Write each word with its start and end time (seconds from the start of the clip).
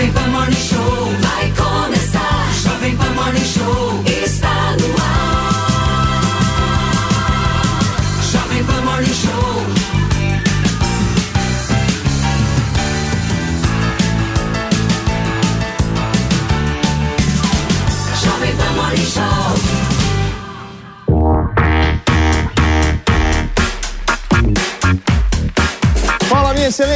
Jovem 0.00 0.14
Pan 0.14 0.32
Morning 0.32 0.56
Show 0.56 1.29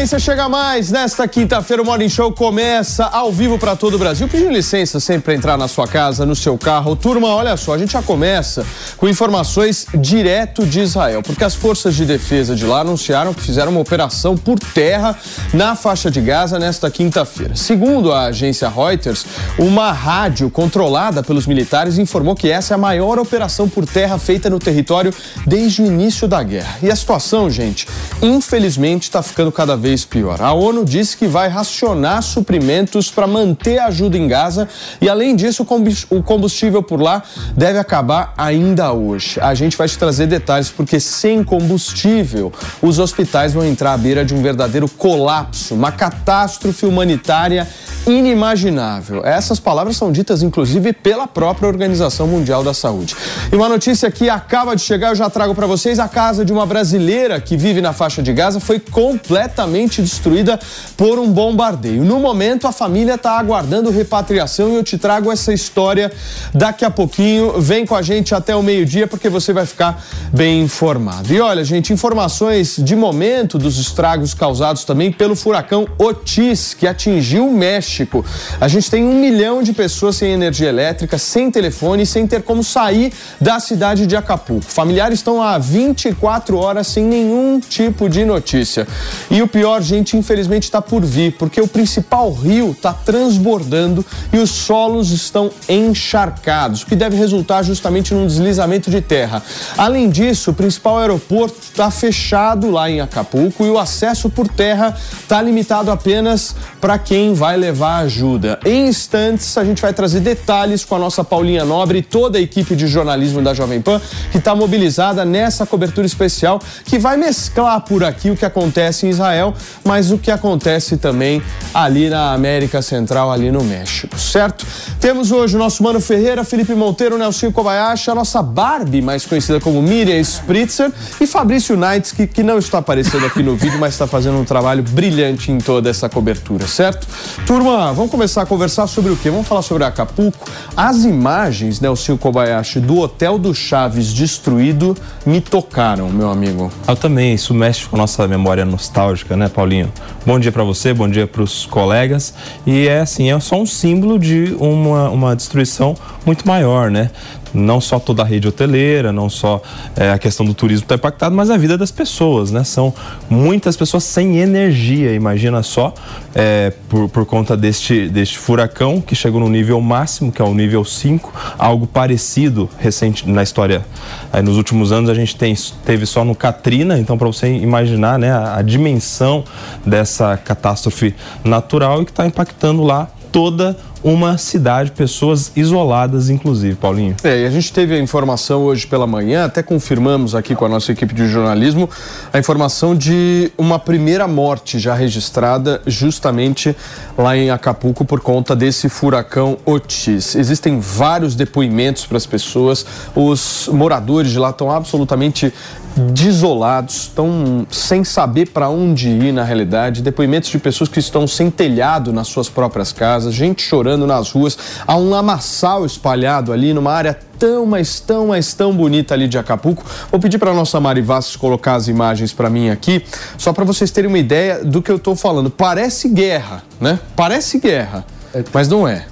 Excelência, 0.05 0.19
chega 0.19 0.51
mais. 0.51 0.91
Nesta 0.91 1.27
quinta-feira, 1.27 1.83
o 1.83 1.87
Morning 1.87 2.11
Show 2.11 2.31
começa 2.31 3.07
ao 3.07 3.33
vivo 3.33 3.59
para 3.59 3.75
todo 3.75 3.95
o 3.95 3.99
Brasil. 3.99 4.29
Pedindo 4.29 4.51
licença 4.51 5.01
sempre 5.01 5.23
para 5.23 5.35
entrar 5.35 5.57
na 5.57 5.67
sua 5.67 5.89
casa, 5.89 6.27
no 6.27 6.37
seu 6.37 6.59
carro. 6.59 6.95
Turma, 6.95 7.29
olha 7.29 7.57
só, 7.57 7.73
a 7.73 7.79
gente 7.79 7.95
já 7.95 8.03
começa 8.03 8.67
com 8.99 9.09
informações 9.09 9.87
direto 9.95 10.67
de 10.67 10.81
Israel, 10.81 11.23
porque 11.23 11.43
as 11.43 11.55
forças 11.55 11.95
de 11.95 12.05
defesa 12.05 12.55
de 12.55 12.67
lá 12.67 12.81
anunciaram 12.81 13.33
que 13.33 13.41
fizeram 13.41 13.73
uma 13.73 13.81
operação 13.81 14.37
por 14.37 14.59
terra 14.59 15.17
na 15.55 15.75
faixa 15.75 16.11
de 16.11 16.21
Gaza 16.21 16.59
nesta 16.59 16.91
quinta-feira. 16.91 17.57
Segundo 17.57 18.13
a 18.13 18.25
agência 18.25 18.69
Reuters, 18.69 19.25
uma 19.59 19.91
rádio 19.91 20.51
controlada 20.51 21.23
pelos 21.23 21.47
militares 21.47 21.97
informou 21.97 22.35
que 22.35 22.51
essa 22.51 22.75
é 22.75 22.77
a 22.77 22.79
maior 22.79 23.19
operação 23.19 23.71
por 23.71 23.87
terra 23.87 24.19
feita 24.19 24.51
no 24.51 24.59
território 24.59 25.15
desde 25.47 25.81
o 25.81 25.87
início 25.87 26.29
da 26.29 26.43
guerra. 26.43 26.77
E 26.83 26.91
a 26.91 26.97
situação, 26.97 27.49
gente, 27.49 27.89
infelizmente 28.21 29.05
está 29.05 29.23
ficando 29.23 29.51
cada 29.51 29.75
vez 29.75 29.94
pior. 30.03 30.41
A 30.41 30.55
ONU 30.55 30.83
disse 30.83 31.15
que 31.15 31.27
vai 31.27 31.49
racionar 31.49 32.23
suprimentos 32.23 33.11
para 33.11 33.27
manter 33.27 33.79
a 33.79 33.89
ajuda 33.89 34.17
em 34.17 34.27
Gaza 34.27 34.67
e, 34.99 35.11
além 35.11 35.37
disso, 35.37 35.67
o 36.09 36.23
combustível 36.23 36.83
por 36.83 37.03
lá 37.03 37.23
deve 37.55 37.79
acabar 37.79 38.33
ainda 38.39 38.95
hoje. 38.95 39.39
A 39.41 39.55
gente 39.55 39.77
vai 39.77 39.87
te 39.87 39.99
trazer 39.99 40.27
detalhes 40.27 40.71
porque, 40.71 40.99
sem 40.99 41.45
combustível, 41.45 42.51
os 42.81 42.99
hospitais 42.99 43.53
vão 43.53 43.67
entrar 43.67 43.93
à 43.93 43.99
beira 43.99 44.25
de 44.25 44.35
um 44.35 44.41
verdadeiro 44.41 44.89
colapso, 44.89 45.75
uma 45.75 45.93
catástrofe 45.93 46.87
humanitária 46.87 47.69
inimaginável. 48.07 49.25
Essas 49.25 49.61
palavras 49.61 49.97
são 49.97 50.11
ditas, 50.13 50.43
inclusive, 50.43 50.93
pela 50.93 51.27
própria 51.27 51.69
Organização 51.69 52.27
Mundial 52.27 52.63
da 52.63 52.73
Saúde. 52.73 53.17
E 53.53 53.57
uma 53.57 53.69
notícia 53.69 54.11
que 54.11 54.31
acaba 54.31 54.75
de 54.75 54.83
chegar, 54.83 55.11
eu 55.11 55.15
já 55.15 55.29
trago 55.29 55.55
para 55.55 55.67
vocês: 55.67 55.99
a 55.99 56.09
casa 56.09 56.45
de 56.45 56.53
uma 56.53 56.65
brasileira 56.65 57.41
que 57.41 57.57
vive 57.57 57.81
na 57.81 57.93
faixa 57.93 58.23
de 58.23 58.33
Gaza 58.33 58.61
foi 58.61 58.79
completamente 58.79 59.84
destruída 60.03 60.59
por 60.97 61.19
um 61.19 61.31
bombardeio. 61.31 62.05
No 62.05 62.19
momento, 62.19 62.67
a 62.67 62.73
família 62.73 63.15
está 63.15 63.39
aguardando 63.39 63.91
repatriação 63.91 64.71
e 64.71 64.77
eu 64.77 64.85
te 64.85 64.99
trago 64.99 65.31
essa 65.31 65.53
história 65.53 66.13
daqui 66.53 66.85
a 66.85 66.91
pouquinho. 66.91 67.61
Vem 67.61 67.87
com 67.87 67.95
a 67.95 68.03
gente 68.03 68.35
até 68.35 68.55
o 68.55 68.63
meio-dia 68.63 69.07
porque 69.07 69.29
você 69.29 69.53
vai 69.53 69.67
ficar 69.67 70.03
bem 70.33 70.63
informado. 70.63 71.33
E 71.33 71.41
olha, 71.41 71.65
gente, 71.65 71.93
informações 71.93 72.77
de 72.79 72.97
momento 72.97 73.59
dos 73.59 73.79
estragos 73.79 74.35
causados 74.35 74.85
também 74.85 75.13
pelo 75.13 75.37
furacão 75.37 75.87
Otis, 75.99 76.75
que 76.75 76.87
atingiu 76.87 77.49
o 77.49 77.53
México. 77.53 78.25
A 78.61 78.69
gente 78.69 78.91
tem 78.91 79.05
um 79.05 79.21
milhão 79.21 79.63
de 79.63 79.73
pessoas 79.73 80.17
sem 80.17 80.33
energia 80.33 80.69
elétrica, 80.69 81.19
sem 81.19 81.51
telefone 81.51 82.03
e 82.03 82.07
sem 82.07 82.27
ter 82.27 82.43
como 82.43 82.63
sair 82.63 83.13
da 83.41 83.61
cidade 83.61 84.07
de 84.07 84.17
Acapulco. 84.17 84.65
Familiares 84.67 85.19
estão 85.19 85.43
há 85.43 85.59
24 85.59 86.57
horas 86.57 86.87
sem 86.87 87.05
nenhum 87.05 87.61
tipo 87.61 88.09
de 88.09 88.25
notícia. 88.25 88.87
E 89.31 89.43
o 89.43 89.49
pior, 89.49 89.74
gente, 89.81 90.17
infelizmente 90.17 90.65
está 90.65 90.81
por 90.81 91.05
vir, 91.05 91.37
porque 91.39 91.61
o 91.61 91.69
principal 91.69 92.33
rio 92.33 92.73
está 92.73 92.93
transbordando 92.93 94.05
e 94.33 94.39
os 94.39 94.51
solos 94.51 95.11
estão 95.11 95.51
encharcados, 95.69 96.83
o 96.83 96.87
que 96.87 96.97
deve 96.97 97.17
resultar 97.17 97.63
justamente 97.63 98.15
num 98.15 98.27
deslizamento 98.27 98.91
de 98.91 99.01
terra. 99.01 99.43
Além 99.77 100.09
disso, 100.09 100.51
o 100.51 100.55
principal 100.55 100.99
aeroporto 100.99 101.57
está 101.61 101.91
fechado 101.91 102.71
lá 102.71 102.91
em 102.91 103.01
Acapulco 103.01 103.65
e 103.65 103.71
o 103.71 103.79
acesso 103.79 104.29
por 104.31 104.49
terra 104.49 104.97
está 105.21 105.41
limitado 105.41 105.91
apenas 105.91 106.55
para 106.81 106.99
quem 106.99 107.35
vai 107.35 107.57
levar 107.57 107.99
ajuda. 107.99 108.59
Em 108.65 108.89
instantes, 108.89 109.57
a 109.57 109.65
gente 109.65 109.81
vai 109.81 109.93
trazer 109.93 110.21
detalhes 110.21 110.85
com 110.85 110.95
a 110.95 110.99
nossa 110.99 111.25
Paulinha 111.25 111.65
Nobre 111.65 111.99
e 111.99 112.03
toda 112.03 112.39
a 112.39 112.41
equipe 112.41 112.77
de 112.77 112.87
jornalismo 112.87 113.43
da 113.43 113.55
Jovem 113.55 113.81
Pan, 113.81 114.01
que 114.31 114.39
está 114.39 114.55
mobilizada 114.55 115.25
nessa 115.25 115.67
cobertura 115.67 116.07
especial, 116.07 116.61
que 116.85 116.99
vai 116.99 117.17
mesclar 117.17 117.81
por 117.81 118.05
aqui 118.05 118.31
o 118.31 118.37
que 118.37 118.45
acontece 118.45 119.07
em 119.07 119.11
Israel, 119.11 119.54
mas 119.85 120.11
o 120.11 120.19
que 120.19 120.31
acontece 120.31 120.97
também 120.97 121.43
ali 121.73 122.09
na 122.09 122.33
América 122.33 122.83
Central, 122.83 123.31
ali 123.31 123.51
no 123.51 123.63
México, 123.65 124.19
certo? 124.19 124.67
Temos 125.01 125.33
hoje 125.33 125.57
o 125.57 125.59
nosso 125.59 125.83
Mano 125.83 126.01
Ferreira, 126.01 126.45
Felipe 126.45 126.75
Monteiro, 126.75 127.19
Nelson 127.19 127.53
Kobayashi, 127.53 128.11
a 128.11 128.15
nossa 128.15 128.43
Barbie, 128.43 129.03
mais 129.03 129.27
conhecida 129.27 129.61
como 129.61 129.83
Miriam 129.83 130.21
Spritzer, 130.21 130.93
e 131.21 131.27
Fabrício 131.27 131.77
Knights, 131.77 132.13
que, 132.13 132.27
que 132.27 132.43
não 132.43 132.59
está 132.59 132.79
aparecendo 132.79 133.27
aqui 133.27 133.43
no 133.43 133.55
vídeo, 133.57 133.79
mas 133.79 133.95
está 133.95 134.07
fazendo 134.07 134.39
um 134.39 134.45
trabalho 134.45 134.83
brilhante 134.83 135.51
em 135.51 135.59
toda 135.59 135.91
essa 135.91 136.09
cobertura, 136.09 136.67
certo? 136.67 137.07
Turma, 137.47 137.93
vamos 137.93 138.11
começar 138.11 138.43
a 138.43 138.47
conversar 138.47 138.87
sobre 138.87 139.11
o 139.13 139.17
quê? 139.17 139.31
Vamos 139.31 139.47
falar 139.47 139.63
sobre 139.63 139.85
Acapulco. 139.85 140.49
As 140.77 141.05
imagens, 141.05 141.81
Nelson 141.81 142.17
Kobayashi, 142.17 142.81
do 142.81 142.99
Hotel 142.99 143.39
do 143.39 143.55
Chaves 143.55 144.13
destruído 144.13 144.97
me 145.27 145.41
tocaram, 145.41 146.09
meu 146.09 146.31
amigo. 146.31 146.71
Eu 146.87 146.97
também, 146.97 147.35
isso 147.35 147.55
mexe 147.55 147.87
com 147.87 147.97
a 147.97 147.99
nossa 147.99 148.27
memória 148.27 148.65
nostálgica, 148.65 149.37
né, 149.37 149.44
Paulinho? 149.49 149.93
Bom 150.27 150.39
dia 150.39 150.51
para 150.51 150.65
você, 150.65 150.93
bom 150.95 151.09
dia 151.09 151.27
para 151.27 151.43
os 151.43 151.67
colegas. 151.67 152.35
E 152.67 152.89
é 152.89 153.01
assim, 153.01 153.31
é 153.31 153.39
só 153.41 153.61
um 153.61 153.67
símbolo 153.67 154.19
de 154.19 154.57
uma, 154.59 155.11
uma 155.11 155.37
destruição 155.37 155.95
muito 156.25 156.47
maior, 156.47 156.91
né? 156.91 157.11
Não 157.55 157.81
só 157.81 157.99
toda 157.99 158.23
a 158.23 158.25
rede 158.25 158.49
hoteleira, 158.49 159.13
não 159.13 159.31
só 159.31 159.63
é, 159.97 160.11
a 160.11 160.19
questão 160.19 160.45
do 160.45 160.53
turismo 160.53 160.85
está 160.85 160.97
impactado, 160.97 161.35
mas 161.35 161.51
a 161.51 161.57
vida 161.57 161.79
das 161.79 161.91
pessoas, 161.91 162.51
né? 162.51 162.65
São 162.65 162.93
muitas 163.31 163.77
pessoas 163.77 164.05
sem 164.05 164.39
energia, 164.39 165.15
imagina 165.15 165.63
só, 165.63 165.95
é, 166.35 166.73
por, 166.89 167.09
por 167.09 167.25
conta 167.25 167.57
deste, 167.57 168.09
deste 168.09 168.37
furacão 168.39 169.01
que 169.01 169.15
chegou 169.15 169.41
no 169.41 169.49
nível 169.49 169.81
máximo, 169.81 170.33
que 170.33 170.43
é 170.43 170.45
o 170.45 170.53
nível 170.53 170.85
5, 170.85 171.33
algo 171.57 171.87
parecido 171.87 172.69
recente 172.79 173.29
na 173.29 173.43
história. 173.43 173.85
Aí, 174.33 174.43
nos 174.43 174.57
últimos 174.57 174.91
anos 174.91 175.09
a 175.09 175.15
gente 175.15 175.37
tem, 175.37 175.55
teve 175.85 176.07
só 176.07 176.25
no 176.25 176.35
Katrina, 176.35 176.99
então 176.99 177.17
para 177.17 177.27
você 177.27 177.49
imaginar 177.49 178.19
né, 178.19 178.33
a, 178.33 178.57
a 178.57 178.63
dimensão 178.63 179.45
dessa 179.87 180.37
catástrofe 180.37 181.15
natural 181.45 182.03
e 182.03 182.05
que 182.05 182.11
está 182.11 182.27
impactando 182.27 182.83
lá 182.83 183.09
toda 183.31 183.77
uma 184.05 184.37
cidade, 184.37 184.93
pessoas 184.93 185.51
isoladas, 185.57 186.29
inclusive, 186.29 186.77
Paulinho. 186.77 187.17
É, 187.25 187.41
e 187.41 187.47
a 187.47 187.51
gente 187.51 187.73
teve 187.73 187.95
a 187.95 187.99
informação 187.99 188.63
hoje 188.63 188.87
pela 188.87 189.07
manhã, 189.07 189.47
até 189.47 189.63
confirmamos 189.63 190.35
aqui 190.35 190.55
com 190.55 190.67
a 190.67 190.69
nossa 190.69 190.93
equipe 190.93 191.15
de 191.15 191.27
jornalismo, 191.27 191.89
a 192.31 192.39
informação 192.39 192.95
de 192.95 193.51
uma 193.57 193.79
primeira 193.79 194.29
morte 194.29 194.79
já 194.79 194.95
registrada 194.95 195.81
justamente 195.87 196.77
lá 197.17 197.35
em 197.35 197.49
Acapulco 197.49 198.05
por 198.05 198.21
conta 198.21 198.55
desse 198.55 198.91
furacão 198.91 199.57
Otis. 199.65 200.35
Existem 200.35 200.79
vários 200.79 201.35
depoimentos 201.35 202.05
para 202.05 202.19
as 202.19 202.27
pessoas, 202.27 202.85
os 203.17 203.71
moradores 203.73 204.31
de 204.31 204.39
lá 204.39 204.51
estão 204.51 204.71
absolutamente 204.71 205.51
desolados, 205.97 207.03
estão 207.03 207.67
sem 207.71 208.03
saber 208.05 208.51
para 208.51 208.69
onde 208.69 209.09
ir 209.09 209.33
na 209.33 209.45
realidade, 209.45 210.03
depoimentos 210.03 210.51
de 210.51 210.59
pessoas 210.59 210.89
que 210.89 210.99
estão 210.99 211.27
sem 211.27 211.51
telhado 211.51 212.13
nas 212.13 212.29
suas 212.29 212.49
próprias 212.49 212.93
casas, 212.93 213.35
gente 213.35 213.63
chorando 213.63 214.07
nas 214.07 214.31
ruas, 214.31 214.59
há 214.87 214.97
um 214.97 215.09
lamaçal 215.09 215.87
espalhado 215.87 216.53
ali 216.53 216.75
numa 216.75 216.93
área 216.93 217.19
tão, 217.39 217.67
mas 217.67 218.01
tão, 218.01 218.29
mas 218.29 218.55
tão 218.55 218.75
bonita 218.75 219.15
ali 219.15 219.29
de 219.29 219.39
Acapulco. 219.39 219.85
Vou 220.11 220.21
pedir 220.21 220.39
para 220.39 220.53
nossa 220.53 220.81
Mari 220.81 221.03
Vassos 221.03 221.37
colocar 221.37 221.75
as 221.75 221.89
imagens 221.89 222.33
para 222.33 222.51
mim 222.51 222.71
aqui, 222.71 223.05
só 223.39 223.53
para 223.53 223.65
vocês 223.65 223.91
terem 223.91 224.09
uma 224.09 224.19
ideia 224.19 224.65
do 224.65 224.83
que 224.83 224.91
eu 224.91 224.97
estou 224.97 225.15
falando. 225.15 225.51
Parece 225.51 226.09
guerra, 226.09 226.63
né? 226.81 226.99
Parece 227.15 227.59
guerra, 227.59 228.05
mas 228.53 228.69
não 228.69 228.87
é. 228.87 229.07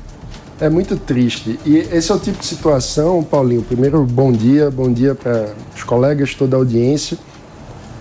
É 0.63 0.71
muito 0.71 0.97
triste. 0.97 1.59
E 1.67 1.79
esse 1.79 2.13
é 2.13 2.15
o 2.15 2.21
tipo 2.21 2.39
de 2.39 2.47
situação, 2.47 3.21
Paulinho. 3.25 3.63
Primeiro, 3.63 4.05
bom 4.05 4.31
dia, 4.31 4.71
bom 4.71 4.93
dia 4.93 5.13
para 5.13 5.49
os 5.75 5.83
colegas, 5.83 6.37
toda 6.37 6.55
a 6.55 6.59
audiência. 6.61 7.19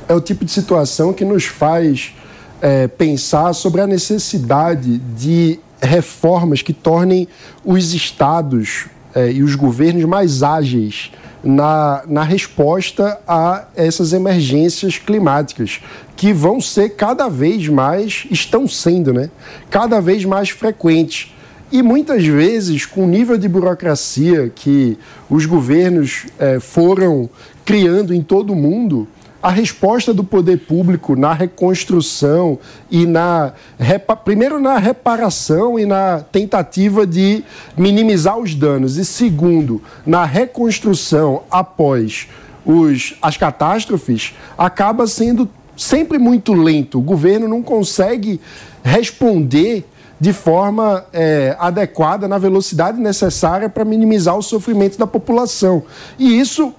É 0.08 0.14
o 0.14 0.22
tipo 0.22 0.46
de 0.46 0.52
situação 0.52 1.12
que 1.12 1.26
nos 1.26 1.46
faz 1.46 2.14
é, 2.62 2.88
pensar 2.88 3.54
sobre 3.54 3.82
a 3.82 3.88
necessidade 3.88 5.00
de 5.00 5.60
reformas 5.82 6.62
que 6.62 6.72
tornem 6.72 7.28
os 7.66 7.96
estados 7.96 8.86
é, 9.16 9.32
e 9.32 9.42
os 9.42 9.56
governos 9.56 10.06
mais 10.06 10.44
ágeis 10.44 11.12
na, 11.44 12.04
na 12.08 12.22
resposta 12.22 13.20
a 13.28 13.66
essas 13.76 14.14
emergências 14.14 15.00
climáticas, 15.00 15.82
que 16.16 16.32
vão 16.32 16.62
ser 16.62 16.90
cada 16.90 17.28
vez 17.28 17.68
mais, 17.68 18.28
estão 18.30 18.68
sendo, 18.68 19.12
né? 19.12 19.32
Cada 19.72 20.00
vez 20.00 20.24
mais 20.26 20.52
frequentes. 20.52 21.34
E 21.72 21.82
muitas 21.82 22.26
vezes, 22.26 22.86
com 22.86 23.06
o 23.06 23.08
nível 23.08 23.38
de 23.38 23.48
burocracia 23.48 24.52
que 24.54 24.98
os 25.30 25.46
governos 25.46 26.26
eh, 26.38 26.60
foram 26.60 27.30
criando 27.64 28.14
em 28.14 28.22
todo 28.22 28.52
o 28.52 28.56
mundo, 28.56 29.08
a 29.42 29.50
resposta 29.50 30.14
do 30.14 30.24
poder 30.24 30.58
público 30.58 31.16
na 31.16 31.34
reconstrução 31.34 32.60
e 32.92 33.06
na 33.06 33.54
primeiro 34.24 34.60
na 34.60 34.78
reparação 34.78 35.80
e 35.80 35.86
na 35.86 36.20
tentativa 36.20 37.08
de 37.08 37.44
minimizar 37.76 38.38
os 38.38 38.54
danos 38.54 38.98
e 38.98 39.06
segundo 39.06 39.82
na 40.06 40.26
reconstrução 40.26 41.44
após 41.50 42.28
os, 42.64 43.16
as 43.22 43.38
catástrofes 43.38 44.36
acaba 44.58 45.08
sendo 45.08 45.50
sempre 45.76 46.20
muito 46.20 46.54
lento. 46.54 47.00
O 47.00 47.02
governo 47.02 47.48
não 47.48 47.64
consegue 47.64 48.40
responder 48.84 49.86
de 50.22 50.32
forma 50.34 51.04
é, 51.12 51.56
adequada, 51.58 52.28
na 52.28 52.38
velocidade 52.38 53.02
necessária 53.02 53.68
para 53.68 53.84
minimizar 53.84 54.38
o 54.38 54.44
sofrimento 54.44 54.96
da 54.96 55.08
população. 55.08 55.82
E 56.20 56.40
isso 56.40 56.72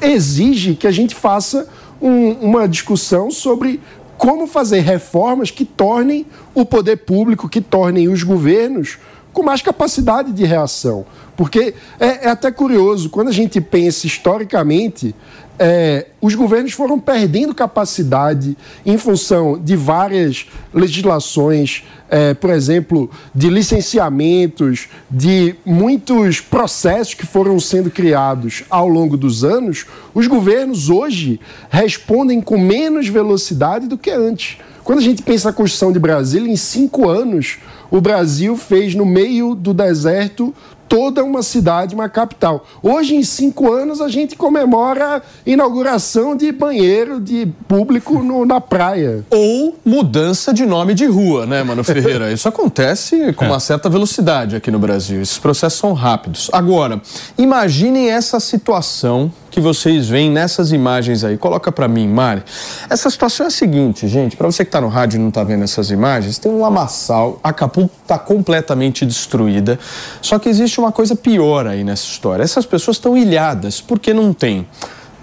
exige 0.00 0.74
que 0.74 0.86
a 0.86 0.90
gente 0.90 1.14
faça 1.14 1.68
um, 2.00 2.30
uma 2.40 2.66
discussão 2.66 3.30
sobre 3.30 3.78
como 4.16 4.46
fazer 4.46 4.80
reformas 4.80 5.50
que 5.50 5.66
tornem 5.66 6.24
o 6.54 6.64
poder 6.64 6.96
público, 6.96 7.46
que 7.46 7.60
tornem 7.60 8.08
os 8.08 8.22
governos 8.22 8.96
com 9.34 9.42
mais 9.42 9.60
capacidade 9.60 10.32
de 10.32 10.46
reação. 10.46 11.04
Porque 11.36 11.74
é, 12.00 12.24
é 12.24 12.28
até 12.30 12.50
curioso, 12.50 13.10
quando 13.10 13.28
a 13.28 13.32
gente 13.32 13.60
pensa 13.60 14.06
historicamente, 14.06 15.14
é, 15.58 16.06
os 16.20 16.34
governos 16.34 16.72
foram 16.72 17.00
perdendo 17.00 17.54
capacidade 17.54 18.56
em 18.86 18.96
função 18.96 19.58
de 19.58 19.74
várias 19.74 20.46
legislações, 20.72 21.84
é, 22.08 22.32
por 22.32 22.50
exemplo, 22.50 23.10
de 23.34 23.50
licenciamentos, 23.50 24.88
de 25.10 25.56
muitos 25.64 26.40
processos 26.40 27.14
que 27.14 27.26
foram 27.26 27.58
sendo 27.58 27.90
criados 27.90 28.64
ao 28.70 28.88
longo 28.88 29.16
dos 29.16 29.44
anos. 29.44 29.84
Os 30.14 30.26
governos 30.26 30.88
hoje 30.90 31.40
respondem 31.68 32.40
com 32.40 32.56
menos 32.56 33.08
velocidade 33.08 33.88
do 33.88 33.98
que 33.98 34.10
antes. 34.10 34.58
Quando 34.84 35.00
a 35.00 35.02
gente 35.02 35.22
pensa 35.22 35.48
na 35.48 35.54
construção 35.54 35.92
de 35.92 35.98
Brasília, 35.98 36.50
em 36.50 36.56
cinco 36.56 37.08
anos, 37.08 37.58
o 37.90 38.00
Brasil 38.00 38.56
fez 38.56 38.94
no 38.94 39.04
meio 39.04 39.54
do 39.54 39.74
deserto 39.74 40.54
toda 40.88 41.22
uma 41.22 41.42
cidade, 41.42 41.94
uma 41.94 42.08
capital. 42.08 42.64
Hoje, 42.82 43.14
em 43.14 43.22
cinco 43.22 43.70
anos, 43.70 44.00
a 44.00 44.08
gente 44.08 44.34
comemora 44.34 45.16
a 45.16 45.22
inauguração 45.46 46.34
de 46.34 46.50
banheiro 46.50 47.20
de 47.20 47.46
público 47.66 48.22
no, 48.22 48.46
na 48.46 48.60
praia. 48.60 49.24
Ou 49.30 49.76
mudança 49.84 50.52
de 50.52 50.64
nome 50.64 50.94
de 50.94 51.06
rua, 51.06 51.46
né, 51.46 51.62
Mano 51.62 51.84
Ferreira? 51.84 52.30
Isso 52.32 52.48
acontece 52.48 53.32
com 53.34 53.44
uma 53.44 53.60
certa 53.60 53.88
velocidade 53.88 54.56
aqui 54.56 54.70
no 54.70 54.78
Brasil. 54.78 55.20
Esses 55.20 55.38
processos 55.38 55.78
são 55.78 55.92
rápidos. 55.92 56.48
Agora, 56.52 57.00
imaginem 57.36 58.10
essa 58.10 58.40
situação 58.40 59.30
que 59.58 59.60
vocês 59.60 60.08
veem 60.08 60.30
nessas 60.30 60.70
imagens 60.70 61.24
aí. 61.24 61.36
Coloca 61.36 61.72
para 61.72 61.88
mim, 61.88 62.06
Mari. 62.06 62.44
Essa 62.88 63.10
situação 63.10 63.44
é 63.44 63.48
a 63.48 63.50
seguinte, 63.50 64.06
gente, 64.06 64.36
para 64.36 64.46
você 64.46 64.64
que 64.64 64.68
está 64.68 64.80
no 64.80 64.86
rádio 64.86 65.16
e 65.16 65.20
não 65.20 65.30
está 65.30 65.42
vendo 65.42 65.64
essas 65.64 65.90
imagens, 65.90 66.38
tem 66.38 66.50
um 66.50 66.60
lamaçal, 66.60 67.40
Acapulco 67.42 67.92
está 68.00 68.16
completamente 68.16 69.04
destruída. 69.04 69.76
Só 70.22 70.38
que 70.38 70.48
existe 70.48 70.78
uma 70.78 70.92
coisa 70.92 71.16
pior 71.16 71.66
aí 71.66 71.82
nessa 71.82 72.04
história. 72.04 72.44
Essas 72.44 72.64
pessoas 72.64 72.98
estão 72.98 73.16
ilhadas 73.18 73.80
porque 73.80 74.14
não 74.14 74.32
tem 74.32 74.64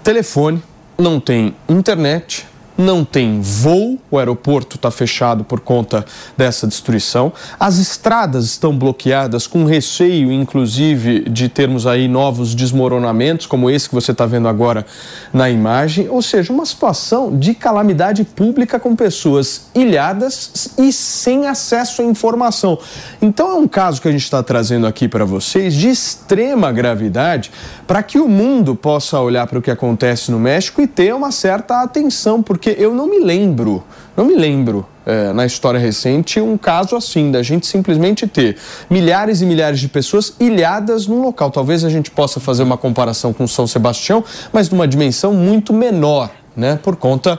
telefone, 0.04 0.62
não 0.98 1.18
tem 1.18 1.56
internet, 1.66 2.46
não 2.76 3.04
tem 3.04 3.40
voo, 3.40 3.98
o 4.10 4.18
aeroporto 4.18 4.76
está 4.76 4.90
fechado 4.90 5.44
por 5.44 5.60
conta 5.60 6.04
dessa 6.36 6.66
destruição, 6.66 7.32
as 7.58 7.78
estradas 7.78 8.44
estão 8.44 8.76
bloqueadas 8.76 9.46
com 9.46 9.64
receio, 9.64 10.30
inclusive, 10.32 11.28
de 11.28 11.48
termos 11.48 11.86
aí 11.86 12.08
novos 12.08 12.54
desmoronamentos, 12.54 13.46
como 13.46 13.70
esse 13.70 13.88
que 13.88 13.94
você 13.94 14.12
está 14.12 14.26
vendo 14.26 14.48
agora 14.48 14.84
na 15.32 15.48
imagem, 15.48 16.08
ou 16.08 16.22
seja, 16.22 16.52
uma 16.52 16.66
situação 16.66 17.36
de 17.36 17.54
calamidade 17.54 18.24
pública 18.24 18.78
com 18.78 18.94
pessoas 18.94 19.66
ilhadas 19.74 20.70
e 20.78 20.92
sem 20.92 21.46
acesso 21.46 22.02
à 22.02 22.04
informação. 22.04 22.78
Então 23.20 23.50
é 23.50 23.54
um 23.54 23.68
caso 23.68 24.00
que 24.00 24.08
a 24.08 24.12
gente 24.12 24.24
está 24.24 24.42
trazendo 24.42 24.86
aqui 24.86 25.08
para 25.08 25.24
vocês 25.24 25.74
de 25.74 25.88
extrema 25.88 26.72
gravidade 26.72 27.50
para 27.86 28.02
que 28.02 28.18
o 28.18 28.28
mundo 28.28 28.74
possa 28.74 29.20
olhar 29.20 29.46
para 29.46 29.58
o 29.58 29.62
que 29.62 29.70
acontece 29.70 30.30
no 30.30 30.38
México 30.38 30.80
e 30.82 30.86
ter 30.86 31.14
uma 31.14 31.30
certa 31.30 31.82
atenção, 31.82 32.42
porque 32.42 32.65
porque 32.66 32.82
eu 32.82 32.92
não 32.92 33.06
me 33.06 33.20
lembro, 33.20 33.84
não 34.16 34.24
me 34.24 34.34
lembro 34.34 34.84
é, 35.06 35.32
na 35.32 35.46
história 35.46 35.78
recente 35.78 36.40
um 36.40 36.58
caso 36.58 36.96
assim, 36.96 37.30
da 37.30 37.40
gente 37.40 37.64
simplesmente 37.64 38.26
ter 38.26 38.56
milhares 38.90 39.40
e 39.40 39.46
milhares 39.46 39.78
de 39.78 39.86
pessoas 39.86 40.34
ilhadas 40.40 41.06
num 41.06 41.22
local. 41.22 41.48
Talvez 41.52 41.84
a 41.84 41.88
gente 41.88 42.10
possa 42.10 42.40
fazer 42.40 42.64
uma 42.64 42.76
comparação 42.76 43.32
com 43.32 43.46
São 43.46 43.68
Sebastião, 43.68 44.24
mas 44.52 44.68
numa 44.68 44.88
dimensão 44.88 45.32
muito 45.32 45.72
menor. 45.72 46.28
Né, 46.56 46.78
por 46.82 46.96
conta 46.96 47.38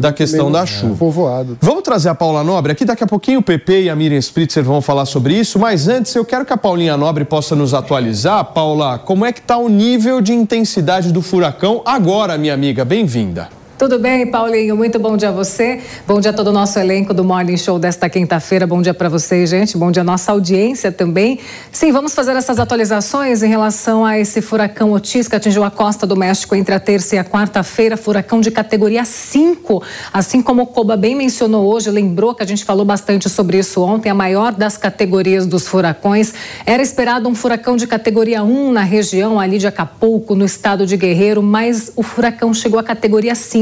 da 0.00 0.12
questão 0.12 0.48
da 0.48 0.64
chuva. 0.64 0.94
Povoado. 0.94 1.58
Vamos 1.60 1.82
trazer 1.82 2.10
a 2.10 2.14
Paula 2.14 2.44
Nobre 2.44 2.70
aqui. 2.70 2.84
Daqui 2.84 3.02
a 3.02 3.08
pouquinho 3.08 3.40
o 3.40 3.42
PP 3.42 3.82
e 3.82 3.90
a 3.90 3.96
Miriam 3.96 4.20
Spritzer 4.20 4.62
vão 4.62 4.80
falar 4.80 5.04
sobre 5.04 5.34
isso. 5.34 5.58
Mas 5.58 5.88
antes, 5.88 6.14
eu 6.14 6.24
quero 6.24 6.44
que 6.44 6.52
a 6.52 6.56
Paulinha 6.56 6.96
Nobre 6.96 7.24
possa 7.24 7.56
nos 7.56 7.74
atualizar. 7.74 8.44
Paula, 8.44 9.00
como 9.00 9.26
é 9.26 9.32
que 9.32 9.40
está 9.40 9.56
o 9.56 9.68
nível 9.68 10.20
de 10.20 10.32
intensidade 10.32 11.10
do 11.10 11.20
furacão 11.20 11.82
agora, 11.84 12.38
minha 12.38 12.54
amiga? 12.54 12.84
Bem-vinda. 12.84 13.61
Tudo 13.78 13.98
bem, 13.98 14.24
Paulinho? 14.28 14.76
Muito 14.76 14.96
bom 15.00 15.16
dia 15.16 15.30
a 15.30 15.32
você. 15.32 15.80
Bom 16.06 16.20
dia 16.20 16.30
a 16.30 16.34
todo 16.34 16.48
o 16.48 16.52
nosso 16.52 16.78
elenco 16.78 17.12
do 17.12 17.24
Morning 17.24 17.56
Show 17.56 17.80
desta 17.80 18.08
quinta-feira. 18.08 18.64
Bom 18.64 18.80
dia 18.80 18.94
para 18.94 19.08
vocês, 19.08 19.50
gente. 19.50 19.76
Bom 19.76 19.90
dia 19.90 20.02
à 20.02 20.04
nossa 20.04 20.30
audiência 20.30 20.92
também. 20.92 21.40
Sim, 21.72 21.90
vamos 21.90 22.14
fazer 22.14 22.36
essas 22.36 22.60
atualizações 22.60 23.42
em 23.42 23.48
relação 23.48 24.04
a 24.04 24.20
esse 24.20 24.40
furacão 24.40 24.92
Otis 24.92 25.26
que 25.26 25.34
atingiu 25.34 25.64
a 25.64 25.70
costa 25.70 26.06
do 26.06 26.14
México 26.14 26.54
entre 26.54 26.72
a 26.72 26.78
terça 26.78 27.16
e 27.16 27.18
a 27.18 27.24
quarta-feira. 27.24 27.96
Furacão 27.96 28.40
de 28.40 28.52
categoria 28.52 29.04
5. 29.04 29.82
Assim 30.12 30.42
como 30.42 30.62
o 30.62 30.66
Coba 30.66 30.96
bem 30.96 31.16
mencionou 31.16 31.66
hoje, 31.66 31.90
lembrou 31.90 32.36
que 32.36 32.42
a 32.44 32.46
gente 32.46 32.64
falou 32.64 32.84
bastante 32.84 33.28
sobre 33.28 33.58
isso 33.58 33.82
ontem, 33.82 34.10
a 34.10 34.14
maior 34.14 34.52
das 34.52 34.76
categorias 34.76 35.44
dos 35.44 35.66
furacões. 35.66 36.32
Era 36.64 36.82
esperado 36.84 37.28
um 37.28 37.34
furacão 37.34 37.76
de 37.76 37.88
categoria 37.88 38.44
1 38.44 38.70
na 38.70 38.82
região 38.82 39.40
ali 39.40 39.58
de 39.58 39.66
Acapulco, 39.66 40.36
no 40.36 40.44
estado 40.44 40.86
de 40.86 40.96
Guerreiro, 40.96 41.42
mas 41.42 41.90
o 41.96 42.02
furacão 42.04 42.54
chegou 42.54 42.78
à 42.78 42.82
categoria 42.84 43.34
5 43.34 43.61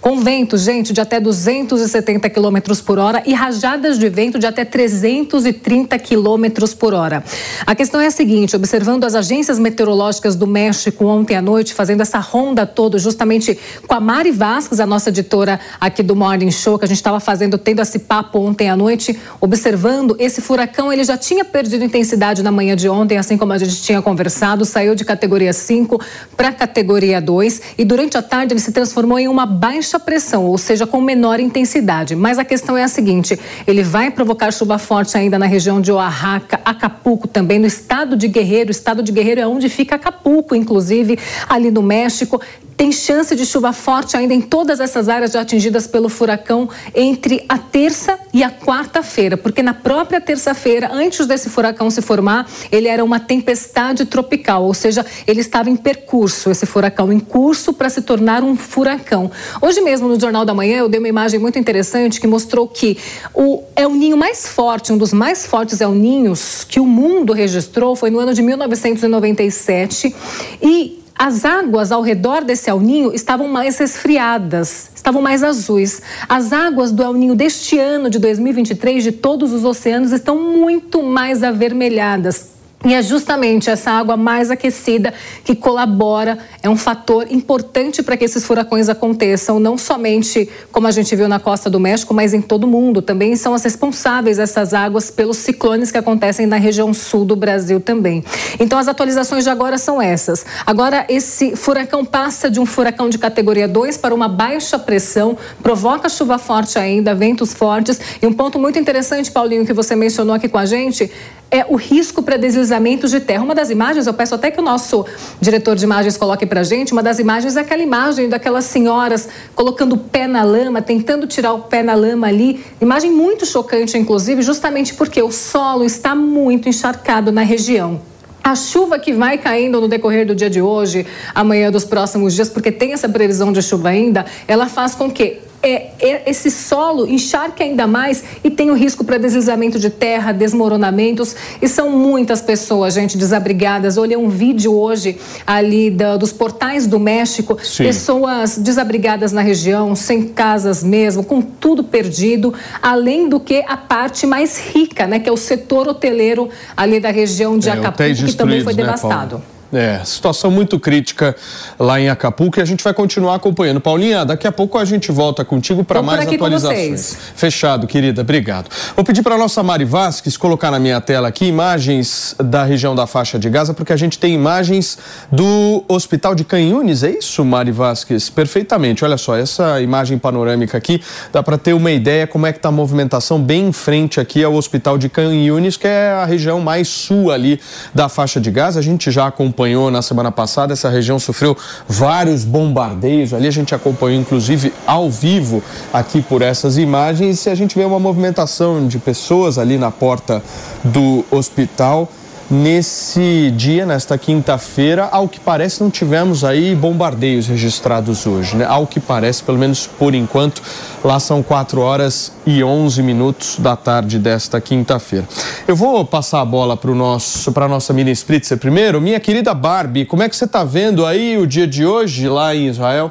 com 0.00 0.20
ventos, 0.20 0.62
gente, 0.62 0.92
de 0.92 1.00
até 1.00 1.20
270 1.20 2.28
km 2.30 2.58
por 2.84 2.98
hora 2.98 3.22
e 3.26 3.32
rajadas 3.32 3.98
de 3.98 4.08
vento 4.08 4.38
de 4.38 4.46
até 4.46 4.64
330 4.64 5.98
km 5.98 6.74
por 6.78 6.94
hora. 6.94 7.24
A 7.66 7.74
questão 7.74 8.00
é 8.00 8.06
a 8.06 8.10
seguinte: 8.10 8.54
observando 8.54 9.04
as 9.04 9.14
agências 9.14 9.58
meteorológicas 9.58 10.36
do 10.36 10.46
México 10.46 11.06
ontem 11.06 11.36
à 11.36 11.42
noite, 11.42 11.74
fazendo 11.74 12.00
essa 12.02 12.18
ronda 12.18 12.66
toda, 12.66 12.98
justamente 12.98 13.58
com 13.86 13.94
a 13.94 14.00
Mari 14.00 14.30
Vasques, 14.30 14.80
a 14.80 14.86
nossa 14.86 15.08
editora 15.08 15.58
aqui 15.80 16.02
do 16.02 16.14
Morning 16.14 16.50
Show, 16.50 16.78
que 16.78 16.84
a 16.84 16.88
gente 16.88 16.98
estava 16.98 17.20
fazendo, 17.20 17.56
tendo 17.56 17.80
esse 17.80 18.00
papo 18.00 18.38
ontem 18.38 18.68
à 18.68 18.76
noite, 18.76 19.18
observando 19.40 20.16
esse 20.18 20.40
furacão, 20.40 20.92
ele 20.92 21.04
já 21.04 21.16
tinha 21.16 21.44
perdido 21.44 21.84
intensidade 21.84 22.42
na 22.42 22.52
manhã 22.52 22.76
de 22.76 22.88
ontem, 22.88 23.18
assim 23.18 23.38
como 23.38 23.52
a 23.52 23.58
gente 23.58 23.80
tinha 23.82 24.02
conversado, 24.02 24.64
saiu 24.64 24.94
de 24.94 25.04
categoria 25.04 25.52
5 25.52 26.00
para 26.36 26.52
categoria 26.52 27.20
2 27.20 27.62
e 27.78 27.84
durante 27.84 28.16
a 28.18 28.22
tarde 28.22 28.52
ele 28.52 28.60
se 28.60 28.72
transformou 28.72 29.18
em 29.18 29.28
uma 29.28 29.31
uma 29.32 29.46
baixa 29.46 29.98
pressão, 29.98 30.44
ou 30.44 30.58
seja, 30.58 30.86
com 30.86 31.00
menor 31.00 31.40
intensidade. 31.40 32.14
Mas 32.14 32.38
a 32.38 32.44
questão 32.44 32.76
é 32.76 32.84
a 32.84 32.88
seguinte: 32.88 33.38
ele 33.66 33.82
vai 33.82 34.10
provocar 34.10 34.52
chuva 34.52 34.78
forte 34.78 35.16
ainda 35.16 35.38
na 35.38 35.46
região 35.46 35.80
de 35.80 35.90
Oaxaca, 35.90 36.60
Acapulco 36.64 37.26
também, 37.26 37.58
no 37.58 37.66
estado 37.66 38.16
de 38.16 38.28
Guerreiro. 38.28 38.68
O 38.68 38.70
estado 38.70 39.02
de 39.02 39.10
Guerreiro 39.10 39.40
é 39.40 39.46
onde 39.46 39.68
fica 39.68 39.96
Acapulco, 39.96 40.54
inclusive, 40.54 41.18
ali 41.48 41.70
no 41.70 41.82
México. 41.82 42.40
Tem 42.82 42.90
chance 42.90 43.36
de 43.36 43.46
chuva 43.46 43.72
forte 43.72 44.16
ainda 44.16 44.34
em 44.34 44.40
todas 44.40 44.80
essas 44.80 45.08
áreas 45.08 45.30
já 45.30 45.42
atingidas 45.42 45.86
pelo 45.86 46.08
furacão 46.08 46.68
entre 46.92 47.44
a 47.48 47.56
terça 47.56 48.18
e 48.34 48.42
a 48.42 48.50
quarta-feira, 48.50 49.36
porque 49.36 49.62
na 49.62 49.72
própria 49.72 50.20
terça-feira, 50.20 50.90
antes 50.92 51.24
desse 51.28 51.48
furacão 51.48 51.88
se 51.90 52.02
formar, 52.02 52.44
ele 52.72 52.88
era 52.88 53.04
uma 53.04 53.20
tempestade 53.20 54.04
tropical, 54.04 54.64
ou 54.64 54.74
seja, 54.74 55.06
ele 55.28 55.40
estava 55.40 55.70
em 55.70 55.76
percurso, 55.76 56.50
esse 56.50 56.66
furacão 56.66 57.12
em 57.12 57.20
curso 57.20 57.72
para 57.72 57.88
se 57.88 58.02
tornar 58.02 58.42
um 58.42 58.56
furacão. 58.56 59.30
Hoje 59.60 59.80
mesmo 59.80 60.08
no 60.08 60.18
Jornal 60.18 60.44
da 60.44 60.52
Manhã 60.52 60.78
eu 60.78 60.88
dei 60.88 60.98
uma 60.98 61.08
imagem 61.08 61.38
muito 61.38 61.60
interessante 61.60 62.20
que 62.20 62.26
mostrou 62.26 62.66
que 62.66 62.98
o 63.32 63.62
El 63.76 63.90
Ninho 63.90 64.16
mais 64.16 64.48
forte, 64.48 64.92
um 64.92 64.98
dos 64.98 65.12
mais 65.12 65.46
fortes 65.46 65.80
El 65.80 65.92
Ninhos 65.92 66.64
que 66.64 66.80
o 66.80 66.84
mundo 66.84 67.32
registrou 67.32 67.94
foi 67.94 68.10
no 68.10 68.18
ano 68.18 68.34
de 68.34 68.42
1997 68.42 70.12
e 70.60 71.01
as 71.18 71.44
águas 71.44 71.92
ao 71.92 72.02
redor 72.02 72.44
desse 72.44 72.70
El 72.70 72.80
Ninho 72.80 73.14
estavam 73.14 73.48
mais 73.48 73.78
resfriadas, 73.78 74.90
estavam 74.94 75.22
mais 75.22 75.42
azuis. 75.42 76.02
As 76.28 76.52
águas 76.52 76.90
do 76.92 77.02
El 77.02 77.12
Ninho 77.12 77.34
deste 77.34 77.78
ano 77.78 78.10
de 78.10 78.18
2023 78.18 79.04
de 79.04 79.12
todos 79.12 79.52
os 79.52 79.64
oceanos 79.64 80.12
estão 80.12 80.38
muito 80.38 81.02
mais 81.02 81.42
avermelhadas 81.42 82.52
E 82.84 82.94
é 82.94 83.02
justamente 83.02 83.70
essa 83.70 83.92
água 83.92 84.16
mais 84.16 84.50
aquecida 84.50 85.14
que 85.44 85.54
colabora, 85.54 86.38
é 86.62 86.68
um 86.68 86.76
fator 86.76 87.26
importante 87.30 88.02
para 88.02 88.16
que 88.16 88.24
esses 88.24 88.44
furacões 88.44 88.88
aconteçam, 88.88 89.60
não 89.60 89.78
somente 89.78 90.48
como 90.72 90.88
a 90.88 90.90
gente 90.90 91.14
viu 91.14 91.28
na 91.28 91.38
costa 91.38 91.70
do 91.70 91.78
México, 91.78 92.12
mas 92.12 92.34
em 92.34 92.40
todo 92.40 92.64
o 92.64 92.66
mundo. 92.66 93.00
Também 93.00 93.36
são 93.36 93.54
as 93.54 93.62
responsáveis 93.62 94.38
essas 94.38 94.74
águas 94.74 95.10
pelos 95.10 95.36
ciclones 95.36 95.92
que 95.92 95.98
acontecem 95.98 96.44
na 96.44 96.56
região 96.56 96.92
sul 96.92 97.24
do 97.24 97.36
Brasil 97.36 97.80
também. 97.80 98.24
Então 98.58 98.78
as 98.78 98.88
atualizações 98.88 99.44
de 99.44 99.50
agora 99.50 99.78
são 99.78 100.02
essas. 100.02 100.44
Agora 100.66 101.06
esse 101.08 101.54
furacão 101.54 102.04
passa 102.04 102.50
de 102.50 102.58
um 102.58 102.66
furacão 102.66 103.08
de 103.08 103.18
categoria 103.18 103.68
2 103.68 103.96
para 103.96 104.12
uma 104.12 104.26
baixa 104.28 104.76
pressão, 104.78 105.38
provoca 105.62 106.08
chuva 106.08 106.36
forte 106.36 106.78
ainda, 106.78 107.14
ventos 107.14 107.54
fortes. 107.54 108.00
E 108.20 108.26
um 108.26 108.32
ponto 108.32 108.58
muito 108.58 108.78
interessante, 108.78 109.30
Paulinho, 109.30 109.64
que 109.64 109.72
você 109.72 109.94
mencionou 109.94 110.34
aqui 110.34 110.48
com 110.48 110.58
a 110.58 110.66
gente, 110.66 111.10
é 111.52 111.66
o 111.68 111.76
risco 111.76 112.22
para 112.22 112.38
deslizamentos 112.38 113.10
de 113.10 113.20
terra. 113.20 113.44
Uma 113.44 113.54
das 113.54 113.68
imagens, 113.68 114.06
eu 114.06 114.14
peço 114.14 114.34
até 114.34 114.50
que 114.50 114.58
o 114.58 114.62
nosso 114.62 115.04
diretor 115.38 115.76
de 115.76 115.84
imagens 115.84 116.16
coloque 116.16 116.46
para 116.46 116.60
a 116.60 116.64
gente, 116.64 116.92
uma 116.92 117.02
das 117.02 117.18
imagens 117.18 117.58
é 117.58 117.60
aquela 117.60 117.82
imagem 117.82 118.26
daquelas 118.26 118.64
senhoras 118.64 119.28
colocando 119.54 119.92
o 119.92 119.98
pé 119.98 120.26
na 120.26 120.42
lama, 120.42 120.80
tentando 120.80 121.26
tirar 121.26 121.52
o 121.52 121.60
pé 121.60 121.82
na 121.82 121.94
lama 121.94 122.26
ali. 122.26 122.64
Imagem 122.80 123.12
muito 123.12 123.44
chocante, 123.44 123.98
inclusive, 123.98 124.40
justamente 124.40 124.94
porque 124.94 125.22
o 125.22 125.30
solo 125.30 125.84
está 125.84 126.14
muito 126.14 126.70
encharcado 126.70 127.30
na 127.30 127.42
região. 127.42 128.00
A 128.42 128.56
chuva 128.56 128.98
que 128.98 129.12
vai 129.12 129.36
caindo 129.36 129.78
no 129.78 129.88
decorrer 129.88 130.26
do 130.26 130.34
dia 130.34 130.48
de 130.48 130.62
hoje, 130.62 131.06
amanhã 131.34 131.70
dos 131.70 131.84
próximos 131.84 132.34
dias, 132.34 132.48
porque 132.48 132.72
tem 132.72 132.94
essa 132.94 133.08
previsão 133.08 133.52
de 133.52 133.60
chuva 133.60 133.90
ainda, 133.90 134.24
ela 134.48 134.68
faz 134.68 134.94
com 134.94 135.10
que 135.10 135.51
é, 135.62 135.90
é, 136.00 136.22
esse 136.28 136.50
solo 136.50 137.06
encharque 137.06 137.62
ainda 137.62 137.86
mais 137.86 138.24
e 138.42 138.50
tem 138.50 138.70
o 138.70 138.74
risco 138.74 139.04
para 139.04 139.16
deslizamento 139.16 139.78
de 139.78 139.90
terra, 139.90 140.32
desmoronamentos. 140.32 141.36
E 141.60 141.68
são 141.68 141.90
muitas 141.90 142.40
pessoas, 142.40 142.94
gente, 142.94 143.16
desabrigadas. 143.16 143.96
Olhei 143.96 144.16
um 144.16 144.28
vídeo 144.28 144.74
hoje 144.74 145.18
ali 145.46 145.90
da, 145.90 146.16
dos 146.16 146.32
portais 146.32 146.86
do 146.86 146.98
México, 146.98 147.56
Sim. 147.62 147.84
pessoas 147.84 148.58
desabrigadas 148.58 149.32
na 149.32 149.40
região, 149.40 149.94
sem 149.94 150.28
casas 150.28 150.82
mesmo, 150.82 151.22
com 151.22 151.40
tudo 151.40 151.84
perdido, 151.84 152.52
além 152.80 153.28
do 153.28 153.38
que 153.38 153.64
a 153.68 153.76
parte 153.76 154.26
mais 154.26 154.58
rica, 154.58 155.06
né, 155.06 155.20
que 155.20 155.28
é 155.28 155.32
o 155.32 155.36
setor 155.36 155.86
hoteleiro 155.86 156.48
ali 156.76 156.98
da 156.98 157.10
região 157.10 157.58
de 157.58 157.68
é, 157.68 157.72
Acapulco, 157.72 158.26
que 158.26 158.34
também 158.34 158.64
foi 158.64 158.72
né, 158.72 158.82
devastado. 158.82 159.38
Paulo? 159.38 159.61
É, 159.72 160.04
situação 160.04 160.50
muito 160.50 160.78
crítica 160.78 161.34
lá 161.78 161.98
em 161.98 162.10
Acapulco 162.10 162.60
e 162.60 162.62
a 162.62 162.64
gente 162.64 162.84
vai 162.84 162.92
continuar 162.92 163.36
acompanhando. 163.36 163.80
Paulinha, 163.80 164.22
daqui 164.22 164.46
a 164.46 164.52
pouco 164.52 164.76
a 164.76 164.84
gente 164.84 165.10
volta 165.10 165.46
contigo 165.46 165.82
para 165.82 166.02
mais 166.02 166.28
atualizações. 166.28 167.16
Fechado, 167.34 167.86
querida, 167.86 168.20
obrigado. 168.20 168.68
Vou 168.94 169.02
pedir 169.02 169.22
para 169.22 169.34
a 169.34 169.38
nossa 169.38 169.62
Mari 169.62 169.86
Vasques 169.86 170.36
colocar 170.36 170.70
na 170.70 170.78
minha 170.78 171.00
tela 171.00 171.28
aqui 171.28 171.46
imagens 171.46 172.34
da 172.38 172.64
região 172.64 172.94
da 172.94 173.06
faixa 173.06 173.38
de 173.38 173.48
Gaza, 173.48 173.72
porque 173.72 173.94
a 173.94 173.96
gente 173.96 174.18
tem 174.18 174.34
imagens 174.34 174.98
do 175.30 175.82
Hospital 175.88 176.34
de 176.34 176.44
Canhunes, 176.44 177.02
é 177.02 177.10
isso, 177.10 177.42
Mari 177.42 177.72
Vasques? 177.72 178.28
Perfeitamente. 178.28 179.02
Olha 179.06 179.16
só, 179.16 179.38
essa 179.38 179.80
imagem 179.80 180.18
panorâmica 180.18 180.76
aqui 180.76 181.00
dá 181.32 181.42
para 181.42 181.56
ter 181.56 181.72
uma 181.72 181.90
ideia 181.90 182.26
como 182.26 182.46
é 182.46 182.52
que 182.52 182.58
está 182.58 182.68
a 182.68 182.72
movimentação 182.72 183.40
bem 183.40 183.68
em 183.68 183.72
frente 183.72 184.20
aqui 184.20 184.44
ao 184.44 184.52
Hospital 184.52 184.98
de 184.98 185.08
Canhunes, 185.08 185.78
que 185.78 185.86
é 185.86 186.10
a 186.10 186.26
região 186.26 186.60
mais 186.60 186.88
sul 186.88 187.32
ali 187.32 187.58
da 187.94 188.10
faixa 188.10 188.38
de 188.38 188.50
Gaza. 188.50 188.78
A 188.78 188.82
gente 188.82 189.10
já 189.10 189.26
acompanha 189.26 189.61
acompanhou 189.62 189.90
na 189.90 190.02
semana 190.02 190.32
passada, 190.32 190.72
essa 190.72 190.88
região 190.88 191.18
sofreu 191.18 191.56
vários 191.86 192.44
bombardeios. 192.44 193.32
Ali 193.32 193.46
a 193.46 193.50
gente 193.50 193.74
acompanhou, 193.74 194.20
inclusive, 194.20 194.72
ao 194.86 195.08
vivo 195.08 195.62
aqui 195.92 196.20
por 196.20 196.42
essas 196.42 196.76
imagens. 196.78 197.46
E 197.46 197.50
a 197.50 197.54
gente 197.54 197.76
vê 197.76 197.84
uma 197.84 197.98
movimentação 197.98 198.86
de 198.88 198.98
pessoas 198.98 199.58
ali 199.58 199.78
na 199.78 199.90
porta 199.90 200.42
do 200.82 201.24
hospital 201.30 202.08
nesse 202.52 203.50
dia, 203.56 203.86
nesta 203.86 204.18
quinta-feira, 204.18 205.08
ao 205.10 205.26
que 205.26 205.40
parece 205.40 205.82
não 205.82 205.90
tivemos 205.90 206.44
aí 206.44 206.74
bombardeios 206.74 207.46
registrados 207.46 208.26
hoje, 208.26 208.56
né? 208.56 208.66
Ao 208.66 208.86
que 208.86 209.00
parece, 209.00 209.42
pelo 209.42 209.56
menos 209.56 209.86
por 209.86 210.14
enquanto, 210.14 210.60
lá 211.02 211.18
são 211.18 211.42
4 211.42 211.80
horas 211.80 212.30
e 212.44 212.62
11 212.62 213.02
minutos 213.02 213.58
da 213.58 213.74
tarde 213.74 214.18
desta 214.18 214.60
quinta-feira. 214.60 215.26
Eu 215.66 215.74
vou 215.74 216.04
passar 216.04 216.42
a 216.42 216.44
bola 216.44 216.76
para 216.76 216.94
nosso 216.94 217.50
para 217.52 217.66
nossa 217.66 217.94
mini 217.94 218.12
Spritzer 218.12 218.58
primeiro. 218.58 219.00
Minha 219.00 219.18
querida 219.18 219.54
Barbie, 219.54 220.04
como 220.04 220.22
é 220.22 220.28
que 220.28 220.36
você 220.36 220.44
está 220.44 220.62
vendo 220.62 221.06
aí 221.06 221.38
o 221.38 221.46
dia 221.46 221.66
de 221.66 221.86
hoje 221.86 222.28
lá 222.28 222.54
em 222.54 222.68
Israel? 222.68 223.10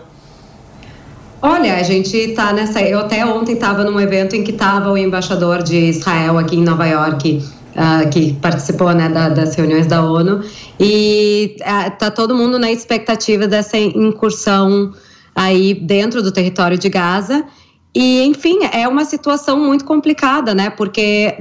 Olha, 1.41 1.77
a 1.77 1.83
gente 1.83 2.15
está 2.15 2.53
nessa. 2.53 2.79
Eu 2.83 2.99
até 2.99 3.25
ontem 3.25 3.53
estava 3.53 3.83
num 3.83 3.99
evento 3.99 4.35
em 4.35 4.43
que 4.43 4.51
estava 4.51 4.91
o 4.91 4.97
embaixador 4.97 5.63
de 5.63 5.75
Israel 5.75 6.37
aqui 6.37 6.57
em 6.57 6.63
Nova 6.63 6.85
York 6.85 7.41
uh, 7.71 8.09
que 8.09 8.33
participou 8.33 8.91
né, 8.93 9.09
da, 9.09 9.29
das 9.29 9.55
reuniões 9.55 9.87
da 9.87 10.03
ONU, 10.03 10.43
e 10.79 11.55
está 11.57 12.07
uh, 12.07 12.11
todo 12.11 12.35
mundo 12.35 12.57
na 12.57 12.71
expectativa 12.71 13.47
dessa 13.47 13.77
incursão 13.77 14.93
aí 15.35 15.73
dentro 15.73 16.21
do 16.21 16.31
território 16.31 16.77
de 16.77 16.89
Gaza. 16.89 17.45
E, 17.93 18.23
enfim, 18.23 18.59
é 18.71 18.87
uma 18.87 19.03
situação 19.03 19.59
muito 19.59 19.83
complicada, 19.83 20.53
né? 20.53 20.69
Porque 20.69 21.35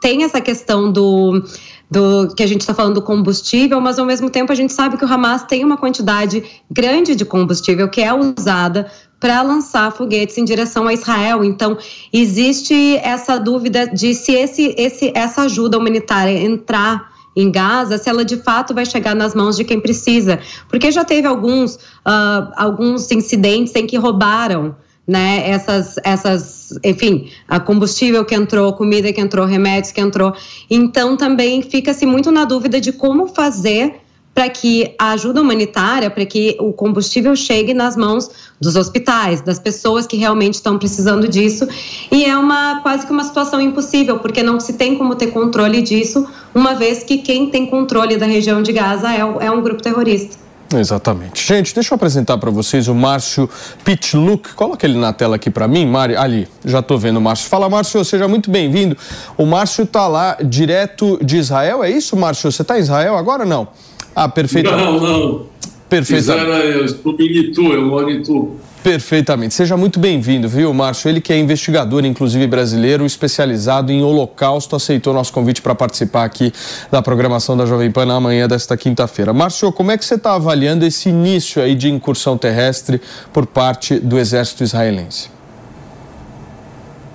tem 0.00 0.24
essa 0.24 0.40
questão 0.40 0.92
do, 0.92 1.42
do 1.90 2.34
que 2.34 2.42
a 2.42 2.46
gente 2.46 2.60
está 2.60 2.74
falando 2.74 2.94
do 2.94 3.02
combustível, 3.02 3.80
mas 3.80 3.98
ao 3.98 4.04
mesmo 4.04 4.28
tempo 4.28 4.52
a 4.52 4.54
gente 4.54 4.72
sabe 4.72 4.96
que 4.96 5.04
o 5.04 5.12
Hamas 5.12 5.44
tem 5.44 5.64
uma 5.64 5.76
quantidade 5.76 6.42
grande 6.70 7.14
de 7.14 7.24
combustível 7.24 7.88
que 7.88 8.02
é 8.02 8.12
usada 8.12 8.90
para 9.18 9.42
lançar 9.42 9.90
foguetes 9.92 10.36
em 10.38 10.44
direção 10.44 10.86
a 10.86 10.92
Israel. 10.92 11.44
Então, 11.44 11.78
existe 12.12 12.96
essa 12.98 13.38
dúvida 13.38 13.86
de 13.86 14.14
se 14.14 14.32
esse, 14.32 14.74
esse, 14.76 15.12
essa 15.14 15.42
ajuda 15.42 15.78
humanitária 15.78 16.38
entrar 16.38 17.14
em 17.34 17.50
Gaza, 17.50 17.98
se 17.98 18.08
ela 18.08 18.24
de 18.24 18.38
fato 18.38 18.72
vai 18.72 18.86
chegar 18.86 19.14
nas 19.14 19.34
mãos 19.34 19.56
de 19.56 19.64
quem 19.64 19.78
precisa. 19.78 20.40
Porque 20.68 20.90
já 20.90 21.04
teve 21.04 21.26
alguns, 21.26 21.74
uh, 21.74 22.50
alguns 22.56 23.10
incidentes 23.10 23.74
em 23.74 23.86
que 23.86 23.96
roubaram 23.96 24.74
né, 25.06 25.48
essas, 25.48 25.96
essas, 26.02 26.78
enfim, 26.82 27.30
a 27.46 27.60
combustível 27.60 28.24
que 28.24 28.34
entrou, 28.34 28.72
comida 28.72 29.12
que 29.12 29.20
entrou, 29.20 29.46
remédios 29.46 29.92
que 29.92 30.00
entrou. 30.00 30.34
Então 30.68 31.16
também 31.16 31.62
fica-se 31.62 32.04
muito 32.04 32.32
na 32.32 32.44
dúvida 32.44 32.80
de 32.80 32.90
como 32.90 33.28
fazer 33.28 34.00
para 34.36 34.50
que 34.50 34.94
a 34.98 35.12
ajuda 35.12 35.40
humanitária, 35.40 36.10
para 36.10 36.26
que 36.26 36.58
o 36.60 36.70
combustível 36.70 37.34
chegue 37.34 37.72
nas 37.72 37.96
mãos 37.96 38.30
dos 38.60 38.76
hospitais, 38.76 39.40
das 39.40 39.58
pessoas 39.58 40.06
que 40.06 40.14
realmente 40.18 40.54
estão 40.54 40.76
precisando 40.76 41.26
disso. 41.26 41.66
E 42.12 42.26
é 42.26 42.36
uma 42.36 42.80
quase 42.82 43.06
que 43.06 43.12
uma 43.12 43.24
situação 43.24 43.58
impossível, 43.62 44.18
porque 44.18 44.42
não 44.42 44.60
se 44.60 44.74
tem 44.74 44.94
como 44.94 45.14
ter 45.14 45.28
controle 45.28 45.80
disso, 45.80 46.28
uma 46.54 46.74
vez 46.74 47.02
que 47.02 47.16
quem 47.16 47.48
tem 47.48 47.64
controle 47.64 48.18
da 48.18 48.26
região 48.26 48.60
de 48.60 48.74
Gaza 48.74 49.10
é, 49.10 49.20
é 49.20 49.50
um 49.50 49.62
grupo 49.62 49.82
terrorista. 49.82 50.36
Exatamente. 50.74 51.46
Gente, 51.46 51.74
deixa 51.74 51.94
eu 51.94 51.96
apresentar 51.96 52.36
para 52.36 52.50
vocês 52.50 52.88
o 52.88 52.94
Márcio 52.94 53.48
Pitluk. 53.84 54.52
Coloca 54.52 54.84
ele 54.86 54.98
na 54.98 55.14
tela 55.14 55.36
aqui 55.36 55.48
para 55.48 55.66
mim, 55.66 55.86
Mari. 55.86 56.14
Ali, 56.14 56.46
já 56.62 56.80
estou 56.80 56.98
vendo 56.98 57.16
o 57.16 57.22
Márcio. 57.22 57.48
Fala, 57.48 57.70
Márcio, 57.70 58.04
seja 58.04 58.28
muito 58.28 58.50
bem-vindo. 58.50 58.98
O 59.38 59.46
Márcio 59.46 59.84
está 59.84 60.06
lá 60.06 60.36
direto 60.44 61.18
de 61.24 61.38
Israel. 61.38 61.82
É 61.82 61.90
isso, 61.90 62.14
Márcio? 62.16 62.52
Você 62.52 62.60
está 62.60 62.76
em 62.76 62.82
Israel 62.82 63.16
agora 63.16 63.44
ou 63.44 63.48
não? 63.48 63.68
Ah, 64.16 64.30
perfeito. 64.30 64.70
Não, 64.70 64.98
não. 64.98 65.42
Perfeitamente. 65.90 66.66
Eu 66.68 66.84
estou 66.86 67.14
em 67.20 67.24
Itu, 67.24 67.72
eu 67.74 67.84
moro 67.84 68.10
em 68.10 68.20
Itu. 68.20 68.52
Perfeitamente. 68.82 69.52
Seja 69.52 69.76
muito 69.76 70.00
bem-vindo, 70.00 70.48
viu, 70.48 70.72
Márcio? 70.72 71.10
Ele 71.10 71.20
que 71.20 71.34
é 71.34 71.38
investigador, 71.38 72.02
inclusive 72.06 72.46
brasileiro, 72.46 73.04
especializado 73.04 73.92
em 73.92 74.02
holocausto, 74.02 74.74
aceitou 74.74 75.12
nosso 75.12 75.34
convite 75.34 75.60
para 75.60 75.74
participar 75.74 76.24
aqui 76.24 76.50
da 76.90 77.02
programação 77.02 77.54
da 77.56 77.66
Jovem 77.66 77.90
Pan 77.90 78.06
na 78.06 78.18
manhã 78.18 78.48
desta 78.48 78.74
quinta-feira. 78.74 79.34
Márcio, 79.34 79.70
como 79.70 79.90
é 79.90 79.98
que 79.98 80.04
você 80.04 80.14
está 80.14 80.34
avaliando 80.34 80.86
esse 80.86 81.10
início 81.10 81.60
aí 81.60 81.74
de 81.74 81.90
incursão 81.90 82.38
terrestre 82.38 82.98
por 83.34 83.44
parte 83.44 83.98
do 83.98 84.18
exército 84.18 84.62
israelense? 84.64 85.28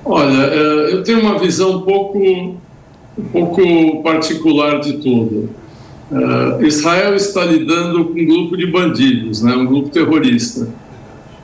Olha, 0.05 0.43
é, 0.43 0.93
eu 0.93 1.03
tenho 1.03 1.21
uma 1.21 1.39
visão 1.39 1.77
um 1.77 1.81
pouco, 1.81 2.19
um 2.19 3.23
pouco 3.31 4.03
particular 4.03 4.79
de 4.81 4.93
tudo. 4.93 5.60
Uh, 6.11 6.61
Israel 6.65 7.15
está 7.15 7.45
lidando 7.45 8.03
com 8.03 8.19
um 8.19 8.25
grupo 8.25 8.57
de 8.57 8.67
bandidos, 8.67 9.41
né, 9.41 9.55
um 9.55 9.65
grupo 9.65 9.89
terrorista. 9.89 10.67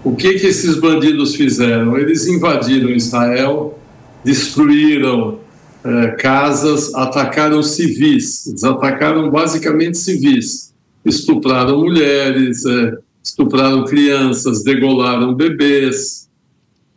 O 0.03 0.13
que, 0.13 0.33
que 0.33 0.47
esses 0.47 0.75
bandidos 0.75 1.35
fizeram? 1.35 1.97
Eles 1.97 2.27
invadiram 2.27 2.89
Israel, 2.89 3.79
destruíram 4.25 5.39
uh, 5.85 6.17
casas, 6.17 6.93
atacaram 6.93 7.63
civis, 7.63 8.45
eles 8.45 8.63
atacaram 8.65 9.31
basicamente 9.31 9.97
civis, 9.97 10.73
estupraram 11.05 11.79
mulheres, 11.79 12.65
uh, 12.65 12.97
estupraram 13.23 13.85
crianças, 13.85 14.65
degolaram 14.65 15.33
bebês, 15.33 16.27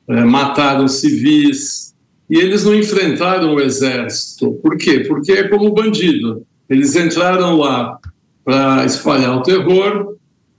mataram 0.08 0.88
civis. 0.88 1.94
E 2.28 2.36
eles 2.36 2.64
não 2.64 2.74
enfrentaram 2.74 3.54
o 3.54 3.60
exército. 3.60 4.52
Por 4.62 4.76
quê? 4.76 5.00
Porque 5.00 5.32
é 5.32 5.48
como 5.48 5.72
bandido 5.72 6.44
eles 6.70 6.94
entraram 6.94 7.56
lá 7.56 7.98
para 8.44 8.84
espalhar 8.84 9.36
o 9.36 9.42
terror 9.42 10.14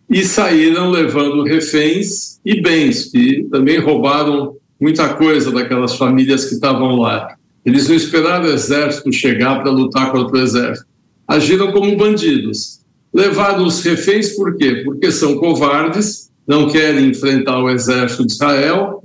e 0.09 0.25
saíram 0.25 0.89
levando 0.89 1.43
reféns 1.43 2.39
e 2.45 2.61
bens, 2.61 3.05
que 3.05 3.47
também 3.49 3.79
roubaram 3.79 4.57
muita 4.79 5.13
coisa 5.13 5.51
daquelas 5.51 5.95
famílias 5.95 6.45
que 6.45 6.55
estavam 6.55 6.97
lá. 6.97 7.35
Eles 7.65 7.87
não 7.87 7.95
esperaram 7.95 8.45
o 8.45 8.53
exército 8.53 9.13
chegar 9.13 9.61
para 9.61 9.71
lutar 9.71 10.11
contra 10.11 10.37
o 10.37 10.41
exército. 10.41 10.85
agiram 11.27 11.71
como 11.71 11.95
bandidos. 11.95 12.81
Levaram 13.13 13.65
os 13.65 13.81
reféns 13.81 14.35
por 14.35 14.57
quê? 14.57 14.81
Porque 14.83 15.11
são 15.11 15.37
covardes, 15.37 16.29
não 16.45 16.69
querem 16.69 17.09
enfrentar 17.09 17.59
o 17.59 17.69
exército 17.69 18.25
de 18.25 18.33
Israel, 18.33 19.03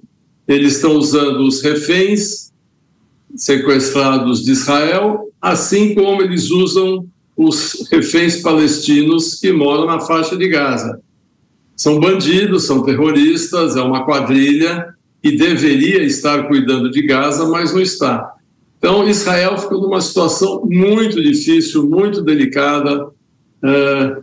eles 0.48 0.74
estão 0.74 0.92
usando 0.92 1.46
os 1.46 1.62
reféns 1.62 2.52
sequestrados 3.36 4.44
de 4.44 4.52
Israel, 4.52 5.25
assim 5.46 5.94
como 5.94 6.22
eles 6.22 6.50
usam 6.50 7.06
os 7.36 7.86
reféns 7.92 8.42
palestinos 8.42 9.36
que 9.36 9.52
moram 9.52 9.86
na 9.86 10.00
faixa 10.00 10.36
de 10.36 10.48
Gaza. 10.48 11.00
São 11.76 12.00
bandidos, 12.00 12.64
são 12.64 12.82
terroristas, 12.82 13.76
é 13.76 13.80
uma 13.80 14.04
quadrilha 14.04 14.92
que 15.22 15.36
deveria 15.36 16.02
estar 16.02 16.48
cuidando 16.48 16.90
de 16.90 17.00
Gaza, 17.02 17.46
mas 17.46 17.72
não 17.72 17.80
está. 17.80 18.28
Então, 18.78 19.08
Israel 19.08 19.56
ficou 19.56 19.80
numa 19.82 20.00
situação 20.00 20.62
muito 20.64 21.22
difícil, 21.22 21.88
muito 21.88 22.22
delicada. 22.22 23.06
É, 23.62 24.16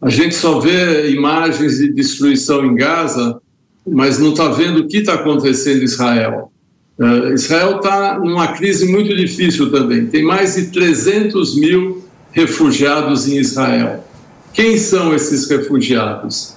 a 0.00 0.08
gente 0.08 0.34
só 0.34 0.60
vê 0.60 1.10
imagens 1.10 1.76
de 1.76 1.92
destruição 1.92 2.64
em 2.64 2.74
Gaza, 2.74 3.38
mas 3.86 4.18
não 4.18 4.30
está 4.30 4.48
vendo 4.48 4.80
o 4.80 4.88
que 4.88 4.98
está 4.98 5.14
acontecendo 5.14 5.82
em 5.82 5.84
Israel. 5.84 6.49
Uh, 7.00 7.32
Israel 7.32 7.76
está 7.76 8.18
numa 8.18 8.48
crise 8.48 8.86
muito 8.86 9.16
difícil 9.16 9.70
também. 9.70 10.06
Tem 10.06 10.22
mais 10.22 10.56
de 10.56 10.66
300 10.66 11.56
mil 11.56 12.04
refugiados 12.30 13.26
em 13.26 13.38
Israel. 13.38 14.04
Quem 14.52 14.76
são 14.76 15.14
esses 15.14 15.48
refugiados? 15.48 16.56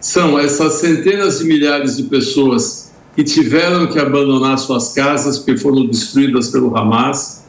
São 0.00 0.38
essas 0.38 0.74
centenas 0.74 1.40
de 1.40 1.44
milhares 1.44 1.96
de 1.96 2.04
pessoas 2.04 2.92
que 3.16 3.24
tiveram 3.24 3.88
que 3.88 3.98
abandonar 3.98 4.58
suas 4.58 4.92
casas 4.92 5.38
porque 5.38 5.56
foram 5.56 5.84
destruídas 5.86 6.48
pelo 6.48 6.76
Hamas. 6.76 7.44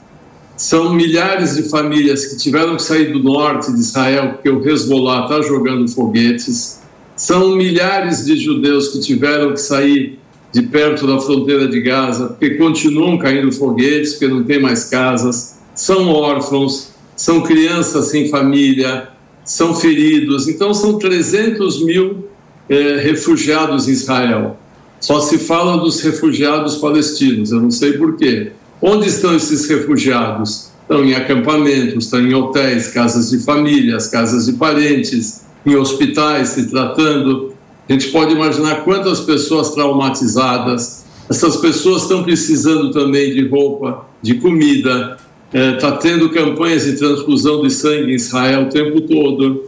São 0.58 0.96
milhares 0.96 1.56
de 1.56 1.70
famílias 1.70 2.26
que 2.26 2.38
tiveram 2.38 2.76
que 2.76 2.82
sair 2.84 3.14
do 3.14 3.22
norte 3.22 3.72
de 3.72 3.80
Israel 3.80 4.34
porque 4.34 4.50
o 4.50 4.68
Hezbollah 4.68 5.26
está 5.26 5.42
jogando 5.44 5.88
foguetes. 5.88 6.82
São 7.16 7.56
milhares 7.56 8.26
de 8.26 8.36
judeus 8.36 8.88
que 8.88 9.00
tiveram 9.00 9.54
que 9.54 9.62
sair 9.62 10.21
de 10.52 10.64
perto 10.64 11.08
da 11.08 11.20
fronteira 11.20 11.68
de 11.68 11.82
Gaza 11.82 12.28
porque 12.28 12.56
continuam 12.56 13.18
caindo 13.18 13.52
foguetes, 13.52 14.14
porque 14.14 14.28
não 14.28 14.44
tem 14.44 14.60
mais 14.60 14.86
casas. 14.86 15.60
São 15.74 16.10
órfãos, 16.10 16.90
são 17.16 17.42
crianças 17.42 18.08
sem 18.08 18.30
família, 18.30 19.10
são 19.46 19.74
feridos. 19.74 20.48
Então, 20.48 20.74
são 20.74 20.98
300 21.00 21.84
mil 21.84 22.28
eh, 22.70 23.00
refugiados 23.02 23.88
em 23.88 23.92
Israel. 23.92 24.58
Só 25.00 25.20
se 25.20 25.40
fala 25.40 25.78
dos 25.78 26.00
refugiados 26.02 26.78
palestinos, 26.78 27.52
eu 27.52 27.60
não 27.60 27.72
sei 27.72 27.94
porquê. 27.94 28.52
Onde 28.82 29.08
estão 29.08 29.36
esses 29.36 29.68
refugiados? 29.68 30.72
Estão 30.82 31.04
em 31.04 31.14
acampamentos, 31.14 32.06
estão 32.06 32.20
em 32.20 32.34
hotéis, 32.34 32.90
casas 32.90 33.30
de 33.30 33.40
famílias, 33.40 34.08
casas 34.08 34.46
de 34.46 34.54
parentes, 34.54 35.42
em 35.66 35.76
hospitais 35.76 36.50
se 36.50 36.70
tratando. 36.70 37.51
A 37.88 37.94
gente 37.94 38.10
pode 38.10 38.34
imaginar 38.34 38.84
quantas 38.84 39.22
pessoas 39.22 39.72
traumatizadas. 39.72 41.06
Essas 41.30 41.58
pessoas 41.58 42.04
estão 42.04 42.24
precisando 42.24 42.92
também 42.92 43.34
de 43.34 43.48
roupa, 43.48 44.06
de 44.22 44.36
comida. 44.36 45.18
Está 45.54 45.88
é, 45.88 45.92
tendo 45.98 46.30
campanhas 46.30 46.86
de 46.86 46.98
transfusão 46.98 47.62
de 47.62 47.70
sangue 47.70 48.12
em 48.12 48.16
Israel 48.16 48.64
o 48.64 48.70
tempo 48.70 49.02
todo. 49.02 49.66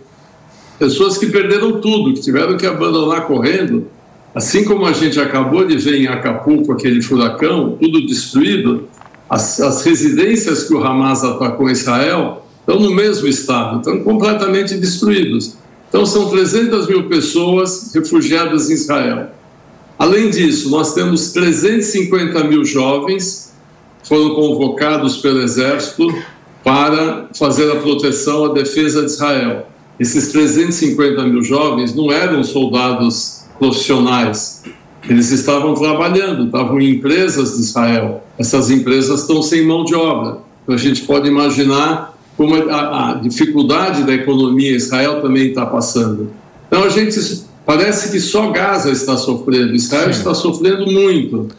Pessoas 0.79 1.17
que 1.17 1.27
perderam 1.27 1.81
tudo, 1.81 2.13
que 2.13 2.21
tiveram 2.21 2.57
que 2.57 2.65
abandonar 2.65 3.27
correndo 3.27 3.87
Assim 4.35 4.63
como 4.63 4.85
a 4.85 4.93
gente 4.93 5.19
acabou 5.19 5.65
de 5.65 5.77
ver 5.77 6.01
em 6.01 6.07
Acapulco 6.07 6.71
aquele 6.71 7.01
furacão, 7.01 7.77
tudo 7.79 8.05
destruído, 8.05 8.87
as, 9.29 9.59
as 9.61 9.83
residências 9.83 10.63
que 10.63 10.73
o 10.73 10.83
Hamas 10.83 11.23
atacou 11.23 11.69
em 11.69 11.73
Israel 11.73 12.43
estão 12.59 12.79
no 12.79 12.91
mesmo 12.95 13.27
estado, 13.27 13.77
estão 13.77 14.03
completamente 14.03 14.75
destruídos. 14.75 15.55
Então, 15.93 16.07
são 16.07 16.27
300 16.27 16.87
mil 16.87 17.07
pessoas 17.07 17.91
refugiadas 17.93 18.67
em 18.67 18.73
Israel. 18.73 19.27
Além 19.99 20.31
disso, 20.31 20.71
nós 20.71 20.95
temos 20.95 21.31
350 21.33 22.45
mil 22.45 22.65
jovens 22.65 23.53
que 24.01 24.09
foram 24.09 24.33
convocados 24.33 25.17
pelo 25.17 25.43
Exército 25.43 26.11
para 26.63 27.29
fazer 27.37 27.71
a 27.71 27.75
proteção, 27.75 28.45
a 28.45 28.53
defesa 28.53 29.01
de 29.01 29.11
Israel. 29.11 29.67
Esses 29.99 30.29
350 30.29 31.21
mil 31.25 31.43
jovens 31.43 31.93
não 31.93 32.11
eram 32.11 32.43
soldados 32.43 33.45
profissionais. 33.59 34.63
Eles 35.07 35.29
estavam 35.29 35.75
trabalhando, 35.75 36.45
estavam 36.45 36.81
em 36.81 36.95
empresas 36.95 37.55
de 37.55 37.61
Israel. 37.61 38.25
Essas 38.39 38.71
empresas 38.71 39.21
estão 39.21 39.43
sem 39.43 39.63
mão 39.63 39.85
de 39.85 39.93
obra. 39.93 40.39
Então 40.63 40.73
a 40.73 40.77
gente 40.77 41.03
pode 41.03 41.27
imaginar 41.27 42.12
como 42.35 42.55
a, 42.55 43.11
a 43.11 43.13
dificuldade 43.15 44.03
da 44.03 44.13
economia 44.13 44.75
Israel 44.75 45.21
também 45.21 45.49
está 45.49 45.65
passando. 45.65 46.31
Então 46.67 46.83
a 46.83 46.89
gente 46.89 47.19
parece 47.65 48.11
que 48.11 48.19
só 48.19 48.51
Gaza 48.51 48.91
está 48.91 49.15
sofrendo, 49.17 49.75
Israel 49.75 50.11
Sim. 50.13 50.19
está 50.19 50.33
sofrendo 50.33 50.85
muito. 50.91 51.49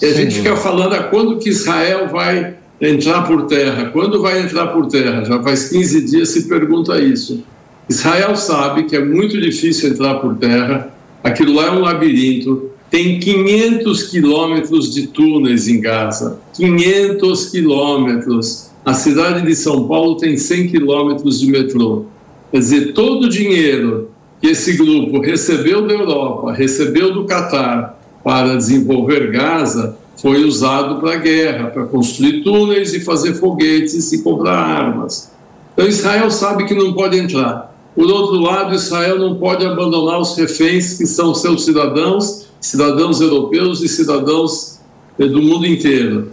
E 0.00 0.06
a 0.06 0.10
Sim. 0.10 0.16
gente 0.16 0.36
fica 0.36 0.56
falando 0.56 0.94
a 0.94 1.04
quando 1.04 1.38
que 1.38 1.48
Israel 1.48 2.08
vai 2.08 2.54
entrar 2.80 3.22
por 3.22 3.46
terra, 3.46 3.86
quando 3.86 4.20
vai 4.20 4.42
entrar 4.42 4.68
por 4.68 4.86
terra? 4.86 5.24
Já 5.24 5.42
faz 5.42 5.68
15 5.68 6.04
dias 6.04 6.28
se 6.30 6.48
pergunta 6.48 6.98
isso. 6.98 7.42
Israel 7.88 8.34
sabe 8.36 8.84
que 8.84 8.96
é 8.96 9.04
muito 9.04 9.40
difícil 9.40 9.90
entrar 9.90 10.16
por 10.16 10.36
terra, 10.36 10.94
aquilo 11.22 11.54
lá 11.54 11.66
é 11.66 11.70
um 11.70 11.80
labirinto, 11.80 12.70
tem 12.90 13.18
500 13.18 14.04
quilômetros 14.04 14.94
de 14.94 15.08
túneis 15.08 15.68
em 15.68 15.80
Gaza, 15.80 16.38
500 16.54 17.50
quilômetros. 17.50 18.70
A 18.84 18.92
cidade 18.92 19.46
de 19.46 19.56
São 19.56 19.88
Paulo 19.88 20.16
tem 20.18 20.36
100 20.36 20.68
quilômetros 20.68 21.40
de 21.40 21.46
metrô. 21.50 22.04
Quer 22.50 22.58
dizer, 22.58 22.92
todo 22.92 23.24
o 23.24 23.28
dinheiro 23.30 24.10
que 24.40 24.48
esse 24.48 24.74
grupo 24.74 25.20
recebeu 25.20 25.86
da 25.86 25.94
Europa, 25.94 26.52
recebeu 26.52 27.14
do 27.14 27.24
Catar 27.24 27.98
para 28.22 28.54
desenvolver 28.56 29.30
Gaza, 29.30 29.96
foi 30.20 30.44
usado 30.44 31.00
para 31.00 31.14
a 31.14 31.16
guerra, 31.16 31.70
para 31.70 31.86
construir 31.86 32.42
túneis 32.42 32.92
e 32.92 33.00
fazer 33.00 33.34
foguetes 33.34 34.12
e 34.12 34.22
comprar 34.22 34.54
armas. 34.54 35.32
Então 35.72 35.88
Israel 35.88 36.30
sabe 36.30 36.66
que 36.66 36.74
não 36.74 36.92
pode 36.92 37.18
entrar. 37.18 37.74
Por 37.94 38.06
outro 38.10 38.38
lado, 38.38 38.74
Israel 38.74 39.18
não 39.18 39.36
pode 39.36 39.64
abandonar 39.64 40.20
os 40.20 40.36
reféns 40.36 40.98
que 40.98 41.06
são 41.06 41.34
seus 41.34 41.64
cidadãos, 41.64 42.48
cidadãos 42.60 43.20
europeus 43.20 43.82
e 43.82 43.88
cidadãos 43.88 44.78
eh, 45.18 45.26
do 45.26 45.40
mundo 45.40 45.66
inteiro. 45.66 46.28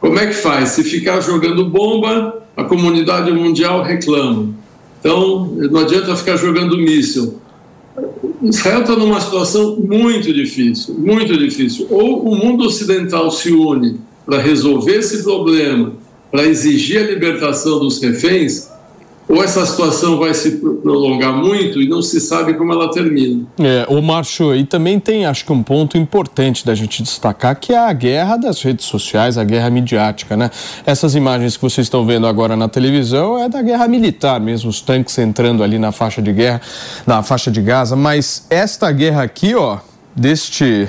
Como 0.00 0.18
é 0.18 0.26
que 0.26 0.34
faz? 0.34 0.70
Se 0.70 0.84
ficar 0.84 1.20
jogando 1.20 1.64
bomba, 1.64 2.42
a 2.56 2.64
comunidade 2.64 3.30
mundial 3.32 3.82
reclama. 3.82 4.50
Então, 5.00 5.46
não 5.70 5.80
adianta 5.80 6.16
ficar 6.16 6.36
jogando 6.36 6.76
míssil. 6.76 7.38
Israel 8.42 8.82
está 8.82 8.94
numa 8.94 9.20
situação 9.20 9.76
muito 9.76 10.32
difícil, 10.32 10.94
muito 10.94 11.36
difícil. 11.36 11.86
Ou 11.90 12.28
o 12.28 12.36
mundo 12.36 12.64
ocidental 12.64 13.30
se 13.30 13.52
une 13.52 13.98
para 14.24 14.38
resolver 14.38 14.98
esse 14.98 15.22
problema, 15.22 15.92
para 16.30 16.44
exigir 16.44 16.98
a 16.98 17.10
libertação 17.10 17.80
dos 17.80 18.00
reféns, 18.00 18.68
ou 19.28 19.44
essa 19.44 19.64
situação 19.66 20.18
vai 20.18 20.32
se 20.32 20.52
prolongar 20.52 21.32
muito 21.32 21.82
e 21.82 21.88
não 21.88 22.00
se 22.00 22.20
sabe 22.20 22.54
como 22.54 22.72
ela 22.72 22.90
termina. 22.90 23.44
É, 23.58 23.86
o 23.88 24.00
Márcio, 24.00 24.56
e 24.56 24.64
também 24.64 24.98
tem, 24.98 25.26
acho 25.26 25.44
que 25.44 25.52
um 25.52 25.62
ponto 25.62 25.98
importante 25.98 26.64
da 26.64 26.74
gente 26.74 27.02
destacar, 27.02 27.58
que 27.60 27.72
é 27.72 27.78
a 27.78 27.92
guerra 27.92 28.36
das 28.36 28.62
redes 28.62 28.86
sociais, 28.86 29.36
a 29.36 29.44
guerra 29.44 29.68
midiática, 29.68 30.36
né? 30.36 30.50
Essas 30.86 31.14
imagens 31.14 31.56
que 31.56 31.62
vocês 31.62 31.86
estão 31.86 32.06
vendo 32.06 32.26
agora 32.26 32.56
na 32.56 32.68
televisão 32.68 33.38
é 33.38 33.48
da 33.48 33.60
guerra 33.60 33.86
militar 33.86 34.40
mesmo, 34.40 34.70
os 34.70 34.80
tanques 34.80 35.18
entrando 35.18 35.62
ali 35.62 35.78
na 35.78 35.92
faixa 35.92 36.22
de 36.22 36.32
guerra, 36.32 36.62
na 37.06 37.22
faixa 37.22 37.50
de 37.50 37.60
Gaza, 37.60 37.94
mas 37.94 38.46
esta 38.48 38.90
guerra 38.90 39.22
aqui, 39.22 39.54
ó, 39.54 39.78
deste 40.16 40.88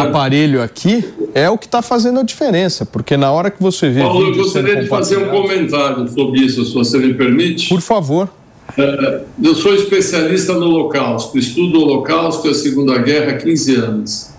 aparelho 0.00 0.62
aqui 0.62 1.04
é 1.34 1.48
o 1.48 1.58
que 1.58 1.66
está 1.66 1.82
fazendo 1.82 2.20
a 2.20 2.22
diferença, 2.22 2.84
porque 2.84 3.16
na 3.16 3.30
hora 3.30 3.50
que 3.50 3.62
você 3.62 3.90
vê. 3.90 4.00
Paulo, 4.00 4.28
eu 4.28 4.36
gostaria 4.36 4.82
de 4.82 4.88
fazer 4.88 5.18
um 5.18 5.28
comentário 5.28 6.08
sobre 6.08 6.40
isso, 6.40 6.64
se 6.64 6.74
você 6.74 6.98
me 6.98 7.14
permite. 7.14 7.68
Por 7.68 7.80
favor. 7.80 8.28
É, 8.78 9.20
eu 9.42 9.54
sou 9.54 9.74
especialista 9.74 10.54
no 10.54 10.66
Holocausto, 10.66 11.38
estudo 11.38 11.78
o 11.78 11.82
Holocausto 11.82 12.46
e 12.46 12.50
a 12.50 12.54
Segunda 12.54 12.98
Guerra 12.98 13.32
há 13.32 13.36
15 13.36 13.74
anos. 13.76 14.32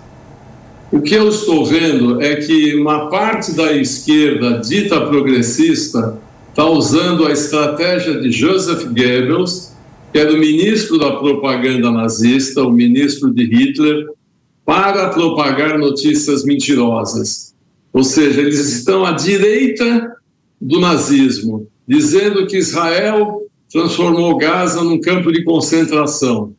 O 0.90 1.00
que 1.00 1.14
eu 1.14 1.28
estou 1.28 1.64
vendo 1.64 2.22
é 2.22 2.36
que 2.36 2.74
uma 2.76 3.08
parte 3.08 3.52
da 3.52 3.72
esquerda 3.72 4.58
dita 4.58 5.00
progressista 5.00 6.18
está 6.50 6.64
usando 6.66 7.26
a 7.26 7.32
estratégia 7.32 8.20
de 8.20 8.30
Joseph 8.30 8.84
Goebbels, 8.84 9.72
que 10.12 10.18
era 10.20 10.32
o 10.32 10.38
ministro 10.38 10.98
da 10.98 11.12
propaganda 11.16 11.90
nazista, 11.90 12.62
o 12.62 12.70
ministro 12.70 13.34
de 13.34 13.44
Hitler, 13.44 14.06
para 14.64 15.10
propagar 15.10 15.78
notícias 15.78 16.44
mentirosas. 16.44 17.54
Ou 17.92 18.02
seja, 18.02 18.40
eles 18.40 18.58
estão 18.58 19.04
à 19.04 19.12
direita 19.12 20.16
do 20.60 20.80
nazismo, 20.80 21.68
dizendo 21.86 22.46
que 22.46 22.56
Israel 22.56 23.42
transformou 23.70 24.36
Gaza 24.36 24.82
num 24.82 25.00
campo 25.00 25.30
de 25.30 25.44
concentração. 25.44 26.54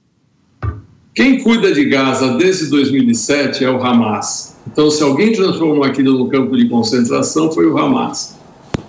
Quem 1.14 1.42
cuida 1.42 1.74
de 1.74 1.86
Gaza 1.86 2.36
desde 2.38 2.68
2007 2.68 3.64
é 3.64 3.72
o 3.72 3.82
Hamas. 3.82 4.58
Então, 4.68 4.92
se 4.92 5.02
alguém 5.02 5.32
transformou 5.32 5.84
aquilo 5.84 6.18
no 6.18 6.30
campo 6.30 6.58
de 6.58 6.68
concentração, 6.68 7.52
foi 7.52 7.66
o 7.68 7.78
Hamas. 7.78 8.36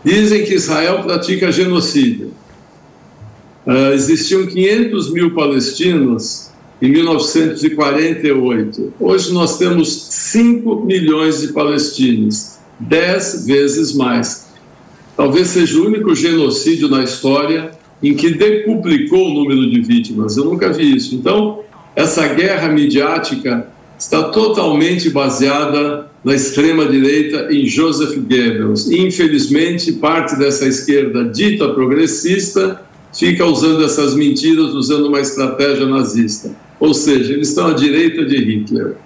Dizem 0.04 0.44
que 0.44 0.54
Israel 0.54 1.02
pratica 1.02 1.52
genocídio. 1.52 2.32
Uh, 3.66 3.92
existiam 3.92 4.46
500 4.46 5.12
mil 5.12 5.34
palestinos 5.34 6.50
em 6.80 6.90
1948. 6.90 8.94
Hoje 9.00 9.32
nós 9.32 9.58
temos 9.58 10.08
5 10.10 10.84
milhões 10.84 11.40
de 11.40 11.48
palestinos, 11.48 12.58
10 12.78 13.46
vezes 13.46 13.92
mais. 13.94 14.46
Talvez 15.16 15.48
seja 15.48 15.78
o 15.78 15.86
único 15.86 16.14
genocídio 16.14 16.88
na 16.88 17.02
história 17.02 17.70
em 18.02 18.14
que 18.14 18.34
decuplicou 18.34 19.30
o 19.30 19.34
número 19.34 19.70
de 19.70 19.80
vítimas. 19.80 20.36
Eu 20.36 20.44
nunca 20.44 20.70
vi 20.70 20.94
isso. 20.94 21.14
Então, 21.14 21.60
essa 21.94 22.28
guerra 22.28 22.68
midiática 22.68 23.68
está 23.98 24.24
totalmente 24.24 25.08
baseada 25.08 26.10
na 26.22 26.34
extrema-direita 26.34 27.48
em 27.50 27.66
Joseph 27.66 28.16
Goebbels. 28.16 28.90
Infelizmente, 28.90 29.92
parte 29.92 30.36
dessa 30.36 30.66
esquerda 30.66 31.24
dita 31.24 31.70
progressista 31.70 32.82
fica 33.14 33.46
usando 33.46 33.82
essas 33.82 34.14
mentiras, 34.14 34.74
usando 34.74 35.06
uma 35.06 35.20
estratégia 35.20 35.86
nazista. 35.86 36.65
Ou 36.78 36.92
seja, 36.92 37.32
eles 37.32 37.48
estão 37.48 37.68
à 37.68 37.72
direita 37.72 38.24
de 38.24 38.36
Hitler. 38.36 38.96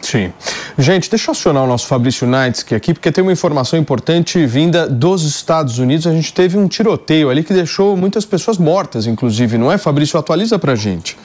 Sim. 0.00 0.32
Gente, 0.78 1.08
deixa 1.08 1.30
eu 1.30 1.32
acionar 1.32 1.64
o 1.64 1.66
nosso 1.66 1.86
Fabrício 1.86 2.26
Naitsky 2.26 2.74
aqui, 2.74 2.92
porque 2.92 3.10
tem 3.10 3.22
uma 3.22 3.32
informação 3.32 3.78
importante 3.78 4.44
vinda 4.44 4.86
dos 4.86 5.24
Estados 5.24 5.78
Unidos. 5.78 6.06
A 6.06 6.12
gente 6.12 6.32
teve 6.32 6.58
um 6.58 6.68
tiroteio 6.68 7.30
ali 7.30 7.42
que 7.42 7.54
deixou 7.54 7.96
muitas 7.96 8.26
pessoas 8.26 8.58
mortas, 8.58 9.06
inclusive, 9.06 9.56
não 9.56 9.72
é? 9.72 9.78
Fabrício, 9.78 10.18
atualiza 10.18 10.58
pra 10.58 10.74
gente. 10.74 11.16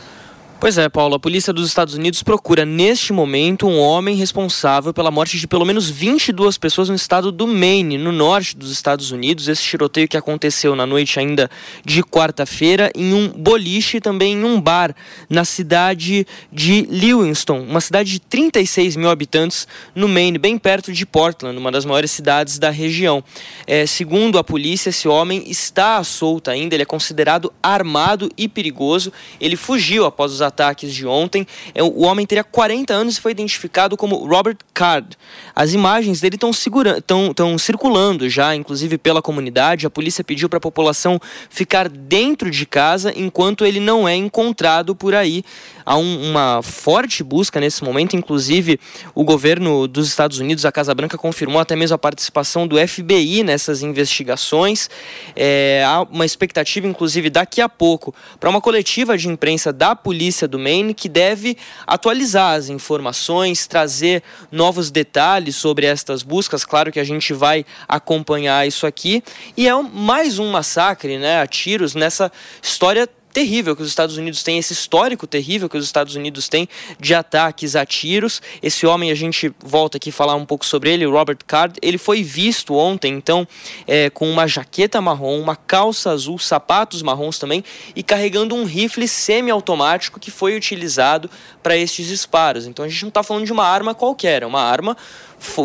Pois 0.60 0.78
é, 0.78 0.90
Paulo. 0.90 1.16
A 1.16 1.20
polícia 1.20 1.54
dos 1.54 1.70
Estados 1.70 1.94
Unidos 1.94 2.22
procura, 2.22 2.66
neste 2.66 3.14
momento, 3.14 3.66
um 3.66 3.80
homem 3.80 4.18
responsável 4.18 4.94
pela 4.94 5.10
morte 5.10 5.38
de 5.38 5.48
pelo 5.48 5.64
menos 5.64 5.90
22 5.90 6.58
pessoas 6.58 6.90
no 6.90 6.96
estado 6.96 7.32
do 7.32 7.48
Maine, 7.48 7.98
no 7.98 8.12
norte 8.12 8.58
dos 8.58 8.70
Estados 8.70 9.10
Unidos. 9.10 9.48
Esse 9.48 9.64
tiroteio 9.64 10.06
que 10.06 10.18
aconteceu 10.18 10.76
na 10.76 10.86
noite 10.86 11.18
ainda 11.18 11.50
de 11.86 12.04
quarta-feira 12.04 12.92
em 12.94 13.14
um 13.14 13.30
boliche 13.30 13.98
e 13.98 14.02
também 14.02 14.34
em 14.34 14.44
um 14.44 14.60
bar 14.60 14.94
na 15.30 15.46
cidade 15.46 16.28
de 16.52 16.86
Lewiston, 16.92 17.62
uma 17.62 17.80
cidade 17.80 18.12
de 18.12 18.20
36 18.20 18.98
mil 18.98 19.10
habitantes 19.10 19.66
no 19.96 20.10
Maine, 20.10 20.38
bem 20.38 20.58
perto 20.58 20.92
de 20.92 21.06
Portland, 21.06 21.58
uma 21.58 21.72
das 21.72 21.86
maiores 21.86 22.12
cidades 22.12 22.60
da 22.60 22.70
região. 22.70 23.24
É, 23.66 23.86
segundo 23.86 24.38
a 24.38 24.44
polícia, 24.44 24.90
esse 24.90 25.08
homem 25.08 25.42
está 25.48 26.04
solto 26.04 26.52
ainda, 26.52 26.76
ele 26.76 26.84
é 26.84 26.86
considerado 26.86 27.50
armado 27.64 28.30
e 28.38 28.50
perigoso. 28.50 29.14
Ele 29.40 29.56
fugiu 29.56 30.06
após 30.06 30.34
os 30.34 30.49
ataques 30.50 30.94
de 30.94 31.08
ontem. 31.08 31.48
É, 31.74 31.82
o 31.82 32.02
homem 32.02 32.26
teria 32.26 32.44
40 32.44 32.94
anos 32.94 33.18
e 33.18 33.22
foi 33.22 33.32
identificado 33.32 33.96
como 33.96 34.28
Robert 34.28 34.58
Card. 34.74 35.18
As 35.56 35.74
imagens 35.74 36.20
dele 36.20 36.36
estão 36.36 37.58
circulando 37.58 38.30
já, 38.30 38.56
inclusive 38.56 38.98
pela 38.98 39.22
comunidade. 39.22 39.86
A 39.86 39.90
polícia 39.90 40.24
pediu 40.24 40.50
para 40.50 40.58
a 40.58 40.62
população 40.62 41.20
ficar 41.50 41.88
dentro 41.88 42.50
de 42.50 42.66
casa 42.66 43.14
enquanto 43.16 43.66
ele 43.66 43.80
não 43.80 44.08
é 44.08 44.16
encontrado 44.16 44.96
por 44.96 45.16
aí. 45.16 45.44
Há 45.86 45.98
um, 45.98 46.30
uma 46.30 46.62
forte 46.62 47.24
busca 47.24 47.60
nesse 47.60 47.84
momento, 47.84 48.16
inclusive 48.16 48.80
o 49.16 49.24
governo 49.24 49.88
dos 49.88 50.08
Estados 50.08 50.40
Unidos, 50.40 50.66
a 50.66 50.72
Casa 50.72 50.94
Branca, 50.94 51.18
confirmou 51.18 51.60
até 51.60 51.76
mesmo 51.76 51.96
a 51.96 51.98
participação 51.98 52.68
do 52.68 52.78
FBI 52.88 53.44
nessas 53.44 53.82
investigações. 53.82 54.90
É, 55.36 55.84
há 55.86 56.02
uma 56.04 56.26
expectativa, 56.26 56.88
inclusive, 56.88 57.30
daqui 57.30 57.62
a 57.62 57.68
pouco, 57.68 58.14
para 58.40 58.50
uma 58.50 58.62
coletiva 58.62 59.18
de 59.18 59.28
imprensa 59.28 59.74
da 59.74 59.96
polícia 59.96 60.39
do 60.48 60.60
Maine 60.60 60.94
que 60.94 61.10
deve 61.10 61.58
atualizar 61.86 62.56
as 62.56 62.70
informações, 62.70 63.68
trazer 63.68 64.24
novos 64.52 64.92
detalhes 64.92 65.56
sobre 65.56 65.86
estas 65.86 66.24
buscas. 66.24 66.66
Claro 66.66 66.92
que 66.92 67.00
a 67.00 67.04
gente 67.04 67.34
vai 67.34 67.66
acompanhar 67.88 68.68
isso 68.68 68.86
aqui. 68.88 69.24
E 69.56 69.68
é 69.68 69.82
mais 69.82 70.40
um 70.40 70.52
massacre 70.52 71.18
né, 71.18 71.42
a 71.42 71.48
tiros 71.48 71.96
nessa 71.96 72.32
história 72.62 73.08
terrível 73.34 73.76
que 73.76 73.82
os 73.82 73.88
Estados 73.88 74.18
Unidos 74.18 74.44
têm, 74.44 74.58
esse 74.58 74.74
histórico 74.74 75.28
terrível 75.28 75.70
que 75.70 75.78
os 75.78 75.86
Estados 75.86 76.16
Unidos 76.16 76.50
têm 76.50 76.68
de 77.00 77.14
ataques 77.14 77.76
a 77.76 77.86
tiros. 77.86 78.42
Esse 78.62 78.86
homem, 78.86 79.12
a 79.12 79.16
gente 79.16 79.52
volta 79.64 79.98
aqui 79.98 80.12
falar 80.12 80.36
um 80.36 80.46
pouco 80.46 80.66
sobre 80.66 80.92
ele, 80.92 81.06
Robert 81.06 81.38
Card, 81.46 81.76
ele 81.82 81.98
foi 81.98 82.24
visto 82.24 82.76
ontem, 82.76 83.14
então, 83.14 83.48
é, 83.88 84.10
com 84.10 84.30
uma 84.30 84.48
jaqueta 84.48 85.02
marrom, 85.02 85.40
uma 85.40 85.56
calça 85.56 86.12
azul, 86.12 86.40
sapatos 86.40 87.02
marrons 87.02 87.38
também, 87.38 87.64
e 87.96 88.04
carregando 88.04 88.56
um 88.56 88.66
rifle 88.66 89.08
semiautomático 89.08 90.20
que 90.20 90.32
foi 90.32 90.56
utilizado 90.56 91.30
para 91.62 91.78
estes 91.78 92.08
disparos. 92.08 92.66
Então 92.66 92.84
a 92.84 92.88
gente 92.88 93.02
não 93.04 93.10
está 93.10 93.24
falando 93.24 93.46
de 93.46 93.52
uma 93.52 93.66
arma 93.66 93.94
qualquer, 93.94 94.44
é 94.44 94.46
uma 94.46 94.62
arma 94.62 94.98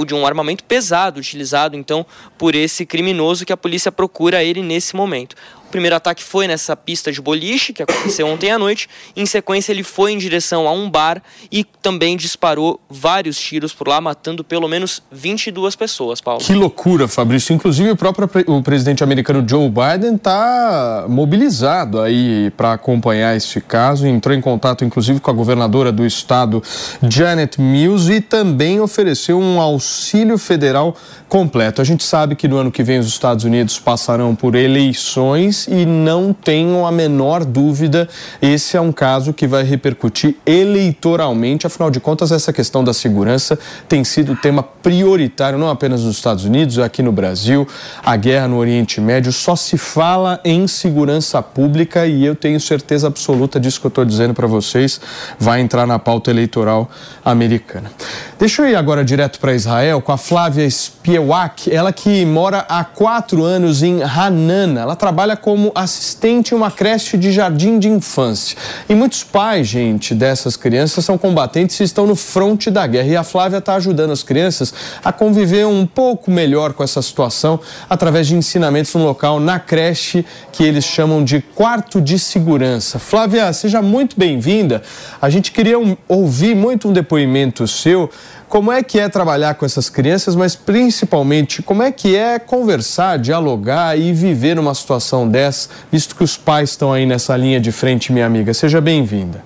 de 0.06 0.14
um 0.14 0.26
armamento 0.26 0.64
pesado 0.64 1.20
utilizado 1.20 1.76
então 1.76 2.06
por 2.38 2.54
esse 2.54 2.84
criminoso 2.87 3.44
que 3.44 3.52
a 3.52 3.56
polícia 3.56 3.92
procura 3.92 4.42
ele 4.42 4.62
nesse 4.62 4.96
momento 4.96 5.37
primeiro 5.74 5.96
ataque 5.96 6.22
foi 6.22 6.46
nessa 6.46 6.76
pista 6.76 7.10
de 7.10 7.20
boliche, 7.20 7.72
que 7.72 7.82
aconteceu 7.82 8.28
ontem 8.28 8.48
à 8.48 8.56
noite. 8.56 8.88
Em 9.16 9.26
sequência, 9.26 9.72
ele 9.72 9.82
foi 9.82 10.12
em 10.12 10.18
direção 10.18 10.68
a 10.68 10.72
um 10.72 10.88
bar 10.88 11.20
e 11.50 11.64
também 11.64 12.16
disparou 12.16 12.78
vários 12.88 13.37
tiros 13.37 13.72
por 13.72 13.88
lá, 13.88 14.00
matando 14.00 14.44
pelo 14.44 14.68
menos 14.68 15.02
22 15.10 15.74
pessoas, 15.74 16.20
Paulo. 16.20 16.40
Que 16.40 16.54
loucura, 16.54 17.08
Fabrício. 17.08 17.52
Inclusive, 17.52 17.90
o 17.90 17.96
próprio 17.96 18.30
o 18.46 18.62
presidente 18.62 19.02
americano 19.02 19.44
Joe 19.44 19.68
Biden 19.68 20.14
está 20.14 21.06
mobilizado 21.08 22.00
aí 22.00 22.52
para 22.56 22.74
acompanhar 22.74 23.37
esse 23.37 23.60
caso. 23.60 24.06
Entrou 24.06 24.32
em 24.32 24.40
contato, 24.40 24.84
inclusive, 24.84 25.18
com 25.18 25.30
a 25.32 25.34
governadora 25.34 25.90
do 25.90 26.06
estado, 26.06 26.62
Janet 27.02 27.60
Mills, 27.60 28.12
e 28.12 28.20
também 28.20 28.80
ofereceu 28.80 29.40
um 29.40 29.60
auxílio 29.64 30.38
federal 30.38 30.96
completo. 31.29 31.81
A 31.81 31.85
gente 31.85 32.05
sabe 32.05 32.37
que 32.37 32.46
no 32.46 32.57
ano 32.57 32.70
que 32.70 32.83
vem 32.83 32.98
os 32.98 33.07
Estados 33.07 33.44
Unidos 33.44 33.79
passarão 33.79 34.35
por 34.35 34.55
eleições 34.55 35.66
e 35.66 35.85
não 35.85 36.33
tenham 36.33 36.87
a 36.87 36.92
menor 36.92 37.44
dúvida, 37.44 38.09
esse 38.40 38.77
é 38.77 38.81
um 38.81 38.92
caso 38.92 39.33
que 39.33 39.46
vai 39.46 39.64
repercutir 39.64 40.37
eleitoralmente. 40.46 41.66
Afinal 41.66 41.90
de 41.90 42.00
contas, 42.00 42.31
essa 42.31 42.53
questão 42.53 42.85
da 42.85 42.92
segurança 42.92 43.59
tem 43.88 44.05
sido 44.05 44.37
tema 44.37 44.62
prioritário, 44.62 45.59
não 45.59 45.70
apenas 45.70 46.05
nos 46.05 46.16
Estados 46.16 46.44
Unidos, 46.44 46.79
aqui 46.79 47.03
no 47.03 47.11
Brasil. 47.11 47.66
A 48.05 48.16
guerra 48.16 48.46
no 48.48 48.59
Oriente 48.59 49.00
Médio 49.00 49.33
só 49.33 49.57
se 49.57 49.77
fala 49.77 50.40
em 50.44 50.66
segurança 50.66 51.42
pública 51.42 52.07
e 52.07 52.24
eu 52.24 52.35
tenho 52.35 52.61
certeza 52.61 53.07
absoluta 53.07 53.59
disso 53.59 53.81
que 53.81 53.87
eu 53.87 53.88
estou 53.88 54.05
dizendo 54.05 54.35
para 54.35 54.46
vocês, 54.46 55.00
vai 55.38 55.61
entrar 55.61 55.87
na 55.87 55.98
pauta 55.98 56.31
eleitoral 56.31 56.90
americana. 57.24 57.90
Deixa 58.38 58.62
eu 58.62 58.68
ir 58.68 58.77
agora 58.77 59.05
direto 59.05 59.38
para 59.38 59.53
Israel 59.54 60.00
com 60.00 60.12
a 60.12 60.16
Flávia 60.16 60.68
Spiewak, 60.68 61.72
ela 61.74 61.92
que 61.92 62.24
mora 62.24 62.64
há 62.68 62.84
quatro 62.84 63.42
anos 63.42 63.82
em 63.82 64.02
Hanana. 64.02 64.80
Ela 64.80 64.96
trabalha 64.96 65.36
como 65.36 65.72
assistente 65.74 66.52
em 66.52 66.56
uma 66.56 66.70
creche 66.70 67.16
de 67.16 67.32
jardim 67.32 67.78
de 67.78 67.88
infância. 67.88 68.56
E 68.88 68.94
muitos 68.94 69.22
pais, 69.22 69.66
gente, 69.66 70.14
dessas 70.14 70.56
crianças 70.56 71.04
são 71.04 71.18
combatentes 71.18 71.78
e 71.80 71.84
estão 71.84 72.06
no 72.06 72.16
fronte 72.16 72.70
da 72.70 72.86
guerra. 72.86 73.08
E 73.08 73.16
a 73.16 73.24
Flávia 73.24 73.58
está 73.58 73.74
ajudando 73.74 74.10
as 74.10 74.22
crianças 74.22 74.72
a 75.04 75.12
conviver 75.12 75.66
um 75.66 75.86
pouco 75.86 76.30
melhor 76.30 76.72
com 76.72 76.82
essa 76.82 77.02
situação 77.02 77.60
através 77.88 78.26
de 78.26 78.34
ensinamentos 78.34 78.94
no 78.94 79.04
local, 79.04 79.40
na 79.40 79.58
creche, 79.58 80.24
que 80.52 80.62
eles 80.62 80.84
chamam 80.84 81.22
de 81.24 81.40
quarto 81.40 82.00
de 82.00 82.18
segurança. 82.18 82.98
Flávia, 82.98 83.52
seja 83.52 83.82
muito 83.82 84.18
bem-vinda. 84.18 84.82
A 85.20 85.28
gente 85.30 85.52
queria 85.52 85.78
um, 85.78 85.96
ouvir 86.08 86.54
muito 86.54 86.88
um 86.88 86.92
depoimento 86.92 87.66
seu 87.66 88.10
como 88.54 88.70
é 88.70 88.84
que 88.84 89.00
é 89.00 89.08
trabalhar 89.08 89.56
com 89.56 89.66
essas 89.66 89.90
crianças, 89.90 90.36
mas 90.36 90.54
principalmente 90.54 91.60
como 91.60 91.82
é 91.82 91.90
que 91.90 92.14
é 92.14 92.38
conversar, 92.38 93.18
dialogar 93.18 93.98
e 93.98 94.12
viver 94.12 94.54
numa 94.54 94.72
situação 94.72 95.28
dessa, 95.28 95.68
visto 95.90 96.14
que 96.14 96.22
os 96.22 96.36
pais 96.36 96.70
estão 96.70 96.92
aí 96.92 97.04
nessa 97.04 97.36
linha 97.36 97.58
de 97.58 97.72
frente, 97.72 98.12
minha 98.12 98.24
amiga. 98.24 98.54
Seja 98.54 98.80
bem-vinda. 98.80 99.44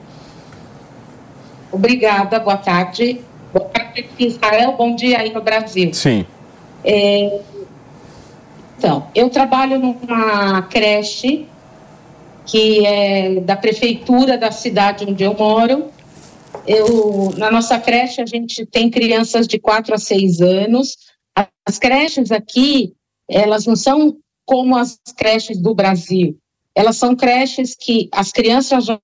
Obrigada, 1.72 2.38
boa 2.38 2.58
tarde. 2.58 3.22
Boa 3.50 3.64
tarde, 3.70 4.06
Israel, 4.18 4.74
bom 4.76 4.94
dia 4.94 5.20
aí 5.20 5.32
no 5.32 5.40
Brasil. 5.40 5.94
Sim. 5.94 6.26
É... 6.84 7.40
Então, 8.76 9.06
eu 9.14 9.30
trabalho 9.30 9.78
numa 9.78 10.60
creche 10.68 11.46
que 12.44 12.84
é 12.84 13.40
da 13.40 13.56
prefeitura 13.56 14.36
da 14.36 14.50
cidade 14.50 15.06
onde 15.08 15.24
eu 15.24 15.32
moro, 15.32 15.86
eu, 16.66 17.30
na 17.36 17.50
nossa 17.50 17.78
creche, 17.78 18.20
a 18.20 18.26
gente 18.26 18.66
tem 18.66 18.90
crianças 18.90 19.46
de 19.46 19.58
4 19.58 19.94
a 19.94 19.98
6 19.98 20.40
anos. 20.40 20.96
As 21.66 21.78
creches 21.78 22.30
aqui, 22.30 22.94
elas 23.28 23.66
não 23.66 23.76
são 23.76 24.16
como 24.44 24.76
as 24.76 24.98
creches 25.16 25.58
do 25.58 25.74
Brasil. 25.74 26.38
Elas 26.74 26.96
são 26.96 27.16
creches 27.16 27.74
que 27.74 28.08
as 28.12 28.32
crianças 28.32 28.84
já 28.84 29.00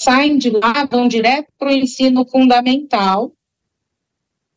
saem 0.00 0.38
de 0.38 0.50
lá, 0.50 0.84
vão 0.90 1.08
direto 1.08 1.48
para 1.58 1.68
o 1.68 1.74
ensino 1.74 2.26
fundamental. 2.28 3.32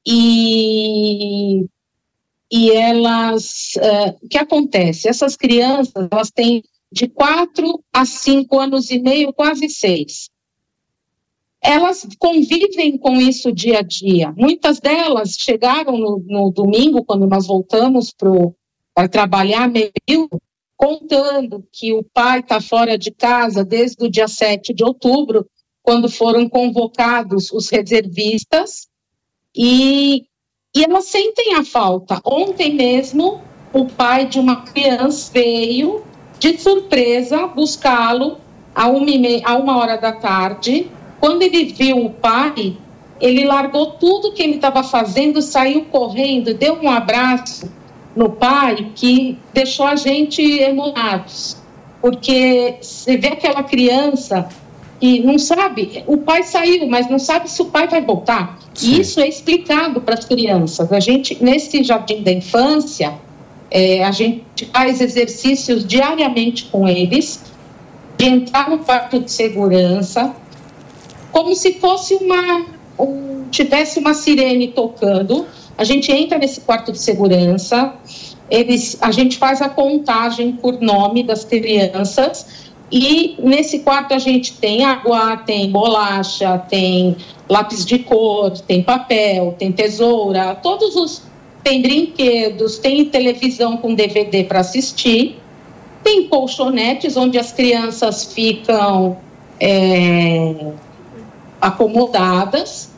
E, 0.05 1.65
e 2.51 2.71
elas, 2.71 3.73
uh, 3.77 4.25
o 4.25 4.27
que 4.27 4.37
acontece? 4.37 5.07
Essas 5.07 5.35
crianças, 5.35 5.93
elas 6.11 6.29
têm 6.29 6.63
de 6.91 7.07
4 7.07 7.83
a 7.93 8.05
5 8.05 8.59
anos 8.59 8.91
e 8.91 8.99
meio, 8.99 9.33
quase 9.33 9.69
6 9.69 10.32
elas 11.63 12.05
convivem 12.19 12.97
com 12.97 13.15
isso 13.15 13.51
dia 13.51 13.79
a 13.79 13.81
dia. 13.81 14.33
Muitas 14.37 14.79
delas 14.81 15.37
chegaram 15.39 15.97
no, 15.97 16.21
no 16.27 16.51
domingo, 16.51 17.05
quando 17.05 17.25
nós 17.25 17.47
voltamos 17.47 18.13
para 18.93 19.07
trabalhar 19.07 19.69
meio 19.69 20.29
contando 20.75 21.65
que 21.71 21.93
o 21.93 22.03
pai 22.03 22.39
está 22.41 22.59
fora 22.59 22.97
de 22.97 23.09
casa 23.09 23.63
desde 23.63 24.05
o 24.05 24.09
dia 24.09 24.27
7 24.27 24.73
de 24.73 24.83
outubro, 24.83 25.47
quando 25.81 26.09
foram 26.09 26.49
convocados 26.49 27.51
os 27.51 27.69
reservistas, 27.69 28.87
e, 29.55 30.25
e 30.75 30.83
elas 30.83 31.05
sentem 31.05 31.55
a 31.55 31.63
falta. 31.63 32.19
Ontem 32.25 32.73
mesmo, 32.73 33.41
o 33.71 33.85
pai 33.85 34.25
de 34.25 34.39
uma 34.39 34.63
criança 34.63 35.31
veio 35.31 36.03
de 36.39 36.57
surpresa 36.57 37.47
buscá-lo 37.47 38.37
a 38.75 38.83
a 38.83 39.55
uma 39.55 39.77
hora 39.77 39.97
da 39.97 40.11
tarde. 40.11 40.91
Quando 41.23 41.41
ele 41.41 41.63
viu 41.63 42.05
o 42.05 42.09
pai, 42.09 42.75
ele 43.21 43.45
largou 43.45 43.91
tudo 43.91 44.33
que 44.33 44.43
ele 44.43 44.55
estava 44.55 44.83
fazendo, 44.83 45.41
saiu 45.41 45.85
correndo, 45.85 46.53
deu 46.53 46.73
um 46.81 46.89
abraço 46.89 47.71
no 48.13 48.31
pai 48.31 48.91
que 48.93 49.39
deixou 49.53 49.87
a 49.87 49.95
gente 49.95 50.41
emocionados. 50.41 51.55
Porque 52.01 52.75
você 52.81 53.15
vê 53.15 53.29
aquela 53.29 53.63
criança 53.63 54.49
e 54.99 55.21
não 55.21 55.39
sabe, 55.39 56.03
o 56.07 56.17
pai 56.17 56.43
saiu, 56.43 56.87
mas 56.87 57.09
não 57.09 57.17
sabe 57.17 57.49
se 57.49 57.61
o 57.61 57.67
pai 57.67 57.87
vai 57.87 58.01
voltar. 58.01 58.59
E 58.81 58.99
isso 58.99 59.21
é 59.21 59.27
explicado 59.29 60.01
para 60.01 60.15
as 60.15 60.25
crianças. 60.25 60.91
A 60.91 60.99
gente, 60.99 61.41
nesse 61.41 61.85
jardim 61.85 62.21
da 62.21 62.33
infância, 62.33 63.13
é, 63.71 64.03
a 64.03 64.11
gente 64.11 64.65
faz 64.73 64.99
exercícios 64.99 65.87
diariamente 65.87 66.65
com 66.65 66.85
eles, 66.85 67.45
de 68.17 68.25
entrar 68.25 68.69
no 68.69 68.79
quarto 68.79 69.21
de 69.21 69.31
segurança, 69.31 70.35
como 71.33 71.53
se 71.55 71.73
fosse 71.73 72.13
uma. 72.15 72.65
Um, 72.97 73.45
tivesse 73.49 73.99
uma 73.99 74.13
sirene 74.13 74.69
tocando. 74.69 75.45
A 75.77 75.83
gente 75.83 76.11
entra 76.11 76.37
nesse 76.37 76.61
quarto 76.61 76.91
de 76.91 76.99
segurança, 76.99 77.95
eles, 78.49 78.95
a 79.01 79.11
gente 79.11 79.37
faz 79.37 79.61
a 79.61 79.67
contagem 79.67 80.53
por 80.53 80.79
nome 80.79 81.23
das 81.23 81.43
crianças. 81.43 82.71
E 82.91 83.35
nesse 83.39 83.79
quarto 83.79 84.13
a 84.13 84.19
gente 84.19 84.53
tem 84.59 84.85
água, 84.85 85.35
tem 85.37 85.71
bolacha, 85.71 86.59
tem 86.69 87.17
lápis 87.49 87.83
de 87.83 87.97
cor, 87.99 88.51
tem 88.51 88.83
papel, 88.83 89.55
tem 89.57 89.71
tesoura, 89.71 90.53
todos 90.55 90.95
os 90.95 91.23
tem 91.63 91.81
brinquedos, 91.81 92.77
tem 92.77 93.05
televisão 93.05 93.77
com 93.77 93.95
DVD 93.95 94.43
para 94.43 94.59
assistir, 94.59 95.39
tem 96.03 96.27
colchonetes 96.27 97.17
onde 97.17 97.39
as 97.39 97.51
crianças 97.51 98.25
ficam 98.25 99.17
é, 99.59 100.73
acomodadas, 101.63 102.91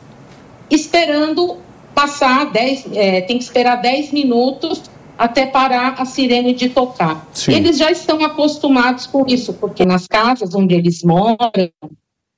esperando 0.68 1.58
passar 1.94 2.50
10, 2.50 2.86
é, 2.92 3.20
tem 3.22 3.38
que 3.38 3.44
esperar 3.44 3.76
10 3.76 4.12
minutos 4.12 4.82
até 5.16 5.46
parar 5.46 5.94
a 5.98 6.04
sirene 6.04 6.52
de 6.52 6.68
tocar. 6.68 7.26
Sim. 7.32 7.52
Eles 7.52 7.78
já 7.78 7.90
estão 7.90 8.22
acostumados 8.22 9.06
com 9.06 9.24
isso, 9.26 9.54
porque 9.54 9.86
nas 9.86 10.06
casas 10.06 10.54
onde 10.54 10.74
eles 10.74 11.02
moram, 11.02 11.38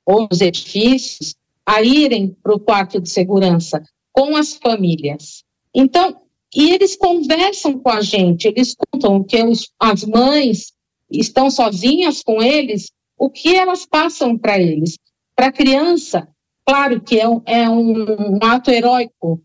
ou 0.05 0.29
nos 0.31 0.41
edifícios, 0.41 1.35
a 1.67 1.83
irem 1.83 2.37
para 2.43 2.55
o 2.55 2.61
quarto 2.61 3.01
de 3.01 3.09
segurança 3.09 3.83
com 4.13 4.37
as 4.37 4.55
famílias. 4.55 5.43
Então, 5.75 6.21
e 6.55 6.71
eles 6.71 6.95
conversam 6.97 7.79
com 7.79 7.91
a 7.91 8.01
gente, 8.01 8.49
eles 8.49 8.75
contam 8.75 9.23
que 9.25 9.43
os, 9.43 9.71
as 9.81 10.05
mães 10.05 10.73
estão 11.11 11.51
sozinhas 11.51 12.23
com 12.23 12.43
eles, 12.43 12.91
o 13.19 13.29
que 13.31 13.55
elas 13.55 13.85
passam 13.85 14.37
para 14.37 14.59
eles. 14.59 14.99
Para 15.39 15.47
a 15.47 15.53
criança, 15.53 16.27
claro 16.67 17.01
que 17.01 17.21
é 17.21 17.29
um, 17.29 17.41
é 17.47 17.71
um, 17.71 18.41
ato 18.43 18.73
heróico 18.73 19.41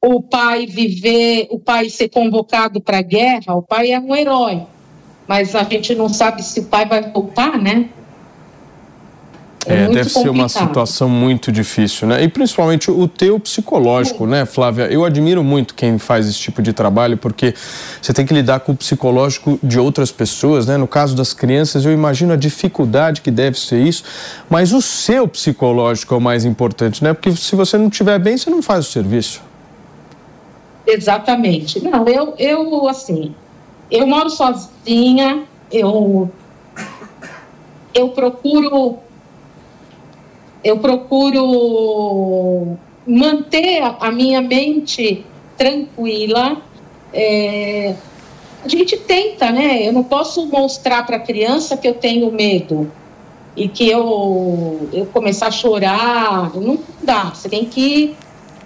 o 0.00 0.22
pai 0.22 0.64
viver, 0.64 1.48
o 1.50 1.58
pai 1.58 1.90
ser 1.90 2.08
convocado 2.08 2.80
para 2.80 2.98
a 2.98 3.02
guerra, 3.02 3.56
o 3.56 3.62
pai 3.62 3.90
é 3.90 3.98
um 3.98 4.14
herói, 4.14 4.64
mas 5.26 5.56
a 5.56 5.64
gente 5.64 5.92
não 5.96 6.08
sabe 6.08 6.44
se 6.44 6.60
o 6.60 6.66
pai 6.66 6.86
vai 6.86 7.02
voltar, 7.10 7.60
né? 7.60 7.90
É, 9.66 9.74
é 9.74 9.88
deve 9.88 10.10
complicado. 10.10 10.22
ser 10.22 10.28
uma 10.28 10.48
situação 10.48 11.08
muito 11.08 11.52
difícil, 11.52 12.08
né? 12.08 12.22
E 12.22 12.28
principalmente 12.28 12.90
o 12.90 13.06
teu 13.06 13.38
psicológico, 13.38 14.26
né, 14.26 14.44
Flávia? 14.44 14.84
Eu 14.84 15.04
admiro 15.04 15.44
muito 15.44 15.74
quem 15.74 15.98
faz 15.98 16.28
esse 16.28 16.38
tipo 16.38 16.60
de 16.60 16.72
trabalho, 16.72 17.16
porque 17.16 17.54
você 18.00 18.12
tem 18.12 18.26
que 18.26 18.34
lidar 18.34 18.60
com 18.60 18.72
o 18.72 18.76
psicológico 18.76 19.58
de 19.62 19.78
outras 19.78 20.10
pessoas, 20.10 20.66
né? 20.66 20.76
No 20.76 20.88
caso 20.88 21.14
das 21.14 21.32
crianças, 21.32 21.84
eu 21.84 21.92
imagino 21.92 22.32
a 22.32 22.36
dificuldade 22.36 23.20
que 23.20 23.30
deve 23.30 23.58
ser 23.58 23.80
isso, 23.80 24.02
mas 24.50 24.72
o 24.72 24.82
seu 24.82 25.28
psicológico 25.28 26.14
é 26.14 26.16
o 26.16 26.20
mais 26.20 26.44
importante, 26.44 27.04
né? 27.04 27.12
Porque 27.12 27.30
se 27.32 27.54
você 27.54 27.78
não 27.78 27.86
estiver 27.86 28.18
bem, 28.18 28.36
você 28.36 28.50
não 28.50 28.62
faz 28.62 28.88
o 28.88 28.90
serviço. 28.90 29.42
Exatamente. 30.84 31.80
Não, 31.82 32.08
eu, 32.08 32.34
eu 32.36 32.88
assim, 32.88 33.32
eu 33.88 34.06
moro 34.08 34.28
sozinha, 34.28 35.44
eu, 35.70 36.28
eu 37.94 38.08
procuro 38.08 38.98
eu 40.64 40.78
procuro 40.78 42.76
manter 43.06 43.82
a 43.82 44.10
minha 44.10 44.40
mente 44.40 45.24
tranquila. 45.56 46.62
É, 47.12 47.94
a 48.64 48.68
gente 48.68 48.96
tenta, 48.96 49.50
né? 49.50 49.86
Eu 49.86 49.92
não 49.92 50.04
posso 50.04 50.46
mostrar 50.46 51.04
para 51.04 51.16
a 51.16 51.20
criança 51.20 51.76
que 51.76 51.86
eu 51.86 51.94
tenho 51.94 52.30
medo 52.30 52.90
e 53.56 53.68
que 53.68 53.88
eu, 53.88 54.88
eu 54.92 55.06
começar 55.06 55.48
a 55.48 55.50
chorar. 55.50 56.54
Não 56.54 56.78
dá. 57.02 57.30
Você 57.34 57.48
tem 57.48 57.64
que 57.64 58.14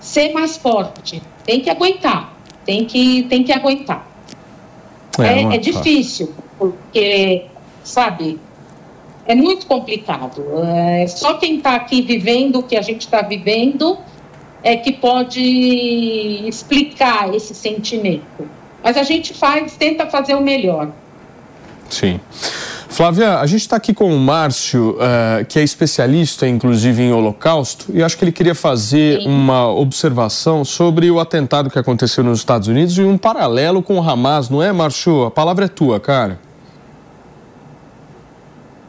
ser 0.01 0.33
mais 0.33 0.57
forte. 0.57 1.23
Tem 1.45 1.61
que 1.61 1.71
aguentar. 1.71 2.35
Tem 2.65 2.85
que, 2.85 3.23
tem 3.25 3.43
que 3.43 3.53
aguentar. 3.53 4.07
É, 5.19 5.43
é, 5.43 5.55
é 5.55 5.59
difícil, 5.59 6.35
porque, 6.59 7.47
sabe, 7.83 8.39
é 9.27 9.35
muito 9.35 9.67
complicado. 9.67 10.43
É, 10.65 11.07
só 11.07 11.35
quem 11.35 11.57
está 11.57 11.75
aqui 11.75 12.03
vivendo 12.03 12.61
o 12.61 12.62
que 12.62 12.77
a 12.77 12.83
gente 12.83 13.03
está 13.03 13.23
vivendo 13.23 13.99
é 14.62 14.77
que 14.77 14.93
pode 14.93 15.41
explicar 16.47 17.35
esse 17.35 17.55
sentimento. 17.55 18.49
Mas 18.83 18.97
a 18.97 19.03
gente 19.03 19.35
faz, 19.35 19.77
tenta 19.77 20.07
fazer 20.07 20.35
o 20.35 20.41
melhor. 20.41 20.91
Sim. 21.89 22.21
Flávia, 22.89 23.41
a 23.41 23.47
gente 23.47 23.61
está 23.61 23.77
aqui 23.77 23.93
com 23.93 24.15
o 24.15 24.19
Márcio, 24.19 24.97
uh, 24.97 25.45
que 25.45 25.59
é 25.59 25.62
especialista, 25.62 26.49
inclusive, 26.49 27.03
em 27.03 27.12
Holocausto, 27.12 27.87
e 27.93 28.03
acho 28.03 28.17
que 28.17 28.25
ele 28.25 28.33
queria 28.33 28.55
fazer 28.55 29.21
Sim. 29.21 29.29
uma 29.29 29.69
observação 29.69 30.65
sobre 30.65 31.11
o 31.11 31.21
atentado 31.21 31.69
que 31.69 31.79
aconteceu 31.79 32.25
nos 32.25 32.39
Estados 32.39 32.69
Unidos 32.69 32.97
e 32.97 33.03
um 33.03 33.19
paralelo 33.19 33.83
com 33.83 33.99
o 33.99 34.03
Hamas, 34.03 34.49
não 34.49 34.62
é, 34.62 34.73
Márcio? 34.73 35.25
A 35.25 35.31
palavra 35.31 35.67
é 35.67 35.69
tua, 35.69 36.01
cara. 36.01 36.39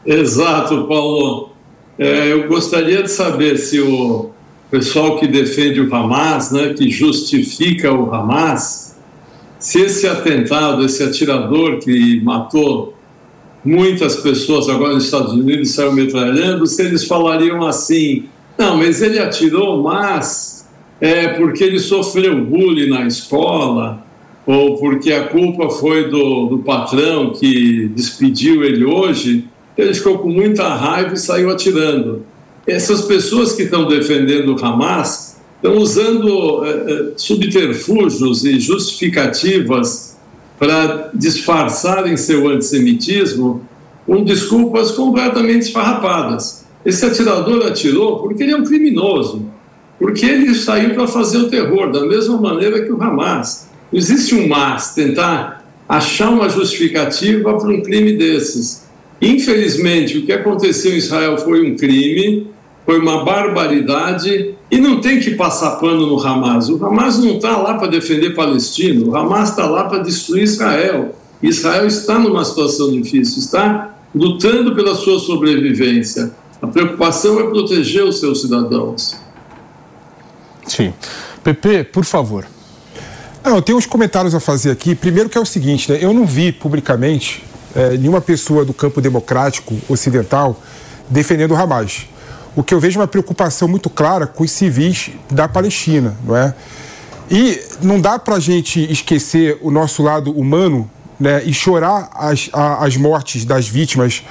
Exato, 0.08 0.86
Paulo. 0.86 1.50
É, 1.98 2.32
eu 2.32 2.48
gostaria 2.48 3.02
de 3.02 3.10
saber 3.10 3.58
se 3.58 3.78
o 3.78 4.30
pessoal 4.70 5.18
que 5.18 5.26
defende 5.26 5.82
o 5.82 5.94
Hamas, 5.94 6.50
né, 6.50 6.72
que 6.72 6.88
justifica 6.88 7.92
o 7.92 8.14
Hamas, 8.14 8.96
se 9.58 9.82
esse 9.82 10.06
atentado, 10.08 10.82
esse 10.82 11.02
atirador 11.02 11.78
que 11.80 12.22
matou 12.22 12.94
muitas 13.62 14.16
pessoas 14.16 14.66
agora 14.70 14.94
nos 14.94 15.04
Estados 15.04 15.34
Unidos 15.34 15.72
saiu 15.72 15.92
metralhando, 15.92 16.66
se 16.66 16.80
eles 16.80 17.04
falariam 17.04 17.66
assim, 17.66 18.24
não, 18.56 18.78
mas 18.78 19.02
ele 19.02 19.18
atirou, 19.18 19.82
mas 19.82 20.66
é 21.02 21.28
porque 21.28 21.62
ele 21.62 21.78
sofreu 21.78 22.42
bullying 22.46 22.88
na 22.88 23.06
escola, 23.06 24.02
ou 24.46 24.78
porque 24.78 25.12
a 25.12 25.24
culpa 25.24 25.68
foi 25.68 26.08
do, 26.08 26.46
do 26.46 26.58
patrão 26.60 27.32
que 27.32 27.88
despediu 27.94 28.64
ele 28.64 28.86
hoje, 28.86 29.44
ele 29.78 29.94
ficou 29.94 30.18
com 30.18 30.28
muita 30.28 30.68
raiva 30.74 31.14
e 31.14 31.16
saiu 31.16 31.50
atirando. 31.50 32.26
Essas 32.66 33.02
pessoas 33.02 33.52
que 33.52 33.62
estão 33.62 33.86
defendendo 33.86 34.54
o 34.54 34.64
Hamas 34.64 35.38
estão 35.56 35.78
usando 35.78 36.64
é, 36.64 37.12
subterfúgios 37.16 38.44
e 38.44 38.58
justificativas 38.58 40.16
para 40.58 41.10
disfarçarem 41.14 42.16
seu 42.16 42.48
antissemitismo 42.48 43.66
com 44.04 44.24
desculpas 44.24 44.90
completamente 44.90 45.66
esfarrapadas. 45.66 46.64
Esse 46.84 47.06
atirador 47.06 47.64
atirou 47.66 48.18
porque 48.18 48.42
ele 48.42 48.52
é 48.52 48.56
um 48.56 48.64
criminoso, 48.64 49.46
porque 49.98 50.26
ele 50.26 50.54
saiu 50.54 50.94
para 50.94 51.06
fazer 51.06 51.38
o 51.38 51.48
terror, 51.48 51.92
da 51.92 52.04
mesma 52.04 52.40
maneira 52.40 52.84
que 52.84 52.90
o 52.90 53.00
Hamas. 53.00 53.68
Existe 53.92 54.34
um 54.34 54.48
mas, 54.48 54.94
tentar 54.94 55.64
achar 55.88 56.30
uma 56.30 56.48
justificativa 56.48 57.56
para 57.56 57.68
um 57.68 57.80
crime 57.82 58.16
desses. 58.16 58.87
Infelizmente, 59.20 60.18
o 60.18 60.26
que 60.26 60.32
aconteceu 60.32 60.92
em 60.92 60.96
Israel 60.96 61.38
foi 61.38 61.68
um 61.68 61.76
crime, 61.76 62.46
foi 62.86 62.98
uma 62.98 63.24
barbaridade 63.24 64.54
e 64.70 64.78
não 64.78 65.00
tem 65.00 65.18
que 65.20 65.32
passar 65.32 65.76
pano 65.76 66.06
no 66.06 66.24
Hamas. 66.24 66.68
O 66.68 66.84
Hamas 66.84 67.18
não 67.18 67.36
está 67.36 67.56
lá 67.56 67.74
para 67.74 67.88
defender 67.88 68.34
Palestina, 68.34 69.04
o 69.04 69.16
Hamas 69.16 69.50
está 69.50 69.66
lá 69.66 69.84
para 69.84 69.98
destruir 69.98 70.44
Israel. 70.44 71.14
Israel 71.42 71.86
está 71.86 72.18
numa 72.18 72.44
situação 72.44 72.90
difícil, 72.90 73.38
está 73.38 73.94
lutando 74.14 74.74
pela 74.74 74.94
sua 74.94 75.18
sobrevivência. 75.18 76.32
A 76.60 76.66
preocupação 76.66 77.38
é 77.40 77.44
proteger 77.44 78.04
os 78.04 78.18
seus 78.18 78.40
cidadãos. 78.40 79.16
Sim. 80.66 80.92
Pepe, 81.42 81.84
por 81.84 82.04
favor. 82.04 82.46
Não, 83.44 83.56
eu 83.56 83.62
tenho 83.62 83.78
uns 83.78 83.86
comentários 83.86 84.34
a 84.34 84.40
fazer 84.40 84.70
aqui. 84.70 84.94
Primeiro 84.94 85.28
que 85.28 85.38
é 85.38 85.40
o 85.40 85.46
seguinte, 85.46 85.90
né? 85.90 85.98
Eu 86.00 86.12
não 86.12 86.26
vi 86.26 86.52
publicamente 86.52 87.44
é, 87.74 87.96
nenhuma 87.96 88.20
pessoa 88.20 88.64
do 88.64 88.72
campo 88.72 89.00
democrático 89.00 89.76
ocidental 89.88 90.60
defendendo 91.08 91.52
o 91.52 91.56
Hamas. 91.56 92.06
O 92.54 92.62
que 92.62 92.74
eu 92.74 92.80
vejo 92.80 92.98
é 92.98 93.02
uma 93.02 93.08
preocupação 93.08 93.68
muito 93.68 93.88
clara 93.88 94.26
com 94.26 94.44
os 94.44 94.50
civis 94.50 95.10
da 95.30 95.48
Palestina, 95.48 96.16
não 96.24 96.36
é? 96.36 96.54
E 97.30 97.60
não 97.82 98.00
dá 98.00 98.18
para 98.18 98.36
a 98.36 98.40
gente 98.40 98.90
esquecer 98.90 99.58
o 99.60 99.70
nosso 99.70 100.02
lado 100.02 100.30
humano 100.32 100.90
né, 101.20 101.42
e 101.44 101.52
chorar 101.52 102.10
as, 102.14 102.48
as 102.52 102.96
mortes 102.96 103.44
das 103.44 103.68
vítimas 103.68 104.24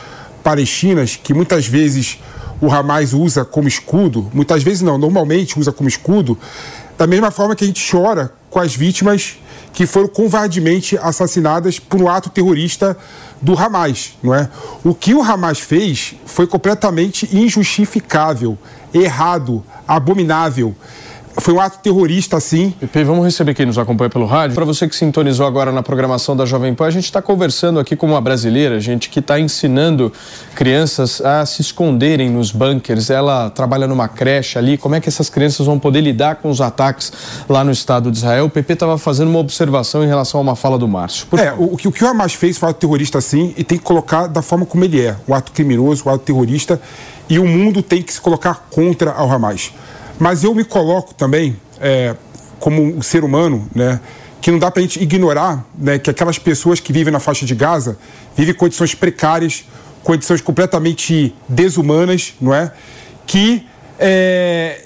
palestinas, 0.44 1.16
que 1.16 1.34
muitas 1.34 1.68
vezes 1.68 2.20
o 2.60 2.72
Hamas 2.72 3.14
usa 3.14 3.46
como 3.46 3.68
escudo, 3.68 4.30
muitas 4.34 4.64
vezes 4.64 4.82
não, 4.82 4.98
normalmente 4.98 5.60
usa 5.60 5.72
como 5.72 5.88
escudo, 5.88 6.38
da 6.98 7.06
mesma 7.06 7.30
forma 7.30 7.56
que 7.56 7.64
a 7.64 7.68
gente 7.68 7.86
chora 7.90 8.34
com 8.50 8.60
as 8.60 8.76
vítimas 8.76 9.38
que 9.74 9.86
foram 9.86 10.08
covardemente 10.08 10.98
assassinadas 10.98 11.78
por 11.78 12.02
um 12.02 12.10
ato 12.10 12.32
terrorista 12.32 12.98
do 13.42 13.58
Hamas, 13.58 14.18
não 14.22 14.34
é? 14.34 14.50
O 14.84 14.94
que 14.94 15.14
o 15.14 15.22
Hamas 15.22 15.60
fez 15.60 16.16
foi 16.26 16.48
completamente 16.48 17.30
injustificável, 17.36 18.58
errado, 18.94 19.64
abominável 19.88 20.76
foi 21.40 21.54
um 21.54 21.60
ato 21.60 21.80
terrorista, 21.80 22.40
sim. 22.40 22.74
Pepe, 22.80 23.04
vamos 23.04 23.24
receber 23.24 23.54
quem 23.54 23.66
nos 23.66 23.78
acompanha 23.78 24.10
pelo 24.10 24.26
rádio. 24.26 24.56
Para 24.56 24.66
você 24.66 24.88
que 24.88 24.96
sintonizou 24.96 25.46
agora 25.46 25.72
na 25.72 25.84
programação 25.84 26.36
da 26.36 26.46
Jovem 26.46 26.74
Pan, 26.74 26.88
a 26.88 26.92
gente 26.92 27.06
está 27.06 27.22
conversando 27.22 27.80
aqui 27.80 27.96
com 27.96 28.08
uma 28.08 28.20
brasileira, 28.20 28.80
gente 28.80 29.10
que 29.10 29.20
está 29.20 29.40
ensinando 29.40 30.12
crianças 30.56 31.22
a 31.22 31.46
se 31.46 31.62
esconderem 31.62 32.30
nos 32.30 32.52
bunkers. 32.52 33.10
Ela 33.10 33.50
trabalha 33.50 33.88
numa 33.88 34.08
creche 34.08 34.58
ali. 34.58 34.78
Como 34.78 34.96
é 34.96 35.00
que 35.00 35.08
essas 35.08 35.30
crianças 35.30 35.66
vão 35.66 35.78
poder 35.78 36.02
lidar 36.02 36.38
com 36.38 36.50
os 36.50 36.60
ataques 36.60 37.14
lá 37.48 37.64
no 37.64 37.72
Estado 37.72 38.12
de 38.12 38.18
Israel? 38.18 38.46
O 38.46 38.50
Pepe 38.50 38.74
estava 38.74 38.98
fazendo 38.98 39.30
uma 39.30 39.40
observação 39.40 40.04
em 40.04 40.08
relação 40.08 40.40
a 40.40 40.44
uma 40.44 40.56
fala 40.56 40.78
do 40.78 40.88
Márcio. 40.88 41.28
Por 41.28 41.40
é, 41.40 41.54
o, 41.54 41.74
o, 41.74 41.78
que, 41.78 41.88
o 41.88 41.92
que 41.92 42.04
o 42.04 42.08
Hamas 42.08 42.34
fez 42.34 42.58
foi 42.58 42.68
um 42.68 42.72
ato 42.72 42.80
terrorista, 42.80 43.22
sim, 43.22 43.54
e 43.56 43.64
tem 43.64 43.78
que 43.78 43.84
colocar 43.84 44.28
da 44.28 44.42
forma 44.42 44.66
como 44.66 44.84
ele 44.84 45.06
é. 45.06 45.16
O 45.28 45.34
ato 45.34 45.52
criminoso, 45.52 46.04
o 46.06 46.10
ato 46.10 46.26
terrorista. 46.26 46.82
E 47.30 47.38
o 47.38 47.46
mundo 47.46 47.84
tem 47.84 48.02
que 48.02 48.12
se 48.12 48.22
colocar 48.22 48.68
contra 48.72 49.12
ao 49.12 49.32
Hamas. 49.32 49.72
Mas 50.20 50.44
eu 50.44 50.54
me 50.54 50.64
coloco 50.64 51.14
também 51.14 51.56
é, 51.80 52.16
como 52.60 52.82
um 52.82 53.02
ser 53.02 53.24
humano, 53.24 53.68
né? 53.74 54.00
Que 54.42 54.52
não 54.52 54.60
dá 54.60 54.72
para 54.72 54.80
a 54.80 54.84
gente 54.84 55.02
ignorar 55.02 55.66
né, 55.78 55.98
que 56.00 56.10
aquelas 56.10 56.38
pessoas 56.38 56.80
que 56.80 56.94
vivem 56.94 57.12
na 57.12 57.20
faixa 57.20 57.46
de 57.46 57.54
Gaza 57.56 57.98
vivem 58.36 58.54
condições 58.54 58.94
precárias, 58.96 59.66
condições 60.04 60.42
completamente 60.42 61.36
desumanas, 61.50 62.34
não 62.40 62.54
é? 62.54 62.72
Que 63.26 63.66
é, 64.00 64.82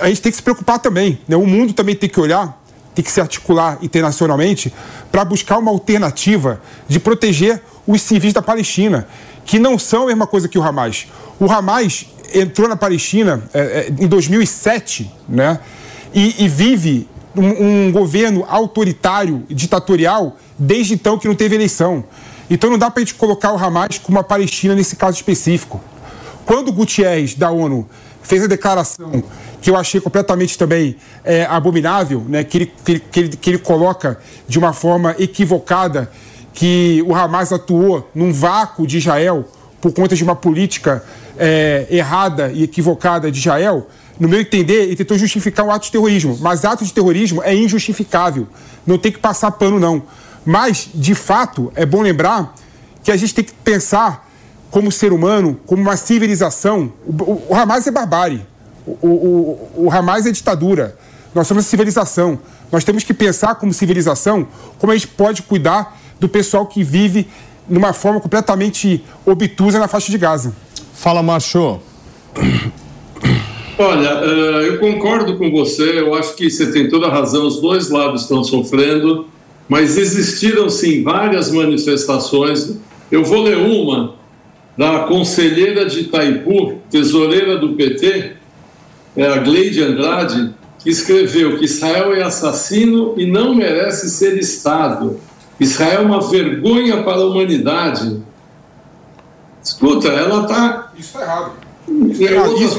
a 0.00 0.08
gente 0.08 0.20
tem 0.20 0.32
que 0.32 0.36
se 0.36 0.42
preocupar 0.42 0.78
também. 0.78 1.18
Né? 1.26 1.36
O 1.36 1.46
mundo 1.46 1.72
também 1.72 1.94
tem 1.94 2.08
que 2.08 2.20
olhar, 2.20 2.60
tem 2.94 3.04
que 3.04 3.10
se 3.10 3.20
articular 3.20 3.78
internacionalmente 3.82 4.72
para 5.10 5.24
buscar 5.24 5.58
uma 5.58 5.70
alternativa 5.70 6.60
de 6.86 6.98
proteger 6.98 7.62
os 7.86 8.02
civis 8.02 8.32
da 8.32 8.42
Palestina, 8.42 9.08
que 9.44 9.58
não 9.58 9.78
são 9.78 10.04
a 10.04 10.06
mesma 10.06 10.26
coisa 10.26 10.48
que 10.48 10.58
o 10.58 10.62
Hamas. 10.62 11.06
O 11.40 11.50
Hamas 11.50 12.06
entrou 12.34 12.68
na 12.68 12.76
Palestina 12.76 13.42
é, 13.52 13.60
é, 13.60 13.88
em 13.90 14.06
2007, 14.06 15.10
né? 15.28 15.60
E, 16.14 16.44
e 16.44 16.48
vive 16.48 17.08
um, 17.36 17.86
um, 17.86 17.92
governo 17.92 18.44
autoritário, 18.48 19.44
ditatorial, 19.48 20.36
desde 20.58 20.94
então 20.94 21.18
que 21.18 21.28
não 21.28 21.34
teve 21.34 21.54
eleição. 21.54 22.04
Então 22.50 22.70
não 22.70 22.78
dá 22.78 22.90
para 22.90 23.02
a 23.02 23.04
gente 23.04 23.14
colocar 23.14 23.52
o 23.52 23.58
Hamas 23.58 23.98
como 23.98 24.18
a 24.18 24.24
Palestina 24.24 24.74
nesse 24.74 24.96
caso 24.96 25.16
específico. 25.16 25.80
Quando 26.46 26.68
o 26.68 26.72
Gutierrez, 26.72 27.34
da 27.34 27.50
ONU, 27.50 27.86
fez 28.22 28.42
a 28.42 28.46
declaração 28.46 29.22
que 29.60 29.70
eu 29.70 29.76
achei 29.76 30.00
completamente 30.00 30.56
também 30.56 30.96
é, 31.24 31.44
abominável, 31.44 32.24
né, 32.28 32.44
que, 32.44 32.58
ele, 32.58 32.72
que, 32.84 32.92
ele, 32.92 33.00
que, 33.00 33.20
ele, 33.20 33.28
que 33.36 33.50
ele 33.50 33.58
coloca 33.58 34.18
de 34.46 34.58
uma 34.58 34.72
forma 34.72 35.14
equivocada 35.18 36.10
que 36.54 37.04
o 37.06 37.14
Hamas 37.14 37.52
atuou 37.52 38.08
num 38.14 38.32
vácuo 38.32 38.86
de 38.86 38.98
Israel 38.98 39.46
por 39.80 39.92
conta 39.92 40.16
de 40.16 40.24
uma 40.24 40.34
política 40.34 41.04
é, 41.38 41.86
errada 41.90 42.50
e 42.52 42.62
equivocada 42.62 43.30
de 43.30 43.38
Israel, 43.38 43.88
no 44.18 44.28
meu 44.28 44.40
entender, 44.40 44.84
ele 44.84 44.96
tentou 44.96 45.16
justificar 45.16 45.64
um 45.64 45.70
ato 45.70 45.86
de 45.86 45.92
terrorismo. 45.92 46.36
Mas 46.40 46.64
ato 46.64 46.84
de 46.84 46.92
terrorismo 46.92 47.42
é 47.42 47.54
injustificável. 47.54 48.48
Não 48.86 48.98
tem 48.98 49.12
que 49.12 49.18
passar 49.18 49.50
pano, 49.52 49.78
não. 49.78 50.02
Mas, 50.44 50.88
de 50.94 51.14
fato, 51.14 51.72
é 51.74 51.86
bom 51.86 52.02
lembrar 52.02 52.54
que 53.04 53.12
a 53.12 53.16
gente 53.16 53.34
tem 53.34 53.44
que 53.44 53.52
pensar 53.52 54.28
como 54.70 54.90
ser 54.90 55.12
humano, 55.12 55.58
como 55.66 55.80
uma 55.80 55.96
civilização. 55.96 56.92
O, 57.06 57.42
o 57.48 57.54
Hamas 57.54 57.86
é 57.86 57.90
barbárie. 57.90 58.44
O, 58.86 59.06
o, 59.06 59.70
o 59.84 59.90
Hamas 59.90 60.26
é 60.26 60.32
ditadura. 60.32 60.96
Nós 61.34 61.46
somos 61.46 61.66
civilização. 61.66 62.38
Nós 62.72 62.84
temos 62.84 63.04
que 63.04 63.14
pensar 63.14 63.54
como 63.54 63.72
civilização 63.72 64.48
como 64.78 64.92
a 64.92 64.96
gente 64.96 65.08
pode 65.08 65.42
cuidar 65.42 65.98
do 66.18 66.28
pessoal 66.28 66.66
que 66.66 66.82
vive 66.82 67.28
numa 67.68 67.92
forma 67.92 68.20
completamente 68.20 69.04
obtusa 69.24 69.78
na 69.78 69.86
faixa 69.86 70.10
de 70.10 70.18
Gaza. 70.18 70.52
Fala, 70.98 71.22
Macho. 71.22 71.78
Olha, 73.78 74.08
eh, 74.08 74.68
eu 74.68 74.80
concordo 74.80 75.36
com 75.36 75.48
você, 75.48 76.00
eu 76.00 76.12
acho 76.12 76.34
que 76.34 76.50
você 76.50 76.72
tem 76.72 76.88
toda 76.88 77.06
a 77.06 77.10
razão, 77.10 77.46
os 77.46 77.60
dois 77.60 77.88
lados 77.88 78.22
estão 78.22 78.42
sofrendo, 78.42 79.28
mas 79.68 79.96
existiram 79.96 80.68
sim 80.68 81.04
várias 81.04 81.52
manifestações. 81.52 82.76
Eu 83.12 83.24
vou 83.24 83.44
ler 83.44 83.58
uma 83.58 84.16
da 84.76 85.04
conselheira 85.04 85.86
de 85.86 86.00
Itaipu, 86.00 86.80
tesoureira 86.90 87.58
do 87.58 87.74
PT, 87.74 88.32
é 89.16 89.24
a 89.24 89.38
Gleide 89.38 89.80
Andrade, 89.80 90.52
que 90.80 90.90
escreveu 90.90 91.58
que 91.58 91.64
Israel 91.64 92.12
é 92.12 92.24
assassino 92.24 93.14
e 93.16 93.24
não 93.24 93.54
merece 93.54 94.10
ser 94.10 94.36
Estado. 94.36 95.20
Israel 95.60 96.02
é 96.02 96.04
uma 96.04 96.28
vergonha 96.28 97.04
para 97.04 97.18
a 97.18 97.24
humanidade. 97.24 98.20
Escuta, 99.62 100.08
ela 100.08 100.42
está. 100.42 100.77
Isso 100.98 101.16
está 101.16 101.22
errado. 101.22 101.52
Isso, 102.10 102.22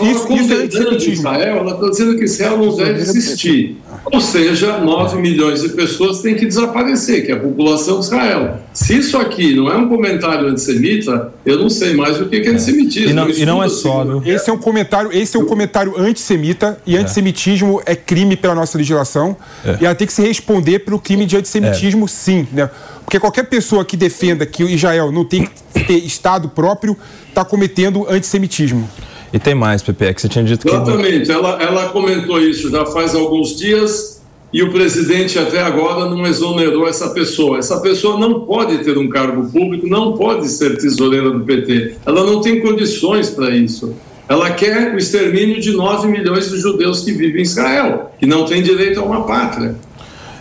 isso, 0.03 0.34
isso, 0.34 0.34
isso 0.34 1.08
é 1.08 1.12
Israel, 1.12 1.58
ela 1.58 1.71
está 1.73 1.89
dizendo 1.89 2.17
que 2.17 2.25
Israel 2.25 2.58
não 2.58 2.75
deve 2.75 3.01
existir. 3.01 3.77
Ou 4.05 4.21
seja, 4.21 4.77
9 4.77 5.19
milhões 5.19 5.62
de 5.62 5.69
pessoas 5.69 6.21
têm 6.21 6.36
que 6.36 6.45
desaparecer, 6.45 7.25
que 7.25 7.32
é 7.32 7.36
a 7.36 7.39
população 7.39 7.99
de 7.99 8.05
Israel. 8.05 8.60
Se 8.73 8.97
isso 8.97 9.17
aqui 9.17 9.55
não 9.55 9.69
é 9.69 9.77
um 9.77 9.89
comentário 9.89 10.47
antissemita, 10.47 11.34
eu 11.45 11.58
não 11.58 11.69
sei 11.69 11.95
mais 11.95 12.19
o 12.19 12.25
que 12.27 12.38
é 12.38 12.49
antissemitismo. 12.49 13.10
E 13.10 13.13
não, 13.13 13.29
e 13.29 13.45
não 13.45 13.63
é 13.63 13.69
só, 13.69 14.03
viu? 14.03 14.21
Esse 14.25 14.49
é 14.49 14.53
um 14.53 14.58
comentário, 14.58 15.12
esse 15.12 15.36
é 15.36 15.39
um 15.39 15.45
comentário 15.45 15.99
antissemita 15.99 16.79
e 16.86 16.95
é. 16.95 16.99
antissemitismo 16.99 17.82
é 17.86 17.95
crime 17.95 18.36
pela 18.36 18.55
nossa 18.55 18.77
legislação 18.77 19.36
é. 19.65 19.77
e 19.82 19.86
ela 19.86 19.95
tem 19.95 20.08
que 20.08 20.13
se 20.13 20.21
responder 20.21 20.79
pelo 20.79 20.99
crime 20.99 21.25
de 21.25 21.36
antissemitismo, 21.36 22.05
é. 22.05 22.08
sim, 22.08 22.47
né? 22.51 22.69
Porque 23.10 23.19
qualquer 23.19 23.45
pessoa 23.45 23.84
que 23.84 23.98
defenda 23.98 24.45
que 24.45 24.63
o 24.63 24.69
Israel 24.69 25.12
não 25.12 25.26
tem 25.26 25.50
que 25.74 25.84
ter 25.84 25.95
Estado 25.95 26.48
próprio 26.48 26.95
está 27.28 27.43
cometendo 27.43 28.06
antissemitismo. 28.08 28.88
E 29.34 29.39
tem 29.39 29.56
mais, 29.56 29.82
Pepe, 29.82 30.06
é 30.06 30.13
que 30.13 30.22
você 30.22 30.30
tinha 30.30 30.43
dito 30.45 30.62
que. 30.63 30.72
Exatamente, 30.72 31.32
ela, 31.32 31.60
ela 31.60 31.89
comentou 31.89 32.39
isso 32.39 32.69
já 32.69 32.86
faz 32.86 33.15
alguns 33.15 33.58
dias 33.58 34.22
e 34.54 34.62
o 34.62 34.72
presidente 34.72 35.39
até 35.39 35.60
agora 35.60 36.08
não 36.08 36.24
exonerou 36.28 36.88
essa 36.88 37.10
pessoa. 37.10 37.58
Essa 37.58 37.80
pessoa 37.80 38.19
não 38.19 38.41
pode 38.41 38.78
ter 38.84 38.95
um 38.95 39.10
cargo 39.10 39.43
público, 39.50 39.88
não 39.88 40.15
pode 40.15 40.48
ser 40.48 40.78
tesoureira 40.78 41.32
do 41.32 41.39
PT. 41.39 41.95
Ela 42.06 42.24
não 42.24 42.41
tem 42.41 42.62
condições 42.62 43.32
para 43.32 43.50
isso. 43.50 43.95
Ela 44.28 44.52
quer 44.52 44.93
o 44.93 45.00
extermínio 45.00 45.60
de 45.60 45.72
9 45.72 46.08
milhões 46.08 46.52
de 46.52 46.60
judeus 46.60 47.02
que 47.02 47.12
vivem 47.12 47.39
em 47.39 47.43
Israel, 47.43 48.12
que 48.19 48.28
não 48.28 48.45
têm 48.45 48.62
direito 48.62 49.00
a 49.00 49.04
uma 49.04 49.26
pátria. 49.26 49.76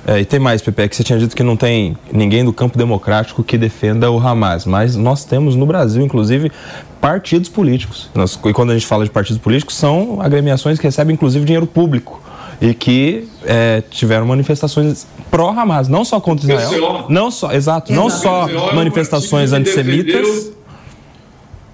É, 0.08 0.20
e 0.20 0.24
tem 0.24 0.40
mais, 0.40 0.62
Pepe, 0.62 0.80
é 0.80 0.88
que 0.88 0.96
você 0.96 1.04
tinha 1.04 1.18
dito 1.18 1.36
que 1.36 1.42
não 1.42 1.54
tem 1.54 1.94
ninguém 2.10 2.42
do 2.42 2.50
campo 2.50 2.78
democrático 2.78 3.44
que 3.44 3.58
defenda 3.58 4.10
o 4.10 4.18
Hamas, 4.18 4.64
mas 4.64 4.96
nós 4.96 5.22
temos 5.22 5.54
no 5.54 5.66
Brasil, 5.66 6.02
inclusive, 6.02 6.50
partidos 6.98 7.50
políticos. 7.50 8.08
Nós, 8.14 8.40
e 8.42 8.52
quando 8.54 8.70
a 8.70 8.72
gente 8.72 8.86
fala 8.86 9.04
de 9.04 9.10
partidos 9.10 9.38
políticos, 9.38 9.76
são 9.76 10.18
agremiações 10.22 10.78
que 10.78 10.84
recebem, 10.86 11.12
inclusive, 11.12 11.44
dinheiro 11.44 11.66
público 11.66 12.22
e 12.58 12.72
que 12.72 13.28
é, 13.44 13.82
tiveram 13.90 14.24
manifestações 14.24 15.06
pró-Hamas, 15.30 15.88
não 15.88 16.06
só 16.06 16.18
contra 16.18 16.54
Israel, 16.54 17.04
não 17.10 17.30
só, 17.30 17.52
exato, 17.52 17.92
não 17.92 18.08
só 18.08 18.48
manifestações 18.74 19.52
antissemitas. 19.52 20.52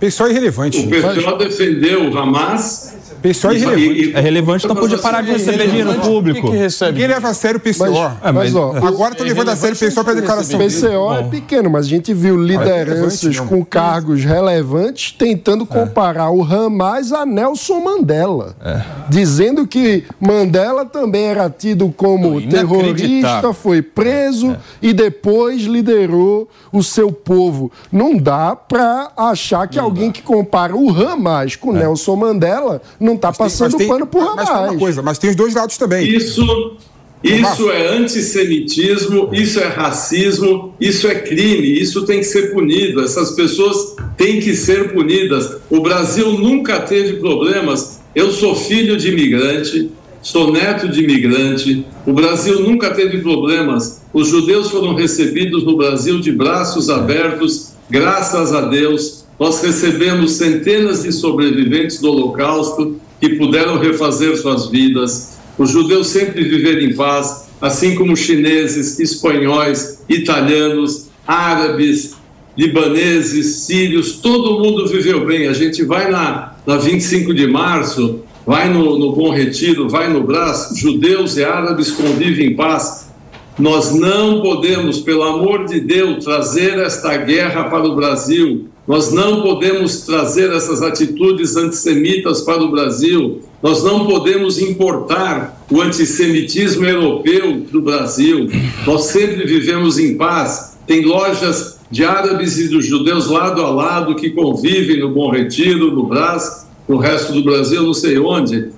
Pessoal 0.01 0.29
irrelevante. 0.29 0.81
O 0.81 0.89
pessoal 0.89 1.39
defendeu 1.39 2.11
o 2.11 2.19
Hamas 2.19 2.94
PCO 3.25 3.53
é 3.53 3.55
irrelevante. 3.55 4.13
É 4.15 4.21
relevante, 4.21 4.65
então 4.67 4.77
podia 4.77 4.99
parar 4.99 5.23
de 5.23 5.33
receber 5.33 5.67
dinheiro 5.67 5.95
público. 5.95 6.51
Que 6.51 6.57
recebe? 6.59 6.93
Ninguém 6.93 7.09
leva 7.09 7.29
a 7.31 7.35
sério 7.35 7.57
o 7.57 7.61
PCO. 7.61 7.79
Mas, 7.79 8.19
é, 8.23 8.33
mas, 8.33 8.55
ó, 8.55 8.75
agora 8.77 9.13
estão 9.13 9.27
levando 9.27 9.49
a 9.49 9.57
sério 9.57 9.75
o 9.75 9.79
PCO 9.79 10.05
para 10.05 10.13
a 10.13 10.17
declaração. 10.17 10.61
O 10.61 10.63
PCO 10.63 11.15
é 11.15 11.23
pequeno, 11.23 11.71
mas 11.71 11.87
a 11.87 11.89
gente 11.89 12.13
viu 12.13 12.37
lideranças 12.37 13.41
com 13.41 13.65
cargos 13.65 14.23
relevantes 14.23 15.13
tentando 15.13 15.65
comparar 15.65 16.31
o 16.31 16.43
Hamas 16.43 17.13
a 17.13 17.25
Nelson 17.25 17.81
Mandela. 17.81 18.55
É. 18.63 18.83
Dizendo 19.09 19.67
que 19.67 20.05
Mandela 20.21 20.85
também 20.85 21.25
era 21.25 21.49
tido 21.49 21.89
como 21.97 22.43
terrorista, 22.43 23.55
foi 23.55 23.81
preso 23.81 24.51
é. 24.51 24.57
e 24.83 24.93
depois 24.93 25.63
liderou 25.63 26.47
o 26.71 26.83
seu 26.83 27.11
povo. 27.11 27.73
Não 27.91 28.19
dá 28.19 28.55
para 28.55 29.11
achar 29.17 29.67
que 29.67 29.79
não 29.79 29.85
alguém 29.85 30.09
dá. 30.09 30.13
que 30.13 30.23
compara 30.23 30.77
o 30.77 30.91
Hamas 30.91 31.57
com 31.57 31.73
Nelson 31.73 32.17
Mandela 32.17 32.83
não 33.01 33.14
não 33.15 33.17
está 33.17 33.33
passando 33.33 33.77
tem, 33.77 33.89
pano 33.89 34.07
por 34.07 34.23
Hamas. 34.23 34.49
Mas, 34.49 34.71
uma 34.71 34.79
coisa, 34.79 35.03
mas 35.03 35.19
tem 35.19 35.31
os 35.31 35.37
dois 35.37 35.55
lados 35.55 35.77
também. 35.77 36.09
Isso, 36.09 36.77
Isso 37.23 37.71
é 37.71 37.97
antissemitismo, 37.97 39.31
isso 39.33 39.59
é 39.59 39.69
racismo, 39.69 40.75
isso 40.79 41.09
é 41.09 41.15
crime, 41.15 41.81
isso 41.81 42.05
tem 42.05 42.19
que 42.19 42.25
ser 42.25 42.53
punido. 42.53 43.03
Essas 43.03 43.31
pessoas 43.31 43.97
têm 44.17 44.41
que 44.41 44.55
ser 44.55 44.93
punidas. 44.93 45.57
O 45.71 45.81
Brasil 45.81 46.33
nunca 46.33 46.81
teve 46.81 47.15
problemas. 47.15 48.01
Eu 48.15 48.31
sou 48.31 48.55
filho 48.55 48.97
de 48.97 49.09
imigrante, 49.09 49.91
sou 50.21 50.53
neto 50.53 50.89
de 50.89 51.03
imigrante. 51.03 51.87
O 52.07 52.13
Brasil 52.13 52.61
nunca 52.61 52.91
teve 52.91 53.19
problemas. 53.19 54.03
Os 54.13 54.29
judeus 54.29 54.71
foram 54.71 54.95
recebidos 54.95 55.65
no 55.65 55.77
Brasil 55.77 56.21
de 56.21 56.31
braços 56.31 56.91
abertos, 56.91 57.73
graças 57.89 58.53
a 58.53 58.61
Deus. 58.63 59.25
Nós 59.41 59.61
recebemos 59.63 60.33
centenas 60.33 61.03
de 61.03 61.11
sobreviventes 61.11 62.01
do 62.01 62.11
Holocausto 62.11 63.01
que 63.25 63.37
puderam 63.37 63.79
refazer 63.79 64.37
suas 64.37 64.69
vidas. 64.69 65.39
Os 65.57 65.71
judeus 65.71 66.09
sempre 66.09 66.45
viveram 66.45 66.81
em 66.81 66.95
paz, 66.95 67.49
assim 67.61 67.95
como 67.95 68.15
chineses, 68.15 68.99
espanhóis, 69.01 70.05
italianos, 70.09 71.09
árabes, 71.27 72.17
libaneses, 72.57 73.65
sírios, 73.65 74.19
todo 74.21 74.63
mundo 74.63 74.87
viveu 74.87 75.25
bem. 75.25 75.49
A 75.49 75.55
gente 75.55 75.83
vai 75.85 76.11
na, 76.11 76.55
na 76.67 76.77
25 76.77 77.33
de 77.33 77.47
março, 77.47 78.21
vai 78.47 78.69
no, 78.69 78.99
no 78.99 79.13
Bom 79.13 79.31
Retiro, 79.31 79.89
vai 79.89 80.13
no 80.13 80.23
Brás, 80.23 80.73
judeus 80.77 81.39
e 81.39 81.45
árabes 81.45 81.91
convivem 81.93 82.49
em 82.49 82.57
paz. 82.57 83.11
Nós 83.59 83.95
não 83.95 84.43
podemos, 84.43 84.99
pelo 84.99 85.23
amor 85.23 85.65
de 85.65 85.81
Deus, 85.81 86.25
trazer 86.25 86.79
esta 86.79 87.17
guerra 87.17 87.65
para 87.65 87.87
o 87.87 87.97
Brasil. 87.97 88.69
Nós 88.87 89.11
não 89.11 89.41
podemos 89.41 90.03
trazer 90.03 90.53
essas 90.53 90.83
atitudes 90.83 91.57
antissemitas 91.57 92.43
para 92.43 92.63
o 92.63 92.71
Brasil. 92.71 93.41
Nós 93.63 93.83
não 93.83 94.07
podemos 94.07 94.59
importar 94.59 95.65
o 95.71 95.81
antissemitismo 95.81 96.85
europeu 96.85 97.63
do 97.73 97.81
Brasil. 97.81 98.47
Nós 98.87 99.05
sempre 99.05 99.47
vivemos 99.47 99.99
em 99.99 100.19
paz. 100.19 100.77
Tem 100.87 101.03
lojas 101.03 101.79
de 101.91 102.05
árabes 102.05 102.59
e 102.59 102.69
dos 102.69 102.85
judeus 102.85 103.27
lado 103.29 103.63
a 103.63 103.71
lado 103.71 104.17
que 104.17 104.31
convivem 104.31 105.01
no 105.01 105.15
Bom 105.15 105.31
Retiro, 105.31 105.91
no 105.91 106.07
Brás, 106.07 106.67
no 106.87 106.99
resto 106.99 107.33
do 107.33 107.43
Brasil, 107.43 107.83
não 107.83 107.95
sei 107.95 108.19
onde. 108.19 108.71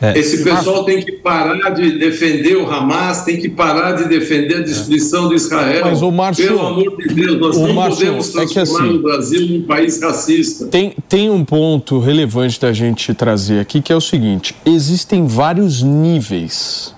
É. 0.00 0.18
Esse 0.18 0.44
pessoal 0.44 0.84
tem 0.84 1.02
que 1.02 1.12
parar 1.12 1.70
de 1.70 1.98
defender 1.98 2.56
o 2.56 2.70
Hamas, 2.70 3.24
tem 3.24 3.38
que 3.38 3.48
parar 3.48 3.92
de 3.92 4.08
defender 4.08 4.58
a 4.58 4.60
destruição 4.60 5.28
de 5.28 5.34
Israel. 5.34 5.86
Mas 5.86 6.02
o 6.02 6.10
Márcio, 6.10 6.46
Pelo 6.46 6.66
amor 6.66 6.96
de 6.96 7.14
Deus, 7.14 7.40
nós 7.40 7.56
não 7.58 7.72
Márcio, 7.74 8.06
podemos 8.06 8.28
transformar 8.28 8.42
é 8.42 8.54
que 8.54 8.58
assim, 8.58 8.96
o 8.96 9.02
Brasil 9.02 9.48
num 9.48 9.62
país 9.62 10.00
racista. 10.00 10.66
Tem, 10.66 10.94
tem 11.08 11.30
um 11.30 11.44
ponto 11.44 11.98
relevante 11.98 12.60
da 12.60 12.72
gente 12.72 13.12
trazer 13.12 13.60
aqui, 13.60 13.82
que 13.82 13.92
é 13.92 13.96
o 13.96 14.00
seguinte: 14.00 14.54
existem 14.64 15.26
vários 15.26 15.82
níveis 15.82 16.96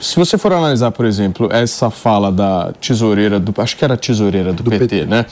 se 0.00 0.16
você 0.16 0.38
for 0.38 0.52
analisar, 0.52 0.90
por 0.90 1.04
exemplo, 1.04 1.48
essa 1.52 1.90
fala 1.90 2.32
da 2.32 2.72
tesoureira 2.80 3.38
do. 3.38 3.52
Acho 3.60 3.76
que 3.76 3.84
era 3.84 3.96
tesoureira 3.96 4.52
do, 4.52 4.62
do 4.62 4.70
PT, 4.70 4.86
PT, 4.86 5.06
né? 5.06 5.26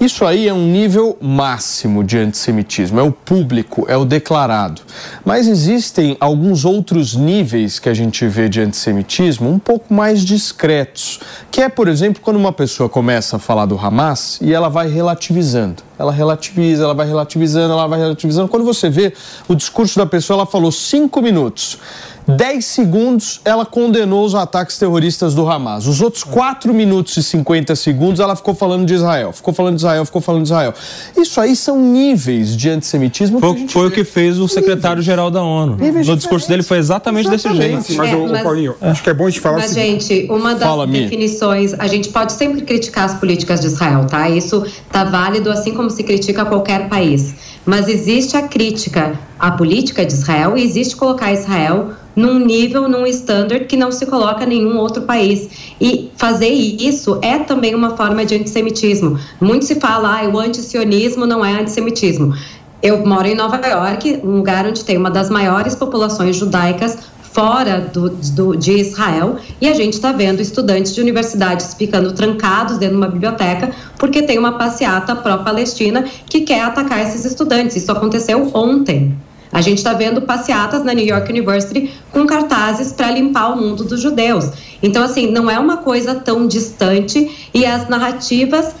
Isso 0.00 0.24
aí 0.24 0.48
é 0.48 0.54
um 0.54 0.66
nível 0.66 1.16
máximo 1.20 2.02
de 2.02 2.18
antissemitismo. 2.18 2.98
É 2.98 3.02
o 3.02 3.12
público, 3.12 3.84
é 3.88 3.96
o 3.96 4.04
declarado. 4.04 4.80
Mas 5.24 5.46
existem 5.46 6.16
alguns 6.18 6.64
outros 6.64 7.14
níveis 7.14 7.78
que 7.78 7.88
a 7.88 7.94
gente 7.94 8.26
vê 8.26 8.48
de 8.48 8.60
antissemitismo 8.60 9.50
um 9.50 9.58
pouco 9.58 9.92
mais 9.92 10.24
discretos. 10.24 11.20
Que 11.50 11.60
é, 11.60 11.68
por 11.68 11.86
exemplo, 11.86 12.22
quando 12.22 12.36
uma 12.36 12.52
pessoa 12.52 12.88
começa 12.88 13.36
a 13.36 13.38
falar 13.38 13.66
do 13.66 13.78
Hamas 13.78 14.38
e 14.40 14.52
ela 14.52 14.68
vai 14.68 14.88
relativizando. 14.88 15.82
Ela 15.98 16.12
relativiza, 16.12 16.84
ela 16.84 16.94
vai 16.94 17.06
relativizando, 17.06 17.72
ela 17.72 17.86
vai 17.86 17.98
relativizando. 17.98 18.48
Quando 18.48 18.64
você 18.64 18.88
vê 18.88 19.12
o 19.46 19.54
discurso 19.54 19.98
da 19.98 20.06
pessoa, 20.06 20.38
ela 20.38 20.46
falou 20.46 20.72
cinco 20.72 21.22
minutos. 21.22 21.78
10 22.26 22.64
segundos 22.64 23.40
ela 23.44 23.66
condenou 23.66 24.24
os 24.24 24.34
ataques 24.34 24.78
terroristas 24.78 25.34
do 25.34 25.48
Hamas. 25.48 25.86
Os 25.86 26.00
outros 26.00 26.24
4 26.24 26.72
minutos 26.72 27.16
e 27.16 27.22
50 27.22 27.76
segundos 27.76 28.20
ela 28.20 28.34
ficou 28.34 28.54
falando 28.54 28.86
de 28.86 28.94
Israel. 28.94 29.32
Ficou 29.32 29.52
falando 29.52 29.74
de 29.74 29.80
Israel, 29.80 30.04
ficou 30.04 30.22
falando 30.22 30.42
de 30.42 30.48
Israel. 30.48 30.72
Isso 31.16 31.40
aí 31.40 31.54
são 31.54 31.78
níveis 31.78 32.56
de 32.56 32.70
antissemitismo. 32.70 33.40
Foi, 33.40 33.68
foi 33.68 33.86
o 33.88 33.90
que 33.90 34.04
fez 34.04 34.38
o 34.38 34.48
secretário-geral 34.48 35.30
da 35.30 35.42
ONU. 35.42 35.76
Níveis 35.76 36.06
no 36.06 36.16
discurso 36.16 36.48
dele 36.48 36.62
foi 36.62 36.78
exatamente, 36.78 37.28
exatamente. 37.28 37.76
desse 37.76 37.94
jeito. 37.94 37.98
Mas, 37.98 38.10
é, 38.10 38.16
mas, 38.32 38.42
Paulinho, 38.42 38.74
é. 38.80 38.88
acho 38.88 39.02
que 39.02 39.10
é 39.10 39.14
bom 39.14 39.26
a 39.26 39.30
gente 39.30 39.40
falar 39.40 39.58
Mas, 39.58 39.74
gente, 39.74 40.26
uma 40.30 40.54
das 40.54 40.68
Fala, 40.68 40.86
definições, 40.86 41.74
a 41.74 41.86
gente 41.86 42.08
pode 42.08 42.32
sempre 42.32 42.62
criticar 42.62 43.04
as 43.04 43.14
políticas 43.14 43.60
de 43.60 43.66
Israel, 43.66 44.06
tá? 44.06 44.30
Isso 44.30 44.64
tá 44.90 45.04
válido 45.04 45.50
assim 45.50 45.74
como 45.74 45.90
se 45.90 46.02
critica 46.02 46.44
qualquer 46.44 46.88
país. 46.88 47.34
Mas 47.66 47.88
existe 47.88 48.36
a 48.36 48.42
crítica 48.42 49.18
à 49.38 49.50
política 49.50 50.04
de 50.04 50.12
Israel 50.12 50.56
e 50.56 50.62
existe 50.62 50.96
colocar 50.96 51.32
Israel 51.32 51.92
num 52.14 52.38
nível, 52.38 52.88
num 52.88 53.06
standard 53.06 53.66
que 53.66 53.76
não 53.76 53.90
se 53.90 54.06
coloca 54.06 54.44
em 54.44 54.48
nenhum 54.48 54.78
outro 54.78 55.02
país. 55.02 55.74
E 55.80 56.10
fazer 56.16 56.48
isso 56.48 57.18
é 57.22 57.38
também 57.38 57.74
uma 57.74 57.96
forma 57.96 58.24
de 58.24 58.36
antissemitismo. 58.36 59.18
Muito 59.40 59.64
se 59.64 59.76
fala, 59.76 60.20
ah, 60.20 60.28
o 60.28 60.38
antisionismo 60.38 61.26
não 61.26 61.44
é 61.44 61.60
antissemitismo. 61.60 62.34
Eu 62.82 63.04
moro 63.06 63.26
em 63.26 63.34
Nova 63.34 63.56
York, 63.66 64.20
um 64.22 64.36
lugar 64.36 64.66
onde 64.66 64.84
tem 64.84 64.96
uma 64.96 65.10
das 65.10 65.30
maiores 65.30 65.74
populações 65.74 66.36
judaicas 66.36 66.98
fora 67.34 67.80
do, 67.80 68.10
do, 68.10 68.54
de 68.54 68.72
Israel 68.78 69.36
e 69.60 69.66
a 69.66 69.74
gente 69.74 69.94
está 69.94 70.12
vendo 70.12 70.40
estudantes 70.40 70.94
de 70.94 71.00
universidades 71.00 71.74
ficando 71.74 72.12
trancados 72.12 72.78
dentro 72.78 72.94
de 72.94 73.02
uma 73.02 73.08
biblioteca 73.08 73.72
porque 73.98 74.22
tem 74.22 74.38
uma 74.38 74.52
passeata 74.52 75.16
pró-Palestina 75.16 76.04
que 76.26 76.42
quer 76.42 76.62
atacar 76.62 77.02
esses 77.02 77.24
estudantes. 77.24 77.74
Isso 77.74 77.90
aconteceu 77.90 78.50
ontem. 78.54 79.16
A 79.54 79.60
gente 79.60 79.78
está 79.78 79.92
vendo 79.92 80.20
passeatas 80.22 80.82
na 80.82 80.92
New 80.92 81.06
York 81.06 81.30
University 81.30 81.92
com 82.10 82.26
cartazes 82.26 82.92
para 82.92 83.08
limpar 83.12 83.52
o 83.52 83.56
mundo 83.56 83.84
dos 83.84 84.00
judeus. 84.00 84.50
Então, 84.82 85.04
assim, 85.04 85.30
não 85.30 85.48
é 85.48 85.56
uma 85.56 85.76
coisa 85.76 86.16
tão 86.16 86.48
distante 86.48 87.48
e 87.54 87.64
as 87.64 87.88
narrativas 87.88 88.74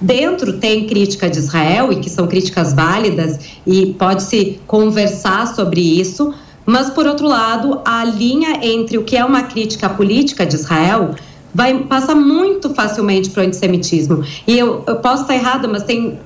dentro 0.00 0.60
tem 0.60 0.86
crítica 0.86 1.28
de 1.28 1.38
Israel 1.38 1.92
e 1.92 1.96
que 1.96 2.08
são 2.08 2.28
críticas 2.28 2.72
válidas 2.72 3.40
e 3.66 3.94
pode-se 3.98 4.60
conversar 4.64 5.48
sobre 5.48 5.80
isso, 5.80 6.32
mas 6.64 6.88
por 6.88 7.04
outro 7.08 7.26
lado, 7.26 7.80
a 7.84 8.04
linha 8.04 8.60
entre 8.62 8.98
o 8.98 9.02
que 9.02 9.16
é 9.16 9.24
uma 9.24 9.42
crítica 9.42 9.88
política 9.88 10.46
de 10.46 10.54
Israel 10.54 11.16
vai 11.52 11.76
passa 11.80 12.14
muito 12.14 12.72
facilmente 12.72 13.28
para 13.30 13.42
o 13.42 13.46
antissemitismo. 13.46 14.24
E 14.46 14.56
eu, 14.56 14.84
eu 14.86 14.96
posso 14.96 15.22
estar 15.22 15.34
errada, 15.34 15.66
mas 15.66 15.82
tem 15.82 16.16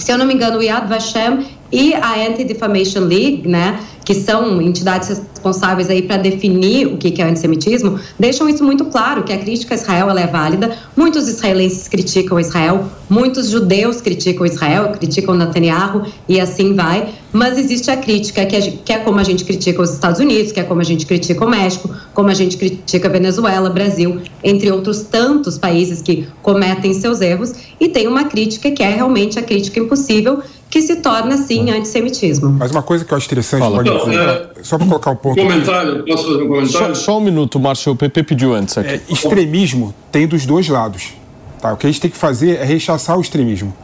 se 0.00 0.10
eu 0.10 0.16
não 0.16 0.24
me 0.24 0.34
engano, 0.34 0.58
o 0.58 0.62
Yad 0.62 0.88
Vashem 0.88 1.46
e 1.72 1.94
a 1.94 2.26
Anti-Defamation 2.28 3.00
League, 3.00 3.46
né, 3.46 3.80
que 4.04 4.14
são 4.14 4.60
entidades 4.60 5.08
responsáveis 5.08 5.88
aí 5.88 6.02
para 6.02 6.16
definir 6.16 6.86
o 6.86 6.96
que 6.96 7.22
é 7.22 7.24
antissemitismo, 7.24 7.98
deixam 8.18 8.48
isso 8.48 8.64
muito 8.64 8.84
claro, 8.86 9.22
que 9.22 9.32
a 9.32 9.38
crítica 9.38 9.74
a 9.74 9.76
Israel 9.76 10.10
ela 10.10 10.20
é 10.20 10.26
válida. 10.26 10.76
Muitos 10.96 11.28
israelenses 11.28 11.86
criticam 11.86 12.40
Israel, 12.40 12.90
muitos 13.08 13.48
judeus 13.48 14.00
criticam 14.00 14.44
Israel, 14.44 14.90
criticam 14.92 15.36
Netanyahu 15.36 16.02
e 16.28 16.40
assim 16.40 16.74
vai. 16.74 17.08
Mas 17.32 17.56
existe 17.56 17.90
a 17.90 17.96
crítica, 17.96 18.44
que 18.44 18.56
é, 18.56 18.60
que 18.60 18.92
é 18.92 18.98
como 18.98 19.20
a 19.20 19.22
gente 19.22 19.44
critica 19.44 19.80
os 19.80 19.92
Estados 19.92 20.18
Unidos, 20.18 20.50
que 20.50 20.58
é 20.58 20.64
como 20.64 20.80
a 20.80 20.84
gente 20.84 21.06
critica 21.06 21.44
o 21.44 21.48
México, 21.48 21.88
como 22.12 22.28
a 22.28 22.34
gente 22.34 22.56
critica 22.56 23.06
a 23.06 23.10
Venezuela, 23.10 23.70
Brasil, 23.70 24.20
entre 24.42 24.72
outros 24.72 25.02
tantos 25.02 25.56
países 25.56 26.02
que 26.02 26.26
cometem 26.42 26.92
seus 26.92 27.20
erros. 27.20 27.52
E 27.78 27.88
tem 27.88 28.08
uma 28.08 28.24
crítica 28.24 28.70
que 28.72 28.82
é 28.82 28.90
realmente 28.90 29.38
a 29.38 29.42
crítica 29.42 29.78
impossível, 29.78 30.42
que 30.70 30.80
se 30.80 30.96
torna, 30.96 31.36
sim, 31.36 31.68
antissemitismo. 31.70 32.50
Mas 32.50 32.70
uma 32.70 32.82
coisa 32.82 33.04
que 33.04 33.12
eu 33.12 33.16
acho 33.16 33.26
interessante, 33.26 33.60
Fala. 33.60 33.82
Não, 33.82 34.12
é, 34.12 34.50
só 34.62 34.78
para 34.78 34.86
colocar 34.86 35.10
um 35.10 35.16
ponto. 35.16 35.40
Comentário, 35.40 36.04
posso 36.06 36.24
fazer 36.24 36.42
um 36.44 36.48
comentário? 36.48 36.94
Só, 36.94 37.02
só 37.02 37.18
um 37.18 37.20
minuto, 37.20 37.58
Márcio, 37.58 37.92
o 37.92 37.96
PP 37.96 38.22
pediu 38.22 38.54
antes 38.54 38.78
aqui. 38.78 38.90
É, 38.90 39.00
extremismo 39.08 39.92
tem 40.12 40.28
dos 40.28 40.46
dois 40.46 40.68
lados. 40.68 41.14
Tá? 41.60 41.72
O 41.72 41.76
que 41.76 41.86
a 41.86 41.90
gente 41.90 42.00
tem 42.00 42.10
que 42.10 42.16
fazer 42.16 42.56
é 42.56 42.64
rechaçar 42.64 43.18
o 43.18 43.20
extremismo. 43.20 43.74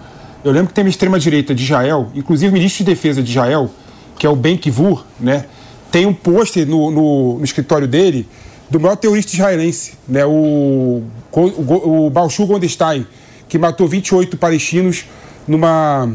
Eu 0.45 0.53
lembro 0.53 0.69
que 0.69 0.75
tem 0.75 0.85
uma 0.85 0.91
extrema-direita 0.91 1.53
de 1.53 1.65
Israel, 1.65 2.09
inclusive 2.15 2.51
o 2.51 2.53
ministro 2.53 2.85
de 2.85 2.93
Defesa 2.93 3.21
de 3.21 3.31
Israel, 3.31 3.69
que 4.17 4.25
é 4.25 4.31
o 4.31 4.37
Ben 4.37 4.57
Kivur, 4.57 5.05
né? 5.19 5.45
tem 5.91 6.07
um 6.07 6.15
pôster 6.15 6.67
no, 6.67 6.91
no, 6.91 7.39
no, 7.39 7.45
escritório 7.45 7.89
dele 7.89 8.29
do 8.71 8.79
maior 8.79 8.97
terrorista 8.97 9.35
israelense, 9.35 9.95
né? 10.07 10.25
o, 10.25 11.03
o, 11.33 12.07
o 12.07 12.11
Balshur 12.11 12.47
Gondestein, 12.47 13.07
que 13.49 13.59
matou 13.59 13.89
28 13.89 14.37
palestinos 14.37 15.05
numa 15.49 16.13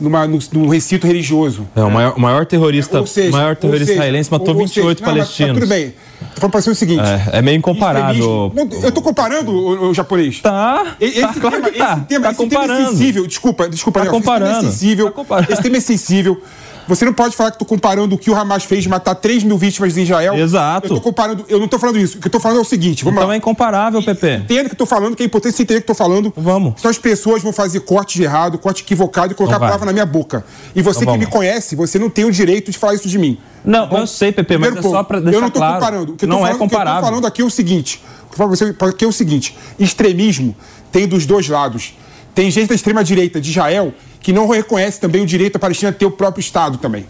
numa, 0.00 0.26
no, 0.26 0.38
num 0.52 0.68
recinto 0.68 1.06
religioso. 1.06 1.66
É, 1.74 1.82
o 1.82 1.90
maior, 1.90 2.18
maior 2.18 2.46
terrorista, 2.46 2.98
é, 2.98 3.06
seja, 3.06 3.30
maior 3.30 3.56
terrorista 3.56 3.86
seja, 3.86 3.98
israelense 3.98 4.30
matou 4.30 4.54
28 4.54 4.98
seja, 4.98 5.10
palestinos. 5.10 5.52
Não, 5.52 5.60
tudo 5.60 5.68
bem. 5.68 5.94
Falando 6.36 6.52
pra 6.52 6.60
você 6.60 6.70
o 6.70 6.74
seguinte. 6.74 7.02
É, 7.02 7.38
é 7.38 7.42
meio 7.42 7.56
incomparável. 7.56 8.52
Não, 8.54 8.68
eu 8.82 8.92
tô 8.92 9.02
comparando 9.02 9.50
o, 9.50 9.90
o 9.90 9.94
japonês. 9.94 10.40
Tá. 10.40 10.96
Esse, 11.00 11.20
tá, 11.20 11.34
claro 11.34 11.62
tema, 11.62 11.72
tá. 11.72 11.92
esse 11.92 12.06
tema, 12.06 12.24
tá 12.24 12.30
esse 12.32 12.46
tema 12.46 12.64
é 12.64 12.86
sensível. 12.86 13.26
Desculpa, 13.26 13.68
desculpa. 13.68 14.00
Tá 14.00 14.10
comparando. 14.10 14.50
Esse 14.50 14.56
tema 14.56 14.68
é 14.68 14.70
sensível. 14.70 15.06
Tá 15.06 15.12
comparando. 15.12 15.52
Esse 15.52 15.62
tema 15.62 15.76
é 15.76 15.80
sensível. 15.80 16.42
Você 16.88 17.04
não 17.04 17.12
pode 17.12 17.34
falar 17.34 17.50
que 17.50 17.56
estou 17.56 17.66
comparando 17.66 18.14
o 18.14 18.18
que 18.18 18.30
o 18.30 18.34
Hamas 18.36 18.64
fez 18.64 18.82
de 18.84 18.88
matar 18.88 19.14
3 19.14 19.42
mil 19.42 19.58
vítimas 19.58 19.96
em 19.96 20.02
Israel. 20.02 20.34
Exato. 20.36 20.92
Eu 20.94 21.00
comparando, 21.00 21.44
eu 21.48 21.58
não 21.58 21.64
estou 21.64 21.78
falando 21.80 21.98
isso. 21.98 22.18
O 22.18 22.20
que 22.20 22.26
eu 22.26 22.28
estou 22.28 22.40
falando 22.40 22.58
é 22.58 22.60
o 22.60 22.64
seguinte, 22.64 23.02
vamos 23.04 23.18
Então 23.18 23.28
lá. 23.28 23.34
é 23.34 23.36
incomparável, 23.38 24.02
Pepe. 24.02 24.34
Entenda 24.36 24.62
o 24.62 24.66
que 24.66 24.74
eu 24.74 24.78
tô 24.78 24.86
falando, 24.86 25.16
que 25.16 25.22
é 25.22 25.26
importante 25.26 25.56
você 25.56 25.62
entender 25.62 25.78
o 25.80 25.82
que 25.82 25.90
eu 25.90 25.94
tô 25.94 25.98
falando. 26.02 26.32
Vamos. 26.36 26.74
Senão 26.80 26.90
as 26.90 26.98
pessoas 26.98 27.42
vão 27.42 27.52
fazer 27.52 27.80
corte 27.80 28.16
de 28.18 28.24
errado, 28.24 28.56
corte 28.58 28.82
equivocado 28.82 29.32
e 29.32 29.34
colocar 29.34 29.58
vai. 29.58 29.66
a 29.66 29.70
palavra 29.70 29.86
na 29.86 29.92
minha 29.92 30.06
boca. 30.06 30.44
E 30.74 30.82
você 30.82 31.00
Então 31.02 31.14
que 31.14 31.18
me 31.18 31.24
vamos. 31.24 31.36
conhece, 31.38 31.74
você 31.74 31.98
não 31.98 32.08
tem 32.08 32.24
o 32.24 32.30
direito 32.30 32.70
de 32.70 32.78
falar 32.78 32.94
isso 32.94 33.08
de 33.08 33.18
mim. 33.18 33.38
Não, 33.64 33.90
eu 33.90 34.06
sei, 34.06 34.30
Pepe, 34.30 34.56
mas 34.56 34.76
é 34.76 34.82
só 34.82 35.02
pra 35.02 35.18
deixar 35.18 35.36
Eu 35.36 35.40
não 35.42 35.50
tô 35.50 35.58
claro. 35.58 35.74
comparando. 35.74 36.12
O 36.12 36.16
que 36.16 36.24
eu 36.24 36.28
não 36.28 36.36
falando, 36.38 36.50
é 36.52 36.54
o 36.54 36.56
que 36.58 36.62
eu 36.64 36.68
comparável. 36.68 37.02
falando 37.02 37.26
aqui 37.26 37.42
é 37.42 37.44
o 37.44 37.50
seguinte. 37.50 38.00
Aqui 38.80 39.04
é 39.04 39.08
o 39.08 39.12
seguinte: 39.12 39.56
extremismo 39.78 40.54
tem 40.92 41.06
dos 41.08 41.26
dois 41.26 41.48
lados. 41.48 41.94
Tem 42.34 42.50
gente 42.50 42.68
da 42.68 42.74
extrema-direita 42.74 43.40
de 43.40 43.50
Israel 43.50 43.92
que 44.20 44.32
não 44.32 44.48
reconhece 44.48 45.00
também 45.00 45.22
o 45.22 45.26
direito 45.26 45.54
da 45.54 45.58
Palestina 45.58 45.92
ter 45.92 46.06
o 46.06 46.10
próprio 46.10 46.40
Estado 46.40 46.78
também. 46.78 47.06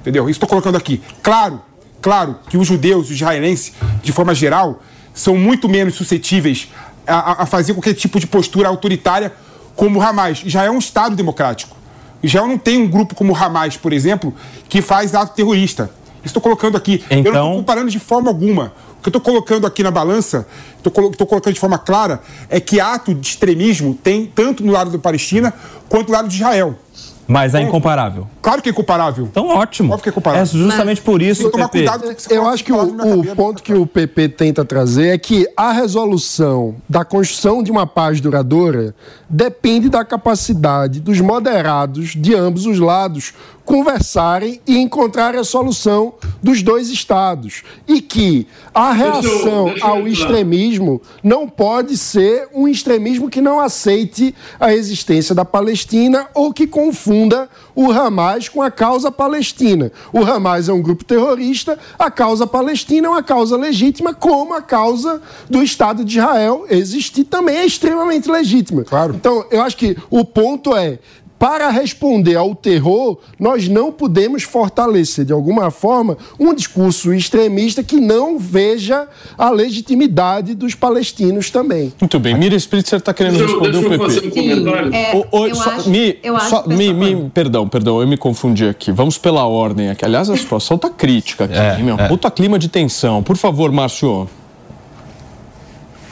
Entendeu? 0.00 0.24
Isso 0.28 0.36
estou 0.36 0.48
colocando 0.48 0.76
aqui. 0.76 1.02
Claro, 1.22 1.60
claro 2.00 2.36
que 2.48 2.56
os 2.56 2.66
judeus, 2.66 3.06
os 3.06 3.10
israelenses, 3.12 3.72
de 4.02 4.12
forma 4.12 4.34
geral, 4.34 4.80
são 5.12 5.36
muito 5.36 5.68
menos 5.68 5.94
suscetíveis 5.94 6.68
a, 7.06 7.42
a- 7.42 7.46
fazer 7.46 7.74
qualquer 7.74 7.94
tipo 7.94 8.18
de 8.20 8.26
postura 8.26 8.68
autoritária 8.68 9.32
como 9.74 9.98
o 9.98 10.02
Hamas. 10.02 10.42
Israel 10.44 10.72
é 10.72 10.74
um 10.74 10.78
Estado 10.78 11.16
democrático. 11.16 11.76
Israel 12.22 12.46
não 12.46 12.56
tem 12.58 12.78
um 12.82 12.88
grupo 12.88 13.14
como 13.14 13.32
o 13.32 13.36
Hamas, 13.36 13.76
por 13.76 13.92
exemplo, 13.92 14.32
que 14.68 14.80
faz 14.80 15.14
ato 15.14 15.34
terrorista. 15.34 15.90
Isso 16.18 16.26
estou 16.28 16.42
colocando 16.42 16.76
aqui. 16.76 17.04
Eu 17.10 17.16
não 17.16 17.20
Então- 17.20 17.32
estou 17.46 17.56
comparando 17.58 17.90
de 17.90 17.98
forma 17.98 18.28
alguma. 18.30 18.72
O 18.98 19.02
que 19.02 19.08
eu 19.08 19.10
estou 19.10 19.20
colocando 19.20 19.66
aqui 19.66 19.82
na 19.82 19.90
balança, 19.90 20.46
estou 20.78 21.26
colocando 21.26 21.54
de 21.54 21.60
forma 21.60 21.78
clara, 21.78 22.20
é 22.48 22.58
que 22.60 22.80
ato 22.80 23.14
de 23.14 23.26
extremismo 23.26 23.94
tem 23.94 24.26
tanto 24.26 24.64
no 24.64 24.72
lado 24.72 24.90
da 24.90 24.98
Palestina 24.98 25.52
quanto 25.88 26.08
no 26.08 26.14
lado 26.14 26.28
de 26.28 26.36
Israel. 26.36 26.76
Mas 27.28 27.54
é 27.54 27.60
incomparável. 27.60 28.26
Claro 28.40 28.62
que 28.62 28.68
é 28.68 28.72
incomparável. 28.72 29.24
Então, 29.24 29.48
ótimo. 29.48 29.88
Óbvio 29.92 30.02
que 30.04 30.08
é 30.10 30.12
comparável. 30.12 30.42
É 30.42 30.46
justamente 30.46 31.00
por 31.02 31.20
isso, 31.20 31.42
Tem 31.42 31.50
que 31.50 31.56
tomar 31.56 31.68
Pepe. 31.68 31.84
cuidado 31.90 32.14
que 32.14 32.32
Eu 32.32 32.48
acho 32.48 32.62
que 32.64 32.72
o, 32.72 32.80
o 33.20 33.34
ponto 33.36 33.62
que 33.62 33.74
o 33.74 33.84
PP 33.84 34.28
tenta 34.28 34.64
trazer 34.64 35.08
é 35.08 35.18
que 35.18 35.44
a 35.56 35.72
resolução 35.72 36.76
da 36.88 37.04
construção 37.04 37.62
de 37.64 37.70
uma 37.72 37.84
paz 37.86 38.20
duradoura 38.20 38.94
depende 39.28 39.88
da 39.88 40.04
capacidade 40.04 41.00
dos 41.00 41.20
moderados 41.20 42.10
de 42.14 42.32
ambos 42.34 42.64
os 42.64 42.78
lados 42.78 43.34
conversarem 43.64 44.60
e 44.64 44.78
encontrarem 44.78 45.40
a 45.40 45.44
solução 45.44 46.14
dos 46.40 46.62
dois 46.62 46.88
estados. 46.88 47.64
E 47.88 48.00
que 48.00 48.46
a 48.72 48.92
Deixa 48.92 49.04
eu- 49.04 49.12
reação 49.12 49.64
deixa 49.64 49.84
eu 49.84 49.90
ao 49.90 50.06
extremismo 50.06 51.02
não 51.24 51.48
pode 51.48 51.96
ser 51.98 52.48
um 52.54 52.68
extremismo 52.68 53.28
que 53.28 53.40
não 53.40 53.58
aceite 53.58 54.32
a 54.60 54.72
existência 54.72 55.34
da 55.34 55.44
Palestina 55.44 56.28
ou 56.32 56.52
que 56.52 56.64
confunda 56.68 57.15
o 57.74 57.90
Hamas 57.90 58.48
com 58.48 58.62
a 58.62 58.70
causa 58.70 59.10
palestina. 59.10 59.92
O 60.12 60.24
Hamas 60.24 60.68
é 60.68 60.72
um 60.72 60.82
grupo 60.82 61.04
terrorista, 61.04 61.78
a 61.98 62.10
causa 62.10 62.46
palestina 62.46 63.06
é 63.06 63.10
uma 63.10 63.22
causa 63.22 63.56
legítima, 63.56 64.12
como 64.12 64.54
a 64.54 64.62
causa 64.62 65.20
do 65.48 65.62
Estado 65.62 66.04
de 66.04 66.18
Israel 66.18 66.66
existir 66.68 67.24
também 67.24 67.56
é 67.56 67.66
extremamente 67.66 68.30
legítima. 68.30 68.84
Claro. 68.84 69.14
Então, 69.14 69.44
eu 69.50 69.62
acho 69.62 69.76
que 69.76 69.96
o 70.10 70.24
ponto 70.24 70.74
é. 70.74 70.98
Para 71.38 71.68
responder 71.68 72.34
ao 72.36 72.54
terror, 72.54 73.18
nós 73.38 73.68
não 73.68 73.92
podemos 73.92 74.42
fortalecer, 74.42 75.22
de 75.24 75.34
alguma 75.34 75.70
forma, 75.70 76.16
um 76.40 76.54
discurso 76.54 77.12
extremista 77.12 77.82
que 77.82 77.96
não 78.00 78.38
veja 78.38 79.06
a 79.36 79.50
legitimidade 79.50 80.54
dos 80.54 80.74
palestinos 80.74 81.50
também. 81.50 81.92
Muito 82.00 82.18
bem. 82.18 82.34
Mira 82.34 82.56
Spritzer 82.56 82.98
está 83.00 83.12
querendo 83.12 83.36
Deixa 83.36 83.46
responder 83.52 83.72
deixa 83.72 83.88
o 83.88 83.92
eu 83.92 83.98
fazer 83.98 84.20
PP. 84.22 84.40
um 84.40 84.42
comentário. 84.64 84.94
é, 84.94 85.14
Ô, 85.14 85.26
ô, 85.40 85.46
eu 85.46 85.54
só- 85.54 85.70
acho, 85.72 85.90
Mi, 85.90 86.18
só- 86.48 86.64
Mi, 86.66 86.94
Mi, 86.94 87.30
perdão, 87.34 87.68
perdão, 87.68 88.00
eu 88.00 88.06
me 88.08 88.16
confundi 88.16 88.66
aqui. 88.66 88.90
Vamos 88.90 89.18
pela 89.18 89.44
ordem 89.46 89.90
aqui. 89.90 90.06
Aliás, 90.06 90.30
a 90.30 90.36
situação 90.38 90.78
tá 90.78 90.88
crítica 90.88 91.44
aqui, 91.44 91.54
É, 91.54 91.76
meu. 91.82 91.96
é. 91.98 92.08
Puta 92.08 92.30
clima 92.30 92.58
de 92.58 92.68
tensão. 92.70 93.22
Por 93.22 93.36
favor, 93.36 93.70
Márcio. 93.70 94.26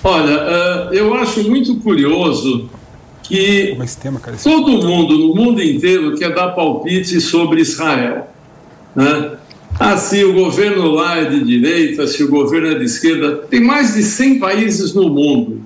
Olha, 0.03 0.33
eh, 0.35 0.89
eu 0.93 1.15
acho 1.15 1.49
muito 1.49 1.77
curioso 1.77 2.69
que 3.25 3.77
é 3.81 3.87
tema, 4.01 4.21
todo 4.43 4.87
mundo, 4.87 5.19
no 5.19 5.35
mundo 5.35 5.63
inteiro, 5.63 6.17
quer 6.17 6.35
dar 6.35 6.51
palpite 6.51 7.21
sobre 7.21 7.63
Israel. 7.63 8.29
Né? 8.95 9.33
Ah, 9.81 9.97
se 9.97 10.23
o 10.23 10.35
governo 10.35 10.91
lá 10.93 11.17
é 11.17 11.25
de 11.25 11.43
direita, 11.43 12.07
se 12.07 12.23
o 12.23 12.29
governo 12.29 12.69
é 12.69 12.75
de 12.75 12.85
esquerda. 12.85 13.37
Tem 13.49 13.61
mais 13.61 13.95
de 13.95 14.03
100 14.03 14.39
países 14.39 14.95
no 14.95 15.09
mundo. 15.09 15.63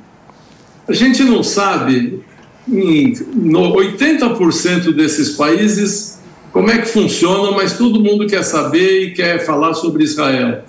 A 0.89 0.93
gente 0.95 1.23
não 1.25 1.43
sabe, 1.43 2.21
em 2.67 3.13
no 3.35 3.75
80% 3.75 4.95
desses 4.95 5.31
países, 5.31 6.21
como 6.53 6.71
é 6.71 6.79
que 6.79 6.89
funciona, 6.89 7.51
mas 7.51 7.77
todo 7.77 8.03
mundo 8.03 8.27
quer 8.27 8.45
saber 8.45 9.03
e 9.03 9.11
quer 9.11 9.45
falar 9.45 9.75
sobre 9.75 10.05
Israel. 10.05 10.63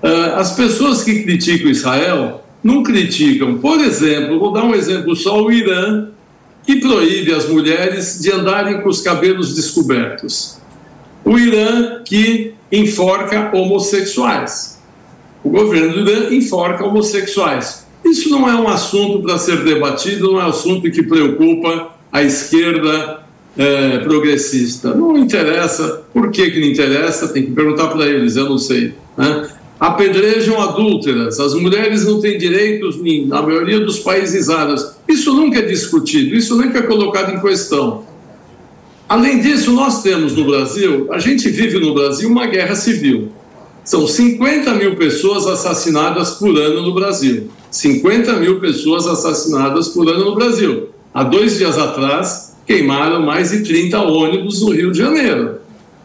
Ah, 0.00 0.36
as 0.36 0.52
pessoas 0.52 1.02
que 1.02 1.24
criticam 1.24 1.70
Israel 1.70 2.44
não 2.62 2.82
criticam. 2.82 3.58
Por 3.58 3.80
exemplo, 3.80 4.38
vou 4.38 4.52
dar 4.52 4.64
um 4.64 4.74
exemplo 4.74 5.14
só: 5.14 5.42
o 5.42 5.52
Irã, 5.52 6.08
que 6.66 6.76
proíbe 6.80 7.32
as 7.32 7.48
mulheres 7.48 8.20
de 8.20 8.32
andarem 8.32 8.80
com 8.80 8.88
os 8.88 9.00
cabelos 9.00 9.54
descobertos. 9.54 10.58
O 11.24 11.38
Irã, 11.38 12.02
que 12.04 12.54
enforca 12.70 13.56
homossexuais. 13.56 14.80
O 15.44 15.48
governo 15.48 16.04
do 16.04 16.10
Irã 16.10 16.34
enforca 16.34 16.84
homossexuais. 16.84 17.86
Isso 18.04 18.28
não 18.30 18.48
é 18.48 18.54
um 18.54 18.68
assunto 18.68 19.22
para 19.22 19.38
ser 19.38 19.64
debatido, 19.64 20.32
não 20.32 20.40
é 20.40 20.44
um 20.44 20.48
assunto 20.48 20.90
que 20.90 21.02
preocupa 21.02 21.92
a 22.12 22.22
esquerda 22.22 23.20
eh, 23.56 23.98
progressista. 23.98 24.94
Não 24.94 25.16
interessa. 25.16 26.04
Por 26.12 26.30
que, 26.30 26.50
que 26.50 26.60
não 26.60 26.66
interessa? 26.66 27.28
Tem 27.28 27.46
que 27.46 27.52
perguntar 27.52 27.88
para 27.88 28.06
eles, 28.06 28.36
eu 28.36 28.48
não 28.48 28.58
sei. 28.58 28.94
Né? 29.16 29.48
Apedrejam 29.78 30.60
adúlteras. 30.60 31.38
As 31.38 31.54
mulheres 31.54 32.06
não 32.06 32.20
têm 32.20 32.38
direitos 32.38 32.96
na 33.26 33.42
maioria 33.42 33.80
dos 33.80 33.98
países 33.98 34.48
árabes. 34.48 34.96
Isso 35.06 35.34
nunca 35.34 35.58
é 35.58 35.62
discutido, 35.62 36.34
isso 36.34 36.56
nunca 36.56 36.78
é 36.78 36.82
colocado 36.82 37.34
em 37.34 37.40
questão. 37.40 38.04
Além 39.08 39.40
disso, 39.40 39.72
nós 39.72 40.02
temos 40.02 40.34
no 40.34 40.44
Brasil, 40.44 41.12
a 41.12 41.18
gente 41.18 41.48
vive 41.48 41.78
no 41.78 41.94
Brasil 41.94 42.28
uma 42.28 42.46
guerra 42.46 42.74
civil. 42.74 43.28
São 43.84 44.04
50 44.04 44.74
mil 44.74 44.96
pessoas 44.96 45.46
assassinadas 45.46 46.30
por 46.32 46.58
ano 46.58 46.82
no 46.82 46.92
Brasil. 46.92 47.48
50 47.70 48.32
mil 48.40 48.58
pessoas 48.58 49.06
assassinadas 49.06 49.88
por 49.88 50.08
ano 50.08 50.24
no 50.24 50.34
Brasil. 50.34 50.88
Há 51.14 51.22
dois 51.22 51.58
dias 51.58 51.78
atrás, 51.78 52.56
queimaram 52.66 53.24
mais 53.24 53.50
de 53.50 53.62
30 53.62 54.00
ônibus 54.00 54.60
no 54.60 54.72
Rio 54.72 54.90
de 54.90 54.98
Janeiro. 54.98 55.60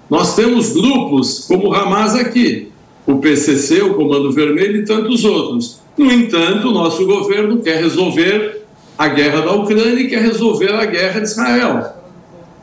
Nós 0.08 0.36
temos 0.36 0.74
grupos 0.74 1.46
como 1.48 1.70
o 1.70 1.74
Hamas 1.74 2.14
aqui, 2.14 2.71
o 3.12 3.20
PCC, 3.20 3.82
o 3.82 3.94
Comando 3.94 4.32
Vermelho 4.32 4.78
e 4.78 4.86
tantos 4.86 5.24
outros. 5.26 5.82
No 5.98 6.12
entanto, 6.12 6.70
o 6.70 6.72
nosso 6.72 7.06
governo 7.06 7.60
quer 7.60 7.82
resolver 7.82 8.62
a 8.98 9.08
guerra 9.08 9.42
da 9.42 9.52
Ucrânia 9.54 10.00
e 10.00 10.08
quer 10.08 10.22
resolver 10.22 10.72
a 10.72 10.86
guerra 10.86 11.20
de 11.20 11.28
Israel. 11.28 12.02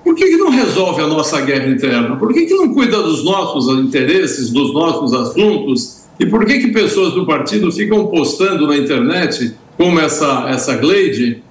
Por 0.04 0.14
que, 0.14 0.24
que 0.24 0.36
não 0.36 0.50
resolve 0.50 1.02
a 1.02 1.06
nossa 1.06 1.40
guerra 1.40 1.68
interna? 1.68 2.16
Por 2.16 2.32
que, 2.32 2.46
que 2.46 2.54
não 2.54 2.72
cuida 2.72 3.02
dos 3.02 3.24
nossos 3.24 3.68
interesses, 3.78 4.50
dos 4.50 4.72
nossos 4.72 5.12
assuntos? 5.12 6.04
E 6.18 6.26
por 6.26 6.44
que, 6.46 6.58
que 6.60 6.68
pessoas 6.68 7.12
do 7.12 7.26
partido 7.26 7.70
ficam 7.70 8.06
postando 8.06 8.66
na 8.66 8.76
internet, 8.76 9.54
como 9.76 10.00
essa, 10.00 10.46
essa 10.48 10.76
Gleide, 10.76 11.42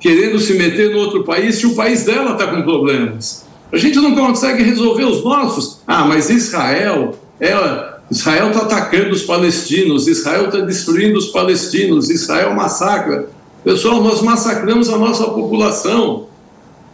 querendo 0.00 0.38
se 0.38 0.54
meter 0.54 0.90
no 0.90 0.98
outro 0.98 1.24
país 1.24 1.56
se 1.56 1.66
o 1.66 1.74
país 1.74 2.04
dela 2.04 2.32
está 2.32 2.48
com 2.48 2.62
problemas? 2.62 3.46
A 3.72 3.76
gente 3.76 3.96
não 3.96 4.14
consegue 4.14 4.62
resolver 4.62 5.04
os 5.04 5.22
nossos. 5.22 5.80
Ah, 5.86 6.04
mas 6.04 6.30
Israel, 6.30 7.14
é, 7.40 7.52
Israel 8.10 8.48
está 8.48 8.62
atacando 8.62 9.10
os 9.10 9.22
palestinos, 9.22 10.06
Israel 10.06 10.46
está 10.46 10.60
destruindo 10.60 11.18
os 11.18 11.26
palestinos, 11.26 12.08
Israel 12.08 12.54
massacra. 12.54 13.28
Pessoal, 13.64 14.02
nós 14.02 14.22
massacramos 14.22 14.88
a 14.88 14.96
nossa 14.96 15.24
população. 15.24 16.26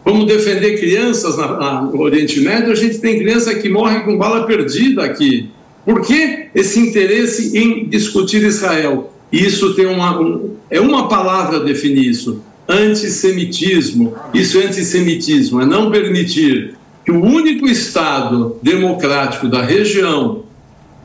Vamos 0.05 0.27
defender 0.27 0.81
crianças 0.81 1.37
na, 1.37 1.57
na, 1.59 1.83
no 1.83 2.01
Oriente 2.01 2.41
Médio, 2.41 2.73
a 2.73 2.75
gente 2.75 2.99
tem 2.99 3.19
criança 3.19 3.55
que 3.55 3.69
morre 3.69 4.01
com 4.01 4.17
bala 4.17 4.47
perdida 4.47 5.05
aqui. 5.05 5.51
Por 5.85 6.01
que 6.01 6.49
esse 6.55 6.81
interesse 6.81 7.57
em 7.57 7.89
discutir 7.89 8.43
Israel? 8.43 9.13
Isso 9.31 9.75
tem 9.75 9.87
uma, 9.87 10.21
um, 10.21 10.57
é 10.71 10.81
uma 10.81 11.09
palavra 11.09 11.61
definir 11.61 12.07
isso: 12.07 12.43
antissemitismo. 12.69 14.15
Isso 14.33 14.59
é 14.61 14.67
antissemitismo, 14.67 15.61
é 15.61 15.67
não 15.67 15.91
permitir 15.91 16.75
que 17.05 17.11
o 17.11 17.23
único 17.23 17.67
Estado 17.67 18.57
democrático 18.63 19.49
da 19.49 19.63
região, 19.63 20.42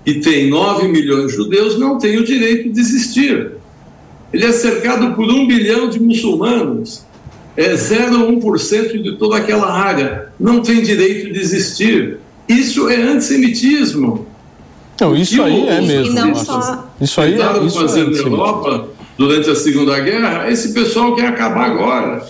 que 0.07 0.21
tem 0.21 0.49
9 0.49 0.87
milhões 0.87 1.31
de 1.31 1.35
judeus, 1.35 1.77
não 1.77 1.97
tenha 1.97 2.21
o 2.21 2.23
direito 2.23 2.71
de 2.71 2.79
existir. 2.79 3.51
Ele 4.31 4.45
é 4.45 4.53
cercado 4.53 5.13
por 5.15 5.29
um 5.29 5.45
bilhão 5.45 5.89
de 5.89 5.99
muçulmanos 5.99 7.05
é 7.57 7.73
0,1% 7.73 9.01
de 9.01 9.17
toda 9.17 9.35
aquela 9.35 9.69
área, 9.69 10.29
não 10.39 10.61
tem 10.61 10.81
direito 10.81 11.33
de 11.33 11.39
existir. 11.39 12.19
Isso 12.47 12.87
é 12.87 12.95
antissemitismo. 13.01 14.25
Não, 15.01 15.13
isso 15.13 15.35
E 15.35 15.41
aí 15.41 15.67
é 15.67 15.81
mesmo. 15.81 16.11
E 16.13 16.15
não 16.15 16.27
Márcio. 16.27 16.45
só- 16.45 16.89
Isso 17.01 17.19
aí 17.19 17.33
é, 17.33 17.35
isso 17.35 17.77
é 17.77 17.81
fazer 17.81 18.03
na 18.03 18.07
antissemitismo. 18.07 18.29
Europa 18.29 18.87
durante 19.17 19.49
a 19.49 19.55
Segunda 19.55 19.99
Guerra, 19.99 20.49
esse 20.49 20.71
pessoal 20.71 21.15
quer 21.15 21.25
acabar 21.27 21.65
agora. 21.71 22.25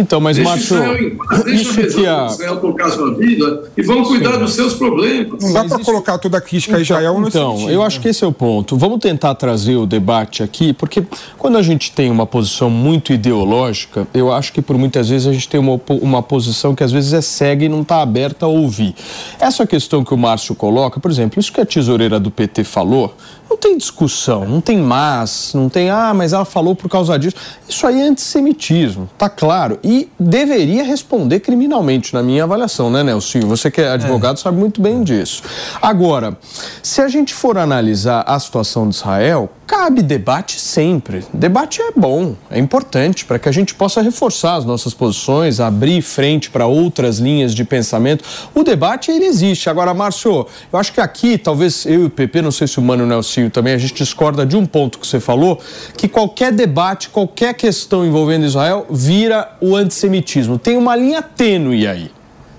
Então, 0.00 0.20
mas 0.20 0.36
deixa 0.36 0.50
Márcio, 0.50 0.76
Israel 0.76 0.96
em 0.98 1.16
paz, 1.16 1.44
deixa 1.44 1.80
a... 1.80 2.26
Israel 2.26 2.56
tocar 2.56 2.90
sua 2.90 3.14
vida 3.14 3.70
e 3.76 3.82
vão 3.82 4.02
cuidar 4.02 4.36
dos 4.36 4.54
seus 4.54 4.74
problemas. 4.74 5.42
Não 5.42 5.52
dá 5.52 5.64
para 5.64 5.78
colocar 5.84 6.18
toda 6.18 6.38
a 6.38 6.40
crítica 6.40 6.76
a 6.76 6.80
Israel 6.80 7.20
nesse 7.20 7.36
Então, 7.36 7.52
sentido, 7.52 7.72
eu 7.72 7.80
né? 7.80 7.86
acho 7.86 8.00
que 8.00 8.08
esse 8.08 8.24
é 8.24 8.26
o 8.26 8.32
ponto. 8.32 8.76
Vamos 8.76 8.98
tentar 8.98 9.34
trazer 9.34 9.76
o 9.76 9.86
debate 9.86 10.42
aqui, 10.42 10.72
porque 10.72 11.04
quando 11.36 11.58
a 11.58 11.62
gente 11.62 11.92
tem 11.92 12.10
uma 12.10 12.26
posição 12.26 12.70
muito 12.70 13.12
ideológica, 13.12 14.06
eu 14.14 14.32
acho 14.32 14.52
que 14.52 14.62
por 14.62 14.76
muitas 14.78 15.08
vezes 15.08 15.26
a 15.26 15.32
gente 15.32 15.48
tem 15.48 15.60
uma, 15.60 15.80
uma 15.88 16.22
posição 16.22 16.74
que 16.74 16.82
às 16.82 16.92
vezes 16.92 17.12
é 17.12 17.20
cega 17.20 17.64
e 17.64 17.68
não 17.68 17.82
está 17.82 18.00
aberta 18.00 18.46
a 18.46 18.48
ouvir. 18.48 18.94
Essa 19.38 19.66
questão 19.66 20.04
que 20.04 20.14
o 20.14 20.16
Márcio 20.16 20.54
coloca, 20.54 20.98
por 20.98 21.10
exemplo, 21.10 21.38
isso 21.38 21.52
que 21.52 21.60
a 21.60 21.66
tesoureira 21.66 22.18
do 22.18 22.30
PT 22.30 22.64
falou, 22.64 23.14
não 23.50 23.56
tem 23.56 23.76
discussão, 23.76 24.46
não 24.46 24.60
tem 24.60 24.78
mas, 24.78 25.50
não 25.54 25.68
tem, 25.68 25.90
ah, 25.90 26.14
mas 26.14 26.32
ela 26.32 26.44
falou 26.44 26.76
por 26.76 26.88
causa 26.88 27.18
disso. 27.18 27.34
Isso 27.68 27.84
aí 27.84 28.00
é 28.00 28.04
antissemitismo, 28.04 29.10
tá 29.18 29.28
claro. 29.28 29.78
E 29.82 30.08
deveria 30.18 30.84
responder 30.84 31.40
criminalmente, 31.40 32.14
na 32.14 32.22
minha 32.22 32.44
avaliação, 32.44 32.88
né, 32.90 33.02
Nelson? 33.02 33.40
Você 33.40 33.68
que 33.68 33.80
é 33.80 33.88
advogado 33.88 34.38
sabe 34.38 34.56
muito 34.56 34.80
bem 34.80 35.02
disso. 35.02 35.42
Agora, 35.82 36.38
se 36.80 37.00
a 37.00 37.08
gente 37.08 37.34
for 37.34 37.58
analisar 37.58 38.22
a 38.24 38.38
situação 38.38 38.88
de 38.88 38.94
Israel, 38.94 39.50
cabe 39.66 40.02
debate 40.02 40.60
sempre. 40.60 41.24
Debate 41.32 41.80
é 41.80 41.92
bom, 41.94 42.34
é 42.50 42.58
importante 42.58 43.24
para 43.24 43.38
que 43.38 43.48
a 43.48 43.52
gente 43.52 43.72
possa 43.72 44.02
reforçar 44.02 44.56
as 44.56 44.64
nossas 44.64 44.94
posições, 44.94 45.60
abrir 45.60 46.02
frente 46.02 46.50
para 46.50 46.66
outras 46.66 47.18
linhas 47.18 47.54
de 47.54 47.64
pensamento. 47.64 48.24
O 48.52 48.64
debate 48.64 49.12
ele 49.12 49.24
existe. 49.24 49.70
Agora, 49.70 49.94
Márcio, 49.94 50.46
eu 50.72 50.78
acho 50.78 50.92
que 50.92 51.00
aqui, 51.00 51.38
talvez 51.38 51.86
eu 51.86 52.02
e 52.02 52.04
o 52.06 52.10
PP, 52.10 52.42
não 52.42 52.50
sei 52.50 52.66
se 52.66 52.78
o 52.78 52.82
Mano 52.82 53.04
e 53.04 53.06
também, 53.48 53.72
a 53.72 53.78
gente 53.78 53.94
discorda 53.94 54.44
de 54.44 54.56
um 54.56 54.66
ponto 54.66 54.98
que 54.98 55.06
você 55.06 55.20
falou, 55.20 55.58
que 55.96 56.08
qualquer 56.08 56.52
debate, 56.52 57.08
qualquer 57.08 57.54
questão 57.54 58.04
envolvendo 58.04 58.44
Israel 58.44 58.86
vira 58.90 59.56
o 59.60 59.74
antissemitismo. 59.74 60.58
Tem 60.58 60.76
uma 60.76 60.96
linha 60.96 61.22
tênue 61.22 61.86
aí. 61.86 62.10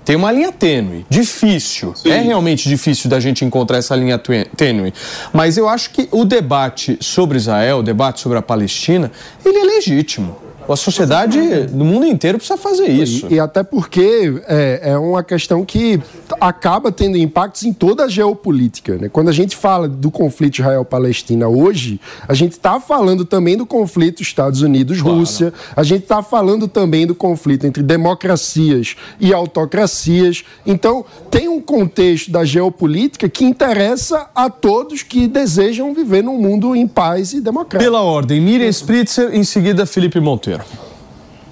Tem 0.04 0.16
uma 0.16 0.32
linha 0.32 0.50
tênue, 0.50 1.06
difícil. 1.08 1.94
É 2.04 2.18
realmente 2.18 2.68
difícil 2.68 3.08
da 3.08 3.20
gente 3.20 3.44
encontrar 3.44 3.78
essa 3.78 3.94
linha 3.94 4.20
tênue. 4.56 4.92
Mas 5.32 5.56
eu 5.56 5.68
acho 5.68 5.90
que 5.90 6.08
o 6.10 6.24
debate 6.24 6.98
sobre 7.00 7.38
Israel, 7.38 7.78
o 7.78 7.82
debate 7.84 8.20
sobre 8.20 8.36
a 8.36 8.42
Palestina, 8.42 9.12
ele 9.44 9.58
é 9.58 9.64
legítimo. 9.64 10.41
A 10.68 10.76
sociedade 10.76 11.38
no 11.72 11.84
mundo 11.84 12.06
inteiro 12.06 12.38
precisa 12.38 12.58
fazer 12.58 12.88
isso. 12.88 13.26
E, 13.30 13.34
e 13.34 13.40
até 13.40 13.62
porque 13.62 14.42
é, 14.46 14.80
é 14.92 14.98
uma 14.98 15.22
questão 15.22 15.64
que 15.64 16.00
acaba 16.40 16.90
tendo 16.90 17.16
impactos 17.16 17.64
em 17.64 17.72
toda 17.72 18.04
a 18.04 18.08
geopolítica. 18.08 18.96
Né? 18.96 19.08
Quando 19.08 19.28
a 19.28 19.32
gente 19.32 19.56
fala 19.56 19.88
do 19.88 20.10
conflito 20.10 20.58
Israel-Palestina 20.60 21.48
hoje, 21.48 22.00
a 22.26 22.34
gente 22.34 22.52
está 22.52 22.80
falando 22.80 23.24
também 23.24 23.56
do 23.56 23.66
conflito 23.66 24.22
Estados 24.22 24.62
Unidos-Rússia, 24.62 25.52
a 25.74 25.82
gente 25.82 26.02
está 26.02 26.22
falando 26.22 26.68
também 26.68 27.06
do 27.06 27.14
conflito 27.14 27.66
entre 27.66 27.82
democracias 27.82 28.96
e 29.20 29.32
autocracias. 29.32 30.44
Então, 30.66 31.04
tem 31.30 31.48
um 31.48 31.60
contexto 31.60 32.30
da 32.30 32.44
geopolítica 32.44 33.28
que 33.28 33.44
interessa 33.44 34.28
a 34.34 34.48
todos 34.48 35.02
que 35.02 35.26
desejam 35.26 35.92
viver 35.94 36.22
num 36.22 36.38
mundo 36.38 36.74
em 36.74 36.86
paz 36.86 37.32
e 37.32 37.40
democrático. 37.40 37.90
Pela 37.90 38.02
ordem, 38.02 38.40
Miriam 38.40 38.68
Spritzer, 38.68 39.34
em 39.34 39.44
seguida 39.44 39.86
Felipe 39.86 40.20
Monteiro. 40.20 40.51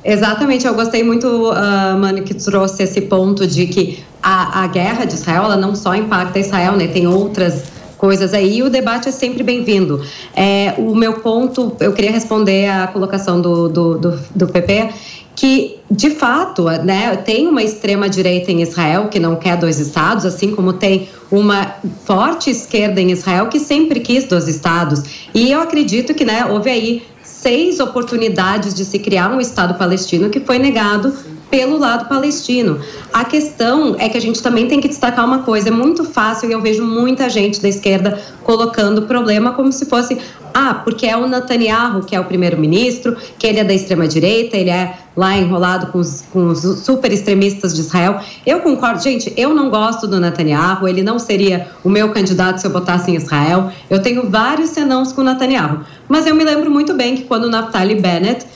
Exatamente, 0.03 0.67
eu 0.67 0.75
gostei 0.75 1.03
muito, 1.03 1.27
uh, 1.27 1.99
Mano, 1.99 2.23
que 2.23 2.33
trouxe 2.33 2.83
esse 2.83 3.03
ponto 3.03 3.47
de 3.47 3.67
que 3.67 4.03
a, 4.23 4.65
a 4.65 4.67
guerra 4.67 5.05
de 5.05 5.15
Israel, 5.15 5.45
ela 5.45 5.57
não 5.57 5.75
só 5.75 5.95
impacta 5.95 6.39
Israel, 6.39 6.73
né? 6.77 6.87
Tem 6.87 7.07
outras 7.07 7.65
coisas 7.99 8.33
aí 8.33 8.59
e 8.59 8.63
o 8.63 8.71
debate 8.71 9.11
é 9.11 9.13
sempre 9.13 9.43
bem-vindo. 9.43 10.03
É, 10.35 10.75
o 10.79 10.95
meu 10.95 11.21
ponto, 11.21 11.77
eu 11.81 11.93
queria 11.93 12.11
responder 12.11 12.67
à 12.67 12.87
colocação 12.87 13.43
do, 13.43 13.69
do, 13.69 13.99
do, 13.99 14.21
do 14.35 14.47
PP, 14.49 14.89
que 15.37 15.79
de 15.91 16.11
fato, 16.11 16.65
né, 16.65 17.17
tem 17.17 17.47
uma 17.47 17.63
extrema 17.63 18.09
direita 18.09 18.51
em 18.51 18.63
Israel 18.63 19.09
que 19.09 19.21
não 19.21 19.37
quer 19.37 19.57
dois 19.59 19.79
estados, 19.79 20.25
assim 20.25 20.55
como 20.55 20.73
tem 20.73 21.09
uma 21.31 21.75
forte 22.05 22.51
esquerda 22.51 23.01
em 23.01 23.11
Israel 23.11 23.49
que 23.49 23.61
sempre 23.61 24.01
quis 24.01 24.25
dois 24.25 24.49
estados. 24.49 25.03
E 25.35 25.51
eu 25.51 25.61
acredito 25.61 26.15
que, 26.15 26.25
né, 26.25 26.47
houve 26.47 26.71
aí 26.71 27.03
seis 27.41 27.80
oportunidades 27.80 28.74
de 28.74 28.84
se 28.84 28.99
criar 28.99 29.30
um 29.30 29.41
Estado 29.41 29.74
palestino 29.74 30.28
que 30.28 30.41
foi 30.41 30.59
negado 30.59 31.12
pelo 31.51 31.78
lado 31.78 32.09
palestino. 32.09 32.78
A 33.12 33.24
questão 33.24 33.97
é 33.99 34.09
que 34.09 34.16
a 34.16 34.20
gente 34.20 34.43
também 34.43 34.68
tem 34.68 34.80
que 34.80 34.88
destacar 34.88 35.24
uma 35.24 35.41
coisa, 35.41 35.68
é 35.68 35.72
muito 35.72 36.05
fácil 36.05 36.49
e 36.49 36.53
eu 36.53 36.61
vejo 36.61 36.84
muita 36.84 37.28
gente 37.28 37.61
da 37.61 37.68
esquerda 37.68 38.20
colocando 38.45 38.99
o 38.99 39.03
problema 39.07 39.53
como 39.53 39.72
se 39.72 39.86
fosse, 39.86 40.18
ah, 40.55 40.75
porque 40.75 41.07
é 41.07 41.17
o 41.17 41.27
Netanyahu 41.27 42.05
que 42.05 42.15
é 42.15 42.21
o 42.21 42.25
primeiro-ministro, 42.25 43.17
que 43.39 43.47
ele 43.47 43.59
é 43.59 43.65
da 43.65 43.73
extrema-direita, 43.73 44.57
ele 44.57 44.71
é 44.71 44.99
lá 45.17 45.37
enrolado 45.37 45.89
com 45.89 45.99
os, 45.99 46.23
com 46.33 46.49
os 46.49 46.61
super 46.85 47.13
extremistas 47.13 47.75
de 47.75 47.81
Israel. 47.81 48.21
Eu 48.47 48.61
concordo, 48.61 49.03
gente, 49.03 49.33
eu 49.37 49.55
não 49.55 49.69
gosto 49.71 50.07
do 50.07 50.21
Netanyahu, 50.21 50.89
ele 50.89 51.03
não 51.03 51.19
seria 51.19 51.69
o 51.85 51.89
meu 51.89 52.11
candidato 52.11 52.59
se 52.59 52.67
eu 52.67 52.71
votasse 52.71 53.11
em 53.11 53.17
Israel. 53.17 53.71
Eu 53.89 54.01
tenho 54.01 54.29
vários 54.31 54.71
senãos 54.71 55.13
com 55.13 55.21
o 55.21 55.25
Netanyahu. 55.25 55.81
Mas 56.09 56.27
eu 56.27 56.35
me 56.35 56.45
lembro 56.45 56.71
muito 56.71 56.95
bem 56.95 57.17
que 57.17 57.25
quando 57.25 57.45
o 57.45 57.51
Naftali 57.51 57.97
Bennett 57.97 58.47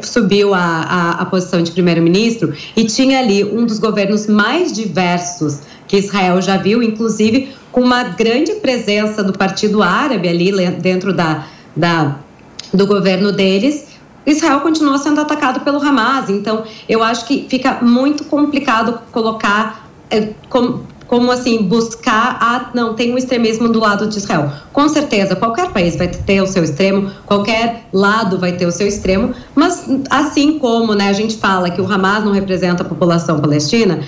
subiu 0.00 0.54
a, 0.54 0.60
a, 0.60 1.10
a 1.22 1.24
posição 1.26 1.62
de 1.62 1.70
primeiro-ministro 1.70 2.54
e 2.76 2.84
tinha 2.84 3.18
ali 3.18 3.44
um 3.44 3.66
dos 3.66 3.78
governos 3.78 4.26
mais 4.26 4.72
diversos 4.72 5.60
que 5.92 5.98
Israel 5.98 6.40
já 6.40 6.56
viu, 6.56 6.82
inclusive 6.82 7.52
com 7.70 7.82
uma 7.82 8.02
grande 8.02 8.54
presença 8.54 9.22
do 9.22 9.34
Partido 9.34 9.82
Árabe 9.82 10.26
ali 10.26 10.50
dentro 10.70 11.12
da, 11.12 11.44
da, 11.76 12.16
do 12.72 12.86
governo 12.86 13.30
deles. 13.30 13.88
Israel 14.24 14.60
continuou 14.60 14.96
sendo 14.96 15.20
atacado 15.20 15.60
pelo 15.60 15.78
Hamas, 15.82 16.30
então 16.30 16.64
eu 16.88 17.02
acho 17.02 17.26
que 17.26 17.46
fica 17.46 17.80
muito 17.82 18.24
complicado 18.24 19.00
colocar 19.12 19.86
é, 20.10 20.30
como, 21.12 21.30
assim 21.30 21.64
buscar 21.64 22.38
a 22.40 22.70
não 22.72 22.94
tem 22.94 23.12
um 23.12 23.18
extremismo 23.18 23.68
do 23.68 23.78
lado 23.78 24.06
de 24.06 24.16
Israel. 24.16 24.50
Com 24.72 24.88
certeza, 24.88 25.36
qualquer 25.36 25.70
país 25.70 25.94
vai 25.94 26.08
ter 26.08 26.40
o 26.40 26.46
seu 26.46 26.64
extremo, 26.64 27.10
qualquer 27.26 27.86
lado 27.92 28.38
vai 28.38 28.52
ter 28.52 28.64
o 28.64 28.72
seu 28.72 28.86
extremo, 28.86 29.34
mas 29.54 29.86
assim 30.08 30.58
como, 30.58 30.94
né, 30.94 31.10
a 31.10 31.12
gente 31.12 31.36
fala 31.36 31.68
que 31.68 31.82
o 31.82 31.92
Hamas 31.92 32.24
não 32.24 32.32
representa 32.32 32.82
a 32.82 32.86
população 32.86 33.38
palestina, 33.38 34.00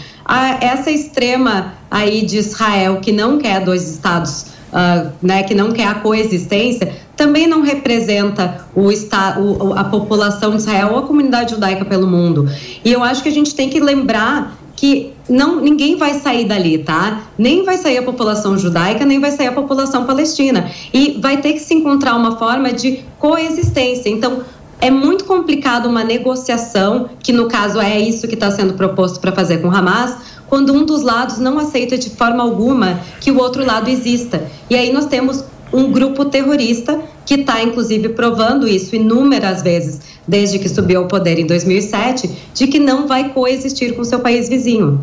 essa 0.63 0.91
extrema 0.91 1.75
aí 1.91 2.25
de 2.25 2.39
Israel 2.39 3.01
que 3.03 3.13
não 3.13 3.37
quer 3.37 3.63
dois 3.63 3.87
estados 3.87 4.55
Uh, 4.75 5.13
né, 5.23 5.45
que 5.45 5.55
não 5.55 5.71
quer 5.71 5.87
a 5.87 5.95
coexistência, 5.95 6.93
também 7.17 7.47
não 7.47 7.63
representa 7.63 8.67
o, 8.75 8.89
o, 8.89 9.73
a 9.73 9.85
população 9.85 10.51
de 10.51 10.57
Israel 10.57 10.89
ou 10.95 10.99
a 10.99 11.03
comunidade 11.03 11.53
judaica 11.53 11.85
pelo 11.85 12.09
mundo. 12.09 12.51
E 12.85 12.91
eu 12.91 13.01
acho 13.01 13.23
que 13.23 13.29
a 13.29 13.33
gente 13.33 13.55
tem 13.55 13.71
que 13.71 13.79
lembrar 13.79 14.59
que 14.75 15.14
não, 15.29 15.61
ninguém 15.61 15.97
vai 15.97 16.15
sair 16.15 16.45
dali, 16.45 16.79
tá? 16.79 17.23
Nem 17.39 17.65
vai 17.65 17.79
sair 17.79 17.99
a 17.99 18.03
população 18.03 18.59
judaica, 18.59 19.07
nem 19.07 19.19
vai 19.19 19.31
sair 19.31 19.47
a 19.47 19.53
população 19.53 20.05
palestina. 20.05 20.71
E 20.93 21.19
vai 21.21 21.41
ter 21.41 21.55
que 21.55 21.61
se 21.61 21.75
encontrar 21.75 22.15
uma 22.15 22.37
forma 22.37 22.73
de 22.73 23.03
coexistência. 23.19 24.11
Então, 24.11 24.43
é 24.81 24.91
muito 24.91 25.25
complicado 25.25 25.87
uma 25.87 26.05
negociação, 26.05 27.09
que 27.23 27.33
no 27.33 27.49
caso 27.49 27.81
é 27.81 27.99
isso 27.99 28.29
que 28.29 28.35
está 28.35 28.51
sendo 28.51 28.75
proposto 28.75 29.19
para 29.19 29.33
fazer 29.33 29.63
com 29.63 29.71
Hamas, 29.71 30.17
quando 30.47 30.75
um 30.75 30.85
dos 30.85 31.03
lados 31.03 31.39
não 31.39 31.59
aceita 31.59 31.97
de 31.97 32.11
forma 32.11 32.43
alguma 32.43 33.01
que 33.21 33.31
o 33.31 33.39
outro 33.39 33.65
lado 33.65 33.89
exista. 33.89 34.47
E 34.69 34.77
aí 34.77 34.93
nós 34.93 35.07
temos 35.07 35.43
um 35.73 35.91
grupo 35.91 36.27
terrorista 36.27 37.01
que 37.25 37.35
está, 37.35 37.63
inclusive, 37.63 38.11
provando 38.11 38.69
isso 38.69 38.95
inúmeras 38.95 39.63
vezes, 39.63 40.01
desde 40.29 40.59
que 40.59 40.69
subiu 40.69 41.01
ao 41.01 41.09
poder 41.09 41.39
em 41.39 41.47
2007, 41.47 42.31
de 42.53 42.67
que 42.67 42.79
não 42.79 43.09
vai 43.09 43.31
coexistir 43.31 43.95
com 43.95 44.05
seu 44.05 44.21
país 44.21 44.49
vizinho. 44.49 45.01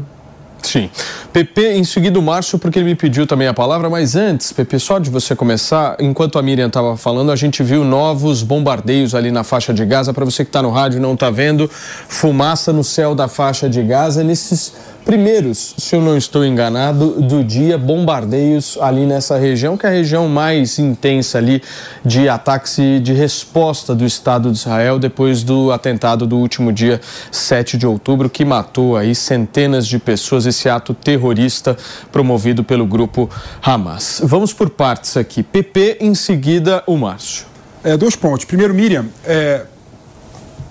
Sim. 0.62 0.90
PP, 1.34 1.74
em 1.74 1.84
seguida 1.84 2.20
o 2.20 2.22
Márcio, 2.22 2.60
porque 2.60 2.80
ele 2.80 2.86
me 2.86 2.96
pediu 2.96 3.26
também 3.26 3.48
a 3.48 3.54
palavra, 3.54 3.90
mas 3.90 4.16
antes, 4.16 4.52
PP, 4.52 4.80
só 4.80 5.00
de 5.00 5.10
você 5.10 5.36
começar, 5.36 5.96
enquanto 6.00 6.38
a 6.38 6.42
Miriam 6.42 6.68
estava 6.68 6.96
falando, 6.96 7.32
a 7.32 7.36
gente 7.36 7.64
viu 7.64 7.84
novos 7.84 8.44
bombardeios 8.44 9.16
ali 9.16 9.32
na 9.32 9.44
faixa 9.44 9.74
de 9.74 9.86
Gaza. 9.86 10.14
Para 10.14 10.26
você 10.26 10.44
que 10.44 10.50
está 10.50 10.62
no 10.62 10.70
rádio 10.70 10.98
e 10.98 11.02
não 11.02 11.14
está 11.14 11.30
vendo, 11.30 11.70
fumaça 11.70 12.72
no 12.72 12.84
céu 12.84 13.16
da 13.16 13.28
faixa 13.28 13.70
de 13.70 13.82
Gaza 13.82 14.24
nesses 14.24 14.74
primeiros, 15.06 15.76
se 15.78 15.96
eu 15.96 16.02
não 16.02 16.16
estou 16.16 16.46
enganado, 16.46 17.22
do 17.22 17.44
dia 17.44 17.78
bombardeios 17.78 18.78
ali 18.82 19.06
nessa 19.06 19.38
região, 19.38 19.76
que 19.76 19.86
é 19.86 19.90
a 19.90 19.92
região 19.92 20.28
mais 20.28 20.80
intensa 20.80 21.38
ali 21.38 21.62
de 22.06 22.30
ataques 22.30 22.78
e 22.78 23.00
de 23.00 23.14
resposta 23.14 23.94
do 23.94 24.06
Estado 24.06 24.52
de 24.52 24.58
Israel 24.58 25.00
depois 25.00 25.44
do 25.44 25.72
atentado 25.72 26.26
do 26.26 26.38
último 26.38 26.72
dia 26.72 27.02
7 27.32 27.78
de 27.78 27.86
outubro, 27.86 28.30
que 28.30 28.46
matou 28.46 28.96
aí 28.96 29.14
centenas 29.14 29.88
de 29.88 30.00
pessoas, 30.00 30.46
esse 30.46 30.70
ato 30.70 30.94
terrorista 30.94 31.76
promovido 32.12 32.64
pelo 32.64 32.86
grupo 32.86 33.30
Hamas. 33.62 34.22
Vamos 34.24 34.54
por 34.54 34.70
partes 34.70 35.18
aqui. 35.18 35.44
PP, 35.44 35.98
em 36.00 36.16
seguida 36.16 36.84
o 36.88 36.98
Márcio. 36.98 37.46
É, 37.84 37.98
dois 37.98 38.16
pontos. 38.16 38.46
Primeiro, 38.46 38.74
Miriam, 38.74 39.06
é, 39.26 39.66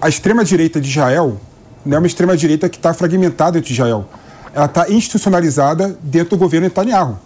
a 0.01 0.09
extrema-direita 0.09 0.81
de 0.81 0.89
Israel 0.89 1.41
não 1.85 1.97
é 1.97 1.99
uma 1.99 2.07
extrema-direita 2.07 2.69
que 2.69 2.77
está 2.77 2.93
fragmentada 2.93 3.59
entre 3.59 3.73
Israel. 3.73 4.07
Ela 4.55 4.67
está 4.67 4.91
institucionalizada 4.91 5.99
dentro 6.03 6.31
do 6.31 6.37
governo 6.37 6.67
Netanyahu. 6.67 7.19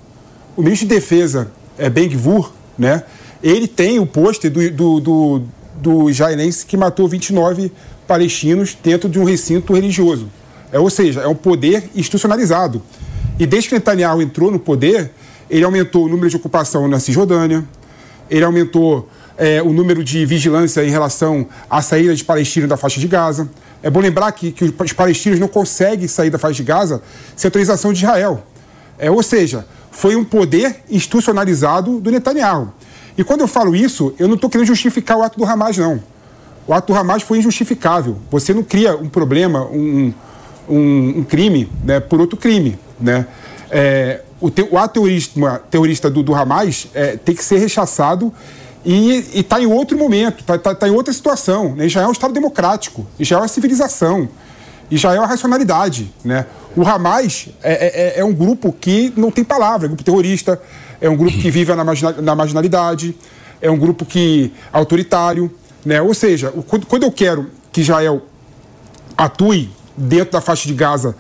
O 0.57 0.63
ministro 0.63 0.87
de 0.87 0.95
Defesa, 0.95 1.51
é, 1.79 1.89
Ben 1.89 2.09
Gvur, 2.09 2.53
né, 2.79 3.03
ele 3.43 3.67
tem 3.67 3.99
o 3.99 4.07
pôster 4.07 4.51
do, 4.51 4.71
do, 4.71 5.01
do, 5.01 5.43
do 5.81 6.11
israelense 6.11 6.65
que 6.65 6.77
matou 6.77 7.09
29 7.09 7.73
palestinos 8.07 8.77
dentro 8.83 9.09
de 9.09 9.19
um 9.19 9.25
recinto 9.25 9.73
religioso. 9.73 10.29
É, 10.73 10.79
ou 10.79 10.91
seja, 10.91 11.21
é 11.21 11.29
um 11.29 11.35
poder 11.35 11.91
institucionalizado. 11.95 12.83
E 13.39 13.47
desde 13.47 13.69
que 13.69 13.75
Netanyahu 13.75 14.23
entrou 14.23 14.51
no 14.51 14.59
poder, 14.59 15.11
ele 15.51 15.65
aumentou 15.65 16.05
o 16.05 16.09
número 16.09 16.29
de 16.29 16.37
ocupação 16.37 16.89
na 16.89 16.99
Cisjordânia, 16.99 17.65
ele 18.31 18.45
aumentou 18.45 19.09
é, 19.37 19.63
o 19.63 19.73
número 19.73 20.03
de 20.03 20.25
vigilância 20.25 20.85
em 20.85 20.91
relação 20.91 21.47
à 21.69 21.83
saída 21.83 22.15
de 22.15 22.25
palestinos 22.25 22.69
da 22.69 22.77
faixa 22.77 23.01
de 23.01 23.09
Gaza. 23.09 23.49
É 23.85 23.91
bom 23.91 24.01
lembrar 24.01 24.33
que, 24.33 24.51
que 24.51 24.65
os 24.65 24.93
palestinos 24.95 25.39
não 25.39 25.47
conseguem 25.47 26.09
sair 26.09 26.31
da 26.31 26.39
faixa 26.39 26.55
de 26.55 26.63
Gaza 26.63 27.03
sem 27.37 27.49
autorização 27.49 27.93
de 27.93 28.03
Israel. 28.03 28.43
É, 28.99 29.11
ou 29.11 29.23
seja, 29.23 29.67
foi 29.91 30.17
um 30.17 30.25
poder 30.25 30.77
institucionalizado 30.91 32.01
do 32.01 32.11
Netanyahu. 32.11 32.73
E 33.19 33.23
quando 33.23 33.43
eu 33.43 33.47
falo 33.47 33.77
isso, 33.77 34.15
eu 34.19 34.27
não 34.27 34.37
estou 34.37 34.49
querendo 34.49 34.69
justificar 34.69 35.19
o 35.19 35.23
ato 35.23 35.39
do 35.39 35.45
Hamas, 35.45 35.77
não. 35.77 36.03
O 36.67 36.73
ato 36.73 36.95
do 36.95 36.99
Hamas 36.99 37.23
foi 37.23 37.37
injustificável. 37.41 38.17
Você 38.31 38.55
não 38.55 38.63
cria 38.63 38.97
um 38.97 39.11
problema, 39.11 39.67
um, 39.67 40.15
um, 40.67 41.19
um 41.19 41.23
crime, 41.23 41.71
né, 41.85 42.01
por 42.01 42.23
outro 42.23 42.39
crime. 42.39 42.79
Né? 42.99 43.27
É, 43.71 44.23
o, 44.41 44.51
te, 44.51 44.63
o 44.63 44.79
ato 44.79 44.95
terrorista, 44.95 45.63
terrorista 45.71 46.11
do, 46.11 46.23
do 46.23 46.35
Hamas 46.35 46.89
é, 46.95 47.19
tem 47.19 47.35
que 47.35 47.45
ser 47.45 47.59
rechaçado 47.59 48.33
e 48.85 49.41
está 49.41 49.61
em 49.61 49.67
outro 49.67 49.97
momento, 49.97 50.41
está 50.41 50.59
tá, 50.59 50.75
tá 50.75 50.89
em 50.89 50.91
outra 50.91 51.13
situação. 51.13 51.75
Né? 51.75 51.87
Israel 51.87 52.07
é 52.07 52.09
um 52.09 52.13
Estado 52.13 52.35
democrático, 52.35 53.07
Israel 53.19 53.41
é 53.41 53.43
uma 53.43 53.49
civilização, 53.49 54.29
Israel 54.91 55.23
é 55.23 55.25
a 55.25 55.29
racionalidade. 55.29 56.13
Né? 56.25 56.45
O 56.77 56.87
Hamas 56.87 57.49
é, 57.63 58.17
é, 58.17 58.21
é, 58.21 58.25
um 58.25 58.33
grupo 58.33 58.73
que 58.73 59.13
não 59.17 59.31
tem 59.31 59.43
palavra, 59.43 59.87
é 59.87 59.89
um 59.89 59.91
grupo 59.91 60.05
terrorista, 60.05 60.61
é 61.01 61.09
um 61.09 61.17
grupo 61.17 61.37
que 61.37 61.51
vive 61.51 61.75
na, 61.75 61.85
na 61.85 62.35
marginalidade, 62.35 63.17
é 63.61 63.71
um 63.71 63.79
grupo 63.79 64.05
que 64.05 64.53
é 64.73 64.77
autoritário. 64.77 65.51
Né? 65.85 66.03
Ou 66.03 66.13
seja, 66.13 66.53
quando, 66.69 66.87
quando 66.87 67.05
eu 67.05 67.13
quero 67.13 67.51
que 67.73 67.81
Israel 67.81 68.23
atue 69.17 69.71
dentro 69.97 70.33
da 70.33 70.41
faixa 70.41 70.69
de 70.69 70.75
Gaza 70.75 71.17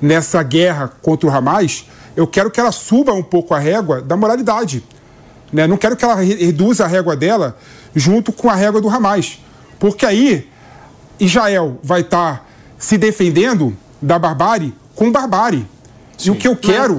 nessa 0.00 0.42
guerra 0.42 0.92
contra 1.02 1.28
o 1.28 1.32
Hamas, 1.32 1.86
eu 2.14 2.26
quero 2.26 2.50
que 2.50 2.60
ela 2.60 2.72
suba 2.72 3.12
um 3.12 3.22
pouco 3.22 3.54
a 3.54 3.58
régua 3.58 4.00
da 4.00 4.16
moralidade. 4.16 4.84
Né? 5.52 5.66
Não 5.66 5.76
quero 5.76 5.96
que 5.96 6.04
ela 6.04 6.14
reduza 6.14 6.84
a 6.84 6.86
régua 6.86 7.16
dela 7.16 7.56
junto 7.94 8.32
com 8.32 8.50
a 8.50 8.54
régua 8.54 8.80
do 8.80 8.88
Hamas. 8.88 9.40
Porque 9.78 10.04
aí 10.04 10.48
Israel 11.18 11.78
vai 11.82 12.00
estar 12.02 12.38
tá 12.38 12.44
se 12.78 12.98
defendendo 12.98 13.76
da 14.00 14.18
barbárie 14.18 14.74
com 14.94 15.10
barbárie. 15.10 15.66
Sim. 16.16 16.28
E 16.28 16.32
o 16.32 16.36
que 16.36 16.48
eu 16.48 16.56
quero, 16.56 16.96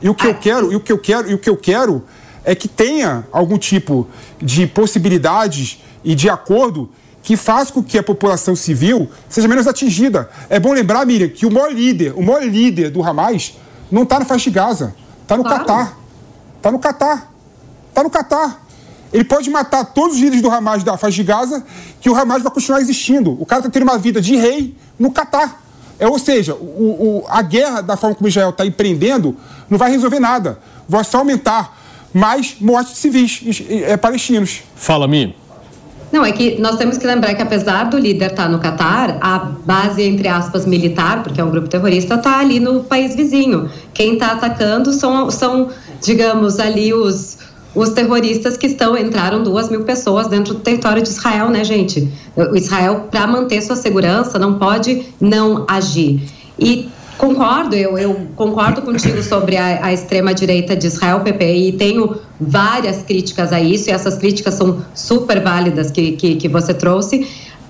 e 0.00 0.08
o 0.08 0.14
que 0.14 0.26
eu 0.26 0.34
quero, 0.34 0.72
e 0.72 0.76
o 0.76 0.80
que 0.80 0.92
eu 0.92 0.98
quero, 0.98 1.30
e 1.30 1.34
o 1.34 1.38
que 1.38 1.50
eu 1.50 1.56
quero 1.56 2.04
é 2.44 2.54
que 2.54 2.68
tenha 2.68 3.26
algum 3.30 3.58
tipo 3.58 4.08
de 4.40 4.66
possibilidades 4.66 5.82
e 6.02 6.14
de 6.14 6.30
acordo 6.30 6.88
que 7.22 7.36
faz 7.36 7.70
com 7.70 7.82
que 7.82 7.98
a 7.98 8.02
população 8.02 8.54
civil 8.54 9.10
seja 9.28 9.48
menos 9.48 9.66
atingida. 9.66 10.30
É 10.48 10.60
bom 10.60 10.72
lembrar, 10.72 11.04
Miriam, 11.04 11.28
que 11.28 11.44
o 11.44 11.50
maior 11.50 11.72
líder, 11.72 12.14
o 12.16 12.22
maior 12.22 12.44
líder 12.44 12.90
do 12.90 13.02
Hamas 13.02 13.58
não 13.90 14.04
está 14.04 14.20
na 14.20 14.24
faixa 14.24 14.44
de 14.44 14.54
Gaza, 14.54 14.94
está 15.22 15.36
no 15.36 15.42
claro. 15.42 15.58
Catar. 15.58 15.98
Está 16.56 16.70
no 16.70 16.78
Catar. 16.78 17.35
Está 17.96 18.04
no 18.04 18.10
Catar. 18.10 18.60
Ele 19.10 19.24
pode 19.24 19.48
matar 19.48 19.82
todos 19.82 20.16
os 20.16 20.20
líderes 20.20 20.42
do 20.42 20.50
Hamas 20.50 20.84
da 20.84 20.98
faixa 20.98 21.16
de 21.16 21.22
Gaza, 21.22 21.64
que 21.98 22.10
o 22.10 22.14
Hamas 22.14 22.42
vai 22.42 22.52
continuar 22.52 22.78
existindo. 22.78 23.40
O 23.40 23.46
cara 23.46 23.60
está 23.60 23.70
tendo 23.70 23.84
uma 23.84 23.96
vida 23.96 24.20
de 24.20 24.36
rei 24.36 24.76
no 24.98 25.10
Catar. 25.10 25.62
É, 25.98 26.06
ou 26.06 26.18
seja, 26.18 26.54
o, 26.54 27.22
o, 27.22 27.24
a 27.26 27.40
guerra, 27.40 27.80
da 27.80 27.96
forma 27.96 28.14
como 28.14 28.28
Israel 28.28 28.50
está 28.50 28.66
empreendendo, 28.66 29.34
não 29.70 29.78
vai 29.78 29.90
resolver 29.90 30.20
nada. 30.20 30.58
Vai 30.86 31.04
só 31.04 31.20
aumentar 31.20 31.74
mais 32.12 32.56
mortes 32.60 32.92
de 32.92 32.98
civis 32.98 33.62
é, 33.66 33.96
palestinos. 33.96 34.60
Fala, 34.74 35.08
Mi. 35.08 35.34
Não, 36.12 36.22
é 36.22 36.32
que 36.32 36.60
nós 36.60 36.76
temos 36.76 36.98
que 36.98 37.06
lembrar 37.06 37.34
que 37.34 37.40
apesar 37.40 37.84
do 37.84 37.98
líder 37.98 38.32
estar 38.32 38.44
tá 38.44 38.48
no 38.50 38.58
Catar, 38.58 39.16
a 39.22 39.38
base, 39.38 40.02
entre 40.02 40.28
aspas, 40.28 40.66
militar, 40.66 41.22
porque 41.22 41.40
é 41.40 41.44
um 41.44 41.50
grupo 41.50 41.66
terrorista, 41.66 42.16
está 42.16 42.40
ali 42.40 42.60
no 42.60 42.84
país 42.84 43.16
vizinho. 43.16 43.70
Quem 43.94 44.14
está 44.14 44.32
atacando 44.32 44.92
são, 44.92 45.30
são, 45.30 45.70
digamos, 46.02 46.60
ali 46.60 46.92
os, 46.92 47.38
os 47.76 47.90
terroristas 47.90 48.56
que 48.56 48.66
estão, 48.66 48.96
entraram 48.96 49.42
duas 49.42 49.68
mil 49.68 49.84
pessoas 49.84 50.26
dentro 50.26 50.54
do 50.54 50.60
território 50.60 51.02
de 51.02 51.08
Israel, 51.08 51.50
né, 51.50 51.62
gente? 51.62 52.10
O 52.34 52.56
Israel, 52.56 53.08
para 53.10 53.26
manter 53.26 53.62
sua 53.62 53.76
segurança, 53.76 54.38
não 54.38 54.58
pode 54.58 55.04
não 55.20 55.64
agir. 55.68 56.22
E 56.58 56.88
Concordo, 57.18 57.74
eu, 57.74 57.96
eu 57.96 58.28
concordo 58.36 58.82
contigo 58.82 59.22
sobre 59.22 59.56
a, 59.56 59.86
a 59.86 59.92
extrema-direita 59.92 60.76
de 60.76 60.86
Israel, 60.86 61.20
PP, 61.20 61.54
e 61.54 61.72
tenho 61.72 62.14
várias 62.38 63.02
críticas 63.02 63.54
a 63.54 63.60
isso, 63.60 63.88
e 63.88 63.92
essas 63.92 64.18
críticas 64.18 64.54
são 64.54 64.84
super 64.94 65.42
válidas 65.42 65.90
que, 65.90 66.12
que, 66.12 66.36
que 66.36 66.46
você 66.46 66.74
trouxe. 66.74 67.26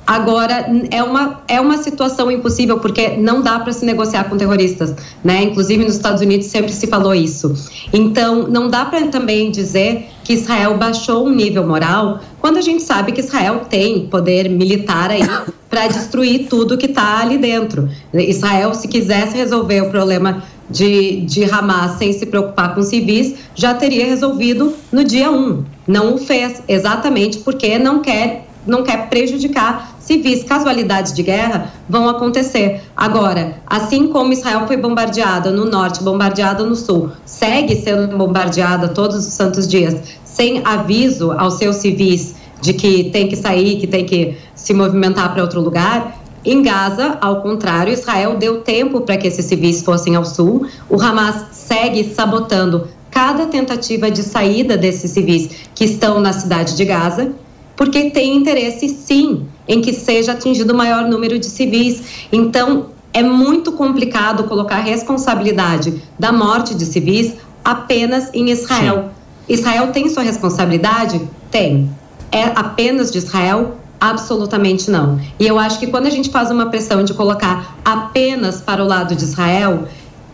Agora, 0.06 0.66
é 0.92 1.02
uma, 1.02 1.40
é 1.48 1.60
uma 1.60 1.78
situação 1.78 2.30
impossível, 2.30 2.78
porque 2.78 3.16
não 3.16 3.42
dá 3.42 3.58
para 3.58 3.72
se 3.72 3.84
negociar 3.84 4.24
com 4.24 4.36
terroristas, 4.36 4.94
né? 5.24 5.42
Inclusive, 5.42 5.82
nos 5.84 5.96
Estados 5.96 6.22
Unidos 6.22 6.46
sempre 6.46 6.72
se 6.72 6.86
falou 6.86 7.12
isso. 7.12 7.52
Então, 7.92 8.46
não 8.46 8.68
dá 8.68 8.84
para 8.84 9.04
também 9.08 9.50
dizer 9.50 10.06
que 10.22 10.34
Israel 10.34 10.76
baixou 10.76 11.26
um 11.26 11.34
nível 11.34 11.66
moral, 11.66 12.20
quando 12.40 12.58
a 12.58 12.60
gente 12.60 12.84
sabe 12.84 13.10
que 13.10 13.20
Israel 13.20 13.62
tem 13.68 14.06
poder 14.06 14.48
militar 14.48 15.10
aí 15.10 15.22
para 15.68 15.88
destruir 15.88 16.46
tudo 16.48 16.78
que 16.78 16.86
está 16.86 17.20
ali 17.20 17.36
dentro. 17.36 17.88
Israel, 18.14 18.74
se 18.74 18.86
quisesse 18.86 19.36
resolver 19.36 19.80
o 19.80 19.90
problema 19.90 20.44
de, 20.70 21.22
de 21.22 21.44
Hamas 21.44 21.98
sem 21.98 22.12
se 22.12 22.26
preocupar 22.26 22.76
com 22.76 22.82
civis, 22.82 23.34
já 23.56 23.74
teria 23.74 24.06
resolvido 24.06 24.72
no 24.92 25.02
dia 25.02 25.32
1. 25.32 25.64
Não 25.88 26.14
o 26.14 26.18
fez, 26.18 26.62
exatamente 26.68 27.38
porque 27.38 27.76
não 27.76 28.00
quer 28.00 28.46
não 28.66 28.82
quer 28.82 29.08
prejudicar 29.08 29.95
civis, 30.06 30.44
casualidades 30.44 31.12
de 31.12 31.22
guerra 31.22 31.72
vão 31.88 32.08
acontecer. 32.08 32.80
Agora, 32.96 33.56
assim 33.66 34.06
como 34.06 34.32
Israel 34.32 34.66
foi 34.66 34.76
bombardeada 34.76 35.50
no 35.50 35.64
norte, 35.64 36.02
bombardeada 36.02 36.64
no 36.64 36.76
sul, 36.76 37.10
segue 37.24 37.74
sendo 37.76 38.16
bombardeada 38.16 38.88
todos 38.88 39.16
os 39.16 39.32
santos 39.32 39.66
dias, 39.66 39.96
sem 40.24 40.62
aviso 40.64 41.32
aos 41.32 41.54
seus 41.54 41.76
civis 41.76 42.36
de 42.62 42.72
que 42.72 43.10
tem 43.10 43.28
que 43.28 43.36
sair, 43.36 43.80
que 43.80 43.86
tem 43.86 44.06
que 44.06 44.36
se 44.54 44.72
movimentar 44.72 45.32
para 45.32 45.42
outro 45.42 45.60
lugar. 45.60 46.20
Em 46.44 46.62
Gaza, 46.62 47.18
ao 47.20 47.42
contrário, 47.42 47.92
Israel 47.92 48.36
deu 48.36 48.60
tempo 48.60 49.00
para 49.00 49.16
que 49.16 49.26
esses 49.26 49.44
civis 49.44 49.82
fossem 49.82 50.14
ao 50.14 50.24
sul. 50.24 50.66
O 50.88 51.00
Hamas 51.02 51.46
segue 51.50 52.14
sabotando 52.14 52.86
cada 53.10 53.46
tentativa 53.46 54.08
de 54.08 54.22
saída 54.22 54.76
desses 54.76 55.10
civis 55.10 55.50
que 55.74 55.84
estão 55.84 56.20
na 56.20 56.32
cidade 56.32 56.76
de 56.76 56.84
Gaza 56.84 57.32
porque 57.76 58.10
tem 58.10 58.36
interesse, 58.36 58.88
sim, 58.88 59.46
em 59.68 59.80
que 59.80 59.92
seja 59.92 60.32
atingido 60.32 60.72
o 60.72 60.76
maior 60.76 61.04
número 61.04 61.38
de 61.38 61.46
civis. 61.46 62.26
Então, 62.32 62.86
é 63.12 63.22
muito 63.22 63.72
complicado 63.72 64.44
colocar 64.44 64.76
a 64.76 64.80
responsabilidade 64.80 66.02
da 66.18 66.32
morte 66.32 66.74
de 66.74 66.84
civis 66.84 67.34
apenas 67.64 68.30
em 68.34 68.50
Israel. 68.50 69.10
Sim. 69.48 69.54
Israel 69.54 69.92
tem 69.92 70.08
sua 70.08 70.22
responsabilidade? 70.22 71.20
Tem. 71.50 71.90
É 72.30 72.44
apenas 72.44 73.10
de 73.10 73.18
Israel? 73.18 73.76
Absolutamente 73.98 74.90
não. 74.90 75.18
E 75.40 75.46
eu 75.46 75.58
acho 75.58 75.78
que 75.78 75.86
quando 75.86 76.06
a 76.06 76.10
gente 76.10 76.30
faz 76.30 76.50
uma 76.50 76.66
pressão 76.66 77.02
de 77.02 77.14
colocar 77.14 77.76
apenas 77.84 78.60
para 78.60 78.84
o 78.84 78.86
lado 78.86 79.16
de 79.16 79.24
Israel, 79.24 79.88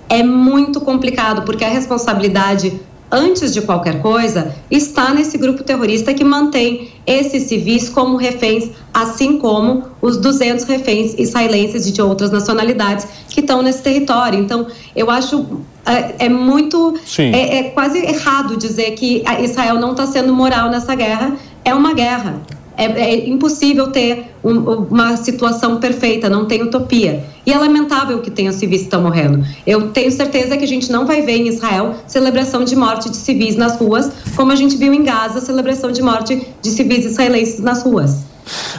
é 0.08 0.22
muito 0.22 0.80
complicado, 0.80 1.42
porque 1.42 1.64
a 1.64 1.68
responsabilidade 1.68 2.80
antes 3.12 3.52
de 3.52 3.60
qualquer 3.60 4.00
coisa, 4.00 4.54
está 4.70 5.12
nesse 5.12 5.36
grupo 5.36 5.62
terrorista 5.62 6.14
que 6.14 6.24
mantém 6.24 6.90
esses 7.06 7.44
civis 7.44 7.90
como 7.90 8.16
reféns, 8.16 8.70
assim 8.94 9.38
como 9.38 9.84
os 10.00 10.16
200 10.16 10.64
reféns 10.64 11.14
israelenses 11.18 11.92
de 11.92 12.00
outras 12.00 12.30
nacionalidades 12.30 13.06
que 13.28 13.40
estão 13.40 13.62
nesse 13.62 13.82
território. 13.82 14.38
Então, 14.38 14.66
eu 14.96 15.10
acho 15.10 15.46
é, 15.84 16.26
é 16.26 16.28
muito. 16.28 16.94
É, 17.18 17.58
é, 17.58 17.62
quase 17.64 17.98
errado 17.98 18.56
dizer 18.56 18.92
que 18.92 19.22
Israel 19.40 19.78
não 19.78 19.90
está 19.90 20.06
sendo 20.06 20.34
moral 20.34 20.70
nessa 20.70 20.94
guerra. 20.94 21.36
É 21.64 21.74
uma 21.74 21.92
guerra. 21.92 22.40
É, 22.76 22.84
é 22.84 23.28
impossível 23.28 23.88
ter 23.88 24.32
um, 24.42 24.58
uma 24.58 25.16
situação 25.16 25.78
perfeita, 25.78 26.28
não 26.28 26.46
tem 26.46 26.62
utopia. 26.62 27.24
E 27.44 27.52
é 27.52 27.58
lamentável 27.58 28.20
que 28.20 28.30
tenha 28.30 28.52
civis 28.52 28.80
que 28.80 28.84
estão 28.84 29.02
morrendo. 29.02 29.44
Eu 29.66 29.90
tenho 29.90 30.10
certeza 30.10 30.56
que 30.56 30.64
a 30.64 30.68
gente 30.68 30.90
não 30.90 31.06
vai 31.06 31.22
ver 31.22 31.36
em 31.36 31.48
Israel 31.48 31.94
celebração 32.06 32.64
de 32.64 32.74
morte 32.74 33.10
de 33.10 33.16
civis 33.16 33.56
nas 33.56 33.76
ruas, 33.76 34.10
como 34.34 34.52
a 34.52 34.56
gente 34.56 34.76
viu 34.76 34.92
em 34.94 35.02
Gaza, 35.02 35.40
celebração 35.40 35.92
de 35.92 36.02
morte 36.02 36.46
de 36.60 36.70
civis 36.70 37.04
israelenses 37.04 37.60
nas 37.60 37.82
ruas. 37.82 38.24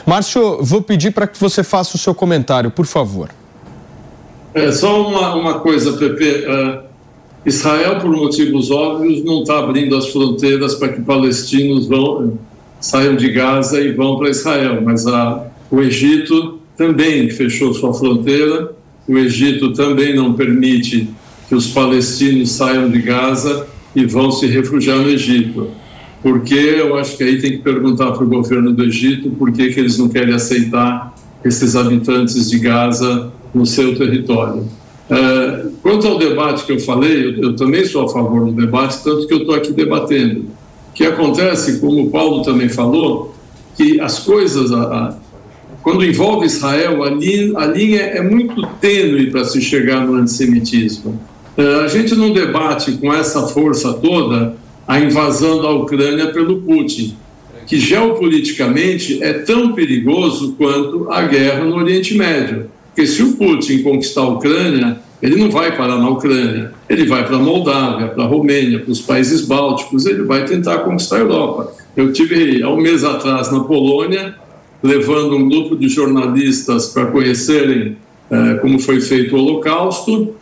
Márcio, 0.06 0.58
vou 0.62 0.82
pedir 0.82 1.12
para 1.12 1.26
que 1.26 1.38
você 1.38 1.62
faça 1.62 1.96
o 1.96 1.98
seu 1.98 2.14
comentário, 2.14 2.70
por 2.70 2.86
favor. 2.86 3.30
É 4.52 4.70
só 4.70 5.08
uma, 5.08 5.34
uma 5.34 5.60
coisa, 5.60 5.94
Pepe. 5.94 6.44
Uh, 6.46 6.84
Israel, 7.44 7.98
por 8.00 8.10
motivos 8.10 8.70
óbvios, 8.70 9.22
não 9.22 9.42
está 9.42 9.58
abrindo 9.58 9.96
as 9.96 10.08
fronteiras 10.08 10.74
para 10.76 10.88
que 10.88 11.02
palestinos 11.02 11.86
vão 11.86 12.38
saiam 12.84 13.16
de 13.16 13.30
Gaza 13.30 13.80
e 13.80 13.92
vão 13.92 14.18
para 14.18 14.28
Israel, 14.28 14.82
mas 14.84 15.06
a, 15.06 15.46
o 15.70 15.80
Egito 15.80 16.58
também 16.76 17.30
fechou 17.30 17.72
sua 17.72 17.94
fronteira, 17.94 18.72
o 19.08 19.16
Egito 19.16 19.72
também 19.72 20.14
não 20.14 20.34
permite 20.34 21.08
que 21.48 21.54
os 21.54 21.68
palestinos 21.68 22.50
saiam 22.50 22.90
de 22.90 23.00
Gaza 23.00 23.66
e 23.96 24.04
vão 24.04 24.30
se 24.30 24.46
refugiar 24.46 24.98
no 24.98 25.08
Egito. 25.08 25.70
porque 26.22 26.54
eu 26.54 26.96
acho 26.98 27.16
que 27.16 27.24
aí 27.24 27.40
tem 27.40 27.52
que 27.52 27.58
perguntar 27.58 28.12
para 28.12 28.22
o 28.22 28.28
governo 28.28 28.70
do 28.70 28.84
Egito 28.84 29.30
por 29.30 29.50
que, 29.50 29.72
que 29.72 29.80
eles 29.80 29.96
não 29.96 30.10
querem 30.10 30.34
aceitar 30.34 31.14
esses 31.42 31.74
habitantes 31.74 32.50
de 32.50 32.58
Gaza 32.58 33.32
no 33.54 33.64
seu 33.64 33.96
território. 33.96 34.68
É, 35.08 35.66
quanto 35.82 36.06
ao 36.06 36.18
debate 36.18 36.66
que 36.66 36.72
eu 36.72 36.80
falei, 36.80 37.28
eu, 37.28 37.42
eu, 37.44 37.56
também 37.56 37.86
sou 37.86 38.04
a 38.04 38.08
favor 38.10 38.44
do 38.44 38.52
debate, 38.52 39.02
tanto 39.02 39.26
que 39.26 39.32
eu 39.32 39.38
estou 39.38 39.54
aqui 39.54 39.72
debatendo. 39.72 40.46
Que 40.94 41.04
acontece, 41.04 41.80
como 41.80 42.04
o 42.04 42.10
Paulo 42.10 42.42
também 42.42 42.68
falou, 42.68 43.34
que 43.76 44.00
as 44.00 44.20
coisas, 44.20 44.72
a, 44.72 44.82
a, 44.82 45.16
quando 45.82 46.04
envolve 46.04 46.46
Israel, 46.46 47.02
a 47.02 47.10
linha, 47.10 47.58
a 47.58 47.66
linha 47.66 48.00
é 48.00 48.22
muito 48.22 48.66
tênue 48.80 49.30
para 49.30 49.44
se 49.44 49.60
chegar 49.60 50.06
no 50.06 50.14
antissemitismo. 50.14 51.20
É, 51.56 51.84
a 51.84 51.88
gente 51.88 52.14
não 52.14 52.32
debate 52.32 52.92
com 52.92 53.12
essa 53.12 53.46
força 53.48 53.92
toda 53.92 54.56
a 54.86 55.00
invasão 55.00 55.62
da 55.62 55.70
Ucrânia 55.70 56.32
pelo 56.32 56.62
Putin, 56.62 57.16
que 57.66 57.78
geopoliticamente 57.78 59.22
é 59.22 59.32
tão 59.32 59.72
perigoso 59.72 60.54
quanto 60.58 61.10
a 61.10 61.22
guerra 61.22 61.64
no 61.64 61.76
Oriente 61.76 62.16
Médio. 62.16 62.70
Porque 62.86 63.06
se 63.06 63.22
o 63.22 63.32
Putin 63.36 63.82
conquistar 63.82 64.22
a 64.22 64.28
Ucrânia, 64.28 64.98
ele 65.24 65.36
não 65.36 65.50
vai 65.50 65.74
parar 65.74 65.96
na 65.96 66.10
Ucrânia, 66.10 66.70
ele 66.86 67.06
vai 67.06 67.26
para 67.26 67.36
a 67.36 67.38
Moldávia, 67.38 68.08
para 68.08 68.24
a 68.24 68.26
Romênia, 68.26 68.78
para 68.78 68.92
os 68.92 69.00
países 69.00 69.40
bálticos, 69.40 70.04
ele 70.04 70.22
vai 70.24 70.44
tentar 70.44 70.80
conquistar 70.80 71.16
a 71.16 71.20
Europa. 71.20 71.72
Eu 71.96 72.12
tive 72.12 72.62
há 72.62 72.68
um 72.68 72.76
mês 72.76 73.02
atrás 73.02 73.50
na 73.50 73.60
Polônia, 73.60 74.34
levando 74.82 75.34
um 75.34 75.48
grupo 75.48 75.76
de 75.76 75.88
jornalistas 75.88 76.88
para 76.88 77.06
conhecerem 77.06 77.96
eh, 78.30 78.54
como 78.60 78.78
foi 78.78 79.00
feito 79.00 79.34
o 79.34 79.38
Holocausto, 79.38 80.34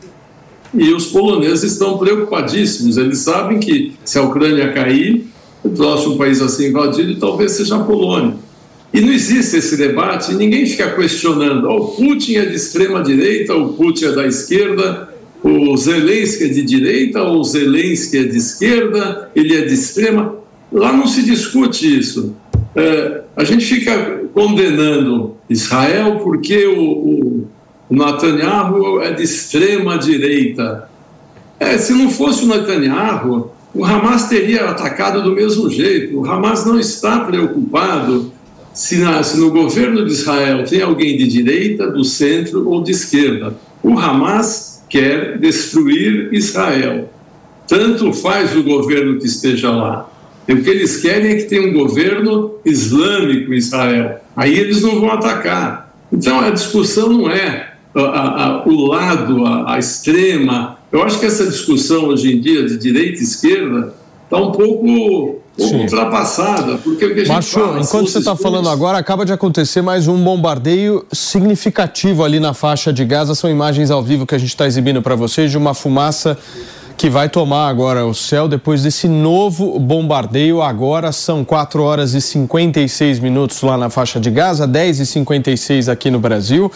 e 0.75 0.93
os 0.93 1.07
poloneses 1.07 1.75
estão 1.75 1.97
preocupadíssimos. 1.97 2.97
Eles 2.97 3.19
sabem 3.19 3.61
que 3.61 3.93
se 4.05 4.19
a 4.19 4.23
Ucrânia 4.25 4.73
cair, 4.73 5.29
o 5.63 5.71
próximo 5.71 6.19
país 6.19 6.43
a 6.43 6.49
ser 6.49 6.71
invadido 6.71 7.21
talvez 7.21 7.53
seja 7.53 7.77
a 7.77 7.85
Polônia. 7.85 8.35
E 8.93 9.01
não 9.01 9.11
existe 9.11 9.57
esse 9.57 9.77
debate, 9.77 10.35
ninguém 10.35 10.67
fica 10.67 10.95
questionando, 10.95 11.67
oh, 11.67 11.77
o 11.77 11.89
Putin 11.93 12.37
é 12.37 12.45
de 12.45 12.57
extrema 12.57 13.03
direita, 13.03 13.55
o 13.55 13.73
Putin 13.73 14.07
é 14.07 14.13
da 14.13 14.27
esquerda, 14.27 15.09
o 15.43 15.75
Zelensky 15.77 16.45
é 16.45 16.49
de 16.49 16.63
direita, 16.63 17.23
ou 17.23 17.41
o 17.41 17.45
Zelensky 17.45 18.19
é 18.19 18.25
de 18.25 18.37
esquerda, 18.37 19.31
ele 19.35 19.57
é 19.57 19.63
de 19.63 19.73
extrema. 19.73 20.37
Lá 20.71 20.93
não 20.93 21.07
se 21.07 21.23
discute 21.23 21.99
isso. 21.99 22.37
É, 22.77 23.23
a 23.37 23.45
gente 23.45 23.65
fica 23.65 24.23
condenando 24.33 25.37
Israel 25.49 26.21
porque 26.23 26.67
o, 26.67 26.81
o, 26.81 27.49
Netanyahu 27.91 29.03
é 29.03 29.13
de 29.13 29.23
extrema 29.23 29.99
direita. 29.99 30.89
É, 31.61 31.77
se 31.77 31.93
não 31.93 32.11
fosse 32.11 32.45
o 32.45 32.49
Netanyahu, 32.49 33.51
o 33.75 33.85
Hamas 33.85 34.29
teria 34.29 34.71
atacado 34.71 35.23
do 35.23 35.33
mesmo 35.33 35.69
jeito. 35.69 36.19
O 36.19 36.27
Hamas 36.27 36.65
não 36.65 36.79
está 36.79 37.21
preocupado 37.21 38.32
se, 38.73 38.99
na, 38.99 39.23
se 39.23 39.39
no 39.39 39.51
governo 39.51 40.05
de 40.05 40.13
Israel 40.13 40.65
tem 40.65 40.83
alguém 40.83 41.17
de 41.17 41.27
direita, 41.27 41.91
do 41.91 42.05
centro 42.05 42.69
ou 42.69 42.83
de 42.83 42.93
esquerda. 42.93 43.55
O 43.83 43.99
Hamas 43.99 44.83
quer 44.89 45.39
destruir 45.39 46.33
Israel. 46.33 47.11
Tanto 47.69 48.13
faz 48.13 48.55
o 48.57 48.63
governo 48.63 49.19
que 49.19 49.27
esteja 49.27 49.71
lá. 49.71 50.09
E 50.47 50.53
o 50.55 50.63
que 50.63 50.71
eles 50.71 50.99
querem 50.99 51.33
é 51.33 51.35
que 51.37 51.45
tenha 51.45 51.69
um 51.69 51.73
governo 51.73 52.57
islâmico 52.65 53.53
em 53.53 53.57
Israel. 53.57 54.21
Aí 54.37 54.59
eles 54.59 54.83
não 54.83 55.01
vão 55.01 55.11
atacar. 55.11 55.95
Então 56.13 56.41
a 56.41 56.51
discussão 56.51 57.09
não 57.09 57.31
é 57.31 57.75
a, 57.95 58.45
a, 58.45 58.69
o 58.69 58.87
lado, 58.87 59.45
a, 59.47 59.75
a 59.75 59.79
extrema. 59.79 60.79
Eu 60.91 61.03
acho 61.03 61.21
que 61.21 61.27
essa 61.27 61.47
discussão 61.47 62.07
hoje 62.07 62.35
em 62.35 62.41
dia 62.41 62.65
de 62.65 62.77
direita 62.77 63.21
e 63.21 63.25
esquerda 63.25 63.95
está 64.25 64.37
um 64.37 64.53
pouco 64.53 65.42
Sim. 65.59 65.83
ultrapassada, 65.83 66.79
porque 66.79 67.05
o 67.05 67.15
que 67.15 67.21
a 67.21 67.25
gente 67.25 67.29
Macho, 67.29 67.61
fala, 67.61 67.81
enquanto 67.81 68.09
você 68.09 68.19
está 68.19 68.35
falando 68.35 68.69
agora, 68.71 68.97
acaba 68.97 69.25
de 69.25 69.33
acontecer 69.33 69.83
mais 69.83 70.09
um 70.09 70.23
bombardeio 70.23 71.05
significativo 71.13 72.25
ali 72.25 72.41
na 72.41 72.55
faixa 72.55 72.93
de 72.93 73.05
Gaza. 73.05 73.35
São 73.35 73.51
imagens 73.51 73.91
ao 73.91 74.03
vivo 74.03 74.27
que 74.27 74.35
a 74.35 74.39
gente 74.39 74.49
está 74.49 74.67
exibindo 74.67 75.03
para 75.03 75.15
vocês 75.15 75.51
de 75.51 75.59
uma 75.59 75.75
fumaça 75.75 76.39
que 77.03 77.11
vai 77.11 77.29
tomar 77.29 77.67
agora 77.67 78.07
o 78.07 78.15
céu 78.15 78.47
depois 78.47 78.85
desse 78.85 79.09
novo 79.09 79.77
bombardeio. 79.77 80.63
Agora 80.63 81.11
são 81.11 81.45
4 81.45 81.83
horas 81.83 82.15
e 82.15 82.21
56 82.21 83.19
minutos 83.19 83.61
lá 83.61 83.77
na 83.77 83.91
faixa 83.91 84.21
de 84.21 84.31
Gaza, 84.31 84.69
10 84.69 85.01
e 85.01 85.07
56 85.07 85.89
aqui 85.89 86.13
no 86.13 86.21
Brasil, 86.21 86.71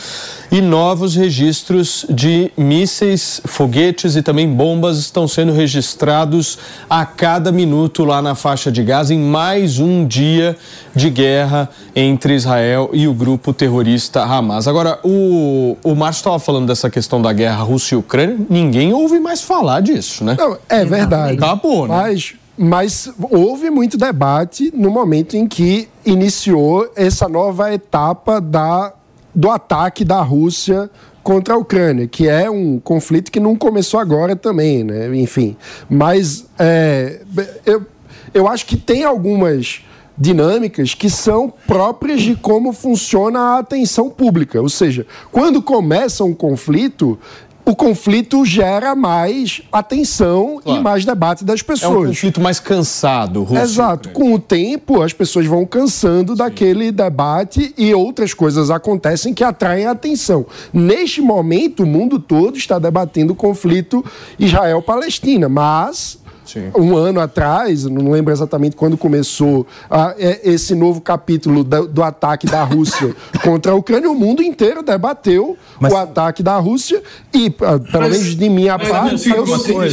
e 0.50 0.60
novos 0.60 1.14
registros 1.14 2.04
de 2.10 2.50
mísseis, 2.56 3.40
foguetes 3.44 4.16
e 4.16 4.22
também 4.22 4.52
bombas 4.52 4.98
estão 4.98 5.28
sendo 5.28 5.52
registrados 5.52 6.58
a 6.90 7.06
cada 7.06 7.52
minuto 7.52 8.04
lá 8.04 8.20
na 8.20 8.34
faixa 8.34 8.72
de 8.72 8.82
Gaza 8.82 9.14
em 9.14 9.20
mais 9.20 9.78
um 9.78 10.04
dia 10.04 10.56
de 10.92 11.08
guerra 11.08 11.70
entre 11.94 12.34
Israel 12.34 12.90
e 12.92 13.06
o 13.06 13.14
grupo 13.14 13.52
terrorista 13.52 14.24
Hamas. 14.24 14.66
Agora, 14.66 14.98
o, 15.04 15.76
o 15.84 15.94
Márcio 15.94 16.18
estava 16.18 16.38
falando 16.40 16.66
dessa 16.66 16.90
questão 16.90 17.22
da 17.22 17.32
guerra 17.32 17.62
Rússia 17.62 17.94
e 17.94 17.98
Ucrânia, 17.98 18.38
ninguém 18.50 18.92
ouve 18.92 19.20
mais 19.20 19.40
falar 19.40 19.80
disso 19.80 20.15
isso, 20.16 20.24
né? 20.24 20.36
Não, 20.38 20.56
é 20.68 20.84
verdade. 20.84 21.36
Acabou, 21.36 21.86
né? 21.86 21.94
Mas, 21.94 22.34
mas 22.56 23.12
houve 23.30 23.70
muito 23.70 23.98
debate 23.98 24.72
no 24.74 24.90
momento 24.90 25.36
em 25.36 25.46
que 25.46 25.88
iniciou 26.04 26.90
essa 26.96 27.28
nova 27.28 27.72
etapa 27.72 28.40
da, 28.40 28.92
do 29.34 29.50
ataque 29.50 30.04
da 30.04 30.20
Rússia 30.22 30.90
contra 31.22 31.54
a 31.54 31.56
Ucrânia, 31.56 32.06
que 32.06 32.28
é 32.28 32.48
um 32.48 32.78
conflito 32.78 33.32
que 33.32 33.40
não 33.40 33.56
começou 33.56 33.98
agora 33.98 34.36
também, 34.36 34.84
né? 34.84 35.14
Enfim, 35.16 35.56
mas 35.90 36.46
é, 36.58 37.20
eu, 37.64 37.84
eu 38.32 38.48
acho 38.48 38.64
que 38.64 38.76
tem 38.76 39.04
algumas 39.04 39.82
dinâmicas 40.18 40.94
que 40.94 41.10
são 41.10 41.52
próprias 41.66 42.22
de 42.22 42.34
como 42.36 42.72
funciona 42.72 43.38
a 43.38 43.58
atenção 43.58 44.08
pública. 44.08 44.60
Ou 44.60 44.68
seja, 44.68 45.06
quando 45.30 45.60
começa 45.60 46.24
um 46.24 46.32
conflito, 46.32 47.18
o 47.66 47.74
conflito 47.74 48.44
gera 48.44 48.94
mais 48.94 49.60
atenção 49.72 50.60
claro. 50.62 50.80
e 50.80 50.82
mais 50.82 51.04
debate 51.04 51.44
das 51.44 51.62
pessoas. 51.62 51.92
É 51.92 51.98
um 51.98 52.06
conflito 52.06 52.40
mais 52.40 52.60
cansado, 52.60 53.42
Rússia. 53.42 53.62
Exato. 53.62 54.08
Com 54.10 54.32
o 54.32 54.38
tempo, 54.38 55.02
as 55.02 55.12
pessoas 55.12 55.46
vão 55.46 55.66
cansando 55.66 56.32
Sim. 56.32 56.38
daquele 56.38 56.92
debate 56.92 57.74
e 57.76 57.92
outras 57.92 58.32
coisas 58.32 58.70
acontecem 58.70 59.34
que 59.34 59.42
atraem 59.42 59.84
a 59.84 59.90
atenção. 59.90 60.46
Neste 60.72 61.20
momento, 61.20 61.82
o 61.82 61.86
mundo 61.86 62.20
todo 62.20 62.56
está 62.56 62.78
debatendo 62.78 63.32
o 63.32 63.36
conflito 63.36 64.04
Israel-Palestina, 64.38 65.48
mas 65.48 66.24
Sim. 66.46 66.70
um 66.76 66.96
ano 66.96 67.20
atrás, 67.20 67.84
não 67.84 68.10
lembro 68.10 68.32
exatamente 68.32 68.76
quando 68.76 68.96
começou 68.96 69.60
uh, 69.90 70.14
esse 70.44 70.74
novo 70.74 71.00
capítulo 71.00 71.64
do, 71.64 71.88
do, 71.88 72.02
ataque 72.02 72.46
da 72.46 72.62
Rússia 72.62 73.14
contra 73.42 73.72
a 73.72 73.74
Ucrânia, 73.74 74.10
o 74.10 74.14
mundo 74.14 74.42
inteiro 74.42 74.82
debateu 74.82 75.56
mas, 75.80 75.92
o 75.92 75.96
ataque 75.96 76.42
da 76.42 76.56
Rússia 76.56 77.02
e, 77.34 77.48
uh, 77.48 77.50
pelo 77.50 78.04
mas, 78.04 78.12
menos 78.12 78.36
de 78.36 78.48
minha 78.48 78.78
parte, 78.78 79.28
eu 79.28 79.44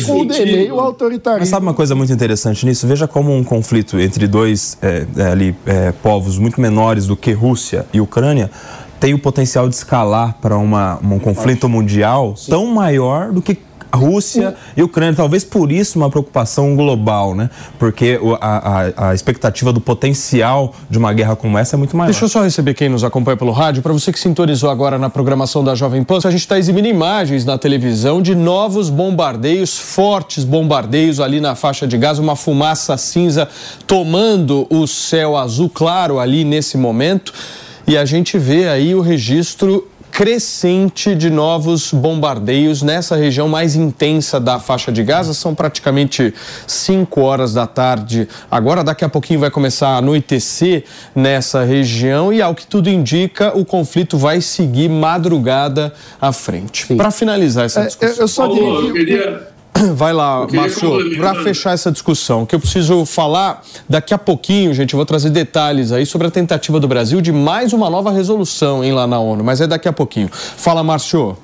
condenei 0.06 0.72
o 0.72 0.80
autoritarismo. 0.80 1.42
Mas 1.42 1.50
sabe 1.50 1.66
uma 1.66 1.74
coisa 1.74 1.96
muito 1.96 2.14
interessante 2.14 2.66
nisso? 2.66 2.88
Veja 2.88 3.08
como 3.08 3.36
um 3.36 3.44
conflito 3.44 4.00
entre 4.00 4.28
dois 4.28 4.78
é, 4.82 5.06
é, 5.18 5.28
ali, 5.28 5.56
é, 5.66 5.92
povos 5.92 6.38
muito 6.38 6.62
menores 6.62 7.08
do 7.08 7.18
que 7.18 7.32
Rússia 7.32 7.86
e 7.92 8.00
Ucrânia 8.00 8.50
tem 9.00 9.14
o 9.14 9.20
potencial 9.20 9.68
de 9.68 9.76
escalar 9.76 10.38
para 10.42 10.58
um 10.58 11.20
conflito 11.20 11.68
mundial 11.68 12.38
Sim. 12.38 12.52
tão 12.52 12.68
maior 12.68 13.34
do 13.34 13.42
que 13.42 13.58
Rússia 13.96 14.56
e 14.76 14.82
Ucrânia. 14.82 15.16
Talvez 15.16 15.44
por 15.44 15.72
isso 15.72 15.98
uma 15.98 16.10
preocupação 16.10 16.76
global, 16.76 17.36
né? 17.36 17.50
Porque 17.78 18.20
a, 18.42 18.48
a, 18.48 19.10
a, 19.10 19.14
expectativa 19.14 19.72
do 19.72 19.80
potencial 19.80 20.74
de 20.90 20.98
uma 20.98 21.14
guerra 21.14 21.36
como 21.36 21.58
essa 21.58 21.76
é 21.76 21.78
muito 21.78 21.96
maior. 21.96 22.10
Deixa 22.10 22.26
eu 22.26 22.30
só 22.30 22.42
receber 22.44 22.74
quem 22.74 22.90
nos 22.90 23.04
acompanha 23.04 23.38
pelo 23.38 23.52
rádio. 23.52 23.82
Para 23.82 23.94
você 23.94 24.12
que 24.12 24.20
sintonizou 24.20 24.70
agora 24.70 24.98
na 24.98 25.10
programação 25.10 25.64
da 25.64 25.76
Jovem 25.76 26.04
Pan, 26.04 26.18
a 26.24 26.32
gente 26.32 26.42
está 26.42 26.58
exibindo 26.58 26.88
imagens 26.88 27.46
na 27.46 27.58
televisão 27.58 28.22
de 28.22 28.36
novos 28.36 28.90
bombardeios, 28.90 29.78
fortes 29.78 30.44
bombardeios 30.44 31.20
ali 31.20 31.40
na 31.40 31.56
faixa 31.56 31.88
de 31.88 31.98
Gaza, 31.98 32.22
uma 32.22 32.36
fumaça 32.36 32.98
cinza 32.98 33.48
tomando 33.86 34.68
o 34.70 34.88
céu 34.88 35.38
azul 35.38 35.70
claro 35.70 36.20
ali 36.20 36.44
nesse 36.44 36.78
momento. 36.78 37.34
E 37.86 37.98
a 37.98 38.06
gente 38.06 38.38
vê 38.38 38.70
aí 38.70 38.96
o 38.96 39.02
registro 39.02 39.88
crescente 40.14 41.16
de 41.16 41.32
novos 41.32 41.92
bombardeios 41.92 42.84
nessa 42.84 43.16
região 43.16 43.50
mais 43.50 43.76
intensa 43.76 44.40
da 44.40 44.60
faixa 44.60 44.92
de 44.92 45.04
Gaza. 45.04 45.34
São 45.34 45.56
praticamente 45.56 46.32
5 46.68 47.20
horas 47.20 47.52
da 47.52 47.66
tarde. 47.66 48.28
Agora, 48.50 48.84
daqui 48.84 49.04
a 49.04 49.10
pouquinho, 49.10 49.40
vai 49.40 49.50
começar 49.50 49.90
a 49.90 49.98
anoitecer 49.98 50.84
nessa 51.16 51.64
região 51.64 52.32
e, 52.32 52.44
ao 52.44 52.54
que 52.54 52.68
tudo 52.68 52.92
indica, 52.92 53.58
o 53.58 53.66
conflito 53.66 54.16
vai 54.16 54.40
seguir 54.40 54.88
madrugada 54.88 55.92
à 56.22 56.32
frente. 56.32 56.94
Para 56.94 57.10
finalizar 57.10 57.66
essa 57.66 57.84
discussão. 57.84 58.16
É, 58.16 58.24
eu 58.24 58.28
só 58.28 58.48
diria 58.94 59.53
Vai 59.96 60.14
lá, 60.14 60.48
Márcio, 60.52 61.16
para 61.18 61.36
fechar 61.44 61.74
essa 61.74 61.92
discussão, 61.92 62.46
que 62.46 62.56
eu 62.56 62.60
preciso 62.60 63.06
falar 63.06 63.64
daqui 63.88 64.14
a 64.14 64.18
pouquinho, 64.18 64.74
gente, 64.74 64.94
eu 64.94 64.98
vou 64.98 65.06
trazer 65.06 65.30
detalhes 65.30 65.92
aí 65.92 66.06
sobre 66.06 66.28
a 66.28 66.32
tentativa 66.32 66.80
do 66.80 66.88
Brasil 66.88 67.22
de 67.22 67.32
mais 67.32 67.74
uma 67.74 67.90
nova 67.90 68.12
resolução 68.12 68.84
em 68.84 68.92
lá 68.92 69.08
na 69.08 69.20
ONU, 69.20 69.44
mas 69.44 69.62
é 69.62 69.68
daqui 69.68 69.88
a 69.88 69.94
pouquinho. 69.94 70.30
Fala, 70.32 70.84
Márcio. 70.84 71.38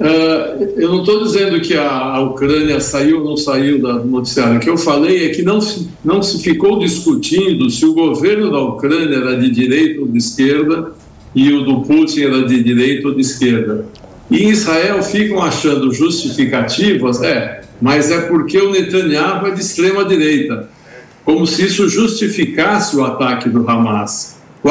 Uh, 0.00 0.64
eu 0.76 0.88
não 0.90 1.00
estou 1.00 1.22
dizendo 1.22 1.60
que 1.60 1.74
a, 1.74 1.88
a, 1.88 2.20
Ucrânia 2.20 2.80
saiu 2.80 3.20
ou 3.20 3.24
não 3.24 3.36
saiu 3.36 3.80
do 3.80 4.04
noticiário. 4.04 4.56
O 4.56 4.60
que 4.60 4.68
eu 4.68 4.76
falei 4.76 5.26
é 5.26 5.28
que 5.28 5.42
não 5.42 5.60
se, 5.60 5.88
não 6.04 6.20
se 6.20 6.42
ficou 6.42 6.80
discutindo 6.80 7.70
se 7.70 7.86
o 7.86 7.94
governo 7.94 8.50
da 8.50 8.60
Ucrânia 8.60 9.14
era 9.14 9.36
de 9.36 9.48
direita 9.50 10.00
ou 10.00 10.08
de 10.08 10.18
esquerda 10.18 10.92
e 11.32 11.52
o 11.52 11.64
do 11.64 11.82
Putin 11.82 12.22
era 12.22 12.42
de 12.44 12.60
direita 12.60 13.06
ou 13.06 13.14
de 13.14 13.20
esquerda. 13.20 13.86
E 14.30 14.44
em 14.44 14.50
Israel 14.50 15.02
ficam 15.02 15.42
achando 15.42 15.92
justificativas, 15.92 17.22
é, 17.22 17.62
mas 17.80 18.10
é 18.10 18.22
porque 18.22 18.58
o 18.58 18.70
Netanyahu 18.70 19.46
é 19.46 19.50
de 19.50 19.60
extrema 19.60 20.04
direita, 20.04 20.68
como 21.24 21.46
se 21.46 21.64
isso 21.66 21.88
justificasse 21.88 22.96
o 22.96 23.04
ataque 23.04 23.48
do 23.48 23.68
Hamas. 23.68 24.36
O, 24.62 24.68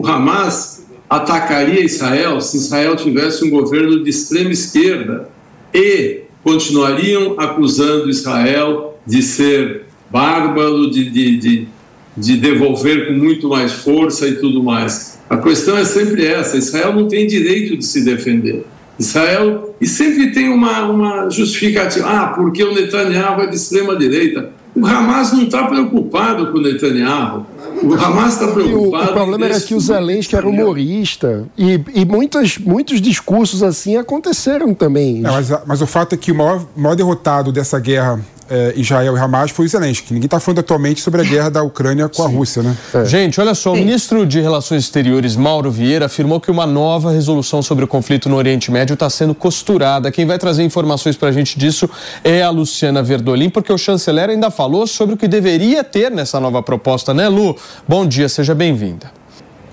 o 0.00 0.06
Hamas 0.06 0.84
atacaria 1.08 1.84
Israel 1.84 2.40
se 2.40 2.56
Israel 2.56 2.96
tivesse 2.96 3.44
um 3.44 3.50
governo 3.50 4.02
de 4.02 4.10
extrema 4.10 4.50
esquerda 4.50 5.28
e 5.72 6.22
continuariam 6.42 7.38
acusando 7.38 8.10
Israel 8.10 8.98
de 9.06 9.22
ser 9.22 9.84
bárbaro, 10.10 10.90
de, 10.90 11.10
de, 11.10 11.36
de, 11.38 11.68
de 12.16 12.36
devolver 12.36 13.08
com 13.08 13.12
muito 13.14 13.48
mais 13.48 13.72
força 13.72 14.26
e 14.28 14.36
tudo 14.36 14.62
mais. 14.62 15.18
A 15.28 15.36
questão 15.36 15.76
é 15.76 15.84
sempre 15.84 16.24
essa: 16.26 16.56
Israel 16.56 16.92
não 16.92 17.08
tem 17.08 17.26
direito 17.26 17.76
de 17.76 17.84
se 17.84 18.04
defender. 18.04 18.64
Israel, 18.98 19.74
e 19.80 19.86
sempre 19.86 20.32
tem 20.32 20.48
uma, 20.48 20.84
uma 20.84 21.30
justificativa, 21.30 22.08
ah, 22.08 22.28
porque 22.28 22.64
o 22.64 22.74
Netanyahu 22.74 23.42
é 23.42 23.46
de 23.46 23.56
extrema 23.56 23.96
direita. 23.96 24.50
O 24.74 24.86
Hamas 24.86 25.32
não 25.32 25.44
está 25.44 25.66
preocupado 25.66 26.52
com 26.52 26.58
o 26.58 26.60
Netanyahu. 26.60 27.46
O 27.82 27.94
Hamas 27.94 28.34
está 28.34 28.48
preocupado. 28.48 29.08
O, 29.08 29.10
o 29.10 29.14
problema 29.14 29.46
era 29.46 29.58
que 29.58 29.74
o 29.74 29.80
Zelensky 29.80 30.36
era 30.36 30.46
humorista. 30.46 31.46
E, 31.56 31.80
e 31.94 32.04
muitos, 32.04 32.58
muitos 32.58 33.00
discursos 33.00 33.62
assim 33.62 33.96
aconteceram 33.96 34.74
também. 34.74 35.20
Não, 35.20 35.32
mas, 35.32 35.50
mas, 35.66 35.80
o 35.80 35.86
fato 35.86 36.14
é 36.14 36.18
que 36.18 36.30
o 36.30 36.34
maior, 36.34 36.66
maior 36.76 36.94
derrotado 36.94 37.50
dessa 37.50 37.80
guerra 37.80 38.20
é, 38.48 38.74
Israel 38.76 39.16
e 39.16 39.20
Hamas 39.20 39.50
foi 39.50 39.66
o 39.66 39.68
Zelensky. 39.68 40.12
Ninguém 40.12 40.26
está 40.26 40.40
falando 40.40 40.60
atualmente 40.60 41.00
sobre 41.00 41.20
a 41.20 41.24
guerra 41.24 41.50
da 41.50 41.62
Ucrânia 41.62 42.08
com 42.08 42.22
a 42.22 42.28
Rússia, 42.28 42.62
né? 42.62 42.76
É. 42.94 43.04
Gente, 43.04 43.40
olha 43.40 43.54
só, 43.54 43.72
o 43.72 43.76
ministro 43.76 44.26
de 44.26 44.40
Relações 44.40 44.84
Exteriores, 44.84 45.36
Mauro 45.36 45.70
Vieira, 45.70 46.06
afirmou 46.06 46.40
que 46.40 46.50
uma 46.50 46.66
nova 46.66 47.10
resolução 47.10 47.62
sobre 47.62 47.84
o 47.84 47.88
conflito 47.88 48.28
no 48.28 48.36
Oriente 48.36 48.70
Médio 48.70 48.94
está 48.94 49.10
sendo 49.10 49.34
costurada. 49.34 50.10
Quem 50.10 50.26
vai 50.26 50.38
trazer 50.38 50.62
informações 50.62 51.16
para 51.16 51.28
a 51.28 51.32
gente 51.32 51.58
disso 51.58 51.88
é 52.22 52.42
a 52.42 52.50
Luciana 52.50 53.02
Verdolim, 53.02 53.50
porque 53.50 53.72
o 53.72 53.78
chanceler 53.78 54.30
ainda 54.30 54.50
falou 54.50 54.86
sobre 54.86 55.14
o 55.14 55.18
que 55.18 55.28
deveria 55.28 55.82
ter 55.82 56.10
nessa 56.10 56.38
nova 56.40 56.62
proposta, 56.62 57.12
né, 57.12 57.28
Lu? 57.28 57.56
Bom 57.86 58.06
dia, 58.06 58.28
seja 58.28 58.54
bem-vinda. 58.54 59.10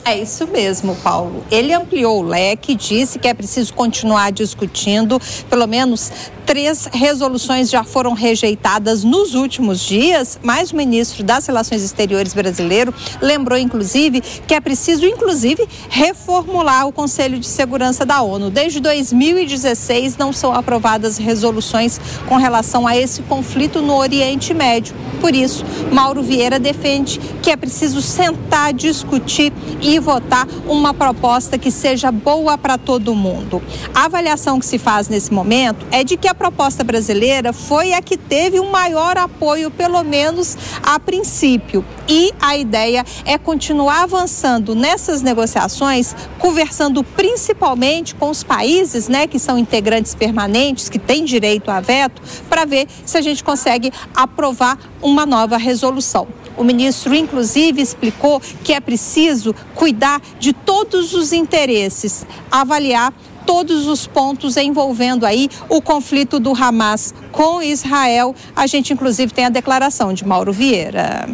É 0.05 0.17
isso 0.17 0.45
mesmo, 0.47 0.95
Paulo. 0.97 1.45
Ele 1.49 1.73
ampliou 1.73 2.19
o 2.19 2.27
leque, 2.27 2.75
disse 2.75 3.17
que 3.17 3.27
é 3.27 3.33
preciso 3.33 3.73
continuar 3.73 4.31
discutindo, 4.31 5.19
pelo 5.49 5.65
menos 5.65 6.11
Três 6.45 6.89
resoluções 6.91 7.69
já 7.69 7.85
foram 7.85 8.13
rejeitadas 8.13 9.03
nos 9.03 9.33
últimos 9.33 9.79
dias, 9.79 10.37
mas 10.43 10.71
o 10.71 10.75
ministro 10.75 11.23
das 11.23 11.47
Relações 11.47 11.81
Exteriores 11.81 12.33
brasileiro 12.33 12.93
lembrou, 13.21 13.57
inclusive, 13.57 14.21
que 14.45 14.53
é 14.53 14.59
preciso, 14.59 15.05
inclusive, 15.05 15.65
reformular 15.89 16.85
o 16.85 16.91
Conselho 16.91 17.39
de 17.39 17.47
Segurança 17.47 18.05
da 18.05 18.21
ONU. 18.21 18.49
Desde 18.49 18.81
2016 18.81 20.17
não 20.17 20.33
são 20.33 20.53
aprovadas 20.53 21.17
resoluções 21.17 21.99
com 22.27 22.35
relação 22.35 22.85
a 22.85 22.97
esse 22.97 23.21
conflito 23.23 23.81
no 23.81 23.95
Oriente 23.95 24.53
Médio. 24.53 24.93
Por 25.21 25.33
isso, 25.33 25.63
Mauro 25.93 26.21
Vieira 26.21 26.59
defende 26.59 27.19
que 27.41 27.49
é 27.49 27.55
preciso 27.55 28.01
sentar, 28.01 28.73
discutir 28.73 29.53
e 29.81 29.92
votar 29.99 30.45
uma 30.67 30.93
proposta 30.93 31.57
que 31.57 31.71
seja 31.71 32.11
boa 32.11 32.57
para 32.57 32.77
todo 32.77 33.15
mundo. 33.15 33.61
A 33.93 34.05
avaliação 34.05 34.59
que 34.59 34.65
se 34.65 34.77
faz 34.77 35.07
nesse 35.07 35.33
momento 35.33 35.85
é 35.89 36.03
de 36.03 36.17
que 36.17 36.27
a 36.27 36.33
a 36.33 36.35
proposta 36.35 36.83
brasileira 36.83 37.53
foi 37.53 37.93
a 37.93 38.01
que 38.01 38.17
teve 38.17 38.59
um 38.59 38.71
maior 38.71 39.17
apoio, 39.19 39.69
pelo 39.69 40.03
menos 40.03 40.57
a 40.81 40.99
princípio. 40.99 41.85
E 42.09 42.33
a 42.41 42.57
ideia 42.57 43.05
é 43.23 43.37
continuar 43.37 44.01
avançando 44.01 44.73
nessas 44.73 45.21
negociações, 45.21 46.15
conversando 46.39 47.03
principalmente 47.03 48.15
com 48.15 48.31
os 48.31 48.43
países 48.43 49.07
né, 49.07 49.27
que 49.27 49.37
são 49.37 49.57
integrantes 49.57 50.15
permanentes, 50.15 50.89
que 50.89 50.97
têm 50.97 51.23
direito 51.23 51.69
a 51.69 51.79
veto, 51.79 52.19
para 52.49 52.65
ver 52.65 52.87
se 53.05 53.15
a 53.15 53.21
gente 53.21 53.43
consegue 53.43 53.93
aprovar 54.15 54.79
uma 55.03 55.25
nova 55.25 55.55
resolução. 55.57 56.27
O 56.57 56.63
ministro, 56.63 57.15
inclusive, 57.15 57.81
explicou 57.81 58.39
que 58.63 58.73
é 58.73 58.79
preciso 58.79 59.55
cuidar 59.73 60.21
de 60.39 60.53
todos 60.53 61.13
os 61.13 61.33
interesses, 61.33 62.25
avaliar 62.51 63.13
todos 63.45 63.87
os 63.87 64.07
pontos 64.07 64.55
envolvendo 64.57 65.25
aí 65.25 65.49
o 65.69 65.81
conflito 65.81 66.39
do 66.39 66.53
Hamas 66.53 67.13
com 67.31 67.61
Israel. 67.61 68.35
A 68.55 68.67
gente, 68.67 68.93
inclusive, 68.93 69.33
tem 69.33 69.45
a 69.45 69.49
declaração 69.49 70.13
de 70.13 70.25
Mauro 70.25 70.53
Vieira. 70.53 71.27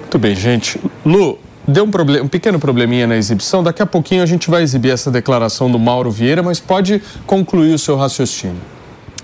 Muito 0.00 0.18
bem, 0.18 0.34
gente. 0.36 0.78
Lu, 1.04 1.38
deu 1.66 1.84
um, 1.84 2.22
um 2.22 2.28
pequeno 2.28 2.58
probleminha 2.58 3.06
na 3.06 3.16
exibição. 3.16 3.62
Daqui 3.62 3.82
a 3.82 3.86
pouquinho 3.86 4.22
a 4.22 4.26
gente 4.26 4.50
vai 4.50 4.62
exibir 4.62 4.90
essa 4.90 5.10
declaração 5.10 5.70
do 5.70 5.78
Mauro 5.78 6.10
Vieira, 6.10 6.42
mas 6.42 6.60
pode 6.60 7.02
concluir 7.26 7.72
o 7.72 7.78
seu 7.78 7.96
raciocínio. 7.96 8.60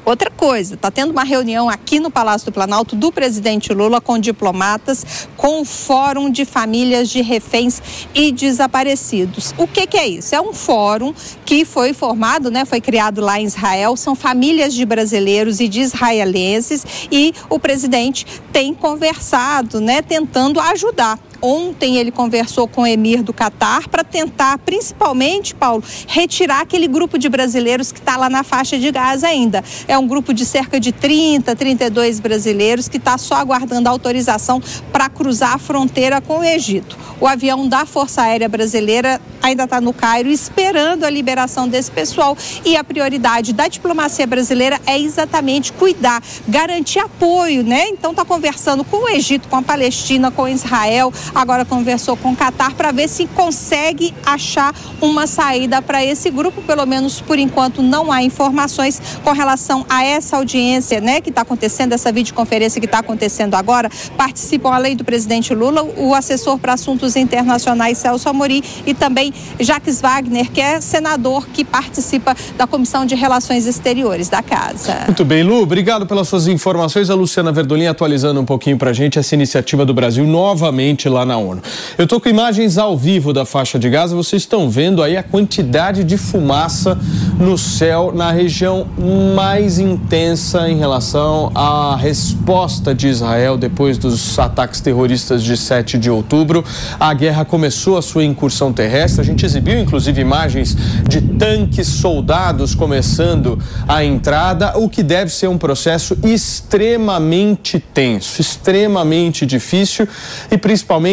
Outra 0.08 0.30
coisa, 0.30 0.72
está 0.74 0.90
tendo 0.90 1.10
uma 1.10 1.22
reunião 1.22 1.68
aqui 1.68 2.00
no 2.00 2.10
Palácio 2.10 2.46
do 2.46 2.52
Planalto 2.54 2.96
do 2.96 3.12
presidente 3.12 3.74
Lula 3.74 4.00
com 4.00 4.18
diplomatas, 4.18 5.28
com 5.36 5.60
o 5.60 5.66
Fórum 5.66 6.30
de 6.30 6.46
Famílias 6.46 7.10
de 7.10 7.20
Reféns 7.20 8.08
e 8.14 8.32
Desaparecidos. 8.32 9.52
O 9.58 9.68
que, 9.68 9.86
que 9.86 9.98
é 9.98 10.08
isso? 10.08 10.34
É 10.34 10.40
um 10.40 10.54
fórum 10.54 11.12
que 11.44 11.62
foi 11.62 11.92
formado, 11.92 12.50
né, 12.50 12.64
foi 12.64 12.80
criado 12.80 13.20
lá 13.20 13.38
em 13.38 13.44
Israel, 13.44 13.98
são 13.98 14.14
famílias 14.14 14.72
de 14.72 14.86
brasileiros 14.86 15.60
e 15.60 15.68
de 15.68 15.82
israelenses 15.82 16.86
e 17.12 17.34
o 17.50 17.58
presidente 17.58 18.24
tem 18.50 18.72
conversado, 18.72 19.78
né, 19.78 20.00
tentando 20.00 20.58
ajudar 20.58 21.18
Ontem 21.40 21.96
ele 21.96 22.10
conversou 22.10 22.66
com 22.66 22.82
o 22.82 22.86
emir 22.86 23.22
do 23.22 23.32
Catar 23.32 23.88
para 23.88 24.02
tentar, 24.02 24.58
principalmente, 24.58 25.54
Paulo, 25.54 25.82
retirar 26.06 26.60
aquele 26.60 26.88
grupo 26.88 27.18
de 27.18 27.28
brasileiros 27.28 27.92
que 27.92 27.98
está 27.98 28.16
lá 28.16 28.28
na 28.28 28.42
faixa 28.42 28.78
de 28.78 28.90
Gaza 28.90 29.28
ainda. 29.28 29.62
É 29.86 29.96
um 29.96 30.06
grupo 30.06 30.34
de 30.34 30.44
cerca 30.44 30.80
de 30.80 30.92
30, 30.92 31.54
32 31.54 32.20
brasileiros 32.20 32.88
que 32.88 32.96
está 32.96 33.16
só 33.16 33.36
aguardando 33.36 33.88
autorização 33.88 34.60
para 34.92 35.08
cruzar 35.08 35.54
a 35.54 35.58
fronteira 35.58 36.20
com 36.20 36.40
o 36.40 36.44
Egito. 36.44 36.96
O 37.20 37.26
avião 37.26 37.68
da 37.68 37.84
Força 37.84 38.22
Aérea 38.22 38.48
Brasileira 38.48 39.20
ainda 39.42 39.64
está 39.64 39.80
no 39.80 39.92
Cairo 39.92 40.28
esperando 40.28 41.04
a 41.04 41.10
liberação 41.10 41.68
desse 41.68 41.90
pessoal 41.90 42.36
e 42.64 42.76
a 42.76 42.84
prioridade 42.84 43.52
da 43.52 43.68
diplomacia 43.68 44.26
brasileira 44.26 44.80
é 44.86 44.98
exatamente 44.98 45.72
cuidar, 45.72 46.22
garantir 46.46 47.00
apoio, 47.00 47.62
né? 47.62 47.88
Então 47.88 48.10
está 48.10 48.24
conversando 48.24 48.84
com 48.84 49.04
o 49.04 49.08
Egito, 49.08 49.48
com 49.48 49.56
a 49.56 49.62
Palestina, 49.62 50.30
com 50.30 50.48
Israel, 50.48 51.12
agora 51.34 51.64
conversou 51.64 52.16
com 52.16 52.32
o 52.32 52.36
Catar 52.36 52.74
para 52.74 52.92
ver 52.92 53.08
se 53.08 53.26
consegue 53.26 54.14
achar 54.24 54.74
uma 55.00 55.26
saída 55.26 55.82
para 55.82 56.04
esse 56.04 56.30
grupo. 56.30 56.62
Pelo 56.62 56.86
menos 56.86 57.20
por 57.20 57.38
enquanto 57.38 57.82
não 57.82 58.12
há 58.12 58.22
informações 58.22 59.00
com 59.22 59.32
relação 59.32 59.84
a 59.88 60.04
essa 60.04 60.36
audiência, 60.36 61.00
né, 61.00 61.20
que 61.20 61.30
está 61.30 61.42
acontecendo, 61.42 61.92
essa 61.92 62.12
videoconferência 62.12 62.80
que 62.80 62.86
está 62.86 62.98
acontecendo 62.98 63.54
agora. 63.54 63.90
Participam, 64.16 64.70
além 64.70 64.96
do 64.96 65.04
presidente 65.04 65.54
Lula, 65.54 65.82
o 65.82 66.14
assessor 66.14 66.58
para 66.58 66.74
assuntos 66.74 67.16
internacionais 67.16 67.98
Celso 67.98 68.28
Amorim 68.28 68.62
e 68.86 68.94
também 68.94 69.32
Jacques 69.58 70.00
Wagner, 70.00 70.50
que 70.50 70.60
é 70.60 70.80
senador 70.80 71.46
que 71.48 71.64
participa 71.64 72.36
da 72.56 72.66
Comissão 72.66 73.04
de 73.04 73.14
Relações 73.14 73.66
Exteriores 73.66 74.28
da 74.28 74.42
Casa. 74.42 75.04
Muito 75.06 75.24
bem, 75.24 75.42
Lu, 75.42 75.62
obrigado 75.62 76.06
pelas 76.06 76.28
suas 76.28 76.46
informações. 76.46 77.10
A 77.10 77.14
Luciana 77.14 77.52
Verdolim 77.52 77.86
atualizando 77.86 78.40
um 78.40 78.44
pouquinho 78.44 78.78
para 78.78 78.90
a 78.90 78.92
gente 78.92 79.18
essa 79.18 79.34
iniciativa 79.34 79.84
do 79.84 79.94
Brasil 79.94 80.26
novamente 80.26 81.08
lá 81.08 81.17
lá 81.18 81.26
na 81.26 81.36
ONU. 81.36 81.60
Eu 81.96 82.04
estou 82.04 82.20
com 82.20 82.28
imagens 82.28 82.78
ao 82.78 82.96
vivo 82.96 83.32
da 83.32 83.44
faixa 83.44 83.78
de 83.78 83.90
Gaza. 83.90 84.14
Vocês 84.14 84.42
estão 84.42 84.70
vendo 84.70 85.02
aí 85.02 85.16
a 85.16 85.22
quantidade 85.22 86.04
de 86.04 86.16
fumaça 86.16 86.96
no 87.38 87.58
céu 87.58 88.12
na 88.14 88.30
região 88.30 88.86
mais 89.34 89.78
intensa 89.78 90.68
em 90.68 90.78
relação 90.78 91.50
à 91.54 91.96
resposta 91.96 92.94
de 92.94 93.08
Israel 93.08 93.56
depois 93.56 93.98
dos 93.98 94.38
ataques 94.38 94.80
terroristas 94.80 95.42
de 95.42 95.56
7 95.56 95.98
de 95.98 96.10
outubro. 96.10 96.64
A 97.00 97.12
guerra 97.14 97.44
começou 97.44 97.98
a 97.98 98.02
sua 98.02 98.24
incursão 98.24 98.72
terrestre. 98.72 99.20
A 99.20 99.24
gente 99.24 99.44
exibiu 99.44 99.78
inclusive 99.78 100.20
imagens 100.20 100.76
de 101.08 101.20
tanques, 101.20 101.88
soldados 101.88 102.74
começando 102.74 103.58
a 103.86 104.04
entrada, 104.04 104.78
o 104.78 104.88
que 104.88 105.02
deve 105.02 105.32
ser 105.32 105.48
um 105.48 105.58
processo 105.58 106.16
extremamente 106.22 107.78
tenso, 107.78 108.40
extremamente 108.40 109.44
difícil 109.44 110.06
e 110.50 110.56
principalmente, 110.58 111.07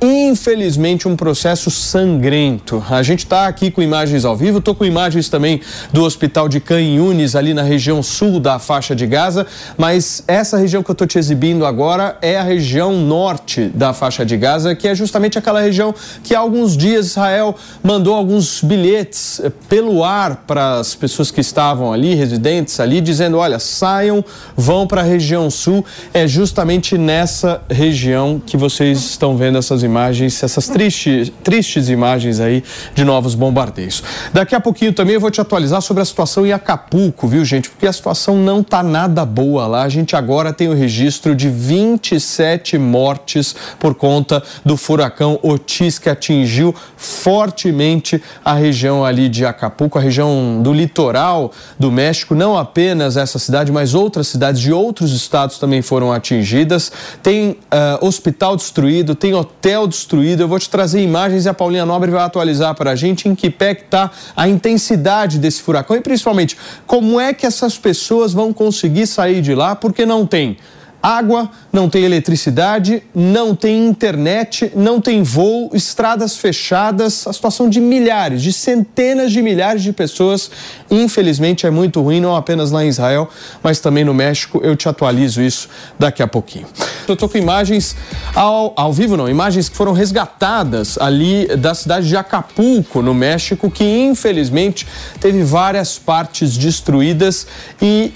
infelizmente, 0.00 1.08
um 1.08 1.16
processo 1.16 1.70
sangrento. 1.70 2.82
A 2.90 3.02
gente 3.02 3.20
está 3.20 3.46
aqui 3.46 3.70
com 3.70 3.80
imagens 3.80 4.24
ao 4.24 4.36
vivo, 4.36 4.58
estou 4.58 4.74
com 4.74 4.84
imagens 4.84 5.28
também 5.28 5.60
do 5.92 6.04
hospital 6.04 6.48
de 6.48 6.60
Can 6.60 6.80
Yunis, 6.80 7.34
ali 7.34 7.54
na 7.54 7.62
região 7.62 8.02
sul 8.02 8.40
da 8.40 8.58
faixa 8.58 8.94
de 8.94 9.06
Gaza, 9.06 9.46
mas 9.76 10.22
essa 10.26 10.56
região 10.56 10.82
que 10.82 10.90
eu 10.90 10.92
estou 10.92 11.06
te 11.06 11.18
exibindo 11.18 11.64
agora 11.64 12.16
é 12.20 12.36
a 12.36 12.42
região 12.42 12.92
norte 12.92 13.66
da 13.74 13.92
faixa 13.92 14.24
de 14.24 14.36
Gaza, 14.36 14.74
que 14.74 14.86
é 14.86 14.94
justamente 14.94 15.38
aquela 15.38 15.60
região 15.60 15.94
que 16.22 16.34
há 16.34 16.38
alguns 16.38 16.76
dias 16.76 17.06
Israel 17.06 17.54
mandou 17.82 18.14
alguns 18.14 18.60
bilhetes 18.62 19.40
eh, 19.40 19.50
pelo 19.68 20.04
ar 20.04 20.44
para 20.46 20.78
as 20.78 20.94
pessoas 20.94 21.30
que 21.30 21.40
estavam 21.40 21.92
ali, 21.92 22.14
residentes 22.14 22.78
ali, 22.80 23.00
dizendo: 23.00 23.38
olha, 23.38 23.58
saiam, 23.58 24.24
vão 24.56 24.86
para 24.86 25.00
a 25.00 25.04
região 25.04 25.50
sul. 25.50 25.84
É 26.12 26.26
justamente 26.26 26.98
nessa 26.98 27.62
região 27.70 28.40
que 28.44 28.56
vocês 28.56 28.98
estão 28.98 29.36
vendo 29.38 29.56
essas 29.56 29.82
imagens, 29.82 30.42
essas 30.42 30.68
tristes, 30.68 31.32
tristes 31.42 31.88
imagens 31.88 32.40
aí 32.40 32.62
de 32.94 33.04
novos 33.04 33.34
bombardeios. 33.34 34.02
Daqui 34.32 34.54
a 34.54 34.60
pouquinho 34.60 34.92
também 34.92 35.14
eu 35.14 35.20
vou 35.20 35.30
te 35.30 35.40
atualizar 35.40 35.80
sobre 35.80 36.02
a 36.02 36.04
situação 36.04 36.44
em 36.44 36.52
Acapulco, 36.52 37.26
viu, 37.26 37.44
gente? 37.44 37.70
Porque 37.70 37.86
a 37.86 37.92
situação 37.92 38.36
não 38.36 38.62
tá 38.62 38.82
nada 38.82 39.24
boa 39.24 39.66
lá. 39.66 39.82
A 39.82 39.88
gente 39.88 40.16
agora 40.16 40.52
tem 40.52 40.68
o 40.68 40.74
registro 40.74 41.34
de 41.34 41.48
27 41.48 42.76
mortes 42.76 43.54
por 43.78 43.94
conta 43.94 44.42
do 44.64 44.76
furacão 44.76 45.38
Otis 45.42 45.98
que 45.98 46.08
atingiu 46.08 46.74
fortemente 46.96 48.22
a 48.44 48.54
região 48.54 49.04
ali 49.04 49.28
de 49.28 49.44
Acapulco, 49.44 49.98
a 49.98 50.00
região 50.00 50.60
do 50.62 50.72
litoral 50.72 51.52
do 51.78 51.90
México, 51.90 52.34
não 52.34 52.56
apenas 52.56 53.16
essa 53.16 53.38
cidade, 53.38 53.70
mas 53.70 53.94
outras 53.94 54.28
cidades 54.28 54.60
de 54.60 54.72
outros 54.72 55.12
estados 55.12 55.58
também 55.58 55.82
foram 55.82 56.12
atingidas. 56.12 56.90
Tem 57.22 57.50
uh, 57.50 58.06
hospital 58.06 58.56
destruído, 58.56 59.14
tem 59.14 59.27
hotel 59.34 59.86
destruído. 59.86 60.42
Eu 60.42 60.48
vou 60.48 60.58
te 60.58 60.68
trazer 60.68 61.02
imagens 61.02 61.46
e 61.46 61.48
a 61.48 61.54
Paulinha 61.54 61.84
Nobre 61.84 62.10
vai 62.10 62.22
atualizar 62.22 62.74
para 62.74 62.92
a 62.92 62.96
gente 62.96 63.28
em 63.28 63.34
que 63.34 63.50
pé 63.50 63.72
está 63.72 64.10
a 64.36 64.48
intensidade 64.48 65.38
desse 65.38 65.62
furacão 65.62 65.96
e 65.96 66.00
principalmente 66.00 66.56
como 66.86 67.20
é 67.20 67.32
que 67.32 67.46
essas 67.46 67.78
pessoas 67.78 68.32
vão 68.32 68.52
conseguir 68.52 69.06
sair 69.06 69.40
de 69.40 69.54
lá 69.54 69.74
porque 69.74 70.04
não 70.06 70.26
tem 70.26 70.56
água, 71.02 71.50
não 71.72 71.88
tem 71.88 72.04
eletricidade, 72.04 73.02
não 73.14 73.54
tem 73.54 73.86
internet, 73.86 74.72
não 74.74 75.00
tem 75.00 75.22
voo, 75.22 75.70
estradas 75.72 76.36
fechadas, 76.36 77.26
a 77.26 77.32
situação 77.32 77.68
de 77.68 77.80
milhares, 77.80 78.42
de 78.42 78.52
centenas 78.52 79.32
de 79.32 79.40
milhares 79.40 79.82
de 79.82 79.92
pessoas, 79.92 80.50
infelizmente 80.90 81.66
é 81.66 81.70
muito 81.70 82.00
ruim, 82.00 82.20
não 82.20 82.34
apenas 82.34 82.70
lá 82.70 82.84
em 82.84 82.88
Israel, 82.88 83.28
mas 83.62 83.80
também 83.80 84.04
no 84.04 84.12
México. 84.12 84.60
Eu 84.62 84.74
te 84.74 84.88
atualizo 84.88 85.40
isso 85.40 85.68
daqui 85.98 86.22
a 86.22 86.26
pouquinho. 86.26 86.66
Eu 87.06 87.14
estou 87.14 87.28
com 87.28 87.38
imagens 87.38 87.96
ao, 88.34 88.72
ao 88.76 88.92
vivo, 88.92 89.16
não, 89.16 89.28
imagens 89.28 89.68
que 89.68 89.76
foram 89.76 89.92
resgatadas 89.92 90.98
ali 90.98 91.46
da 91.56 91.74
cidade 91.74 92.08
de 92.08 92.16
Acapulco, 92.16 93.00
no 93.02 93.14
México, 93.14 93.70
que 93.70 93.84
infelizmente 93.84 94.86
teve 95.20 95.42
várias 95.42 95.98
partes 95.98 96.56
destruídas 96.56 97.46
e 97.80 98.12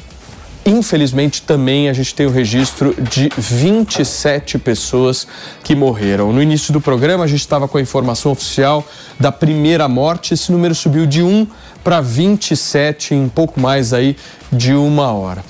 Infelizmente, 0.65 1.43
também 1.43 1.89
a 1.89 1.93
gente 1.93 2.15
tem 2.15 2.25
o 2.25 2.31
registro 2.31 2.95
de 3.11 3.29
27 3.37 4.59
pessoas 4.59 5.27
que 5.65 5.75
morreram. 5.75 6.33
No 6.33 6.41
início 6.41 6.73
do 6.73 6.81
programa, 6.81 7.25
a 7.25 7.27
gente 7.27 7.41
estava 7.41 7.67
com 7.67 7.79
a 7.79 7.81
informação 7.81 8.31
oficial 8.31 8.87
da 9.19 9.33
primeira 9.33 9.89
morte. 9.89 10.35
Esse 10.35 10.53
número 10.53 10.73
subiu 10.73 11.05
de 11.05 11.21
1 11.21 11.49
para 11.83 12.01
27 12.01 13.13
em 13.13 13.29
pouco 13.29 13.61
mais 13.61 13.93
aí 13.93 14.17
de 14.53 14.73
uma 14.73 15.13
hora. 15.13 15.45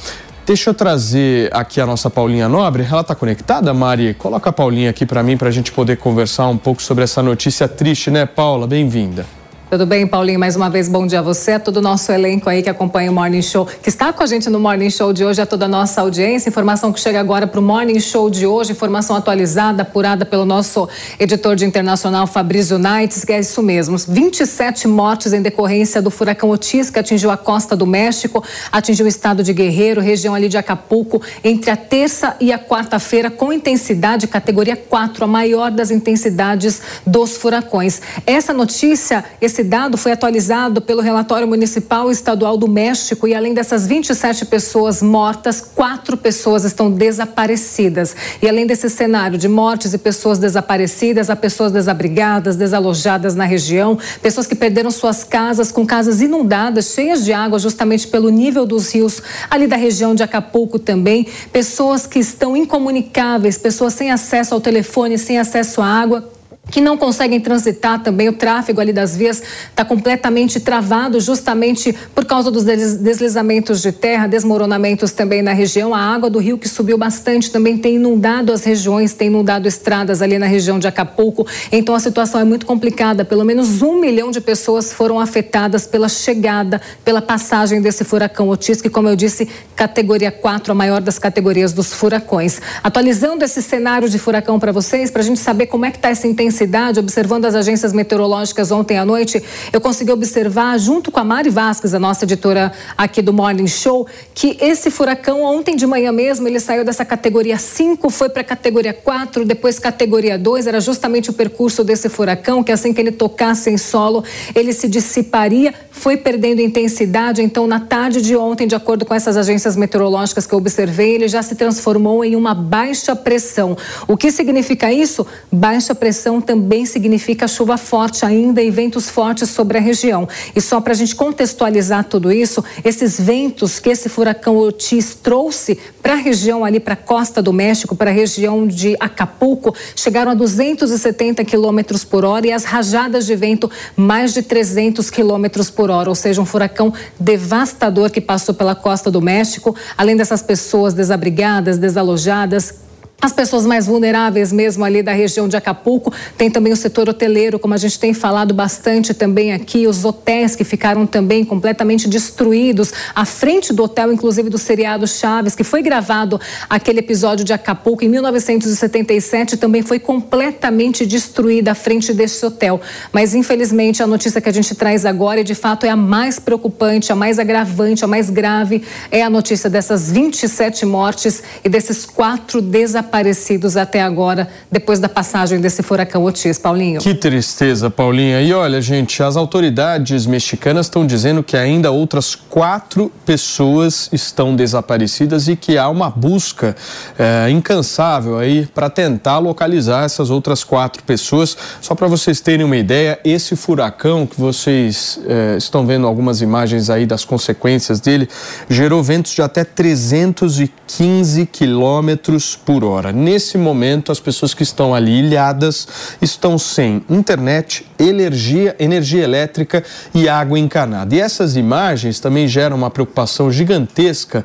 Deixa 0.46 0.70
eu 0.70 0.74
trazer 0.74 1.54
aqui 1.54 1.78
a 1.78 1.86
nossa 1.86 2.08
Paulinha 2.08 2.48
Nobre. 2.48 2.86
Ela 2.90 3.02
está 3.02 3.14
conectada, 3.14 3.72
Mari? 3.74 4.14
Coloca 4.14 4.48
a 4.48 4.52
Paulinha 4.52 4.88
aqui 4.88 5.04
para 5.04 5.22
mim 5.22 5.36
para 5.36 5.48
a 5.48 5.52
gente 5.52 5.70
poder 5.70 5.98
conversar 5.98 6.48
um 6.48 6.56
pouco 6.56 6.82
sobre 6.82 7.04
essa 7.04 7.22
notícia 7.22 7.68
triste, 7.68 8.10
né, 8.10 8.24
Paula? 8.24 8.66
Bem-vinda. 8.66 9.26
Tudo 9.72 9.86
bem, 9.86 10.06
Paulinho? 10.06 10.38
Mais 10.38 10.54
uma 10.54 10.68
vez, 10.68 10.86
bom 10.86 11.06
dia 11.06 11.20
a 11.20 11.22
você, 11.22 11.52
a 11.52 11.58
todo 11.58 11.78
o 11.78 11.80
nosso 11.80 12.12
elenco 12.12 12.46
aí 12.46 12.62
que 12.62 12.68
acompanha 12.68 13.10
o 13.10 13.14
Morning 13.14 13.40
Show, 13.40 13.64
que 13.64 13.88
está 13.88 14.12
com 14.12 14.22
a 14.22 14.26
gente 14.26 14.50
no 14.50 14.60
Morning 14.60 14.90
Show 14.90 15.14
de 15.14 15.24
hoje, 15.24 15.40
a 15.40 15.46
toda 15.46 15.64
a 15.64 15.68
nossa 15.68 16.02
audiência. 16.02 16.50
Informação 16.50 16.92
que 16.92 17.00
chega 17.00 17.18
agora 17.18 17.46
para 17.46 17.58
o 17.58 17.62
Morning 17.62 17.98
Show 17.98 18.28
de 18.28 18.46
hoje, 18.46 18.72
informação 18.72 19.16
atualizada, 19.16 19.80
apurada 19.80 20.26
pelo 20.26 20.44
nosso 20.44 20.86
editor 21.18 21.56
de 21.56 21.64
internacional, 21.64 22.26
Fabrício 22.26 22.78
Nights, 22.78 23.24
que 23.24 23.32
é 23.32 23.40
isso 23.40 23.62
mesmo. 23.62 23.96
27 23.96 24.86
mortes 24.86 25.32
em 25.32 25.40
decorrência 25.40 26.02
do 26.02 26.10
furacão 26.10 26.50
Otis, 26.50 26.90
que 26.90 26.98
atingiu 26.98 27.30
a 27.30 27.38
costa 27.38 27.74
do 27.74 27.86
México, 27.86 28.44
atingiu 28.70 29.06
o 29.06 29.08
estado 29.08 29.42
de 29.42 29.54
Guerreiro, 29.54 30.02
região 30.02 30.34
ali 30.34 30.50
de 30.50 30.58
Acapulco, 30.58 31.22
entre 31.42 31.70
a 31.70 31.76
terça 31.78 32.36
e 32.38 32.52
a 32.52 32.58
quarta-feira, 32.58 33.30
com 33.30 33.50
intensidade 33.50 34.26
categoria 34.26 34.76
4, 34.76 35.24
a 35.24 35.26
maior 35.26 35.70
das 35.70 35.90
intensidades 35.90 36.82
dos 37.06 37.38
furacões. 37.38 38.02
Essa 38.26 38.52
notícia, 38.52 39.24
esse 39.40 39.61
esse 39.62 39.68
dado 39.68 39.96
foi 39.96 40.10
atualizado 40.10 40.82
pelo 40.82 41.00
relatório 41.00 41.46
municipal 41.46 42.10
estadual 42.10 42.56
do 42.56 42.66
México 42.66 43.28
e 43.28 43.34
além 43.34 43.54
dessas 43.54 43.86
27 43.86 44.44
pessoas 44.46 45.00
mortas, 45.00 45.60
quatro 45.60 46.16
pessoas 46.16 46.64
estão 46.64 46.90
desaparecidas. 46.90 48.16
E 48.42 48.48
além 48.48 48.66
desse 48.66 48.90
cenário 48.90 49.38
de 49.38 49.46
mortes 49.46 49.94
e 49.94 49.98
pessoas 49.98 50.40
desaparecidas, 50.40 51.30
há 51.30 51.36
pessoas 51.36 51.70
desabrigadas, 51.70 52.56
desalojadas 52.56 53.36
na 53.36 53.44
região, 53.44 53.96
pessoas 54.20 54.48
que 54.48 54.56
perderam 54.56 54.90
suas 54.90 55.22
casas 55.22 55.70
com 55.70 55.86
casas 55.86 56.20
inundadas, 56.20 56.86
cheias 56.86 57.24
de 57.24 57.32
água, 57.32 57.60
justamente 57.60 58.08
pelo 58.08 58.30
nível 58.30 58.66
dos 58.66 58.92
rios 58.92 59.22
ali 59.48 59.68
da 59.68 59.76
região 59.76 60.12
de 60.12 60.24
Acapulco 60.24 60.76
também, 60.76 61.28
pessoas 61.52 62.04
que 62.04 62.18
estão 62.18 62.56
incomunicáveis, 62.56 63.56
pessoas 63.56 63.94
sem 63.94 64.10
acesso 64.10 64.54
ao 64.54 64.60
telefone, 64.60 65.16
sem 65.18 65.38
acesso 65.38 65.80
à 65.80 65.86
água 65.86 66.32
que 66.70 66.80
não 66.80 66.96
conseguem 66.96 67.40
transitar 67.40 68.02
também. 68.02 68.28
O 68.28 68.32
tráfego 68.32 68.80
ali 68.80 68.92
das 68.92 69.16
vias 69.16 69.42
está 69.68 69.84
completamente 69.84 70.60
travado, 70.60 71.20
justamente 71.20 71.94
por 72.14 72.24
causa 72.24 72.50
dos 72.50 72.64
deslizamentos 72.64 73.82
de 73.82 73.90
terra, 73.90 74.26
desmoronamentos 74.26 75.12
também 75.12 75.42
na 75.42 75.52
região. 75.52 75.94
A 75.94 75.98
água 75.98 76.30
do 76.30 76.38
rio 76.38 76.56
que 76.56 76.68
subiu 76.68 76.96
bastante 76.96 77.50
também 77.50 77.76
tem 77.76 77.96
inundado 77.96 78.52
as 78.52 78.64
regiões, 78.64 79.12
tem 79.12 79.26
inundado 79.26 79.66
estradas 79.66 80.22
ali 80.22 80.38
na 80.38 80.46
região 80.46 80.78
de 80.78 80.86
Acapulco. 80.86 81.46
Então 81.70 81.94
a 81.94 82.00
situação 82.00 82.40
é 82.40 82.44
muito 82.44 82.64
complicada. 82.64 83.24
Pelo 83.24 83.44
menos 83.44 83.82
um 83.82 84.00
milhão 84.00 84.30
de 84.30 84.40
pessoas 84.40 84.92
foram 84.92 85.18
afetadas 85.18 85.86
pela 85.86 86.08
chegada, 86.08 86.80
pela 87.04 87.20
passagem 87.20 87.82
desse 87.82 88.04
furacão 88.04 88.48
Otis, 88.48 88.80
que, 88.80 88.88
como 88.88 89.08
eu 89.08 89.16
disse, 89.16 89.48
categoria 89.74 90.30
4, 90.30 90.72
a 90.72 90.74
maior 90.74 91.00
das 91.00 91.18
categorias 91.18 91.72
dos 91.72 91.92
furacões. 91.92 92.60
Atualizando 92.82 93.44
esse 93.44 93.60
cenário 93.60 94.08
de 94.08 94.18
furacão 94.18 94.58
para 94.58 94.72
vocês, 94.72 95.10
para 95.10 95.20
a 95.20 95.24
gente 95.24 95.40
saber 95.40 95.66
como 95.66 95.84
é 95.84 95.90
que 95.90 95.98
está 95.98 96.08
essa 96.08 96.26
intensidade 96.26 96.51
intensidade, 96.52 97.00
observando 97.00 97.46
as 97.46 97.54
agências 97.54 97.94
meteorológicas 97.94 98.70
ontem 98.70 98.98
à 98.98 99.04
noite, 99.04 99.42
eu 99.72 99.80
consegui 99.80 100.12
observar, 100.12 100.78
junto 100.78 101.10
com 101.10 101.18
a 101.18 101.24
Mari 101.24 101.48
Vasques, 101.48 101.94
a 101.94 101.98
nossa 101.98 102.24
editora 102.26 102.70
aqui 102.96 103.22
do 103.22 103.32
Morning 103.32 103.66
Show, 103.66 104.06
que 104.34 104.58
esse 104.60 104.90
furacão, 104.90 105.42
ontem 105.42 105.74
de 105.74 105.86
manhã 105.86 106.12
mesmo, 106.12 106.46
ele 106.46 106.60
saiu 106.60 106.84
dessa 106.84 107.04
categoria 107.06 107.56
5, 107.56 108.10
foi 108.10 108.28
para 108.28 108.44
categoria 108.44 108.92
4, 108.92 109.46
depois 109.46 109.78
categoria 109.78 110.38
2, 110.38 110.66
era 110.66 110.80
justamente 110.80 111.30
o 111.30 111.32
percurso 111.32 111.82
desse 111.82 112.10
furacão, 112.10 112.62
que 112.62 112.70
assim 112.70 112.92
que 112.92 113.00
ele 113.00 113.12
tocasse 113.12 113.70
em 113.70 113.78
solo, 113.78 114.22
ele 114.54 114.74
se 114.74 114.86
dissiparia, 114.88 115.72
foi 115.90 116.18
perdendo 116.18 116.60
intensidade, 116.60 117.42
então 117.42 117.66
na 117.66 117.80
tarde 117.80 118.20
de 118.20 118.36
ontem, 118.36 118.66
de 118.66 118.74
acordo 118.74 119.06
com 119.06 119.14
essas 119.14 119.38
agências 119.38 119.74
meteorológicas 119.74 120.46
que 120.46 120.52
eu 120.52 120.58
observei, 120.58 121.14
ele 121.14 121.28
já 121.28 121.42
se 121.42 121.54
transformou 121.54 122.22
em 122.22 122.36
uma 122.36 122.54
baixa 122.54 123.16
pressão. 123.16 123.76
O 124.06 124.16
que 124.16 124.30
significa 124.30 124.92
isso? 124.92 125.26
Baixa 125.50 125.94
pressão 125.94 126.41
também 126.42 126.84
significa 126.84 127.48
chuva 127.48 127.78
forte 127.78 128.26
ainda 128.26 128.60
e 128.60 128.70
ventos 128.70 129.08
fortes 129.08 129.48
sobre 129.48 129.78
a 129.78 129.80
região. 129.80 130.28
E 130.54 130.60
só 130.60 130.80
para 130.80 130.92
a 130.92 130.96
gente 130.96 131.14
contextualizar 131.14 132.04
tudo 132.04 132.30
isso, 132.30 132.62
esses 132.84 133.18
ventos 133.18 133.78
que 133.78 133.88
esse 133.88 134.08
furacão 134.08 134.56
Otis 134.56 135.14
trouxe 135.14 135.78
para 136.02 136.14
a 136.14 136.16
região 136.16 136.64
ali, 136.64 136.80
para 136.80 136.94
a 136.94 136.96
costa 136.96 137.40
do 137.40 137.52
México, 137.52 137.96
para 137.96 138.10
a 138.10 138.12
região 138.12 138.66
de 138.66 138.96
Acapulco, 138.98 139.74
chegaram 139.96 140.32
a 140.32 140.34
270 140.34 141.44
quilômetros 141.44 142.04
por 142.04 142.24
hora 142.24 142.46
e 142.46 142.52
as 142.52 142.64
rajadas 142.64 143.24
de 143.24 143.36
vento 143.36 143.70
mais 143.96 144.34
de 144.34 144.42
300 144.42 145.08
quilômetros 145.10 145.70
por 145.70 145.90
hora, 145.90 146.08
ou 146.08 146.14
seja, 146.14 146.40
um 146.40 146.44
furacão 146.44 146.92
devastador 147.18 148.10
que 148.10 148.20
passou 148.20 148.54
pela 148.54 148.74
costa 148.74 149.10
do 149.10 149.20
México, 149.20 149.74
além 149.96 150.16
dessas 150.16 150.42
pessoas 150.42 150.92
desabrigadas, 150.92 151.78
desalojadas, 151.78 152.81
as 153.22 153.32
pessoas 153.32 153.64
mais 153.64 153.86
vulneráveis 153.86 154.52
mesmo 154.52 154.84
ali 154.84 155.00
da 155.00 155.12
região 155.12 155.46
de 155.46 155.56
Acapulco. 155.56 156.12
Tem 156.36 156.50
também 156.50 156.72
o 156.72 156.76
setor 156.76 157.08
hoteleiro, 157.08 157.56
como 157.56 157.72
a 157.72 157.76
gente 157.76 157.96
tem 157.96 158.12
falado 158.12 158.52
bastante 158.52 159.14
também 159.14 159.52
aqui, 159.52 159.86
os 159.86 160.04
hotéis 160.04 160.56
que 160.56 160.64
ficaram 160.64 161.06
também 161.06 161.44
completamente 161.44 162.08
destruídos. 162.08 162.92
À 163.14 163.24
frente 163.24 163.72
do 163.72 163.84
hotel, 163.84 164.12
inclusive 164.12 164.50
do 164.50 164.58
seriado 164.58 165.06
Chaves, 165.06 165.54
que 165.54 165.62
foi 165.62 165.82
gravado 165.82 166.40
aquele 166.68 166.98
episódio 166.98 167.44
de 167.44 167.52
Acapulco 167.52 168.04
em 168.04 168.08
1977, 168.08 169.56
também 169.56 169.82
foi 169.82 170.00
completamente 170.00 171.06
destruída 171.06 171.70
à 171.70 171.74
frente 171.76 172.12
desse 172.12 172.44
hotel. 172.44 172.80
Mas 173.12 173.36
infelizmente 173.36 174.02
a 174.02 174.06
notícia 174.06 174.40
que 174.40 174.48
a 174.48 174.52
gente 174.52 174.74
traz 174.74 175.06
agora 175.06 175.42
e 175.42 175.44
de 175.44 175.54
fato 175.54 175.86
é 175.86 175.90
a 175.90 175.96
mais 175.96 176.40
preocupante, 176.40 177.12
a 177.12 177.14
mais 177.14 177.38
agravante, 177.38 178.04
a 178.04 178.08
mais 178.08 178.30
grave, 178.30 178.82
é 179.12 179.22
a 179.22 179.30
notícia 179.30 179.70
dessas 179.70 180.10
27 180.10 180.84
mortes 180.84 181.40
e 181.62 181.68
desses 181.68 182.04
quatro 182.04 182.60
desaparecidos 182.60 183.11
desaparecidos 183.12 183.76
até 183.76 184.00
agora, 184.00 184.48
depois 184.70 184.98
da 184.98 185.08
passagem 185.08 185.60
desse 185.60 185.82
furacão 185.82 186.24
Otis, 186.24 186.58
Paulinho. 186.58 187.00
Que 187.00 187.14
tristeza, 187.14 187.90
Paulinha. 187.90 188.40
E 188.40 188.52
olha, 188.54 188.80
gente, 188.80 189.22
as 189.22 189.36
autoridades 189.36 190.24
mexicanas 190.24 190.86
estão 190.86 191.06
dizendo 191.06 191.42
que 191.42 191.56
ainda 191.56 191.90
outras 191.90 192.34
quatro 192.34 193.12
pessoas 193.26 194.08
estão 194.12 194.56
desaparecidas 194.56 195.46
e 195.46 195.56
que 195.56 195.76
há 195.76 195.88
uma 195.90 196.08
busca 196.08 196.74
é, 197.18 197.50
incansável 197.50 198.38
aí 198.38 198.66
para 198.66 198.88
tentar 198.88 199.38
localizar 199.38 200.04
essas 200.04 200.30
outras 200.30 200.64
quatro 200.64 201.02
pessoas. 201.02 201.56
Só 201.82 201.94
para 201.94 202.06
vocês 202.06 202.40
terem 202.40 202.64
uma 202.64 202.76
ideia, 202.76 203.20
esse 203.24 203.54
furacão 203.54 204.26
que 204.26 204.40
vocês 204.40 205.20
é, 205.26 205.56
estão 205.58 205.86
vendo 205.86 206.06
algumas 206.06 206.40
imagens 206.40 206.88
aí 206.88 207.04
das 207.04 207.24
consequências 207.24 208.00
dele, 208.00 208.28
gerou 208.70 209.02
ventos 209.02 209.32
de 209.32 209.42
até 209.42 209.64
315 209.64 211.46
quilômetros 211.46 212.56
por 212.56 212.82
hora. 212.82 213.01
Nesse 213.10 213.56
momento, 213.56 214.12
as 214.12 214.20
pessoas 214.20 214.52
que 214.52 214.62
estão 214.62 214.94
ali 214.94 215.20
ilhadas 215.20 215.88
estão 216.20 216.58
sem 216.58 217.02
internet, 217.08 217.86
energia, 217.98 218.76
energia 218.78 219.24
elétrica 219.24 219.82
e 220.14 220.28
água 220.28 220.58
encanada. 220.58 221.14
E 221.14 221.20
essas 221.20 221.56
imagens 221.56 222.20
também 222.20 222.46
geram 222.46 222.76
uma 222.76 222.90
preocupação 222.90 223.50
gigantesca 223.50 224.44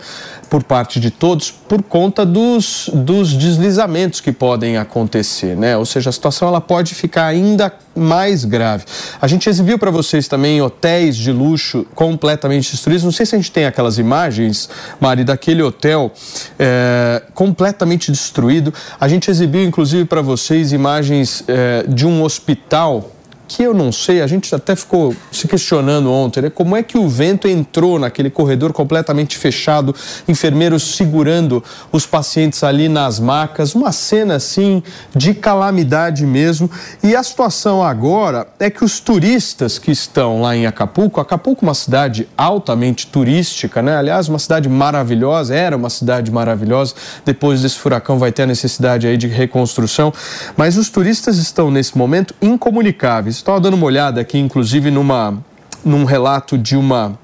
por 0.50 0.64
parte 0.64 1.00
de 1.00 1.12
todos 1.12 1.52
por 1.68 1.84
conta 1.84 2.26
dos, 2.26 2.90
dos 2.94 3.34
deslizamentos 3.34 4.22
que 4.22 4.32
podem 4.32 4.78
acontecer, 4.78 5.56
né? 5.56 5.76
Ou 5.76 5.86
seja, 5.86 6.10
a 6.10 6.14
situação 6.14 6.48
ela 6.48 6.62
pode 6.62 6.96
ficar 6.96 7.26
ainda 7.26 7.74
mais 7.96 8.46
grave. 8.46 8.86
A 9.20 9.28
gente 9.28 9.50
exibiu 9.50 9.78
para 9.78 9.92
vocês 9.92 10.28
também 10.28 10.62
hotéis 10.62 11.18
de 11.18 11.32
luxo 11.32 11.86
completamente 11.94 12.72
destruídos. 12.72 13.04
Não 13.04 13.12
sei 13.12 13.26
se 13.26 13.36
a 13.36 13.38
gente 13.38 13.52
tem 13.52 13.66
aquelas 13.66 13.98
imagens, 13.98 14.70
Mari, 15.00 15.24
daquele 15.24 15.62
hotel 15.62 16.12
é, 16.58 17.22
completamente 17.34 18.12
destruído. 18.12 18.74
A 19.00 19.08
gente 19.08 19.30
exibiu, 19.30 19.64
inclusive, 19.64 20.06
para 20.06 20.22
vocês 20.22 20.72
imagens 20.72 21.44
é, 21.48 21.84
de 21.88 22.06
um 22.06 22.24
hospital 22.24 23.12
que 23.48 23.64
eu 23.64 23.74
não 23.74 23.92
sei, 23.92 24.22
a 24.22 24.28
gente 24.28 24.54
até 24.54 24.76
ficou 24.76 25.16
se 25.32 25.48
questionando 25.48 26.12
ontem, 26.12 26.42
né? 26.42 26.50
Como 26.50 26.76
é 26.76 26.84
que 26.84 26.98
o 26.98 27.08
vento 27.08 27.48
entrou 27.48 27.98
naquele 27.98 28.30
corredor 28.30 28.74
completamente 28.74 29.38
fechado, 29.38 29.96
enfermeiros 30.28 30.96
segurando 30.96 31.64
os 31.92 32.06
pacientes 32.06 32.64
ali 32.64 32.90
nas 32.90 33.20
macas, 33.20 33.74
uma 33.74 33.92
cena 33.92 34.36
assim 34.36 34.84
de 35.16 35.34
calamidade 35.34 36.26
mesmo. 36.26 36.70
E 37.02 37.16
a 37.16 37.24
situação 37.24 37.82
agora 37.82 38.48
é 38.60 38.70
que 38.70 38.84
os 38.84 39.00
turistas 39.00 39.80
que 39.80 39.92
estão 39.92 40.42
lá 40.42 40.56
em 40.56 40.66
Acapulco, 40.66 41.22
Acapulco 41.22 41.64
é 41.64 41.68
uma 41.68 41.74
cidade 41.74 42.28
altamente 42.38 43.08
turística, 43.08 43.82
né? 43.82 43.96
Aliás, 43.98 44.28
uma 44.28 44.40
cidade 44.40 44.68
maravilhosa, 44.68 45.56
era 45.56 45.78
uma 45.78 45.90
cidade 45.90 46.32
maravilhosa. 46.32 46.96
Depois 47.24 47.62
desse 47.62 47.78
furacão 47.78 48.20
vai 48.20 48.32
ter 48.32 48.44
a 48.44 48.48
necessidade 48.48 49.08
aí 49.08 49.16
de 49.16 49.28
reconstrução, 49.28 50.14
mas 50.56 50.78
os 50.78 50.90
turistas 50.90 51.38
estão 51.38 51.72
nesse 51.72 51.98
momento 51.98 52.34
incomunicáveis 52.42 53.37
Estava 53.38 53.60
dando 53.60 53.76
uma 53.76 53.86
olhada 53.86 54.20
aqui, 54.20 54.40
inclusive, 54.40 54.90
numa, 54.90 55.38
num 55.86 56.06
relato 56.06 56.58
de 56.58 56.76
uma 56.76 57.18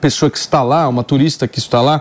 pessoa 0.00 0.30
que 0.30 0.38
está 0.38 0.62
lá, 0.62 0.88
uma 0.88 1.02
turista 1.02 1.48
que 1.48 1.58
está 1.58 1.80
lá, 1.80 2.00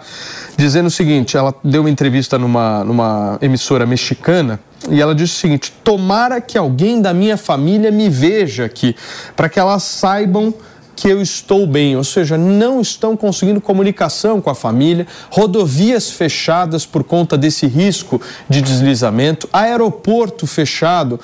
dizendo 0.55 0.85
o 0.85 0.91
seguinte: 0.91 1.35
ela 1.35 1.53
deu 1.63 1.81
uma 1.81 1.89
entrevista 1.89 2.37
numa, 2.37 2.83
numa 2.83 3.39
emissora 3.41 3.87
mexicana 3.87 4.59
e 4.87 5.01
ela 5.01 5.15
disse 5.15 5.33
o 5.33 5.37
seguinte: 5.37 5.73
tomara 5.83 6.39
que 6.39 6.59
alguém 6.59 7.01
da 7.01 7.11
minha 7.11 7.37
família 7.37 7.89
me 7.89 8.07
veja 8.07 8.65
aqui, 8.65 8.95
para 9.35 9.49
que 9.49 9.59
elas 9.59 9.81
saibam 9.81 10.53
que 10.95 11.07
eu 11.07 11.19
estou 11.19 11.65
bem, 11.65 11.95
ou 11.95 12.03
seja, 12.03 12.37
não 12.37 12.79
estão 12.79 13.17
conseguindo 13.17 13.59
comunicação 13.59 14.39
com 14.39 14.49
a 14.49 14.55
família, 14.55 15.07
rodovias 15.31 16.11
fechadas 16.11 16.85
por 16.85 17.03
conta 17.03 17.37
desse 17.37 17.65
risco 17.65 18.21
de 18.47 18.61
deslizamento, 18.61 19.49
aeroporto 19.51 20.45
fechado 20.45 21.19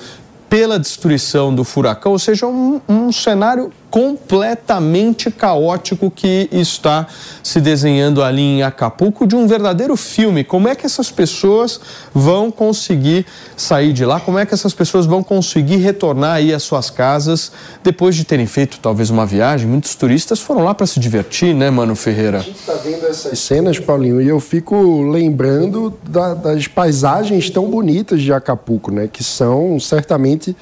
pela 0.48 0.78
destruição 0.78 1.54
do 1.54 1.64
furacão, 1.64 2.12
ou 2.12 2.18
seja, 2.18 2.46
um, 2.46 2.80
um 2.88 3.12
cenário 3.12 3.72
completamente 3.96 5.30
caótico 5.30 6.10
que 6.10 6.50
está 6.52 7.06
se 7.42 7.62
desenhando 7.62 8.22
ali 8.22 8.42
em 8.42 8.62
Acapulco 8.62 9.26
de 9.26 9.34
um 9.34 9.46
verdadeiro 9.46 9.96
filme. 9.96 10.44
Como 10.44 10.68
é 10.68 10.74
que 10.74 10.84
essas 10.84 11.10
pessoas 11.10 11.80
vão 12.12 12.50
conseguir 12.50 13.24
sair 13.56 13.94
de 13.94 14.04
lá? 14.04 14.20
Como 14.20 14.38
é 14.38 14.44
que 14.44 14.52
essas 14.52 14.74
pessoas 14.74 15.06
vão 15.06 15.22
conseguir 15.22 15.76
retornar 15.76 16.34
aí 16.34 16.52
às 16.52 16.62
suas 16.62 16.90
casas 16.90 17.50
depois 17.82 18.14
de 18.14 18.24
terem 18.24 18.44
feito 18.44 18.78
talvez 18.80 19.08
uma 19.08 19.24
viagem? 19.24 19.66
Muitos 19.66 19.94
turistas 19.94 20.40
foram 20.40 20.62
lá 20.62 20.74
para 20.74 20.86
se 20.86 21.00
divertir, 21.00 21.54
né, 21.54 21.70
Mano 21.70 21.96
Ferreira? 21.96 22.40
A 22.40 22.42
gente 22.42 22.60
está 22.60 22.74
vendo 22.74 23.06
essas 23.06 23.38
cenas, 23.38 23.78
Paulinho, 23.78 24.20
e 24.20 24.28
eu 24.28 24.40
fico 24.40 25.08
lembrando 25.10 25.96
da, 26.06 26.34
das 26.34 26.68
paisagens 26.68 27.48
tão 27.48 27.70
bonitas 27.70 28.20
de 28.20 28.30
Acapulco, 28.30 28.90
né, 28.90 29.08
que 29.10 29.24
são 29.24 29.80
certamente 29.80 30.54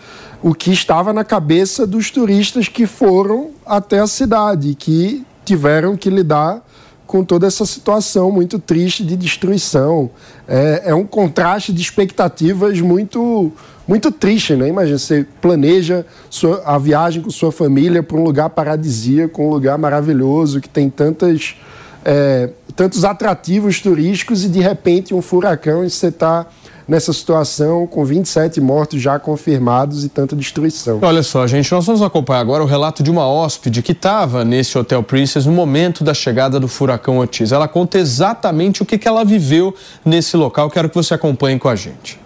o 0.45 0.55
que 0.55 0.71
estava 0.71 1.11
na 1.11 1.25
cabeça 1.25 1.87
dos 1.87 2.11
turistas 2.11 2.69
que 2.69 2.87
foram 2.87 3.53
até 3.65 4.01
a 4.01 4.07
cidade, 4.07 4.75
que 4.75 5.25
tiveram 5.43 5.97
que 5.97 6.11
lidar 6.11 6.63
com 7.07 7.25
toda 7.25 7.47
essa 7.47 7.65
situação 7.65 8.31
muito 8.31 8.59
triste 8.59 9.03
de 9.03 9.17
destruição. 9.17 10.11
É, 10.47 10.83
é 10.85 10.95
um 10.95 11.07
contraste 11.07 11.73
de 11.73 11.81
expectativas 11.81 12.79
muito 12.79 13.51
muito 13.89 14.11
triste, 14.11 14.55
né? 14.55 14.69
Imagina, 14.69 14.99
você 14.99 15.27
planeja 15.41 16.05
sua, 16.29 16.63
a 16.67 16.77
viagem 16.77 17.23
com 17.23 17.31
sua 17.31 17.51
família 17.51 18.03
para 18.03 18.19
um 18.19 18.23
lugar 18.23 18.51
paradisíaco, 18.51 19.43
um 19.43 19.49
lugar 19.49 19.79
maravilhoso, 19.79 20.61
que 20.61 20.69
tem 20.69 20.91
tantas, 20.91 21.57
é, 22.05 22.51
tantos 22.77 23.03
atrativos 23.03 23.81
turísticos 23.81 24.45
e 24.45 24.51
de 24.51 24.61
repente 24.61 25.15
um 25.15 25.23
furacão 25.23 25.83
e 25.83 25.89
você 25.89 26.09
está 26.09 26.47
nessa 26.87 27.13
situação, 27.13 27.87
com 27.87 28.05
27 28.05 28.61
mortos 28.61 29.01
já 29.01 29.19
confirmados 29.19 30.05
e 30.05 30.09
tanta 30.09 30.37
destruição. 30.37 30.99
Olha 31.03 31.23
só, 31.23 31.47
gente, 31.47 31.71
nós 31.73 31.87
vamos 31.87 32.03
acompanhar 32.03 32.41
agora 32.41 32.63
o 32.63 32.67
relato 32.67 33.03
de 33.03 33.11
uma 33.11 33.27
hóspede 33.27 33.83
que 33.83 33.93
estava 33.93 34.45
nesse 34.45 34.77
Hotel 34.79 35.03
Princess 35.03 35.47
no 35.47 35.53
momento 35.53 36.05
da 36.05 36.15
chegada 36.15 36.61
do 36.61 36.69
furacão 36.69 37.19
Otis. 37.19 37.53
Ela 37.53 37.69
conta 37.69 37.99
exatamente 37.99 38.83
o 38.83 38.87
que, 38.87 38.99
que 38.99 39.09
ela 39.09 39.25
viveu 39.25 39.75
nesse 40.05 40.37
local. 40.37 40.71
Quero 40.71 40.89
que 40.89 40.95
você 40.95 41.15
acompanhe 41.15 41.59
com 41.59 41.69
a 41.69 41.77
gente. 41.77 42.21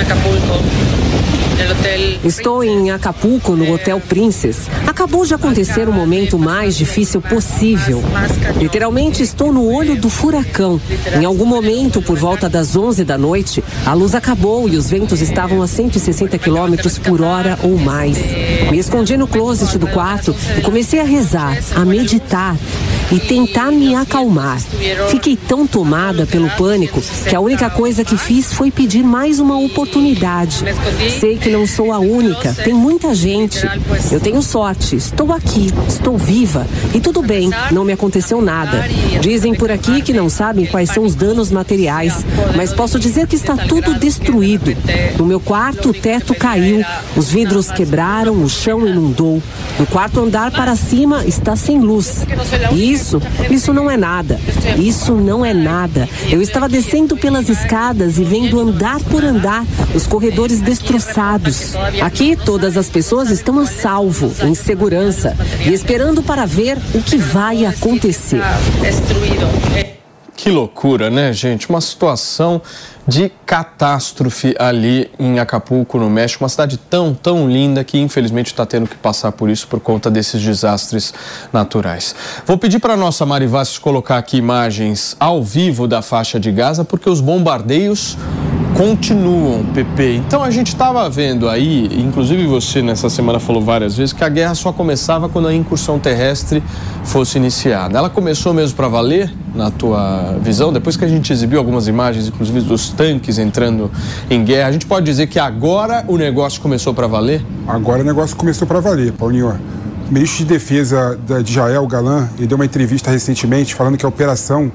Acapulco. 0.00 1.25
Estou 2.24 2.62
em 2.62 2.90
Acapulco, 2.90 3.56
no 3.56 3.72
Hotel 3.72 4.00
Princess. 4.00 4.68
Acabou 4.86 5.24
de 5.24 5.34
acontecer 5.34 5.88
o 5.88 5.92
momento 5.92 6.38
mais 6.38 6.76
difícil 6.76 7.20
possível. 7.20 8.02
Literalmente 8.58 9.22
estou 9.22 9.52
no 9.52 9.66
olho 9.72 9.96
do 9.96 10.10
furacão. 10.10 10.80
Em 11.18 11.24
algum 11.24 11.46
momento, 11.46 12.02
por 12.02 12.16
volta 12.18 12.48
das 12.48 12.76
11 12.76 13.04
da 13.04 13.16
noite, 13.16 13.62
a 13.84 13.94
luz 13.94 14.14
acabou 14.14 14.68
e 14.68 14.76
os 14.76 14.90
ventos 14.90 15.20
estavam 15.20 15.62
a 15.62 15.66
160 15.66 16.36
quilômetros 16.38 16.98
por 16.98 17.22
hora 17.22 17.58
ou 17.62 17.78
mais. 17.78 18.18
Me 18.70 18.78
escondi 18.78 19.16
no 19.16 19.26
closet 19.26 19.78
do 19.78 19.86
quarto 19.86 20.34
e 20.58 20.60
comecei 20.60 21.00
a 21.00 21.04
rezar, 21.04 21.56
a 21.74 21.84
meditar 21.84 22.56
e 23.10 23.20
tentar 23.20 23.70
me 23.70 23.94
acalmar. 23.94 24.58
Fiquei 25.10 25.36
tão 25.36 25.66
tomada 25.66 26.26
pelo 26.26 26.50
pânico 26.50 27.00
que 27.28 27.34
a 27.34 27.40
única 27.40 27.70
coisa 27.70 28.04
que 28.04 28.16
fiz 28.16 28.52
foi 28.52 28.70
pedir 28.70 29.04
mais 29.04 29.38
uma 29.38 29.58
oportunidade. 29.58 30.64
Sei 31.20 31.36
que 31.36 31.45
não 31.50 31.66
sou 31.66 31.92
a 31.92 31.98
única, 31.98 32.52
tem 32.52 32.72
muita 32.72 33.14
gente. 33.14 33.66
Eu 34.10 34.20
tenho 34.20 34.42
sorte, 34.42 34.96
estou 34.96 35.32
aqui, 35.32 35.72
estou 35.88 36.16
viva 36.16 36.66
e 36.94 37.00
tudo 37.00 37.22
bem, 37.22 37.50
não 37.70 37.84
me 37.84 37.92
aconteceu 37.92 38.40
nada. 38.40 38.84
Dizem 39.20 39.54
por 39.54 39.70
aqui 39.70 40.02
que 40.02 40.12
não 40.12 40.28
sabem 40.28 40.66
quais 40.66 40.90
são 40.90 41.04
os 41.04 41.14
danos 41.14 41.50
materiais, 41.50 42.24
mas 42.56 42.72
posso 42.72 42.98
dizer 42.98 43.26
que 43.26 43.36
está 43.36 43.56
tudo 43.56 43.94
destruído. 43.94 44.76
No 45.18 45.26
meu 45.26 45.40
quarto, 45.40 45.90
o 45.90 45.94
teto 45.94 46.34
caiu, 46.34 46.84
os 47.16 47.30
vidros 47.30 47.70
quebraram, 47.70 48.42
o 48.42 48.48
chão 48.48 48.86
inundou. 48.86 49.42
No 49.78 49.86
quarto 49.86 50.20
andar 50.20 50.50
para 50.50 50.74
cima 50.76 51.24
está 51.24 51.54
sem 51.56 51.78
luz. 51.78 52.24
Isso, 52.74 53.20
isso 53.50 53.72
não 53.72 53.90
é 53.90 53.96
nada. 53.96 54.40
Isso 54.78 55.12
não 55.12 55.44
é 55.44 55.52
nada. 55.52 56.08
Eu 56.30 56.40
estava 56.40 56.68
descendo 56.68 57.16
pelas 57.16 57.48
escadas 57.48 58.18
e 58.18 58.24
vendo 58.24 58.58
andar 58.58 59.00
por 59.00 59.24
andar 59.24 59.64
os 59.94 60.06
corredores 60.06 60.60
destroçados. 60.60 61.35
Aqui 62.02 62.36
todas 62.36 62.76
as 62.76 62.88
pessoas 62.88 63.30
estão 63.30 63.58
a 63.58 63.66
salvo, 63.66 64.32
em 64.44 64.54
segurança 64.54 65.36
e 65.64 65.72
esperando 65.72 66.22
para 66.22 66.46
ver 66.46 66.78
o 66.94 67.02
que 67.02 67.16
vai 67.16 67.64
acontecer. 67.64 68.40
Que 70.36 70.50
loucura, 70.50 71.10
né, 71.10 71.32
gente? 71.32 71.68
Uma 71.68 71.80
situação 71.80 72.60
de 73.06 73.30
catástrofe 73.44 74.54
ali 74.58 75.10
em 75.18 75.38
Acapulco, 75.38 75.98
no 75.98 76.10
México. 76.10 76.42
Uma 76.42 76.48
cidade 76.48 76.76
tão, 76.76 77.14
tão 77.14 77.48
linda 77.48 77.84
que 77.84 77.98
infelizmente 77.98 78.48
está 78.48 78.66
tendo 78.66 78.88
que 78.88 78.96
passar 78.96 79.32
por 79.32 79.48
isso 79.48 79.68
por 79.68 79.80
conta 79.80 80.10
desses 80.10 80.42
desastres 80.42 81.14
naturais. 81.52 82.14
Vou 82.44 82.58
pedir 82.58 82.80
para 82.80 82.94
a 82.94 82.96
nossa 82.96 83.24
Mari 83.24 83.46
Vassos 83.46 83.78
colocar 83.78 84.18
aqui 84.18 84.36
imagens 84.36 85.16
ao 85.20 85.42
vivo 85.42 85.86
da 85.86 86.02
faixa 86.02 86.40
de 86.40 86.50
Gaza, 86.50 86.84
porque 86.84 87.08
os 87.08 87.20
bombardeios 87.20 88.16
continuam, 88.76 89.64
PP. 89.72 90.16
Então 90.16 90.42
a 90.42 90.50
gente 90.50 90.68
estava 90.68 91.08
vendo 91.08 91.48
aí, 91.48 91.88
inclusive 91.98 92.46
você 92.46 92.82
nessa 92.82 93.08
semana 93.08 93.40
falou 93.40 93.62
várias 93.62 93.96
vezes, 93.96 94.12
que 94.12 94.22
a 94.22 94.28
guerra 94.28 94.54
só 94.54 94.70
começava 94.70 95.30
quando 95.30 95.48
a 95.48 95.54
incursão 95.54 95.98
terrestre 95.98 96.62
fosse 97.02 97.38
iniciada. 97.38 97.96
Ela 97.96 98.10
começou 98.10 98.52
mesmo 98.52 98.76
para 98.76 98.88
valer, 98.88 99.32
na 99.54 99.70
tua 99.70 100.36
visão? 100.40 100.72
Depois 100.72 100.96
que 100.96 101.04
a 101.04 101.08
gente 101.08 101.32
exibiu 101.32 101.58
algumas 101.58 101.88
imagens, 101.88 102.28
inclusive 102.28 102.60
dos 102.60 102.90
tanques 102.96 103.38
entrando 103.38 103.90
em 104.30 104.44
guerra, 104.44 104.68
a 104.68 104.72
gente 104.72 104.86
pode 104.86 105.04
dizer 105.04 105.26
que 105.26 105.38
agora 105.38 106.04
o 106.08 106.16
negócio 106.16 106.60
começou 106.60 106.94
para 106.94 107.06
valer? 107.06 107.44
Agora 107.66 108.02
o 108.02 108.04
negócio 108.04 108.36
começou 108.36 108.66
para 108.66 108.80
valer, 108.80 109.12
Paulinho. 109.12 109.58
O 110.08 110.12
ministro 110.12 110.38
de 110.38 110.44
Defesa 110.46 111.18
de 111.44 111.50
Israel, 111.50 111.86
Galan, 111.86 112.28
ele 112.38 112.46
deu 112.46 112.56
uma 112.56 112.64
entrevista 112.64 113.10
recentemente 113.10 113.74
falando 113.74 113.98
que 113.98 114.06
a 114.06 114.08
operação 114.08 114.72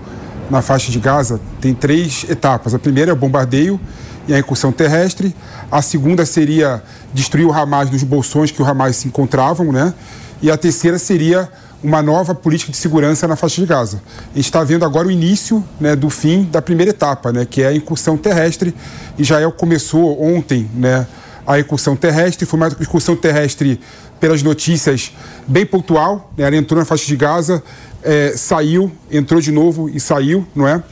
na 0.49 0.61
faixa 0.61 0.91
de 0.91 0.99
Gaza 0.99 1.39
tem 1.61 1.73
três 1.73 2.25
etapas. 2.29 2.73
A 2.73 2.79
primeira 2.79 3.11
é 3.11 3.13
o 3.13 3.17
bombardeio 3.17 3.79
e 4.27 4.33
a 4.33 4.39
incursão 4.39 4.71
terrestre. 4.71 5.33
A 5.71 5.81
segunda 5.81 6.25
seria 6.25 6.83
destruir 7.13 7.45
o 7.45 7.53
Hamas 7.53 7.89
nos 7.89 8.03
bolsões 8.03 8.51
que 8.51 8.61
o 8.61 8.65
Hamas 8.65 8.97
se 8.97 9.07
encontravam, 9.07 9.71
né? 9.71 9.93
E 10.41 10.51
a 10.51 10.57
terceira 10.57 10.99
seria 10.99 11.49
uma 11.83 12.01
nova 12.01 12.35
política 12.35 12.71
de 12.71 12.77
segurança 12.77 13.27
na 13.27 13.35
faixa 13.35 13.59
de 13.59 13.67
Gaza. 13.67 14.01
A 14.31 14.35
gente 14.35 14.45
está 14.45 14.63
vendo 14.63 14.85
agora 14.85 15.07
o 15.07 15.11
início 15.11 15.63
né, 15.79 15.95
do 15.95 16.09
fim 16.09 16.43
da 16.43 16.61
primeira 16.61 16.91
etapa, 16.91 17.31
né, 17.31 17.45
que 17.49 17.61
é 17.61 17.67
a 17.67 17.73
incursão 17.73 18.17
terrestre. 18.17 18.73
Israel 19.17 19.51
começou 19.51 20.21
ontem 20.21 20.69
né, 20.75 21.07
a 21.45 21.59
incursão 21.59 21.95
terrestre, 21.95 22.45
foi 22.45 22.59
uma 22.59 22.67
incursão 22.67 23.15
terrestre 23.15 23.79
pelas 24.19 24.43
notícias 24.43 25.11
bem 25.47 25.65
pontual. 25.65 26.31
Né, 26.37 26.45
ela 26.45 26.55
entrou 26.55 26.79
na 26.79 26.85
faixa 26.85 27.05
de 27.07 27.15
Gaza, 27.15 27.63
é, 28.03 28.33
saiu, 28.37 28.91
entrou 29.09 29.41
de 29.41 29.51
novo 29.51 29.89
e 29.89 29.99
saiu, 29.99 30.45
não 30.55 30.67
é? 30.67 30.83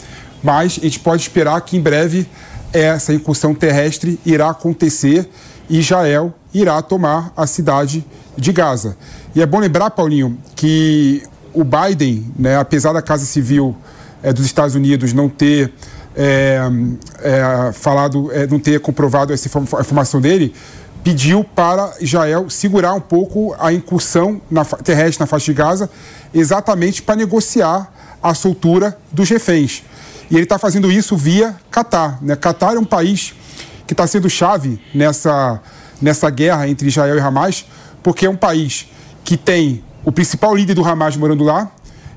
Mas 0.41 0.79
a 0.79 0.85
gente 0.85 0.99
pode 0.99 1.21
esperar 1.21 1.59
que 1.61 1.77
em 1.77 1.81
breve 1.81 2.27
essa 2.73 3.13
incursão 3.13 3.53
terrestre 3.53 4.19
irá 4.25 4.49
acontecer 4.49 5.29
e 5.69 5.79
Israel 5.79 6.33
irá 6.53 6.81
tomar 6.81 7.31
a 7.35 7.45
cidade 7.45 8.03
de 8.39 8.51
Gaza. 8.51 8.97
E 9.35 9.41
é 9.41 9.45
bom 9.45 9.59
lembrar, 9.59 9.89
Paulinho, 9.91 10.37
que 10.55 11.23
o 11.53 11.63
Biden, 11.63 12.31
né, 12.37 12.57
apesar 12.57 12.93
da 12.93 13.01
Casa 13.01 13.25
Civil 13.25 13.75
é, 14.23 14.31
dos 14.31 14.45
Estados 14.45 14.75
Unidos 14.75 15.13
não 15.13 15.29
ter 15.29 15.73
é, 16.15 16.59
é, 17.21 17.71
falado, 17.73 18.29
não 18.49 18.59
ter 18.59 18.79
comprovado 18.79 19.33
essa 19.33 19.47
informação 19.47 20.19
dele, 20.19 20.53
pediu 21.03 21.43
para 21.43 21.93
Israel 22.01 22.49
segurar 22.49 22.93
um 22.93 23.01
pouco 23.01 23.55
a 23.59 23.71
incursão 23.71 24.41
na, 24.49 24.65
terrestre 24.65 25.21
na 25.21 25.27
faixa 25.27 25.45
de 25.45 25.53
Gaza, 25.53 25.89
exatamente 26.33 27.01
para 27.01 27.15
negociar 27.15 27.91
a 28.21 28.33
soltura 28.33 28.97
dos 29.11 29.29
reféns. 29.29 29.83
E 30.29 30.35
ele 30.35 30.43
está 30.43 30.59
fazendo 30.59 30.91
isso 30.91 31.15
via 31.15 31.55
Catar. 31.71 32.19
Né? 32.21 32.35
Catar 32.35 32.75
é 32.75 32.79
um 32.79 32.85
país 32.85 33.33
que 33.87 33.93
está 33.93 34.05
sendo 34.05 34.29
chave 34.29 34.79
nessa, 34.93 35.59
nessa 36.01 36.29
guerra 36.29 36.67
entre 36.67 36.87
Israel 36.87 37.15
e 37.15 37.19
Hamas, 37.19 37.65
porque 38.01 38.25
é 38.25 38.29
um 38.29 38.35
país 38.35 38.87
que 39.23 39.37
tem 39.37 39.83
o 40.03 40.11
principal 40.11 40.55
líder 40.55 40.73
do 40.73 40.83
Hamas 40.83 41.15
morando 41.15 41.43
lá 41.43 41.71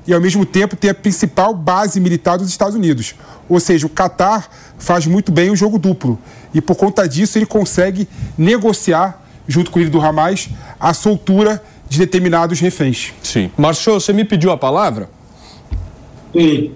e, 0.07 0.13
ao 0.13 0.19
mesmo 0.19 0.45
tempo, 0.45 0.75
tem 0.75 0.89
a 0.89 0.93
principal 0.93 1.53
base 1.53 1.99
militar 1.99 2.37
dos 2.37 2.49
Estados 2.49 2.75
Unidos. 2.75 3.15
Ou 3.47 3.59
seja, 3.59 3.85
o 3.85 3.89
Catar 3.89 4.49
faz 4.77 5.05
muito 5.05 5.31
bem 5.31 5.49
o 5.49 5.55
jogo 5.55 5.77
duplo. 5.77 6.19
E, 6.53 6.61
por 6.61 6.75
conta 6.75 7.07
disso, 7.07 7.37
ele 7.37 7.45
consegue 7.45 8.07
negociar, 8.37 9.23
junto 9.47 9.71
com 9.71 9.79
o 9.79 9.81
líder 9.81 9.91
do 9.91 10.01
Hamas, 10.01 10.49
a 10.79 10.93
soltura 10.93 11.61
de 11.87 11.99
determinados 11.99 12.59
reféns. 12.59 13.13
Sim. 13.21 13.51
Marchou, 13.57 13.99
você 13.99 14.11
me 14.11 14.25
pediu 14.25 14.51
a 14.51 14.57
palavra? 14.57 15.09
Sim. 16.35 16.71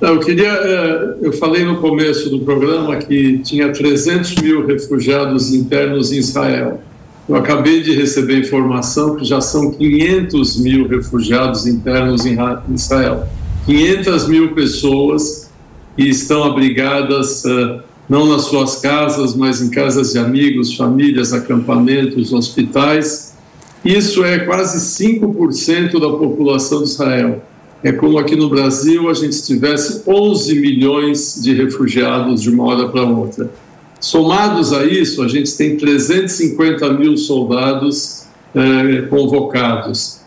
Eu 0.00 0.18
queria, 0.18 0.50
é, 0.50 1.14
eu 1.22 1.32
falei 1.34 1.64
no 1.64 1.76
começo 1.80 2.30
do 2.30 2.40
programa 2.40 2.96
que 2.96 3.38
tinha 3.38 3.72
300 3.72 4.36
mil 4.36 4.66
refugiados 4.66 5.52
internos 5.52 6.10
em 6.10 6.16
Israel. 6.16 6.80
Eu 7.28 7.36
acabei 7.36 7.82
de 7.82 7.94
receber 7.94 8.40
informação 8.40 9.16
que 9.16 9.24
já 9.24 9.40
são 9.40 9.70
500 9.70 10.58
mil 10.58 10.86
refugiados 10.86 11.66
internos 11.66 12.26
em 12.26 12.36
Israel. 12.74 13.26
500 13.66 14.28
mil 14.28 14.54
pessoas 14.54 15.50
que 15.96 16.02
estão 16.08 16.44
abrigadas 16.44 17.44
é, 17.46 17.80
não 18.08 18.26
nas 18.26 18.42
suas 18.42 18.76
casas, 18.76 19.34
mas 19.34 19.62
em 19.62 19.70
casas 19.70 20.12
de 20.12 20.18
amigos, 20.18 20.76
famílias, 20.76 21.32
acampamentos, 21.32 22.32
hospitais. 22.32 23.34
Isso 23.82 24.22
é 24.22 24.40
quase 24.40 24.78
5% 25.04 25.92
da 25.92 26.10
população 26.10 26.82
de 26.82 26.90
Israel 26.90 27.42
é 27.84 27.92
como 27.92 28.18
aqui 28.18 28.34
no 28.34 28.48
Brasil 28.48 29.10
a 29.10 29.14
gente 29.14 29.42
tivesse 29.42 30.02
11 30.06 30.58
milhões 30.58 31.38
de 31.42 31.52
refugiados 31.52 32.40
de 32.40 32.48
uma 32.48 32.64
hora 32.64 32.88
para 32.88 33.02
outra. 33.02 33.50
Somados 34.04 34.70
a 34.74 34.84
isso, 34.84 35.22
a 35.22 35.28
gente 35.28 35.56
tem 35.56 35.78
350 35.78 36.92
mil 36.92 37.16
soldados 37.16 38.24
eh, 38.54 39.06
convocados. 39.08 40.20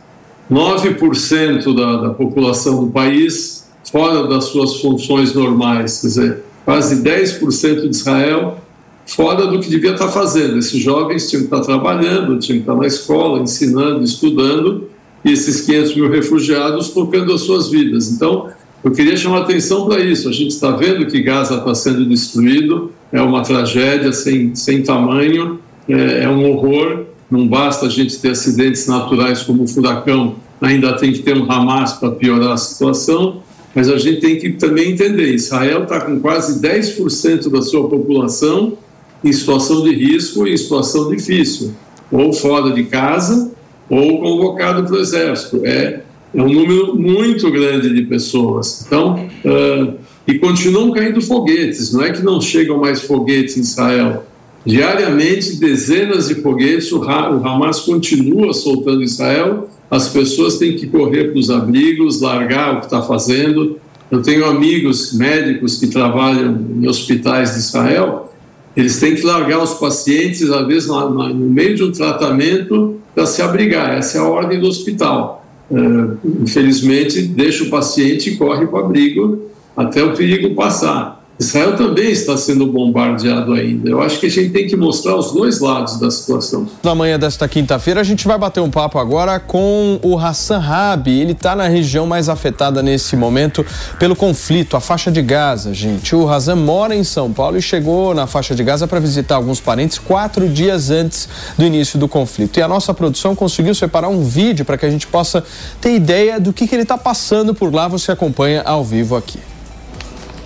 9% 0.51 1.75
da, 1.75 2.07
da 2.07 2.09
população 2.09 2.83
do 2.83 2.91
país 2.91 3.67
fora 3.91 4.27
das 4.27 4.45
suas 4.45 4.81
funções 4.81 5.31
normais, 5.35 6.01
quer 6.01 6.07
dizer, 6.07 6.43
quase 6.65 7.03
10% 7.03 7.81
de 7.81 7.89
Israel 7.89 8.57
fora 9.05 9.45
do 9.45 9.59
que 9.59 9.69
devia 9.69 9.91
estar 9.91 10.07
fazendo. 10.07 10.57
Esses 10.57 10.81
jovens 10.81 11.29
tinham 11.29 11.41
que 11.41 11.53
estar 11.53 11.63
trabalhando, 11.63 12.39
tinham 12.39 12.57
que 12.57 12.63
estar 12.63 12.75
na 12.75 12.87
escola, 12.87 13.43
ensinando, 13.43 14.03
estudando, 14.03 14.89
e 15.23 15.33
esses 15.33 15.61
500 15.61 15.95
mil 15.95 16.09
refugiados 16.09 16.89
tocando 16.89 17.31
as 17.31 17.41
suas 17.41 17.69
vidas. 17.69 18.09
Então, 18.09 18.49
eu 18.83 18.89
queria 18.89 19.15
chamar 19.15 19.41
atenção 19.41 19.85
para 19.85 19.99
isso. 19.99 20.27
A 20.27 20.31
gente 20.31 20.49
está 20.49 20.71
vendo 20.71 21.05
que 21.05 21.21
Gaza 21.21 21.57
está 21.57 21.75
sendo 21.75 22.03
destruído, 22.05 22.91
é 23.11 23.21
uma 23.21 23.41
tragédia 23.41 24.11
sem, 24.11 24.55
sem 24.55 24.84
tamanho, 24.84 25.59
é, 25.88 26.23
é, 26.23 26.29
um 26.29 26.49
horror. 26.51 27.05
Não 27.29 27.47
basta 27.47 27.85
a 27.85 27.89
gente 27.89 28.17
ter 28.19 28.31
acidentes 28.31 28.88
naturais 28.88 29.43
como 29.43 29.63
o 29.63 29.67
furacão, 29.67 30.35
ainda 30.61 30.93
tem 30.93 31.11
que 31.11 31.19
ter 31.19 31.38
um 31.38 31.51
Hamas 31.51 31.93
para 31.93 32.11
piorar 32.11 32.53
a 32.53 32.57
situação. 32.57 33.41
Mas 33.75 33.89
a 33.89 33.97
gente 33.97 34.21
tem 34.21 34.38
que 34.38 34.51
também 34.51 34.91
entender: 34.91 35.34
Israel 35.34 35.84
está 35.84 36.01
com 36.01 36.19
quase 36.19 36.61
10% 36.61 37.49
da 37.49 37.61
sua 37.61 37.88
população 37.89 38.77
em 39.23 39.31
situação 39.31 39.84
de 39.84 39.93
risco 39.93 40.47
e 40.47 40.53
em 40.53 40.57
situação 40.57 41.09
difícil, 41.09 41.73
ou 42.11 42.31
fora 42.34 42.71
de 42.71 42.84
casa, 42.85 43.51
ou 43.89 44.21
convocado 44.21 44.84
para 44.84 44.93
o 44.93 44.99
Exército. 44.99 45.61
É, 45.65 46.01
é 46.34 46.41
um 46.41 46.49
número 46.49 46.95
muito 46.95 47.51
grande 47.51 47.93
de 47.93 48.03
pessoas. 48.03 48.85
Então, 48.85 49.27
uh, 49.45 49.93
e 50.27 50.37
continuam 50.37 50.91
caindo 50.91 51.21
foguetes, 51.21 51.93
não 51.93 52.03
é 52.03 52.11
que 52.11 52.21
não 52.21 52.41
chegam 52.41 52.77
mais 52.77 53.01
foguetes 53.01 53.55
em 53.55 53.61
Israel. 53.61 54.25
Diariamente, 54.65 55.55
dezenas 55.55 56.27
de 56.27 56.35
foguetes, 56.35 56.91
o, 56.91 57.01
Hamas 57.01 57.79
continua 57.79 58.53
soltando 58.53 59.01
Israel, 59.01 59.69
as 59.89 60.09
pessoas 60.09 60.57
têm 60.57 60.75
que 60.75 60.87
correr 60.87 61.31
para 61.31 61.39
os 61.39 61.49
abrigos, 61.49 62.19
largar 62.19 62.75
o 62.75 62.79
que 62.79 62.85
está 62.87 63.01
fazendo. 63.01 63.79
Eu 64.11 64.21
tenho 64.21 64.45
amigos 64.45 65.13
médicos 65.13 65.77
que 65.77 65.87
trabalham 65.87 66.59
em 66.77 66.85
hospitais 66.85 67.53
de 67.53 67.59
Israel, 67.59 68.33
eles 68.75 68.99
têm 68.99 69.15
que 69.15 69.25
largar 69.25 69.63
os 69.63 69.75
pacientes, 69.75 70.51
às 70.51 70.67
vezes, 70.67 70.89
no 70.89 71.33
meio 71.33 71.73
de 71.73 71.83
um 71.83 71.91
tratamento, 71.91 72.99
para 73.15 73.25
se 73.25 73.41
abrigar. 73.41 73.97
Essa 73.97 74.17
é 74.17 74.21
a 74.21 74.25
ordem 74.25 74.59
do 74.59 74.67
hospital. 74.67 75.45
Uh, 75.71 76.17
infelizmente, 76.43 77.21
deixa 77.21 77.63
o 77.63 77.69
paciente 77.69 78.29
e 78.29 78.37
corre 78.37 78.67
para 78.67 78.81
o 78.81 78.85
abrigo 78.85 79.47
até 79.77 80.03
o 80.03 80.13
perigo 80.13 80.55
passar. 80.55 81.17
Israel 81.39 81.75
também 81.75 82.09
está 82.09 82.35
sendo 82.35 82.65
bombardeado 82.65 83.53
ainda. 83.53 83.87
Eu 83.87 84.01
acho 84.01 84.19
que 84.19 84.25
a 84.25 84.29
gente 84.29 84.49
tem 84.49 84.65
que 84.65 84.75
mostrar 84.75 85.15
os 85.15 85.31
dois 85.31 85.59
lados 85.59 85.99
da 85.99 86.09
situação. 86.09 86.67
Na 86.81 86.95
manhã 86.95 87.19
desta 87.19 87.47
quinta-feira, 87.47 88.01
a 88.01 88.03
gente 88.03 88.27
vai 88.27 88.39
bater 88.39 88.59
um 88.59 88.71
papo 88.71 88.97
agora 88.97 89.39
com 89.39 89.99
o 90.01 90.17
Hassan 90.17 90.57
Rabi. 90.57 91.21
Ele 91.21 91.33
está 91.33 91.55
na 91.55 91.67
região 91.67 92.07
mais 92.07 92.27
afetada 92.27 92.81
nesse 92.81 93.15
momento 93.15 93.63
pelo 93.99 94.15
conflito, 94.15 94.75
a 94.75 94.79
faixa 94.79 95.11
de 95.11 95.21
Gaza, 95.21 95.75
gente. 95.75 96.15
O 96.15 96.27
Hassan 96.27 96.55
mora 96.55 96.95
em 96.95 97.03
São 97.03 97.31
Paulo 97.31 97.55
e 97.55 97.61
chegou 97.61 98.15
na 98.15 98.25
faixa 98.25 98.55
de 98.55 98.63
Gaza 98.63 98.87
para 98.87 98.99
visitar 98.99 99.35
alguns 99.35 99.59
parentes 99.59 99.99
quatro 99.99 100.49
dias 100.49 100.89
antes 100.89 101.29
do 101.55 101.63
início 101.63 101.99
do 101.99 102.07
conflito. 102.07 102.57
E 102.57 102.63
a 102.63 102.67
nossa 102.67 102.95
produção 102.95 103.35
conseguiu 103.35 103.75
separar 103.75 104.09
um 104.09 104.23
vídeo 104.23 104.65
para 104.65 104.75
que 104.75 104.87
a 104.87 104.89
gente 104.89 105.05
possa 105.05 105.43
ter 105.79 105.93
ideia 105.93 106.39
do 106.39 106.51
que, 106.51 106.67
que 106.67 106.73
ele 106.73 106.81
está 106.81 106.97
passando 106.97 107.53
por 107.53 107.71
lá. 107.71 107.87
Você 107.87 108.11
acompanha 108.11 108.63
ao 108.63 108.83
vivo 108.83 109.15
aqui 109.15 109.39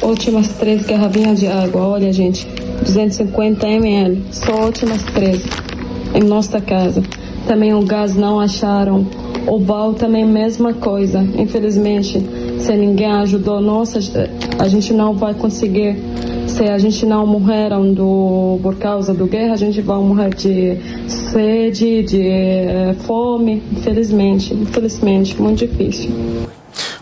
últimas 0.02 0.48
três 0.50 0.86
garrafinhas 0.86 1.40
de 1.40 1.48
água. 1.48 1.82
Olha, 1.82 2.12
gente, 2.12 2.48
250 2.84 3.68
ml, 3.68 4.22
só 4.32 4.66
últimas 4.66 5.04
três 5.04 5.44
em 6.14 6.24
nossa 6.24 6.60
casa. 6.60 7.04
Também 7.48 7.74
o 7.74 7.82
gás 7.82 8.16
não 8.16 8.40
acharam. 8.40 9.06
O 9.48 9.58
bal 9.58 9.94
também 9.94 10.26
mesma 10.26 10.74
coisa. 10.74 11.26
Infelizmente, 11.36 12.22
Se 12.62 12.76
ninguém 12.76 13.12
ajudou 13.12 13.60
nós, 13.60 13.96
a 14.60 14.68
gente 14.68 14.94
não 14.94 15.16
vai 15.16 15.34
conseguir. 15.34 15.98
Se 16.46 16.64
a 16.66 16.78
gente 16.78 17.08
não 17.08 17.26
morrer 17.26 17.70
do, 17.96 18.60
por 18.62 18.76
causa 18.76 19.16
da 19.16 19.26
guerra, 19.26 19.54
a 19.54 19.58
gente 19.58 19.82
vai 19.82 19.98
morrer 19.98 20.30
de 20.36 20.78
sede, 21.08 22.04
de 22.04 22.22
eh, 22.22 22.96
fome, 23.00 23.64
infelizmente. 23.72 24.54
Infelizmente, 24.54 25.42
muito 25.42 25.66
difícil. 25.66 26.12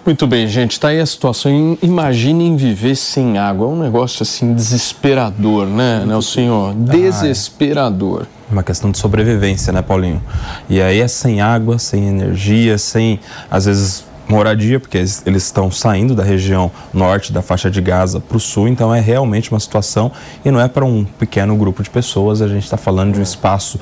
Muito 0.06 0.26
bem, 0.26 0.48
gente, 0.48 0.72
está 0.72 0.88
aí 0.88 1.00
a 1.00 1.06
situação. 1.06 1.78
Imaginem 1.82 2.56
viver 2.56 2.96
sem 2.96 3.38
água. 3.38 3.68
É 3.68 3.70
um 3.70 3.80
negócio 3.80 4.24
assim 4.24 4.54
desesperador, 4.54 5.68
né, 5.68 6.04
Nelson? 6.06 6.74
Desesperador. 6.76 8.26
Uma 8.52 8.64
questão 8.64 8.90
de 8.90 8.98
sobrevivência, 8.98 9.72
né, 9.72 9.82
Paulinho? 9.82 10.22
E 10.68 10.82
aí 10.82 11.00
é 11.00 11.08
sem 11.08 11.42
água, 11.42 11.78
sem 11.78 12.08
energia, 12.08 12.78
sem, 12.78 13.20
às 13.52 13.66
vezes, 13.66 14.06
moradia, 14.30 14.80
porque 14.80 14.98
eles, 14.98 15.24
eles 15.26 15.44
estão 15.44 15.72
saindo 15.72 16.14
da 16.14 16.24
região 16.24 16.72
norte 16.94 17.34
da 17.34 17.42
faixa 17.42 17.70
de 17.70 17.82
Gaza 17.82 18.20
para 18.20 18.38
o 18.38 18.40
sul, 18.40 18.68
então 18.68 18.94
é 18.94 19.00
realmente 19.00 19.52
uma 19.52 19.60
situação 19.60 20.12
e 20.46 20.52
não 20.52 20.60
é 20.60 20.68
para 20.68 20.86
um 20.86 21.04
pequeno 21.04 21.56
grupo 21.56 21.82
de 21.82 21.90
pessoas, 21.90 22.42
a 22.42 22.48
gente 22.48 22.64
está 22.64 22.78
falando 22.78 23.14
de 23.14 23.20
um 23.20 23.24
espaço, 23.24 23.80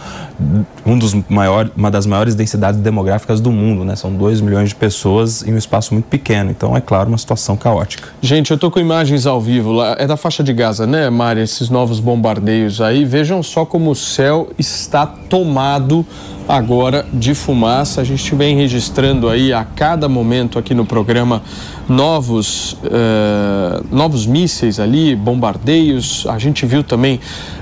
um 0.85 0.97
dos 0.97 1.13
maior, 1.29 1.69
uma 1.75 1.91
das 1.91 2.05
maiores 2.05 2.33
densidades 2.35 2.79
demográficas 2.79 3.41
do 3.41 3.51
mundo, 3.51 3.83
né? 3.83 3.95
São 3.95 4.13
2 4.13 4.41
milhões 4.41 4.69
de 4.69 4.75
pessoas 4.75 5.45
em 5.45 5.53
um 5.53 5.57
espaço 5.57 5.93
muito 5.93 6.05
pequeno, 6.05 6.49
então 6.51 6.75
é 6.75 6.81
claro 6.81 7.09
uma 7.09 7.17
situação 7.17 7.57
caótica. 7.57 8.09
Gente, 8.21 8.51
eu 8.51 8.55
estou 8.55 8.71
com 8.71 8.79
imagens 8.79 9.25
ao 9.25 9.41
vivo 9.41 9.71
lá, 9.71 9.95
é 9.99 10.07
da 10.07 10.15
faixa 10.15 10.43
de 10.43 10.53
Gaza, 10.53 10.87
né, 10.87 11.09
Mari? 11.09 11.41
Esses 11.41 11.69
novos 11.69 11.99
bombardeios 11.99 12.79
aí, 12.79 13.03
vejam 13.03 13.43
só 13.43 13.65
como 13.65 13.91
o 13.91 13.95
céu 13.95 14.49
está 14.57 15.05
tomado 15.05 16.05
agora 16.47 17.05
de 17.13 17.33
fumaça. 17.33 18.01
A 18.01 18.03
gente 18.03 18.33
vem 18.33 18.55
registrando 18.55 19.27
aí 19.27 19.51
a 19.51 19.63
cada 19.63 20.07
momento 20.07 20.57
aqui 20.57 20.73
no 20.73 20.85
programa 20.85 21.41
novos, 21.89 22.73
uh, 22.73 23.85
novos 23.91 24.25
mísseis 24.25 24.79
ali, 24.79 25.15
bombardeios. 25.15 26.25
A 26.29 26.37
gente 26.37 26.65
viu 26.65 26.83
também 26.83 27.19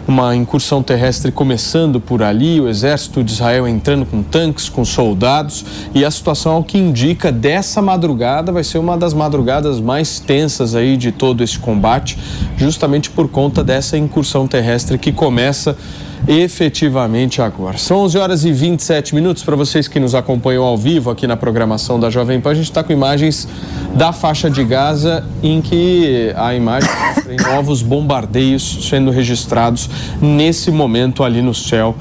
uma 0.07 0.35
incursão 0.35 0.83
terrestre 0.83 1.31
começando 1.31 1.99
por 1.99 2.21
ali, 2.21 2.61
o 2.61 2.67
exército 2.67 3.23
de 3.23 3.31
Israel 3.31 3.67
entrando 3.67 4.05
com 4.05 4.21
tanques, 4.21 4.69
com 4.69 4.85
soldados, 4.85 5.65
e 5.95 6.05
a 6.05 6.11
situação, 6.11 6.53
ao 6.53 6.63
que 6.63 6.77
indica, 6.77 7.31
dessa 7.31 7.81
madrugada 7.81 8.51
vai 8.51 8.63
ser 8.63 8.77
uma 8.77 8.97
das 8.97 9.13
madrugadas 9.13 9.79
mais 9.79 10.19
tensas 10.19 10.75
aí 10.75 10.95
de 10.95 11.11
todo 11.11 11.43
esse 11.43 11.57
combate, 11.57 12.17
justamente 12.55 13.09
por 13.09 13.27
conta 13.27 13.63
dessa 13.63 13.97
incursão 13.97 14.47
terrestre 14.47 14.97
que 14.97 15.11
começa 15.11 15.75
efetivamente 16.27 17.41
agora. 17.41 17.77
São 17.77 17.99
11 17.99 18.17
horas 18.17 18.45
e 18.45 18.51
27 18.51 19.13
minutos 19.13 19.43
para 19.43 19.55
vocês 19.55 19.87
que 19.87 19.99
nos 19.99 20.15
acompanham 20.15 20.63
ao 20.63 20.77
vivo 20.77 21.09
aqui 21.09 21.27
na 21.27 21.37
programação 21.37 21.99
da 21.99 22.09
Jovem 22.09 22.41
Pan. 22.41 22.51
A 22.51 22.55
gente 22.55 22.65
está 22.65 22.83
com 22.83 22.91
imagens 22.91 23.47
da 23.95 24.11
faixa 24.11 24.49
de 24.49 24.63
Gaza 24.63 25.23
em 25.43 25.61
que 25.61 26.33
a 26.35 26.55
imagem 26.55 26.89
tem 27.25 27.37
novos 27.37 27.81
bombardeios 27.81 28.87
sendo 28.89 29.11
registrados 29.11 29.89
nesse 30.21 30.71
momento 30.71 31.23
ali 31.23 31.41
no 31.41 31.53
céu 31.53 31.95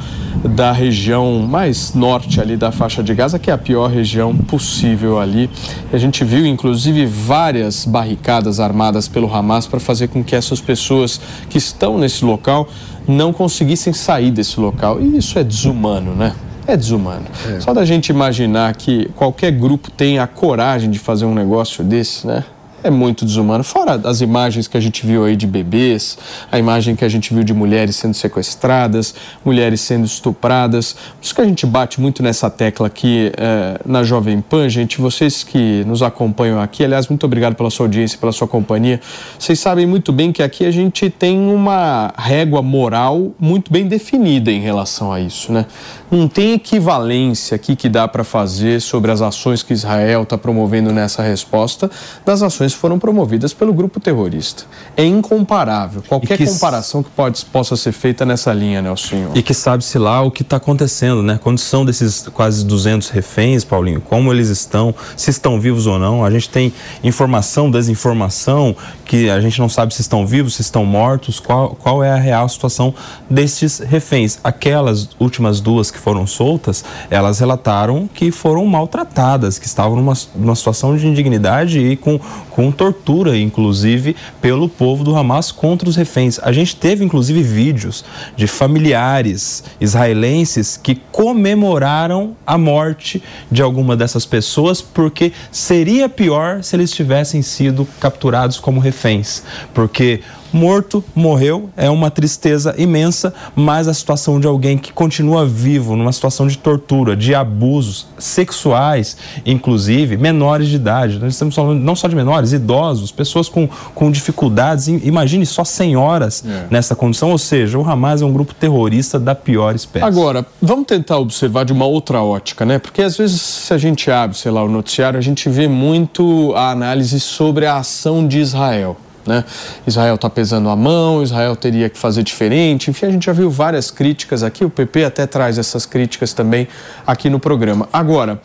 da 0.45 0.73
região 0.73 1.39
mais 1.39 1.95
norte 1.95 2.41
ali 2.41 2.57
da 2.57 2.71
faixa 2.73 3.03
de 3.03 3.15
Gaza, 3.15 3.39
que 3.39 3.51
é 3.51 3.55
a 3.55 3.59
pior 3.59 3.89
região 3.89 4.37
possível 4.37 5.19
ali. 5.19 5.49
A 5.93 5.99
gente 5.99 6.25
viu 6.25 6.45
inclusive 6.45 7.07
várias 7.07 7.85
barricadas 7.85 8.61
armadas 8.61 9.09
pelo 9.09 9.33
Hamas 9.33 9.67
para 9.67 9.81
fazer 9.81 10.09
com 10.09 10.23
que 10.23 10.35
essas 10.35 10.61
pessoas 10.61 11.21
que 11.49 11.59
estão 11.59 11.99
nesse 11.99 12.25
local 12.25 12.69
não 13.06 13.32
conseguissem 13.32 13.93
sair 13.93 14.31
desse 14.31 14.59
local. 14.59 15.01
E 15.01 15.16
isso 15.16 15.39
é 15.39 15.44
desumano, 15.44 16.14
né? 16.14 16.35
É 16.66 16.76
desumano. 16.76 17.26
É. 17.47 17.60
Só 17.60 17.74
da 17.74 17.85
gente 17.85 18.09
imaginar 18.09 18.74
que 18.74 19.10
qualquer 19.14 19.52
grupo 19.52 19.90
tem 19.90 20.18
a 20.18 20.26
coragem 20.26 20.90
de 20.90 20.98
fazer 20.98 21.26
um 21.26 21.35
negócio 21.35 21.85
desse, 21.85 22.26
né? 22.26 22.44
É 22.85 22.90
muito 22.90 23.24
desumano. 23.24 23.65
Fora 23.65 23.98
as 24.05 24.20
imagens 24.20 24.69
que 24.69 24.77
a 24.77 24.81
gente 24.81 25.06
viu 25.06 25.24
aí 25.24 25.35
de 25.35 25.47
bebês, 25.47 26.19
a 26.52 26.59
imagem 26.59 26.94
que 26.94 27.05
a 27.05 27.09
gente 27.09 27.32
viu 27.32 27.43
de 27.43 27.55
mulheres 27.55 27.97
sendo 27.97 28.12
sequestradas, 28.12 29.15
mulheres 29.43 29.81
sendo 29.81 30.05
estupradas. 30.05 30.93
Por 30.93 31.24
isso 31.24 31.35
que 31.35 31.40
a 31.40 31.47
gente 31.47 31.65
bate 31.66 31.98
muito 31.98 32.23
nessa 32.23 32.51
tecla 32.51 32.86
aqui 32.86 33.32
é, 33.39 33.81
na 33.86 34.02
Jovem 34.02 34.40
Pan, 34.43 34.69
gente. 34.69 35.01
Vocês 35.01 35.43
que 35.43 35.82
nos 35.86 36.02
acompanham 36.02 36.61
aqui, 36.61 36.85
aliás, 36.85 37.09
muito 37.09 37.24
obrigado 37.24 37.55
pela 37.55 37.70
sua 37.70 37.86
audiência, 37.86 38.19
pela 38.19 38.32
sua 38.32 38.47
companhia. 38.47 39.01
Vocês 39.39 39.59
sabem 39.59 39.86
muito 39.86 40.12
bem 40.12 40.31
que 40.31 40.43
aqui 40.43 40.66
a 40.66 40.70
gente 40.70 41.09
tem 41.09 41.39
uma 41.39 42.12
régua 42.19 42.61
moral 42.61 43.32
muito 43.40 43.73
bem 43.73 43.86
definida 43.86 44.52
em 44.52 44.61
relação 44.61 45.11
a 45.11 45.20
isso, 45.20 45.51
né? 45.51 45.65
Não 46.11 46.28
tem 46.28 46.52
equivalência 46.52 47.55
aqui 47.55 47.74
que 47.74 47.89
dá 47.89 48.06
para 48.06 48.23
fazer 48.23 48.81
sobre 48.81 49.11
as 49.11 49.23
ações 49.23 49.62
que 49.62 49.73
Israel 49.73 50.24
está 50.24 50.36
promovendo 50.36 50.93
nessa 50.93 51.23
resposta 51.23 51.90
das 52.27 52.43
ações 52.43 52.74
foram 52.75 52.99
promovidas 52.99 53.53
pelo 53.53 53.73
grupo 53.73 54.01
terrorista. 54.01 54.65
É 54.97 55.05
incomparável. 55.05 56.03
Qualquer 56.07 56.37
que... 56.37 56.47
comparação 56.47 57.03
que 57.03 57.11
pode, 57.11 57.45
possa 57.47 57.77
ser 57.77 57.93
feita 57.93 58.25
nessa 58.25 58.53
linha, 58.53 58.83
Nelson. 58.83 59.31
E 59.35 59.43
que 59.43 59.55
sabe-se 59.55 59.99
lá 59.99 60.23
o 60.23 60.31
que 60.31 60.43
está 60.43 60.57
acontecendo, 60.57 61.23
né? 61.23 61.39
Condição 61.43 61.85
desses 61.85 62.29
quase 62.29 62.65
200 62.65 63.09
reféns, 63.11 63.65
Paulinho, 63.65 64.01
como 64.01 64.33
eles 64.33 64.49
estão, 64.49 64.95
se 65.17 65.31
estão 65.31 65.61
vivos 65.61 65.87
ou 65.87 65.99
não. 65.99 66.25
A 66.25 66.31
gente 66.31 66.49
tem 66.49 66.73
informação, 67.03 67.71
desinformação, 67.71 68.77
que 69.05 69.31
a 69.31 69.41
gente 69.41 69.59
não 69.59 69.69
sabe 69.69 69.95
se 69.95 70.01
estão 70.01 70.27
vivos, 70.27 70.55
se 70.55 70.63
estão 70.63 70.85
mortos, 70.85 71.41
qual, 71.41 71.71
qual 71.77 72.03
é 72.03 72.11
a 72.11 72.17
real 72.17 72.49
situação 72.49 72.95
desses 73.29 73.79
reféns. 73.79 74.39
Aquelas 74.43 75.11
últimas 75.19 75.61
duas 75.61 75.91
que 75.91 75.99
foram 75.99 76.27
soltas, 76.27 76.85
elas 77.11 77.39
relataram 77.39 78.09
que 78.13 78.31
foram 78.31 78.65
maltratadas, 78.67 79.59
que 79.59 79.67
estavam 79.67 79.97
numa, 79.97 80.15
numa 80.35 80.55
situação 80.55 80.97
de 80.97 81.07
indignidade 81.07 81.79
e 81.79 81.97
com, 81.97 82.19
com 82.51 82.64
com 82.65 82.73
tortura, 82.73 83.36
inclusive, 83.36 84.16
pelo 84.41 84.70
povo 84.70 85.05
do 85.05 85.15
Hamas 85.15 85.53
contra 85.53 85.86
os 85.86 85.97
reféns. 85.97 86.39
A 86.43 86.51
gente 86.51 86.74
teve, 86.74 87.05
inclusive, 87.05 87.43
vídeos 87.43 88.05
de 88.36 88.47
familiares 88.47 89.65
israelenses 89.78 90.78
que 90.82 90.95
comemoraram 91.12 92.35
a 92.47 92.57
morte 92.57 93.23
de 93.51 93.61
alguma 93.61 93.95
dessas 93.95 94.24
pessoas 94.24 94.81
porque 94.81 95.32
seria 95.53 96.09
pior 96.09 96.62
se 96.62 96.74
eles 96.74 96.91
tivessem 96.91 97.43
sido 97.43 97.86
capturados 98.01 98.59
como 98.59 98.81
reféns. 98.81 99.43
Porque 99.74 100.23
morto, 100.55 101.02
morreu, 101.14 101.68
é 101.76 101.90
uma 101.90 102.10
tristeza 102.10 102.74
imensa, 102.78 103.35
mas 103.56 103.89
a 103.89 103.93
situação 103.93 104.39
de 104.39 104.47
alguém 104.47 104.78
que 104.78 104.93
continua 104.93 105.44
vivo 105.44 105.97
numa 105.97 106.12
situação 106.12 106.47
de 106.47 106.56
tortura, 106.56 107.16
de 107.16 107.35
abusos 107.35 108.06
sexuais, 108.18 109.16
inclusive 109.44 110.16
menores 110.16 110.68
de 110.68 110.76
idade, 110.76 111.18
nós 111.18 111.32
estamos 111.32 111.56
falando 111.56 111.81
não 111.81 111.97
só 111.97 112.06
de 112.06 112.14
menores, 112.14 112.52
idosos, 112.52 113.10
pessoas 113.10 113.48
com, 113.48 113.68
com 113.94 114.10
dificuldades, 114.10 114.86
imagine 114.86 115.44
só 115.44 115.64
senhoras 115.64 116.44
é. 116.47 116.66
nessa 116.70 116.94
condição, 116.94 117.32
ou 117.32 117.39
seja, 117.39 117.76
o 117.76 117.89
Hamas 117.89 118.22
é 118.22 118.24
um 118.24 118.32
grupo 118.32 118.55
terrorista 118.55 119.18
da 119.18 119.35
pior 119.35 119.74
espécie. 119.74 120.06
Agora, 120.06 120.47
vamos 120.62 120.86
tentar 120.86 121.18
observar 121.18 121.64
de 121.64 121.72
uma 121.72 121.85
outra 121.85 122.22
ótica, 122.22 122.64
né? 122.64 122.78
Porque 122.78 123.02
às 123.02 123.16
vezes 123.16 123.40
se 123.40 123.74
a 123.74 123.78
gente 123.78 124.09
abre, 124.09 124.36
sei 124.36 124.52
lá, 124.52 124.62
o 124.62 124.68
noticiário, 124.68 125.18
a 125.18 125.22
gente 125.22 125.48
vê 125.48 125.66
muito 125.66 126.52
a 126.55 126.70
análise 126.70 127.18
sobre 127.18 127.66
a 127.66 127.76
ação 127.76 128.26
de 128.26 128.39
Israel. 128.39 128.97
Né? 129.27 129.45
Israel 129.87 130.17
está 130.17 130.29
pesando 130.29 130.69
a 130.69 130.77
mão, 130.77 131.23
Israel 131.23 131.57
teria 131.57 131.89
que 131.89 131.99
fazer 131.99 132.23
diferente. 132.23 132.91
Enfim, 132.91 133.07
a 133.07 133.11
gente 133.11 133.27
já 133.27 133.33
viu 133.33 133.51
várias 133.51 133.91
críticas 133.91 134.43
aqui. 134.43 134.65
O 134.65 134.71
PP 134.71 135.05
até 135.05 135.27
traz 135.27 135.59
essas 135.59 135.87
críticas 135.87 136.33
também 136.33 136.69
aqui 137.07 137.31
no 137.31 137.41
programa. 137.41 137.89
Agora, 137.93 138.41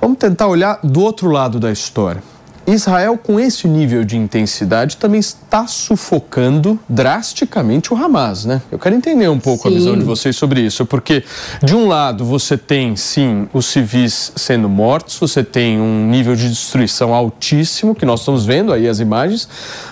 vamos 0.00 0.18
tentar 0.18 0.46
olhar 0.46 0.78
do 0.82 1.00
outro 1.02 1.30
lado 1.30 1.58
da 1.58 1.70
história. 1.72 2.22
Israel, 2.66 3.18
com 3.18 3.40
esse 3.40 3.66
nível 3.66 4.04
de 4.04 4.16
intensidade, 4.16 4.96
também 4.96 5.20
está 5.20 5.66
sufocando 5.66 6.78
drasticamente 6.88 7.92
o 7.92 7.96
Hamas, 7.96 8.44
né? 8.44 8.62
Eu 8.70 8.78
quero 8.78 8.94
entender 8.94 9.28
um 9.28 9.38
pouco 9.38 9.68
sim. 9.68 9.74
a 9.74 9.78
visão 9.78 9.98
de 9.98 10.04
vocês 10.04 10.36
sobre 10.36 10.60
isso, 10.60 10.84
porque 10.86 11.24
de 11.62 11.74
um 11.74 11.88
lado 11.88 12.24
você 12.24 12.56
tem, 12.56 12.94
sim, 12.96 13.48
os 13.52 13.66
civis 13.66 14.32
sendo 14.36 14.68
mortos, 14.68 15.18
você 15.18 15.42
tem 15.42 15.80
um 15.80 16.06
nível 16.08 16.36
de 16.36 16.48
destruição 16.48 17.14
altíssimo, 17.14 17.94
que 17.94 18.04
nós 18.04 18.20
estamos 18.20 18.44
vendo 18.44 18.72
aí 18.72 18.88
as 18.88 19.00
imagens, 19.00 19.48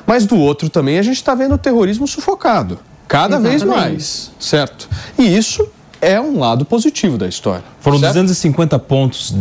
mas 0.06 0.26
do 0.26 0.36
outro 0.36 0.68
também 0.68 0.98
a 0.98 1.02
gente 1.02 1.16
está 1.16 1.34
vendo 1.34 1.54
o 1.54 1.58
terrorismo 1.58 2.06
sufocado. 2.06 2.78
Cada 3.08 3.36
Exatamente. 3.36 3.64
vez 3.64 3.64
mais, 3.64 4.30
certo? 4.38 4.88
E 5.18 5.36
isso 5.36 5.66
é 6.00 6.20
um 6.20 6.38
lado 6.38 6.64
positivo 6.64 7.18
da 7.18 7.26
história. 7.26 7.64
Foram 7.80 7.98
certo? 7.98 8.14
250 8.14 8.78
pontos 8.78 9.34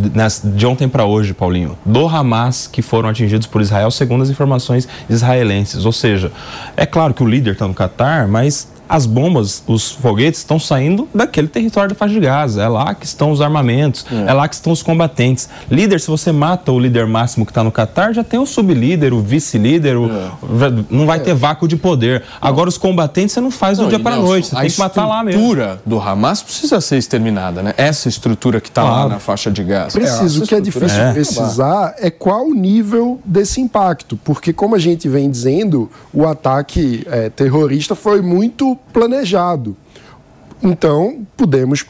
de 0.44 0.66
ontem 0.66 0.88
para 0.88 1.04
hoje, 1.04 1.32
Paulinho, 1.34 1.78
do 1.84 2.06
Hamas 2.06 2.66
que 2.66 2.82
foram 2.82 3.08
atingidos 3.08 3.46
por 3.46 3.60
Israel, 3.60 3.90
segundo 3.90 4.22
as 4.22 4.30
informações 4.30 4.88
israelenses. 5.08 5.84
Ou 5.84 5.92
seja, 5.92 6.32
é 6.76 6.86
claro 6.86 7.14
que 7.14 7.22
o 7.22 7.26
líder 7.26 7.52
está 7.52 7.66
no 7.66 7.74
Catar, 7.74 8.28
mas 8.28 8.68
as 8.88 9.06
bombas, 9.06 9.62
os 9.66 9.90
foguetes 9.90 10.40
estão 10.40 10.58
saindo 10.58 11.08
daquele 11.14 11.48
território 11.48 11.90
da 11.90 11.94
faixa 11.94 12.14
de 12.14 12.20
Gaza. 12.20 12.62
É 12.62 12.68
lá 12.68 12.94
que 12.94 13.04
estão 13.04 13.30
os 13.30 13.40
armamentos, 13.40 14.06
é, 14.10 14.30
é 14.30 14.32
lá 14.32 14.48
que 14.48 14.54
estão 14.54 14.72
os 14.72 14.82
combatentes. 14.82 15.48
Líder, 15.70 16.00
se 16.00 16.08
você 16.08 16.32
mata 16.32 16.72
o 16.72 16.78
líder 16.78 17.06
máximo 17.06 17.44
que 17.44 17.50
está 17.50 17.62
no 17.62 17.70
Catar, 17.70 18.12
já 18.12 18.24
tem 18.24 18.38
o 18.38 18.46
sublíder, 18.46 19.12
o 19.12 19.20
vice-líder, 19.20 19.96
o... 19.96 20.10
é. 20.10 20.30
não 20.90 21.06
vai 21.06 21.18
é. 21.18 21.22
ter 21.22 21.34
vácuo 21.34 21.68
de 21.68 21.76
poder. 21.76 22.22
Agora, 22.40 22.68
os 22.68 22.78
combatentes 22.78 23.32
você 23.32 23.40
não 23.40 23.50
faz 23.50 23.78
do 23.78 23.88
dia 23.88 23.98
para 23.98 24.16
a 24.16 24.18
noite, 24.18 24.48
você 24.48 24.56
tem 24.56 24.70
que 24.70 24.78
matar 24.78 25.06
lá 25.06 25.22
mesmo. 25.22 25.40
A 25.40 25.44
estrutura 25.44 25.82
do 25.84 26.00
Hamas 26.00 26.42
precisa 26.42 26.80
ser 26.80 26.96
exterminada, 26.96 27.62
né? 27.62 27.74
Essa 27.76 28.08
estrutura 28.08 28.60
que 28.60 28.68
está 28.68 28.82
claro. 28.82 28.96
lá 28.96 29.08
na 29.08 29.18
faixa 29.18 29.50
de 29.50 29.62
Gaza. 29.62 29.98
Preciso, 29.98 30.44
o 30.44 30.46
que 30.46 30.54
é 30.54 30.60
difícil 30.60 31.00
é. 31.00 31.12
precisar 31.12 31.94
é 31.98 32.10
qual 32.10 32.46
o 32.46 32.54
nível 32.54 33.20
desse 33.24 33.60
impacto, 33.60 34.18
porque 34.24 34.52
como 34.52 34.74
a 34.74 34.78
gente 34.78 35.08
vem 35.08 35.30
dizendo, 35.30 35.90
o 36.12 36.26
ataque 36.26 37.06
é, 37.10 37.28
terrorista 37.28 37.94
foi 37.94 38.22
muito 38.22 38.77
planejado. 38.92 39.76
Então, 40.62 41.26
podemos 41.36 41.82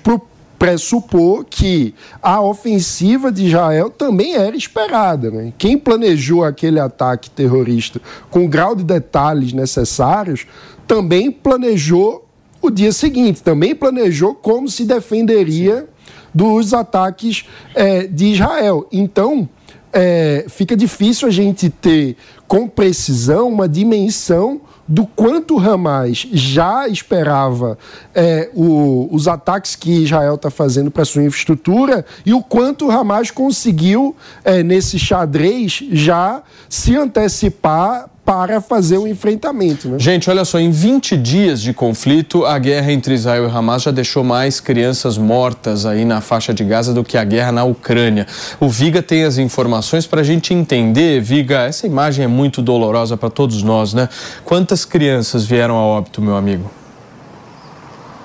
pressupor 0.59 1.45
que 1.45 1.95
a 2.21 2.41
ofensiva 2.41 3.31
de 3.31 3.47
Israel 3.47 3.89
também 3.89 4.35
era 4.35 4.57
esperada. 4.57 5.31
Né? 5.31 5.53
Quem 5.57 5.79
planejou 5.79 6.45
aquele 6.45 6.81
ataque 6.81 7.31
terrorista 7.31 8.01
com 8.29 8.45
o 8.45 8.49
grau 8.49 8.75
de 8.75 8.83
detalhes 8.83 9.53
necessários 9.53 10.47
também 10.87 11.31
planejou 11.31 12.27
o 12.61 12.71
dia 12.71 12.91
seguinte, 12.91 13.43
também 13.43 13.75
planejou 13.75 14.35
como 14.35 14.69
se 14.69 14.85
defenderia 14.85 15.89
dos 16.35 16.75
ataques 16.75 17.45
é, 17.75 18.07
de 18.07 18.33
Israel. 18.33 18.87
Então, 18.91 19.49
é, 19.93 20.45
fica 20.49 20.77
difícil 20.77 21.29
a 21.29 21.31
gente 21.31 21.71
ter 21.71 22.17
com 22.49 22.67
precisão 22.69 23.49
uma 23.49 23.69
dimensão 23.69 24.61
do 24.89 25.07
quanto 25.07 25.59
Hamas 25.59 26.27
já 26.33 26.89
esperava 26.89 27.77
é, 28.15 28.51
o, 28.55 29.09
os 29.13 29.29
ataques 29.29 29.77
que 29.77 30.03
Israel 30.05 30.37
está 30.37 30.51
fazendo 30.51 30.91
para 30.91 31.05
sua 31.05 31.23
infraestrutura 31.23 32.07
e 32.25 32.33
o 32.33 32.43
quanto 32.43 32.91
Hamas 32.91 33.31
conseguiu, 33.31 34.17
é, 34.43 34.63
nesse 34.63 34.99
xadrez, 34.99 35.85
já 35.93 36.43
se 36.69 36.97
antecipar 36.97 38.09
para 38.29 38.61
fazer 38.61 38.99
o 38.99 39.09
enfrentamento. 39.09 39.89
Né? 39.89 39.99
Gente, 39.99 40.29
olha 40.29 40.45
só, 40.45 40.59
em 40.61 40.71
20 40.71 41.17
dias 41.17 41.63
de 41.63 41.73
conflito, 41.73 42.45
a 42.45 42.59
guerra 42.59 42.93
entre 42.93 43.15
Israel 43.15 43.49
e 43.49 43.51
Hamas 43.51 43.85
já 43.85 43.91
deixou 43.91 44.23
mais 44.23 44.61
crianças 44.61 45.17
mortas 45.17 45.87
aí 45.87 46.05
na 46.05 46.21
faixa 46.21 46.53
de 46.53 46.63
Gaza 46.63 46.93
do 46.93 47.03
que 47.03 47.17
a 47.17 47.25
guerra 47.25 47.51
na 47.53 47.65
Ucrânia. 47.65 48.27
O 48.61 48.69
Viga 48.69 49.01
tem 49.01 49.25
as 49.25 49.39
informações 49.39 50.07
para 50.07 50.21
a 50.21 50.23
gente 50.23 50.53
entender, 50.53 51.23
Viga, 51.23 51.63
essa 51.63 51.87
imagem 51.87 52.27
é 52.27 52.29
muito 52.29 52.61
dolorosa 52.61 53.17
para 53.17 53.31
todos 53.31 53.63
nós, 53.63 53.95
né? 53.95 54.11
Quantas 54.45 54.85
crianças 54.85 55.47
vieram 55.47 55.77
a 55.77 55.81
óbito, 55.81 56.21
meu 56.21 56.37
amigo? 56.37 56.71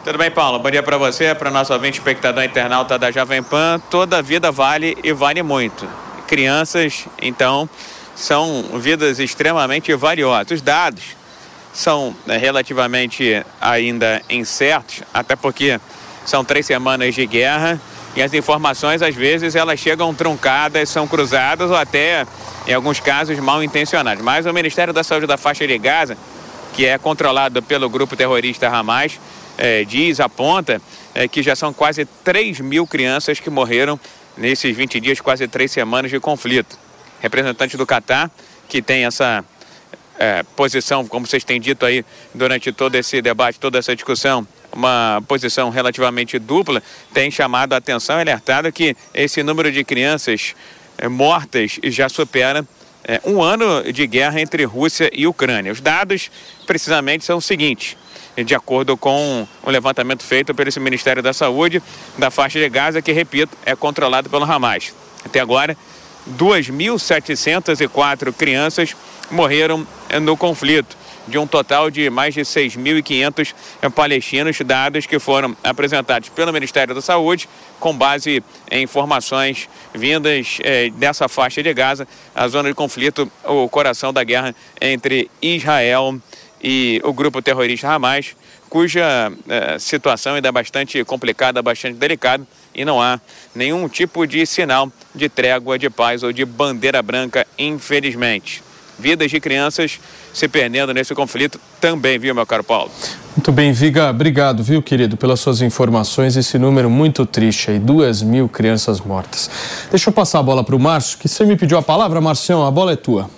Tudo 0.03 0.17
bem, 0.17 0.30
Paulo? 0.30 0.59
Bom 0.59 0.69
dia 0.69 0.84
para 0.84 0.97
você, 0.97 1.34
para 1.34 1.49
nosso 1.49 1.71
ouvinte 1.71 1.99
espectador 1.99 2.43
internauta 2.43 2.99
da 2.99 3.09
Jovem 3.09 3.41
Pan. 3.41 3.80
Toda 3.89 4.21
vida 4.21 4.51
vale 4.51 4.97
e 5.01 5.13
vale 5.13 5.41
muito. 5.41 5.88
Crianças, 6.27 7.05
então, 7.21 7.69
são 8.15 8.64
vidas 8.80 9.19
extremamente 9.19 9.94
valiosas. 9.94 10.52
Os 10.52 10.61
dados 10.61 11.03
são 11.73 12.15
né, 12.26 12.38
relativamente 12.38 13.44
ainda 13.60 14.22
incertos, 14.30 15.02
até 15.14 15.35
porque 15.35 15.80
são 16.26 16.45
três 16.45 16.65
semanas 16.65 17.15
de 17.15 17.26
guerra 17.26 17.81
e 18.15 18.22
as 18.22 18.34
informações 18.34 19.02
às 19.02 19.15
vezes 19.15 19.56
elas 19.56 19.80
chegam 19.80 20.14
truncadas, 20.14 20.90
são 20.90 21.07
cruzadas 21.07 21.72
ou 21.72 21.76
até 21.76 22.26
em 22.68 22.73
alguns 22.73 22.99
casos 22.99 23.38
mal 23.40 23.64
intencionadas. 23.64 24.23
Mas 24.23 24.45
o 24.45 24.53
Ministério 24.53 24.94
da 24.94 25.03
Saúde 25.03 25.26
da 25.26 25.35
faixa 25.35 25.65
de 25.65 25.77
Gaza, 25.77 26.15
que 26.73 26.85
é 26.85 26.98
controlado 26.98 27.61
pelo 27.61 27.90
grupo 27.90 28.15
terrorista 28.15 28.68
Hamas, 28.69 29.19
é, 29.57 29.84
diz, 29.84 30.19
aponta 30.19 30.81
é, 31.14 31.27
que 31.27 31.41
já 31.44 31.56
são 31.56 31.73
quase 31.73 32.06
3 32.23 32.60
mil 32.60 32.85
crianças 32.85 33.40
que 33.40 33.49
morreram 33.49 33.99
nesses 34.38 34.76
20 34.76 34.99
dias, 34.99 35.22
quase 35.22 35.48
três 35.48 35.72
semanas 35.72 36.10
de 36.10 36.19
conflito 36.19 36.77
representante 37.23 37.77
do 37.77 37.85
Catar, 37.85 38.29
que 38.67 38.81
tem 38.81 39.05
essa 39.05 39.43
é, 40.19 40.43
posição, 40.55 41.07
como 41.07 41.25
vocês 41.25 41.43
têm 41.43 41.59
dito 41.59 41.85
aí 41.85 42.05
durante 42.35 42.71
todo 42.73 42.95
esse 42.95 43.21
debate, 43.21 43.57
toda 43.59 43.79
essa 43.79 43.95
discussão, 43.95 44.45
uma 44.73 45.23
posição 45.25 45.69
relativamente 45.69 46.37
dupla, 46.37 46.83
tem 47.13 47.31
chamado 47.31 47.73
a 47.73 47.77
atenção, 47.77 48.19
alertado 48.19 48.71
que 48.71 48.95
esse 49.13 49.41
número 49.41 49.71
de 49.71 49.83
crianças 49.85 50.53
é, 50.97 51.07
mortas 51.07 51.79
já 51.85 52.09
supera 52.09 52.67
é, 53.05 53.21
um 53.23 53.41
ano 53.41 53.91
de 53.91 54.05
guerra 54.05 54.41
entre 54.41 54.65
Rússia 54.65 55.09
e 55.13 55.25
Ucrânia. 55.25 55.71
Os 55.71 55.79
dados, 55.79 56.29
precisamente, 56.67 57.23
são 57.23 57.37
os 57.37 57.45
seguintes. 57.45 57.95
De 58.35 58.55
acordo 58.55 58.97
com 58.97 59.47
um 59.63 59.69
levantamento 59.69 60.23
feito 60.23 60.55
pelo 60.55 60.69
Ministério 60.81 61.21
da 61.21 61.33
Saúde 61.33 61.81
da 62.17 62.31
faixa 62.31 62.59
de 62.59 62.67
Gaza, 62.67 63.01
que, 63.01 63.11
repito, 63.11 63.55
é 63.63 63.75
controlado 63.75 64.27
pelo 64.27 64.43
Hamas. 64.43 64.93
Até 65.23 65.39
agora, 65.39 65.77
2.704 66.29 68.33
crianças 68.33 68.95
morreram 69.29 69.85
no 70.21 70.37
conflito, 70.37 70.95
de 71.27 71.37
um 71.37 71.47
total 71.47 71.89
de 71.89 72.09
mais 72.09 72.33
de 72.33 72.41
6.500 72.41 73.53
palestinos, 73.93 74.59
dados 74.61 75.05
que 75.05 75.19
foram 75.19 75.55
apresentados 75.63 76.29
pelo 76.29 76.51
Ministério 76.51 76.93
da 76.93 77.01
Saúde, 77.01 77.47
com 77.79 77.95
base 77.95 78.43
em 78.69 78.83
informações 78.83 79.69
vindas 79.93 80.57
eh, 80.61 80.89
dessa 80.95 81.27
faixa 81.27 81.63
de 81.63 81.73
Gaza, 81.73 82.07
a 82.35 82.47
zona 82.47 82.69
de 82.69 82.75
conflito, 82.75 83.31
o 83.45 83.69
coração 83.69 84.11
da 84.11 84.23
guerra 84.23 84.53
entre 84.79 85.29
Israel 85.41 86.19
e 86.61 87.01
o 87.03 87.13
grupo 87.13 87.41
terrorista 87.41 87.89
Hamas, 87.89 88.35
cuja 88.69 89.31
eh, 89.47 89.79
situação 89.79 90.35
ainda 90.35 90.49
é 90.49 90.51
bastante 90.51 91.03
complicada, 91.05 91.61
bastante 91.61 91.97
delicada 91.97 92.45
e 92.73 92.85
não 92.85 93.01
há 93.01 93.19
nenhum 93.53 93.87
tipo 93.87 94.25
de 94.25 94.45
sinal 94.45 94.91
de 95.13 95.29
trégua 95.29 95.77
de 95.77 95.89
paz 95.89 96.23
ou 96.23 96.31
de 96.31 96.45
bandeira 96.45 97.01
branca, 97.01 97.45
infelizmente. 97.57 98.63
Vidas 98.97 99.31
de 99.31 99.39
crianças 99.39 99.99
se 100.31 100.47
perdendo 100.47 100.93
nesse 100.93 101.15
conflito 101.15 101.59
também, 101.81 102.19
viu, 102.19 102.33
meu 102.33 102.45
caro 102.45 102.63
Paulo? 102.63 102.91
Muito 103.35 103.51
bem, 103.51 103.71
Viga. 103.71 104.11
Obrigado, 104.11 104.63
viu, 104.63 104.81
querido, 104.81 105.17
pelas 105.17 105.39
suas 105.39 105.61
informações. 105.61 106.37
Esse 106.37 106.59
número 106.59 106.89
muito 106.89 107.25
triste 107.25 107.71
aí, 107.71 107.79
duas 107.79 108.21
mil 108.21 108.47
crianças 108.47 109.01
mortas. 109.01 109.49
Deixa 109.89 110.09
eu 110.09 110.13
passar 110.13 110.39
a 110.39 110.43
bola 110.43 110.63
para 110.63 110.75
o 110.75 110.79
Márcio, 110.79 111.17
que 111.17 111.27
você 111.27 111.43
me 111.43 111.55
pediu 111.55 111.77
a 111.77 111.81
palavra, 111.81 112.21
Marcião, 112.21 112.65
a 112.65 112.69
bola 112.69 112.93
é 112.93 112.95
tua. 112.95 113.29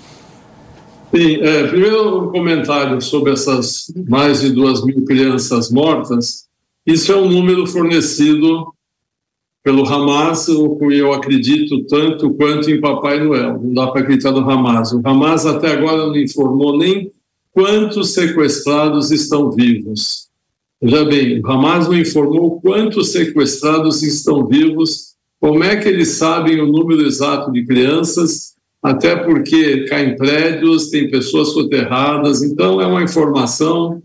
Sim, 1.15 1.37
é, 1.41 1.67
primeiro 1.67 2.25
um 2.25 2.31
comentário 2.31 3.01
sobre 3.01 3.31
essas 3.31 3.85
mais 4.07 4.41
de 4.41 4.51
duas 4.51 4.83
mil 4.83 5.05
crianças 5.05 5.71
mortas. 5.71 6.45
Isso 6.85 7.11
é 7.13 7.15
um 7.15 7.29
número 7.29 7.65
fornecido 7.65 8.74
pelo 9.65 9.83
Hamas, 9.83 10.47
eu 10.47 11.11
acredito 11.11 11.85
tanto 11.85 12.29
quanto 12.35 12.69
em 12.69 12.79
Papai 12.79 13.19
Noel. 13.19 13.59
Não 13.59 13.73
dá 13.73 13.87
para 13.87 14.01
acreditar 14.01 14.31
no 14.31 14.47
Hamas. 14.47 14.93
O 14.93 15.01
Hamas 15.03 15.43
até 15.43 15.71
agora 15.71 16.05
não 16.05 16.15
informou 16.15 16.77
nem 16.77 17.11
quantos 17.51 18.13
sequestrados 18.13 19.09
estão 19.09 19.49
vivos. 19.51 20.27
Veja 20.79 21.03
bem, 21.05 21.41
o 21.41 21.51
Hamas 21.51 21.87
não 21.87 21.97
informou 21.97 22.61
quantos 22.61 23.11
sequestrados 23.11 24.03
estão 24.03 24.45
vivos, 24.45 25.15
como 25.41 25.63
é 25.63 25.75
que 25.77 25.89
eles 25.89 26.09
sabem 26.09 26.61
o 26.61 26.67
número 26.67 27.01
exato 27.01 27.51
de 27.51 27.65
crianças, 27.65 28.53
até 28.83 29.15
porque 29.15 29.85
caem 29.85 30.15
prédios, 30.15 30.91
tem 30.91 31.09
pessoas 31.09 31.53
soterradas, 31.53 32.43
então 32.43 32.79
é 32.79 32.85
uma 32.85 33.01
informação, 33.01 33.99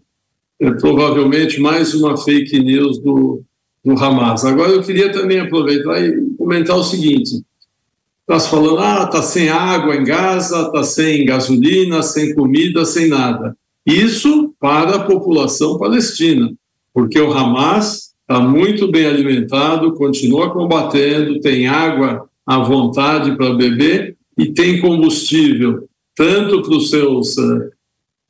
é, 0.58 0.70
provavelmente 0.70 1.60
mais 1.60 1.92
uma 1.92 2.16
fake 2.16 2.58
news 2.60 2.98
do, 2.98 3.44
do 3.84 3.92
Hamas. 3.92 4.44
Agora, 4.44 4.70
eu 4.70 4.82
queria 4.82 5.12
também 5.12 5.40
aproveitar 5.40 6.00
e 6.02 6.34
comentar 6.36 6.76
o 6.76 6.84
seguinte: 6.84 7.42
está 8.20 8.38
se 8.38 8.50
falando, 8.50 8.78
ah, 8.78 9.04
está 9.04 9.22
sem 9.22 9.48
água 9.48 9.96
em 9.96 10.04
Gaza, 10.04 10.62
está 10.62 10.82
sem 10.82 11.24
gasolina, 11.24 12.02
sem 12.02 12.34
comida, 12.34 12.84
sem 12.84 13.08
nada. 13.08 13.56
Isso 13.86 14.54
para 14.60 14.96
a 14.96 15.04
população 15.04 15.78
palestina, 15.78 16.52
porque 16.92 17.20
o 17.20 17.32
Hamas 17.32 18.10
está 18.20 18.40
muito 18.40 18.90
bem 18.90 19.06
alimentado, 19.06 19.94
continua 19.94 20.50
combatendo, 20.50 21.40
tem 21.40 21.66
água 21.66 22.28
à 22.46 22.58
vontade 22.58 23.36
para 23.36 23.54
beber 23.54 24.16
e 24.38 24.52
tem 24.52 24.80
combustível 24.80 25.88
tanto 26.14 26.62
para 26.62 26.76
os 26.76 26.90
seus 26.90 27.36
uh, 27.38 27.70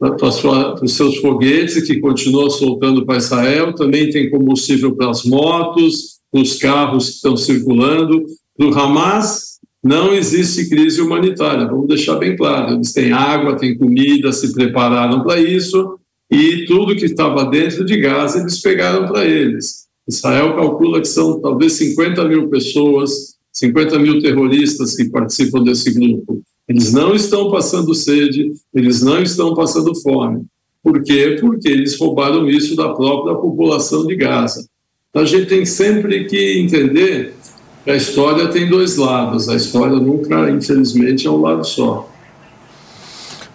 para 0.00 0.82
os 0.82 0.92
seus 0.94 1.18
foguetes, 1.18 1.86
que 1.86 2.00
continua 2.00 2.48
soltando 2.48 3.04
para 3.04 3.18
Israel, 3.18 3.74
também 3.74 4.08
tem 4.08 4.30
combustível 4.30 4.96
para 4.96 5.10
as 5.10 5.24
motos, 5.24 6.20
para 6.32 6.40
os 6.40 6.56
carros 6.56 7.06
que 7.06 7.14
estão 7.16 7.36
circulando. 7.36 8.24
No 8.58 8.72
Hamas, 8.72 9.58
não 9.84 10.14
existe 10.14 10.70
crise 10.70 11.02
humanitária, 11.02 11.66
vamos 11.66 11.86
deixar 11.86 12.16
bem 12.16 12.34
claro. 12.34 12.74
Eles 12.74 12.94
têm 12.94 13.12
água, 13.12 13.56
têm 13.56 13.76
comida, 13.76 14.32
se 14.32 14.54
prepararam 14.54 15.22
para 15.22 15.38
isso, 15.38 15.98
e 16.30 16.64
tudo 16.64 16.96
que 16.96 17.04
estava 17.04 17.44
dentro 17.44 17.84
de 17.84 17.98
Gaza 17.98 18.40
eles 18.40 18.58
pegaram 18.62 19.06
para 19.06 19.26
eles. 19.26 19.86
Israel 20.08 20.56
calcula 20.56 21.00
que 21.00 21.08
são 21.08 21.40
talvez 21.42 21.74
50 21.74 22.24
mil 22.26 22.48
pessoas, 22.48 23.36
50 23.52 23.98
mil 23.98 24.20
terroristas 24.20 24.96
que 24.96 25.10
participam 25.10 25.62
desse 25.62 25.92
grupo. 25.92 26.42
Eles 26.70 26.92
não 26.92 27.16
estão 27.16 27.50
passando 27.50 27.92
sede, 27.96 28.52
eles 28.72 29.02
não 29.02 29.20
estão 29.20 29.56
passando 29.56 29.92
fome. 30.02 30.44
Por 30.80 31.02
quê? 31.02 31.36
Porque 31.40 31.68
eles 31.68 31.98
roubaram 31.98 32.48
isso 32.48 32.76
da 32.76 32.90
própria 32.90 33.34
população 33.34 34.06
de 34.06 34.14
Gaza. 34.14 34.64
A 35.12 35.24
gente 35.24 35.46
tem 35.46 35.66
sempre 35.66 36.26
que 36.26 36.60
entender 36.60 37.34
que 37.82 37.90
a 37.90 37.96
história 37.96 38.46
tem 38.46 38.68
dois 38.68 38.94
lados. 38.96 39.48
A 39.48 39.56
história 39.56 39.96
nunca, 39.96 40.48
infelizmente, 40.48 41.26
é 41.26 41.30
um 41.30 41.40
lado 41.40 41.64
só. 41.64 42.08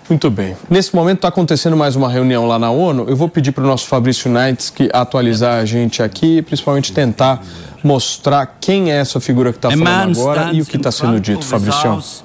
Muito 0.10 0.30
bem. 0.30 0.58
Nesse 0.70 0.94
momento 0.94 1.20
está 1.20 1.30
acontecendo 1.30 1.78
mais 1.78 1.96
uma 1.96 2.10
reunião 2.10 2.46
lá 2.46 2.60
na 2.60 2.70
ONU. 2.70 3.06
Eu 3.08 3.16
vou 3.16 3.30
pedir 3.30 3.54
para 3.54 3.64
o 3.64 3.68
nosso 3.68 3.88
Fabrício 3.88 4.30
Knights 4.30 4.70
que 4.70 4.90
atualizar 4.92 5.62
a 5.62 5.64
gente 5.64 6.04
aqui, 6.04 6.42
principalmente 6.42 6.92
tentar 6.92 7.42
mostrar 7.82 8.58
quem 8.60 8.92
é 8.92 8.98
essa 8.98 9.22
figura 9.22 9.54
que 9.54 9.58
está 9.58 9.72
falando 9.72 10.20
agora 10.20 10.52
e 10.52 10.62
o 10.62 10.66
que 10.66 10.76
está 10.76 10.92
sendo 10.92 11.18
dito, 11.18 11.46
Fabrício. 11.46 12.25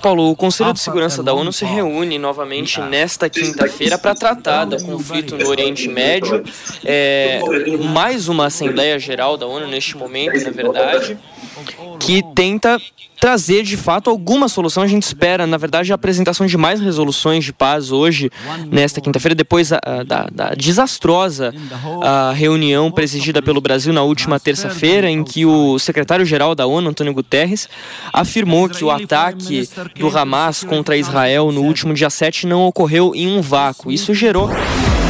Paulo, 0.00 0.30
o 0.30 0.36
Conselho 0.36 0.72
de 0.72 0.80
Segurança 0.80 1.22
da 1.22 1.34
ONU 1.34 1.52
se 1.52 1.64
reúne 1.64 2.18
novamente 2.18 2.80
nesta 2.80 3.28
quinta-feira 3.28 3.98
para 3.98 4.14
tratar 4.14 4.64
do 4.64 4.82
conflito 4.82 5.36
no 5.36 5.46
Oriente 5.48 5.88
Médio. 5.88 6.42
É, 6.84 7.40
mais 7.92 8.26
uma 8.26 8.46
Assembleia 8.46 8.98
Geral 8.98 9.36
da 9.36 9.46
ONU 9.46 9.66
neste 9.66 9.96
momento, 9.96 10.42
na 10.42 10.50
verdade, 10.50 11.18
que 11.98 12.22
tenta 12.34 12.80
trazer 13.20 13.62
de 13.62 13.76
fato 13.76 14.08
alguma 14.08 14.48
solução. 14.48 14.82
A 14.82 14.86
gente 14.86 15.02
espera, 15.02 15.46
na 15.46 15.58
verdade, 15.58 15.92
a 15.92 15.94
apresentação 15.94 16.46
de 16.46 16.56
mais 16.56 16.80
resoluções 16.80 17.44
de 17.44 17.52
paz 17.52 17.92
hoje, 17.92 18.30
nesta 18.70 19.00
quinta-feira, 19.00 19.34
depois 19.34 19.68
da, 19.68 20.26
da, 20.32 20.54
desastrosa 20.54 21.52
reunião 22.34 22.90
presidida 22.90 23.42
pelo 23.42 23.60
Brasil 23.60 23.92
na 23.92 24.02
última 24.02 24.40
terça-feira, 24.40 25.10
em 25.10 25.22
que 25.22 25.44
o 25.44 25.78
secretário-geral 25.78 26.54
da 26.54 26.66
ONU, 26.66 26.88
Antônio 26.88 27.12
Guterres, 27.12 27.68
afirmou 28.12 28.68
que 28.68 28.82
o 28.82 28.90
ataque 28.90 29.68
do 29.98 30.08
Hamas 30.08 30.64
contra 30.64 30.96
Israel 30.96 31.52
no 31.52 31.62
último 31.62 31.92
dia 31.92 32.08
7 32.08 32.46
não 32.46 32.66
ocorreu 32.66 33.12
em 33.14 33.28
um 33.28 33.42
vácuo. 33.42 33.92
Isso 33.92 34.14
gerou 34.14 34.48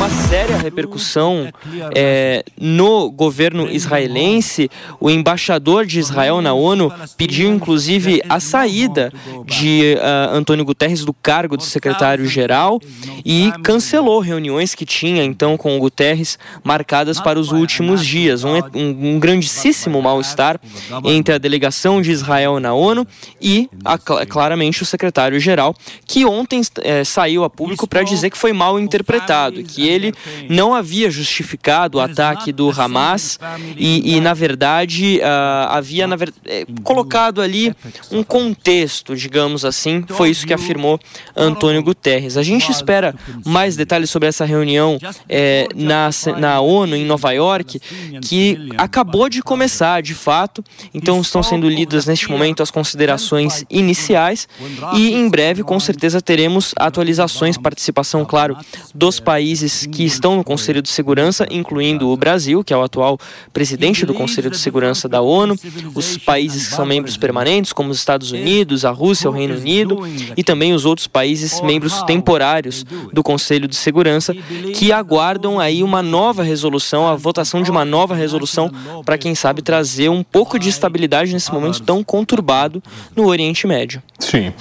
uma 0.00 0.08
séria 0.08 0.56
repercussão 0.56 1.52
é, 1.94 2.42
no 2.58 3.10
governo 3.10 3.70
israelense. 3.70 4.70
O 4.98 5.10
embaixador 5.10 5.84
de 5.84 5.98
Israel 5.98 6.40
na 6.40 6.54
ONU 6.54 6.90
pediu, 7.18 7.52
inclusive, 7.52 8.22
a 8.26 8.40
saída 8.40 9.12
de 9.44 9.98
uh, 9.98 10.34
Antônio 10.34 10.64
Guterres 10.64 11.04
do 11.04 11.12
cargo 11.12 11.54
de 11.54 11.66
secretário-geral 11.66 12.80
e 13.26 13.52
cancelou 13.62 14.20
reuniões 14.20 14.74
que 14.74 14.86
tinha, 14.86 15.22
então, 15.22 15.58
com 15.58 15.76
o 15.76 15.80
Guterres 15.80 16.38
marcadas 16.64 17.20
para 17.20 17.38
os 17.38 17.52
últimos 17.52 18.02
dias. 18.02 18.42
Um, 18.42 18.54
um, 18.74 19.16
um 19.16 19.20
grandíssimo 19.20 20.00
mal-estar 20.00 20.58
entre 21.04 21.34
a 21.34 21.38
delegação 21.38 22.00
de 22.00 22.10
Israel 22.10 22.58
na 22.58 22.72
ONU 22.72 23.06
e, 23.38 23.68
a, 23.84 23.98
claramente, 23.98 24.82
o 24.82 24.86
secretário-geral, 24.86 25.74
que 26.06 26.24
ontem 26.24 26.62
é, 26.80 27.04
saiu 27.04 27.44
a 27.44 27.50
público 27.50 27.86
para 27.86 28.02
dizer 28.02 28.30
que 28.30 28.38
foi 28.38 28.54
mal 28.54 28.80
interpretado, 28.80 29.62
que 29.62 29.89
ele 29.90 30.14
não 30.48 30.74
havia 30.74 31.10
justificado 31.10 31.98
o 31.98 32.00
ataque 32.00 32.52
do 32.52 32.70
Hamas 32.70 33.38
e, 33.76 34.16
e 34.16 34.20
na 34.20 34.34
verdade, 34.34 35.18
uh, 35.18 35.70
havia 35.70 36.06
na 36.06 36.16
ver... 36.16 36.32
Eh, 36.46 36.66
colocado 36.82 37.40
ali 37.40 37.74
um 38.10 38.22
contexto, 38.22 39.16
digamos 39.16 39.64
assim. 39.64 40.04
Foi 40.08 40.30
isso 40.30 40.46
que 40.46 40.54
afirmou 40.54 40.98
Antônio 41.36 41.82
Guterres. 41.82 42.36
A 42.36 42.42
gente 42.42 42.70
espera 42.70 43.14
mais 43.44 43.76
detalhes 43.76 44.10
sobre 44.10 44.28
essa 44.28 44.44
reunião 44.44 44.98
eh, 45.28 45.68
na, 45.74 46.10
na 46.38 46.60
ONU, 46.60 46.96
em 46.96 47.04
Nova 47.04 47.32
York, 47.32 47.80
que 48.22 48.70
acabou 48.76 49.28
de 49.28 49.42
começar, 49.42 50.02
de 50.02 50.14
fato. 50.14 50.64
Então, 50.92 51.20
estão 51.20 51.42
sendo 51.42 51.68
lidas 51.68 52.06
neste 52.06 52.30
momento 52.30 52.62
as 52.62 52.70
considerações 52.70 53.64
iniciais 53.70 54.48
e 54.94 55.12
em 55.12 55.28
breve, 55.28 55.62
com 55.62 55.78
certeza, 55.78 56.20
teremos 56.20 56.74
atualizações, 56.76 57.56
participação, 57.56 58.24
claro, 58.24 58.56
dos 58.94 59.20
países 59.20 59.79
que 59.86 60.04
estão 60.04 60.36
no 60.36 60.44
Conselho 60.44 60.82
de 60.82 60.88
Segurança, 60.88 61.46
incluindo 61.50 62.08
o 62.08 62.16
Brasil, 62.16 62.62
que 62.64 62.72
é 62.72 62.76
o 62.76 62.82
atual 62.82 63.18
presidente 63.52 64.04
do 64.06 64.14
Conselho 64.14 64.50
de 64.50 64.58
Segurança 64.58 65.08
da 65.08 65.20
ONU, 65.20 65.56
os 65.94 66.16
países 66.18 66.68
que 66.68 66.74
são 66.74 66.86
membros 66.86 67.16
permanentes, 67.16 67.72
como 67.72 67.90
os 67.90 67.98
Estados 67.98 68.32
Unidos, 68.32 68.84
a 68.84 68.90
Rússia, 68.90 69.28
o 69.28 69.32
Reino 69.32 69.56
Unido, 69.56 70.00
e 70.36 70.42
também 70.42 70.72
os 70.72 70.84
outros 70.84 71.06
países 71.06 71.60
membros 71.60 72.02
temporários 72.02 72.84
do 73.12 73.22
Conselho 73.22 73.68
de 73.68 73.76
Segurança, 73.76 74.34
que 74.74 74.92
aguardam 74.92 75.58
aí 75.58 75.82
uma 75.82 76.02
nova 76.02 76.42
resolução, 76.42 77.06
a 77.06 77.14
votação 77.14 77.62
de 77.62 77.70
uma 77.70 77.84
nova 77.84 78.14
resolução, 78.14 78.70
para 79.04 79.18
quem 79.18 79.34
sabe 79.34 79.62
trazer 79.62 80.08
um 80.08 80.22
pouco 80.22 80.58
de 80.58 80.68
estabilidade 80.68 81.32
nesse 81.32 81.52
momento 81.52 81.82
tão 81.82 82.02
conturbado 82.02 82.82
no 83.14 83.26
Oriente 83.26 83.66
Médio. 83.66 84.02
Sim. 84.18 84.52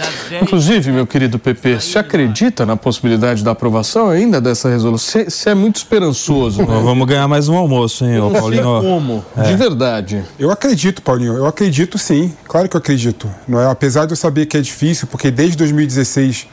Inclusive, 0.42 0.92
meu 0.92 1.06
querido 1.06 1.38
PP, 1.38 1.80
se 1.80 1.98
acredita 1.98 2.66
na 2.66 2.78
possibilidade 2.78 3.44
da 3.44 3.52
aprovação 3.52 4.10
ainda 4.10 4.40
dessa 4.40 4.70
resolução? 4.70 5.09
Você 5.10 5.50
é 5.50 5.56
muito 5.56 5.78
esperançoso. 5.78 6.60
Né? 6.60 6.68
Vamos 6.68 7.08
ganhar 7.08 7.28
mais 7.28 7.50
um 7.50 7.56
almoço, 7.56 8.06
hein, 8.06 8.20
Não 8.20 8.32
Paulinho? 8.32 8.64
como, 8.64 9.26
é. 9.36 9.42
de 9.42 9.56
verdade. 9.56 10.24
Eu 10.38 10.52
acredito, 10.52 11.02
Paulinho. 11.02 11.34
Eu 11.34 11.48
acredito 11.48 11.98
sim. 11.98 12.32
Claro 12.48 12.70
que 12.70 12.76
eu 12.76 12.80
acredito. 12.80 13.28
Não 13.48 13.60
é? 13.60 13.66
Apesar 13.72 14.06
de 14.06 14.14
eu 14.14 14.18
saber 14.18 14.46
que 14.46 14.56
é 14.56 14.62
difícil, 14.62 15.08
porque 15.08 15.32
desde 15.32 15.58
2016 15.58 16.48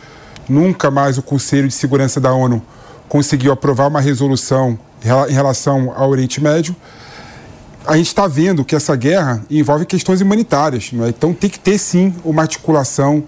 nunca 0.49 0.91
mais 0.91 1.19
o 1.19 1.23
Conselho 1.23 1.69
de 1.69 1.75
Segurança 1.75 2.19
da 2.19 2.33
ONU 2.33 2.63
conseguiu 3.09 3.53
aprovar 3.53 3.89
uma 3.89 4.01
resolução 4.01 4.79
em 5.29 5.33
relação 5.33 5.93
ao 5.95 6.09
Oriente 6.09 6.43
Médio 6.43 6.75
a 7.87 7.97
gente 7.97 8.09
está 8.09 8.27
vendo 8.27 8.65
que 8.65 8.75
essa 8.75 8.97
guerra 8.97 9.41
envolve 9.49 9.87
questões 9.87 10.21
humanitárias. 10.21 10.91
Não 10.93 11.05
é? 11.05 11.11
Então 11.11 11.33
tem 11.33 11.49
que 11.49 11.59
ter 11.59 11.79
sim 11.79 12.13
uma 12.25 12.43
articulação 12.43 13.23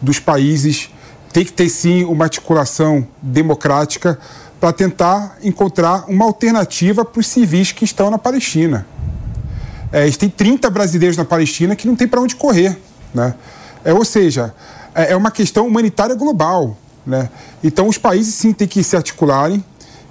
dos 0.00 0.18
países, 0.18 0.90
tem 1.32 1.44
que 1.44 1.52
ter 1.52 1.68
sim 1.68 2.04
uma 2.04 2.24
articulação 2.24 3.06
democrática 3.22 4.18
para 4.62 4.72
tentar 4.72 5.38
encontrar 5.42 6.04
uma 6.06 6.24
alternativa 6.24 7.04
para 7.04 7.18
os 7.18 7.26
civis 7.26 7.72
que 7.72 7.84
estão 7.84 8.08
na 8.12 8.16
Palestina. 8.16 8.86
É, 9.90 10.08
tem 10.12 10.28
30 10.28 10.70
brasileiros 10.70 11.16
na 11.16 11.24
Palestina 11.24 11.74
que 11.74 11.84
não 11.84 11.96
tem 11.96 12.06
para 12.06 12.20
onde 12.20 12.36
correr. 12.36 12.78
Né? 13.12 13.34
É, 13.84 13.92
ou 13.92 14.04
seja, 14.04 14.54
é, 14.94 15.14
é 15.14 15.16
uma 15.16 15.32
questão 15.32 15.66
humanitária 15.66 16.14
global. 16.14 16.76
Né? 17.04 17.28
Então 17.64 17.88
os 17.88 17.98
países 17.98 18.36
sim 18.36 18.52
têm 18.52 18.68
que 18.68 18.84
se 18.84 18.94
articularem 18.94 19.64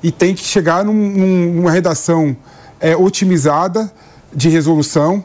e 0.03 0.11
têm 0.11 0.36
que 0.36 0.44
chegar 0.44 0.84
num, 0.84 0.91
num, 0.91 1.53
numa 1.53 1.72
redação 1.72 2.36
é, 2.78 2.94
otimizada 2.94 3.90
de 4.36 4.49
resolução 4.49 5.23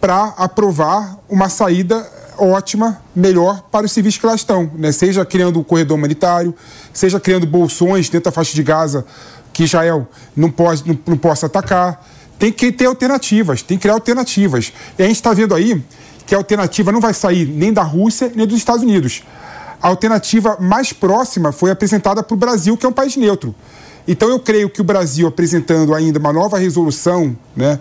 para 0.00 0.34
aprovar 0.36 1.18
uma 1.28 1.48
saída 1.48 2.08
ótima, 2.38 3.02
melhor 3.12 3.60
para 3.72 3.86
os 3.86 3.90
civis 3.90 4.16
que 4.16 4.24
lá 4.24 4.36
estão, 4.36 4.70
né? 4.76 4.92
seja 4.92 5.24
criando 5.24 5.58
um 5.58 5.64
corredor 5.64 5.98
humanitário, 5.98 6.54
seja 6.92 7.20
criando 7.20 7.46
bolsões 7.46 8.08
dentro 8.08 8.24
da 8.26 8.32
faixa 8.32 8.54
de 8.54 8.62
Gaza 8.62 9.04
que 9.52 9.64
Israel 9.64 10.08
não, 10.36 10.50
pode, 10.50 10.86
não, 10.86 10.98
não 11.06 11.16
possa 11.16 11.46
atacar. 11.46 12.06
Tem 12.38 12.52
que 12.52 12.70
ter 12.70 12.86
alternativas, 12.86 13.62
tem 13.62 13.76
que 13.76 13.82
criar 13.82 13.94
alternativas. 13.94 14.72
E 14.96 15.02
a 15.02 15.06
gente 15.06 15.16
está 15.16 15.32
vendo 15.32 15.54
aí 15.54 15.82
que 16.26 16.34
a 16.34 16.38
alternativa 16.38 16.92
não 16.92 17.00
vai 17.00 17.12
sair 17.12 17.46
nem 17.46 17.72
da 17.72 17.82
Rússia 17.82 18.30
nem 18.34 18.46
dos 18.46 18.56
Estados 18.56 18.82
Unidos. 18.82 19.24
A 19.80 19.88
alternativa 19.88 20.56
mais 20.60 20.92
próxima 20.92 21.52
foi 21.52 21.70
apresentada 21.70 22.22
para 22.22 22.34
o 22.34 22.36
Brasil, 22.36 22.76
que 22.76 22.84
é 22.84 22.88
um 22.88 22.92
país 22.92 23.16
neutro. 23.16 23.54
Então 24.06 24.28
eu 24.28 24.38
creio 24.38 24.70
que 24.70 24.80
o 24.80 24.84
Brasil 24.84 25.26
apresentando 25.26 25.94
ainda 25.94 26.18
uma 26.18 26.32
nova 26.32 26.58
resolução, 26.58 27.36
né, 27.54 27.78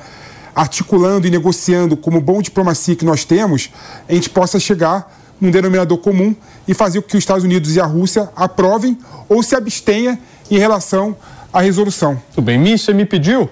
articulando 0.55 1.27
e 1.27 1.29
negociando 1.29 1.95
como 1.95 2.19
bom 2.19 2.41
diplomacia 2.41 2.95
que 2.95 3.05
nós 3.05 3.23
temos, 3.23 3.71
a 4.09 4.13
gente 4.13 4.29
possa 4.29 4.59
chegar 4.59 5.15
num 5.39 5.51
denominador 5.51 5.97
comum 5.97 6.35
e 6.67 6.73
fazer 6.73 7.01
com 7.01 7.07
que 7.07 7.17
os 7.17 7.23
Estados 7.23 7.43
Unidos 7.43 7.75
e 7.75 7.79
a 7.79 7.85
Rússia 7.85 8.29
aprovem 8.35 8.97
ou 9.29 9.41
se 9.43 9.55
abstenha 9.55 10.19
em 10.49 10.57
relação 10.57 11.15
à 11.51 11.61
resolução. 11.61 12.21
Tudo 12.33 12.45
bem, 12.45 12.57
Mi, 12.57 12.77
você 12.77 12.93
me 12.93 13.05
pediu? 13.05 13.49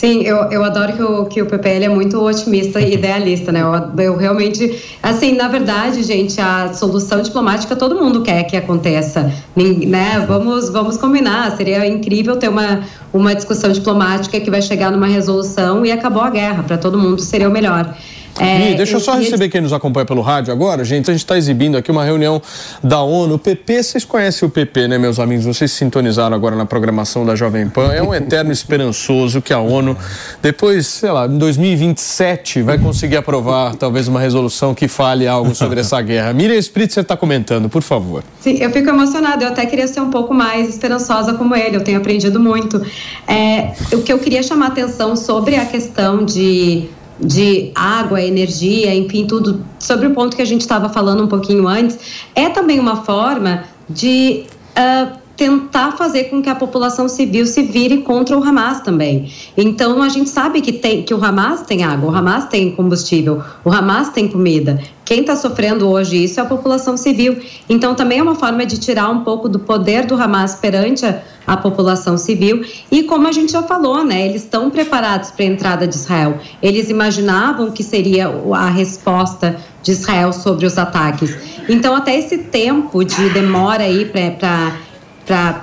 Sim, 0.00 0.22
eu, 0.22 0.36
eu 0.50 0.64
adoro 0.64 0.94
que 0.94 1.02
o, 1.02 1.26
que 1.26 1.42
o 1.42 1.46
PPL 1.46 1.84
é 1.84 1.88
muito 1.88 2.18
otimista 2.24 2.80
e 2.80 2.94
idealista, 2.94 3.52
né? 3.52 3.60
Eu, 3.60 4.02
eu 4.02 4.16
realmente, 4.16 4.82
assim, 5.02 5.34
na 5.34 5.46
verdade, 5.48 6.02
gente, 6.02 6.40
a 6.40 6.72
solução 6.72 7.20
diplomática 7.20 7.76
todo 7.76 7.94
mundo 7.94 8.22
quer 8.22 8.44
que 8.44 8.56
aconteça, 8.56 9.30
né? 9.54 10.24
Vamos, 10.26 10.70
vamos 10.70 10.96
combinar, 10.96 11.54
seria 11.56 11.86
incrível 11.86 12.36
ter 12.36 12.48
uma, 12.48 12.80
uma 13.12 13.34
discussão 13.34 13.70
diplomática 13.72 14.40
que 14.40 14.50
vai 14.50 14.62
chegar 14.62 14.90
numa 14.90 15.06
resolução 15.06 15.84
e 15.84 15.92
acabou 15.92 16.22
a 16.22 16.30
guerra, 16.30 16.62
para 16.62 16.78
todo 16.78 16.96
mundo 16.96 17.20
seria 17.20 17.48
o 17.48 17.52
melhor. 17.52 17.94
É, 18.38 18.74
deixa 18.74 18.96
eu 18.96 19.00
só 19.00 19.14
receber 19.16 19.48
quem 19.48 19.60
nos 19.60 19.72
acompanha 19.72 20.06
pelo 20.06 20.20
rádio 20.20 20.52
agora, 20.52 20.84
gente. 20.84 21.10
A 21.10 21.12
gente 21.12 21.22
está 21.22 21.36
exibindo 21.36 21.76
aqui 21.76 21.90
uma 21.90 22.04
reunião 22.04 22.40
da 22.82 23.02
ONU. 23.02 23.34
O 23.34 23.38
PP, 23.38 23.82
vocês 23.82 24.04
conhecem 24.04 24.48
o 24.48 24.50
PP, 24.50 24.88
né, 24.88 24.98
meus 24.98 25.18
amigos? 25.18 25.44
Vocês 25.44 25.70
se 25.70 25.78
sintonizaram 25.78 26.34
agora 26.34 26.56
na 26.56 26.64
programação 26.64 27.24
da 27.26 27.34
Jovem 27.34 27.68
Pan. 27.68 27.92
É 27.92 28.02
um 28.02 28.14
eterno 28.14 28.52
esperançoso 28.52 29.42
que 29.42 29.52
a 29.52 29.58
ONU, 29.58 29.96
depois, 30.40 30.86
sei 30.86 31.10
lá, 31.10 31.26
em 31.26 31.38
2027, 31.38 32.62
vai 32.62 32.78
conseguir 32.78 33.16
aprovar 33.16 33.74
talvez 33.74 34.08
uma 34.08 34.20
resolução 34.20 34.74
que 34.74 34.88
fale 34.88 35.26
algo 35.26 35.54
sobre 35.54 35.80
essa 35.80 36.00
guerra. 36.00 36.32
Miriam 36.32 36.56
Espírito, 36.56 36.94
você 36.94 37.00
está 37.00 37.16
comentando, 37.16 37.68
por 37.68 37.82
favor. 37.82 38.22
Sim, 38.40 38.58
eu 38.60 38.70
fico 38.70 38.88
emocionada. 38.88 39.44
Eu 39.44 39.48
até 39.48 39.66
queria 39.66 39.88
ser 39.88 40.00
um 40.00 40.10
pouco 40.10 40.32
mais 40.32 40.68
esperançosa 40.68 41.34
como 41.34 41.54
ele. 41.54 41.76
Eu 41.76 41.84
tenho 41.84 41.98
aprendido 41.98 42.40
muito. 42.40 42.80
É, 43.26 43.72
o 43.92 44.02
que 44.02 44.12
eu 44.12 44.18
queria 44.18 44.42
chamar 44.42 44.66
a 44.66 44.68
atenção 44.68 45.16
sobre 45.16 45.56
a 45.56 45.66
questão 45.66 46.24
de 46.24 46.88
de 47.22 47.70
água, 47.74 48.20
energia, 48.22 48.94
enfim, 48.94 49.26
tudo 49.26 49.64
sobre 49.78 50.06
o 50.06 50.14
ponto 50.14 50.36
que 50.36 50.42
a 50.42 50.46
gente 50.46 50.62
estava 50.62 50.88
falando 50.88 51.24
um 51.24 51.28
pouquinho 51.28 51.68
antes, 51.68 51.98
é 52.34 52.48
também 52.48 52.80
uma 52.80 53.04
forma 53.04 53.64
de 53.88 54.44
uh, 54.76 55.19
tentar 55.40 55.92
fazer 55.92 56.24
com 56.24 56.42
que 56.42 56.50
a 56.50 56.54
população 56.54 57.08
civil 57.08 57.46
se 57.46 57.62
vire 57.62 58.02
contra 58.02 58.36
o 58.36 58.44
Hamas 58.44 58.82
também. 58.82 59.32
Então 59.56 60.02
a 60.02 60.08
gente 60.10 60.28
sabe 60.28 60.60
que 60.60 60.70
tem 60.70 61.02
que 61.02 61.14
o 61.14 61.24
Hamas 61.24 61.62
tem 61.62 61.82
água, 61.82 62.10
o 62.10 62.14
Hamas 62.14 62.44
tem 62.44 62.72
combustível, 62.72 63.42
o 63.64 63.72
Hamas 63.72 64.10
tem 64.10 64.28
comida. 64.28 64.78
Quem 65.02 65.22
está 65.22 65.34
sofrendo 65.34 65.88
hoje 65.88 66.22
isso 66.22 66.38
é 66.38 66.42
a 66.42 66.46
população 66.46 66.94
civil. 66.94 67.38
Então 67.70 67.94
também 67.94 68.18
é 68.18 68.22
uma 68.22 68.34
forma 68.34 68.66
de 68.66 68.78
tirar 68.78 69.08
um 69.08 69.24
pouco 69.24 69.48
do 69.48 69.58
poder 69.58 70.04
do 70.04 70.14
Hamas 70.14 70.56
perante 70.56 71.06
a, 71.06 71.22
a 71.46 71.56
população 71.56 72.18
civil. 72.18 72.62
E 72.92 73.04
como 73.04 73.26
a 73.26 73.32
gente 73.32 73.52
já 73.52 73.62
falou, 73.62 74.04
né, 74.04 74.26
eles 74.28 74.42
estão 74.42 74.68
preparados 74.68 75.30
para 75.30 75.46
a 75.46 75.48
entrada 75.48 75.88
de 75.88 75.94
Israel. 75.94 76.38
Eles 76.62 76.90
imaginavam 76.90 77.70
que 77.70 77.82
seria 77.82 78.28
a 78.28 78.68
resposta 78.68 79.56
de 79.82 79.92
Israel 79.92 80.34
sobre 80.34 80.66
os 80.66 80.76
ataques. 80.76 81.34
Então 81.66 81.96
até 81.96 82.14
esse 82.18 82.36
tempo 82.36 83.02
de 83.02 83.30
demora 83.30 83.84
aí 83.84 84.04
para 84.04 84.89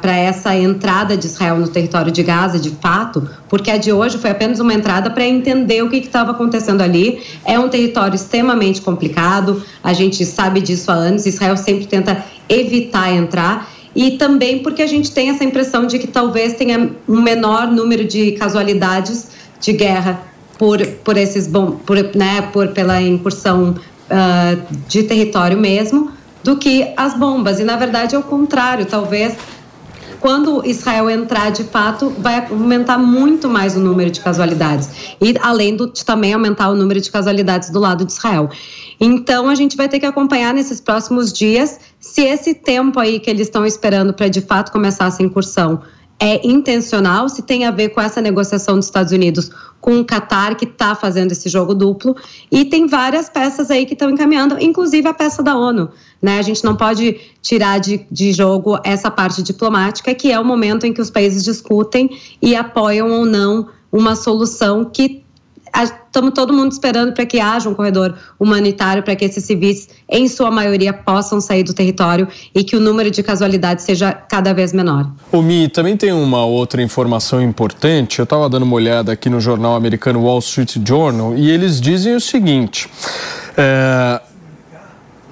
para 0.02 0.16
essa 0.16 0.56
entrada 0.56 1.18
de 1.18 1.26
Israel 1.26 1.58
no 1.58 1.68
território 1.68 2.10
de 2.12 2.24
Gaza, 2.24 2.58
de 2.58 2.70
fato, 2.70 3.30
porque 3.50 3.70
a 3.70 3.78
de 3.78 3.92
hoje 3.92 4.18
foi 4.18 4.30
apenas 4.30 4.60
uma 4.60 4.74
entrada 4.74 5.10
para 5.10 5.26
entender 5.26 5.84
o 5.84 5.90
que 5.90 5.98
estava 5.98 6.32
acontecendo 6.32 6.82
ali. 6.82 7.22
É 7.44 7.60
um 7.60 7.68
território 7.68 8.16
extremamente 8.16 8.82
complicado, 8.82 9.62
a 9.84 9.92
gente 9.92 10.26
sabe 10.26 10.62
disso 10.62 10.90
há 10.90 10.94
anos, 10.94 11.26
Israel 11.26 11.58
sempre 11.58 11.86
tenta 11.86 12.24
evitar 12.48 13.14
entrar. 13.14 13.70
E 13.94 14.12
também 14.12 14.60
porque 14.60 14.82
a 14.82 14.88
gente 14.88 15.12
tem 15.12 15.30
essa 15.30 15.44
impressão 15.44 15.86
de 15.86 16.00
que 16.00 16.08
talvez 16.08 16.54
tenha 16.54 16.92
um 17.08 17.22
menor 17.22 17.68
número 17.68 18.06
de 18.06 18.34
casualidades 18.34 19.30
de 19.60 19.74
guerra 19.74 20.22
por, 20.58 20.86
por 21.04 21.18
esses 21.18 21.48
bom, 21.48 21.72
por, 21.72 21.98
né, 22.16 22.42
por 22.54 22.70
pela 22.70 23.02
incursão 23.02 23.76
uh, 23.76 24.76
de 24.88 25.04
território 25.04 25.58
mesmo 25.58 26.12
do 26.44 26.56
que 26.56 26.94
as 26.96 27.18
bombas. 27.18 27.60
E 27.60 27.64
na 27.64 27.76
verdade 27.76 28.16
é 28.16 28.18
o 28.18 28.24
contrário, 28.24 28.86
talvez 28.86 29.36
quando 30.20 30.66
Israel 30.66 31.10
entrar 31.10 31.52
de 31.52 31.64
fato, 31.64 32.10
vai 32.18 32.48
aumentar 32.50 32.98
muito 32.98 33.48
mais 33.48 33.76
o 33.76 33.80
número 33.80 34.10
de 34.10 34.20
casualidades. 34.20 35.16
E 35.22 35.36
além 35.42 35.76
do, 35.76 35.92
de 35.92 36.04
também 36.04 36.34
aumentar 36.34 36.70
o 36.70 36.76
número 36.76 37.00
de 37.00 37.12
casualidades 37.12 37.70
do 37.70 37.80
lado 37.80 38.06
de 38.06 38.12
Israel. 38.12 38.50
Então 39.00 39.50
a 39.50 39.56
gente 39.56 39.78
vai 39.78 39.88
ter 39.88 40.00
que 40.00 40.06
acompanhar 40.06 40.54
nesses 40.54 40.82
próximos 40.82 41.32
dias 41.32 41.80
se 42.00 42.22
esse 42.22 42.54
tempo 42.54 43.00
aí 43.00 43.20
que 43.20 43.30
eles 43.30 43.48
estão 43.48 43.66
esperando 43.66 44.14
para 44.14 44.28
de 44.28 44.42
fato 44.42 44.72
começar 44.72 45.08
essa 45.08 45.22
incursão 45.22 45.82
é 46.20 46.46
intencional, 46.48 47.30
se 47.30 47.44
tem 47.44 47.66
a 47.66 47.72
ver 47.72 47.90
com 47.90 48.02
essa 48.02 48.20
negociação 48.20 48.76
dos 48.76 48.86
Estados 48.86 49.12
Unidos 49.12 49.52
com 49.80 50.00
o 50.00 50.06
Qatar, 50.06 50.56
que 50.56 50.66
está 50.66 50.96
fazendo 50.96 51.32
esse 51.32 51.48
jogo 51.48 51.76
duplo. 51.76 52.16
E 52.52 52.66
tem 52.66 52.88
várias 52.88 53.30
peças 53.30 53.70
aí 53.70 53.86
que 53.86 53.94
estão 53.94 54.10
encaminhando, 54.10 54.58
inclusive 54.60 55.08
a 55.08 55.14
peça 55.14 55.44
da 55.44 55.56
ONU. 55.56 55.90
Né? 56.22 56.40
A 56.40 56.42
gente 56.42 56.64
não 56.64 56.76
pode 56.76 57.20
tirar 57.42 57.80
de, 57.80 58.06
de 58.12 58.32
jogo 58.32 58.80
essa 58.84 59.12
parte 59.12 59.44
diplomática, 59.44 60.14
que 60.16 60.32
é 60.32 60.40
o 60.40 60.46
momento 60.46 60.86
em 60.86 60.94
que 60.94 61.02
os 61.02 61.12
países 61.12 61.44
discutem 61.44 62.10
e 62.42 62.56
apoiam 62.56 63.12
ou 63.12 63.26
não 63.26 63.68
uma 63.92 64.16
solução 64.16 64.84
que 64.86 65.24
estamos 65.84 66.32
todo 66.34 66.54
mundo 66.54 66.72
esperando 66.72 67.14
para 67.14 67.26
que 67.26 67.40
haja 67.40 67.70
um 67.70 67.74
corredor 67.74 68.16
humanitário 68.40 69.04
para 69.04 69.16
que 69.16 69.26
esses 69.26 69.44
civis, 69.44 69.88
em 70.10 70.28
sua 70.28 70.50
maioria, 70.50 70.92
possam 70.94 71.40
sair 71.40 71.64
do 71.64 71.74
território 71.74 72.28
e 72.54 72.64
que 72.64 72.76
o 72.76 72.80
número 72.80 73.12
de 73.12 73.22
casualidades 73.22 73.86
seja 73.86 74.12
cada 74.12 74.54
vez 74.54 74.74
menor. 74.74 75.12
O 75.32 75.42
Mi, 75.42 75.68
também 75.68 75.96
tem 75.96 76.12
uma 76.12 76.46
outra 76.46 76.82
informação 76.82 77.42
importante. 77.42 78.20
Eu 78.20 78.24
estava 78.24 78.50
dando 78.50 78.64
uma 78.64 78.76
olhada 78.76 79.12
aqui 79.12 79.30
no 79.30 79.40
jornal 79.40 79.76
americano 79.76 80.24
Wall 80.24 80.40
Street 80.40 80.78
Journal 80.86 81.36
e 81.36 81.50
eles 81.50 81.80
dizem 81.80 82.16
o 82.16 82.22
seguinte. 82.22 82.90
É, 83.56 84.22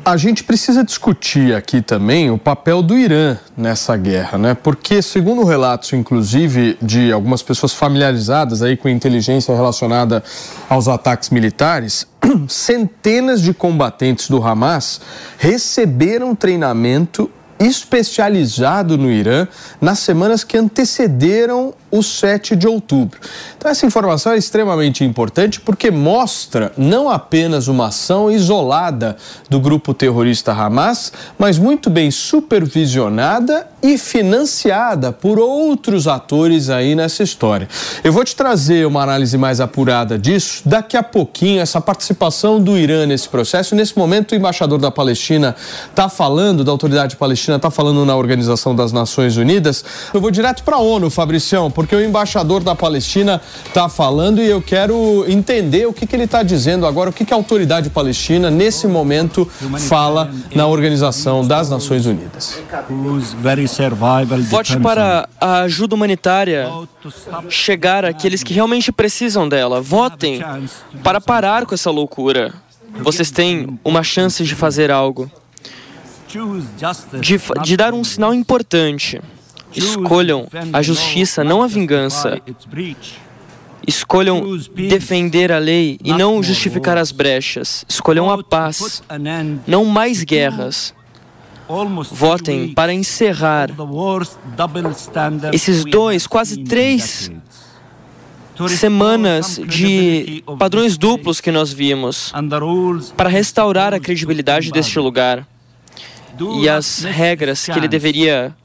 a 0.05 0.17
gente 0.17 0.43
precisa 0.43 0.83
discutir 0.83 1.55
aqui 1.55 1.81
também 1.81 2.29
o 2.29 2.37
papel 2.37 2.83
do 2.83 2.95
Irã 2.95 3.37
nessa 3.57 3.97
guerra, 3.97 4.37
né? 4.37 4.53
Porque, 4.53 5.01
segundo 5.01 5.43
relatos, 5.43 5.91
inclusive, 5.93 6.77
de 6.79 7.11
algumas 7.11 7.41
pessoas 7.41 7.73
familiarizadas 7.73 8.61
aí 8.61 8.77
com 8.77 8.87
inteligência 8.87 9.55
relacionada 9.55 10.23
aos 10.69 10.87
ataques 10.87 11.31
militares, 11.31 12.05
centenas 12.47 13.41
de 13.41 13.51
combatentes 13.51 14.29
do 14.29 14.43
Hamas 14.43 15.01
receberam 15.39 16.35
treinamento 16.35 17.31
especializado 17.59 18.99
no 18.99 19.09
Irã 19.09 19.47
nas 19.81 19.99
semanas 19.99 20.43
que 20.43 20.55
antecederam 20.55 21.73
o 21.97 22.03
7 22.03 22.55
de 22.55 22.67
outubro. 22.67 23.19
Então, 23.57 23.69
essa 23.69 23.85
informação 23.85 24.33
é 24.33 24.37
extremamente 24.37 25.03
importante 25.03 25.59
porque 25.59 25.91
mostra 25.91 26.71
não 26.77 27.09
apenas 27.09 27.67
uma 27.67 27.87
ação 27.87 28.31
isolada 28.31 29.15
do 29.49 29.59
grupo 29.59 29.93
terrorista 29.93 30.51
Hamas, 30.51 31.11
mas 31.37 31.57
muito 31.57 31.89
bem 31.89 32.09
supervisionada 32.09 33.67
e 33.81 33.97
financiada 33.97 35.11
por 35.11 35.37
outros 35.37 36.07
atores 36.07 36.69
aí 36.69 36.95
nessa 36.95 37.21
história. 37.21 37.67
Eu 38.03 38.11
vou 38.11 38.23
te 38.23 38.35
trazer 38.35 38.85
uma 38.87 39.03
análise 39.03 39.37
mais 39.37 39.59
apurada 39.59 40.17
disso 40.17 40.63
daqui 40.65 40.97
a 40.97 41.03
pouquinho, 41.03 41.61
essa 41.61 41.79
participação 41.79 42.59
do 42.59 42.77
Irã 42.77 43.05
nesse 43.05 43.29
processo. 43.29 43.75
Nesse 43.75 43.97
momento, 43.97 44.31
o 44.31 44.35
embaixador 44.35 44.79
da 44.79 44.89
Palestina 44.89 45.55
está 45.89 46.09
falando, 46.09 46.63
da 46.63 46.71
autoridade 46.71 47.15
palestina 47.15 47.57
está 47.57 47.69
falando 47.69 48.03
na 48.05 48.15
Organização 48.15 48.75
das 48.75 48.91
Nações 48.91 49.37
Unidas. 49.37 49.85
Eu 50.13 50.19
vou 50.19 50.31
direto 50.31 50.63
para 50.63 50.77
a 50.77 50.79
ONU, 50.79 51.09
Fabricião, 51.09 51.69
porque 51.69 51.84
o 51.93 52.01
embaixador 52.01 52.63
da 52.63 52.73
Palestina 52.73 53.41
está 53.67 53.89
falando 53.89 54.41
e 54.41 54.49
eu 54.49 54.61
quero 54.61 55.25
entender 55.27 55.85
o 55.85 55.91
que, 55.91 56.07
que 56.07 56.15
ele 56.15 56.23
está 56.23 56.41
dizendo 56.41 56.85
agora, 56.85 57.09
o 57.09 57.13
que, 57.13 57.25
que 57.25 57.33
a 57.33 57.35
autoridade 57.35 57.89
palestina, 57.89 58.49
nesse 58.49 58.87
momento, 58.87 59.45
fala 59.89 60.31
na 60.55 60.65
Organização 60.65 61.45
das 61.45 61.69
Nações 61.69 62.05
Unidas. 62.05 62.57
Vote 64.49 64.79
para 64.79 65.27
a 65.39 65.59
ajuda 65.61 65.95
humanitária 65.95 66.69
chegar 67.49 68.05
àqueles 68.05 68.41
que 68.41 68.53
realmente 68.53 68.91
precisam 68.91 69.47
dela. 69.49 69.81
Votem 69.81 70.41
para 71.03 71.19
parar 71.19 71.65
com 71.65 71.75
essa 71.75 71.91
loucura. 71.91 72.53
Vocês 73.01 73.29
têm 73.29 73.77
uma 73.83 74.03
chance 74.03 74.43
de 74.43 74.55
fazer 74.55 74.89
algo. 74.89 75.29
De, 77.21 77.39
de 77.63 77.77
dar 77.77 77.93
um 77.93 78.03
sinal 78.03 78.33
importante. 78.33 79.21
Escolham 79.75 80.47
a 80.71 80.81
justiça, 80.81 81.43
não 81.43 81.61
a 81.61 81.67
vingança. 81.67 82.41
Escolham 83.87 84.57
defender 84.73 85.51
a 85.51 85.59
lei 85.59 85.99
e 86.03 86.13
não 86.13 86.41
justificar 86.41 86.97
as 86.97 87.11
brechas. 87.11 87.85
Escolham 87.87 88.29
a 88.29 88.43
paz, 88.43 89.03
não 89.67 89.85
mais 89.85 90.23
guerras. 90.23 90.93
Votem 92.11 92.73
para 92.73 92.93
encerrar 92.93 93.69
esses 95.51 95.83
dois, 95.83 96.27
quase 96.27 96.63
três 96.63 97.31
semanas 98.69 99.59
de 99.67 100.43
padrões 100.57 100.97
duplos 100.97 101.41
que 101.41 101.51
nós 101.51 101.73
vimos 101.73 102.31
para 103.17 103.29
restaurar 103.29 103.93
a 103.93 103.99
credibilidade 103.99 104.71
deste 104.71 104.97
lugar 104.99 105.45
e 106.61 106.69
as 106.69 107.03
regras 107.03 107.65
que 107.65 107.71
ele 107.71 107.87
deveria 107.87 108.55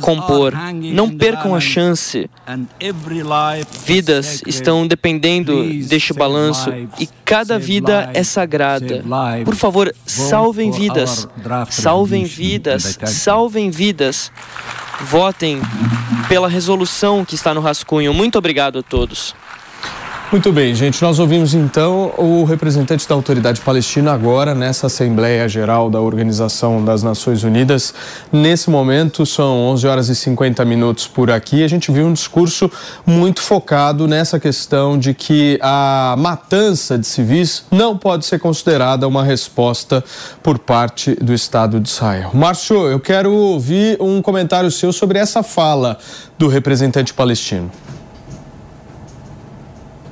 compor. 0.00 0.52
Não 0.92 1.10
percam 1.10 1.54
a 1.54 1.60
chance. 1.60 2.28
Vidas 3.84 4.42
estão 4.46 4.86
dependendo 4.86 5.64
deste 5.86 6.12
balanço 6.12 6.72
e 6.98 7.08
cada 7.24 7.58
vida 7.58 8.10
é 8.14 8.22
sagrada. 8.22 9.04
Por 9.44 9.54
favor, 9.54 9.94
salvem 10.04 10.70
vidas. 10.70 11.28
Salvem 11.70 12.24
vidas. 12.24 12.98
Salvem 13.06 13.70
vidas. 13.70 14.30
Votem 15.02 15.60
pela 16.28 16.48
resolução 16.48 17.24
que 17.24 17.34
está 17.34 17.52
no 17.52 17.60
rascunho. 17.60 18.14
Muito 18.14 18.38
obrigado 18.38 18.78
a 18.78 18.82
todos. 18.82 19.34
Muito 20.32 20.52
bem, 20.52 20.74
gente. 20.74 21.00
Nós 21.02 21.20
ouvimos 21.20 21.54
então 21.54 22.12
o 22.18 22.42
representante 22.42 23.08
da 23.08 23.14
autoridade 23.14 23.60
palestina 23.60 24.12
agora 24.12 24.56
nessa 24.56 24.88
Assembleia 24.88 25.48
Geral 25.48 25.88
da 25.88 26.00
Organização 26.00 26.84
das 26.84 27.00
Nações 27.00 27.44
Unidas. 27.44 27.94
Nesse 28.32 28.68
momento, 28.68 29.24
são 29.24 29.56
11 29.68 29.86
horas 29.86 30.08
e 30.08 30.16
50 30.16 30.64
minutos 30.64 31.06
por 31.06 31.30
aqui. 31.30 31.62
A 31.62 31.68
gente 31.68 31.92
viu 31.92 32.06
um 32.06 32.12
discurso 32.12 32.68
muito 33.06 33.40
focado 33.40 34.08
nessa 34.08 34.40
questão 34.40 34.98
de 34.98 35.14
que 35.14 35.60
a 35.62 36.16
matança 36.18 36.98
de 36.98 37.06
civis 37.06 37.64
não 37.70 37.96
pode 37.96 38.26
ser 38.26 38.40
considerada 38.40 39.06
uma 39.06 39.22
resposta 39.22 40.02
por 40.42 40.58
parte 40.58 41.14
do 41.14 41.32
Estado 41.32 41.78
de 41.78 41.88
Israel. 41.88 42.32
Márcio, 42.34 42.88
eu 42.88 42.98
quero 42.98 43.32
ouvir 43.32 43.96
um 44.00 44.20
comentário 44.20 44.72
seu 44.72 44.92
sobre 44.92 45.20
essa 45.20 45.44
fala 45.44 45.96
do 46.36 46.48
representante 46.48 47.14
palestino. 47.14 47.70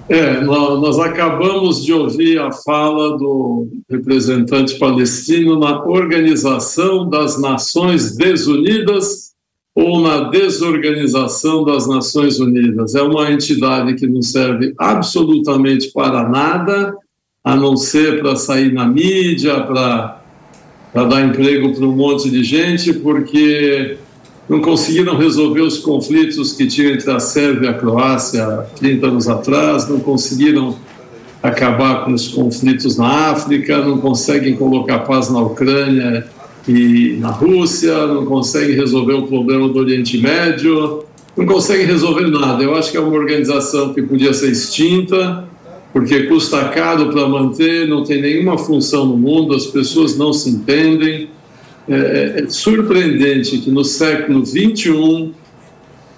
É, 0.06 0.40
nós 0.42 0.98
acabamos 0.98 1.82
de 1.82 1.92
ouvir 1.92 2.38
a 2.38 2.52
fala 2.52 3.16
do 3.16 3.68
representante 3.88 4.78
palestino 4.78 5.58
na 5.58 5.82
Organização 5.82 7.08
das 7.08 7.40
Nações 7.40 8.14
Desunidas 8.14 9.32
ou 9.74 10.02
na 10.02 10.28
desorganização 10.28 11.64
das 11.64 11.88
Nações 11.88 12.38
Unidas. 12.38 12.94
É 12.94 13.02
uma 13.02 13.30
entidade 13.32 13.94
que 13.94 14.06
não 14.06 14.20
serve 14.20 14.74
absolutamente 14.78 15.90
para 15.90 16.28
nada, 16.28 16.94
a 17.42 17.56
não 17.56 17.74
ser 17.74 18.20
para 18.20 18.36
sair 18.36 18.72
na 18.72 18.86
mídia, 18.86 19.62
para 19.62 20.20
dar 20.92 21.26
emprego 21.26 21.74
para 21.74 21.86
um 21.86 21.96
monte 21.96 22.30
de 22.30 22.44
gente, 22.44 22.92
porque 22.92 23.96
não 24.48 24.60
conseguiram 24.60 25.16
resolver 25.16 25.62
os 25.62 25.78
conflitos 25.78 26.52
que 26.52 26.66
tinham 26.66 26.92
entre 26.92 27.10
a 27.10 27.18
Sérvia 27.18 27.68
e 27.68 27.70
a 27.70 27.74
Croácia 27.74 28.66
30 28.76 29.06
anos 29.06 29.28
atrás, 29.28 29.88
não 29.88 30.00
conseguiram 30.00 30.76
acabar 31.42 32.04
com 32.04 32.12
os 32.12 32.28
conflitos 32.28 32.96
na 32.96 33.30
África, 33.30 33.78
não 33.78 33.98
conseguem 33.98 34.56
colocar 34.56 35.00
paz 35.00 35.30
na 35.30 35.40
Ucrânia 35.40 36.26
e 36.66 37.16
na 37.20 37.30
Rússia, 37.30 38.06
não 38.06 38.24
conseguem 38.24 38.74
resolver 38.74 39.14
o 39.14 39.26
problema 39.26 39.68
do 39.68 39.78
Oriente 39.78 40.16
Médio, 40.18 41.04
não 41.36 41.44
conseguem 41.44 41.86
resolver 41.86 42.28
nada. 42.28 42.62
Eu 42.62 42.74
acho 42.74 42.90
que 42.90 42.96
é 42.96 43.00
uma 43.00 43.14
organização 43.14 43.92
que 43.92 44.00
podia 44.02 44.32
ser 44.32 44.50
extinta, 44.52 45.44
porque 45.92 46.24
custa 46.24 46.64
caro 46.68 47.10
para 47.10 47.28
manter, 47.28 47.86
não 47.86 48.02
tem 48.04 48.20
nenhuma 48.20 48.56
função 48.56 49.06
no 49.06 49.16
mundo, 49.16 49.54
as 49.54 49.66
pessoas 49.66 50.16
não 50.16 50.32
se 50.32 50.48
entendem. 50.50 51.28
É, 51.88 52.44
é 52.44 52.48
surpreendente 52.48 53.58
que 53.58 53.70
no 53.70 53.84
século 53.84 54.44
21 54.44 55.32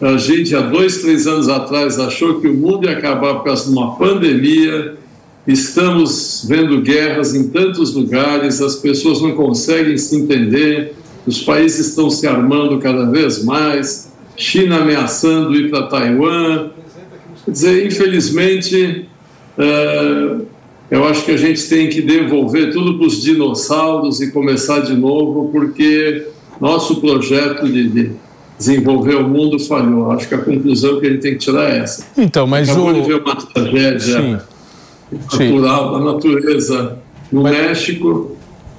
a 0.01 0.17
gente 0.17 0.55
há 0.55 0.61
dois, 0.61 0.99
três 0.99 1.27
anos 1.27 1.49
atrás 1.49 1.99
achou 1.99 2.41
que 2.41 2.47
o 2.47 2.55
mundo 2.55 2.87
ia 2.87 2.97
acabar 2.97 3.35
por 3.37 3.45
causa 3.45 3.65
de 3.65 3.71
uma 3.71 3.97
pandemia 3.97 4.97
Estamos 5.47 6.45
vendo 6.49 6.83
guerras 6.83 7.33
em 7.33 7.49
tantos 7.51 7.95
lugares, 7.95 8.61
as 8.61 8.77
pessoas 8.77 9.23
não 9.23 9.33
conseguem 9.37 9.97
se 9.97 10.17
entender, 10.17 10.95
os 11.25 11.41
países 11.41 11.91
estão 11.91 12.11
se 12.11 12.27
armando 12.27 12.81
cada 12.81 13.09
vez 13.09 13.45
mais, 13.45 14.13
China 14.37 14.79
ameaçando 14.79 15.55
ir 15.55 15.71
para 15.71 15.85
Taiwan. 15.85 16.71
Quer 17.45 17.51
dizer, 17.53 17.87
infelizmente, 17.87 19.07
uh, 19.57 20.45
eu 20.91 21.05
acho 21.07 21.25
que 21.25 21.33
a 21.33 21.37
gente 21.37 21.69
tem 21.69 21.89
que 21.89 22.01
devolver 22.01 22.73
tudo 22.73 22.99
para 22.99 23.07
os 23.07 23.23
dinossauros 23.23 24.21
e 24.21 24.31
começar 24.31 24.81
de 24.81 24.95
novo, 24.95 25.49
porque 25.51 26.27
nosso 26.61 27.01
projeto 27.01 27.67
de, 27.67 27.89
de 27.89 28.11
desenvolver 28.59 29.17
o 29.17 29.29
mundo 29.29 29.59
falhou. 29.59 30.11
Acho 30.13 30.29
que 30.29 30.35
a 30.35 30.39
conclusão 30.39 31.01
que 31.01 31.07
a 31.07 31.11
gente 31.11 31.23
tem 31.23 31.33
que 31.33 31.39
tirar 31.39 31.71
é 31.71 31.79
essa. 31.79 32.07
Então, 32.17 32.47
mas 32.47 32.69
Acabou 32.69 32.91
o... 32.91 32.95
de 32.95 33.01
ver 33.03 33.21
uma 33.21 33.37
tragédia. 33.37 34.01
Sim 34.01 34.39
natural 35.13 35.93
da 35.93 36.13
natureza 36.13 36.99
no 37.31 37.43
mas... 37.43 37.57
México, 37.57 38.33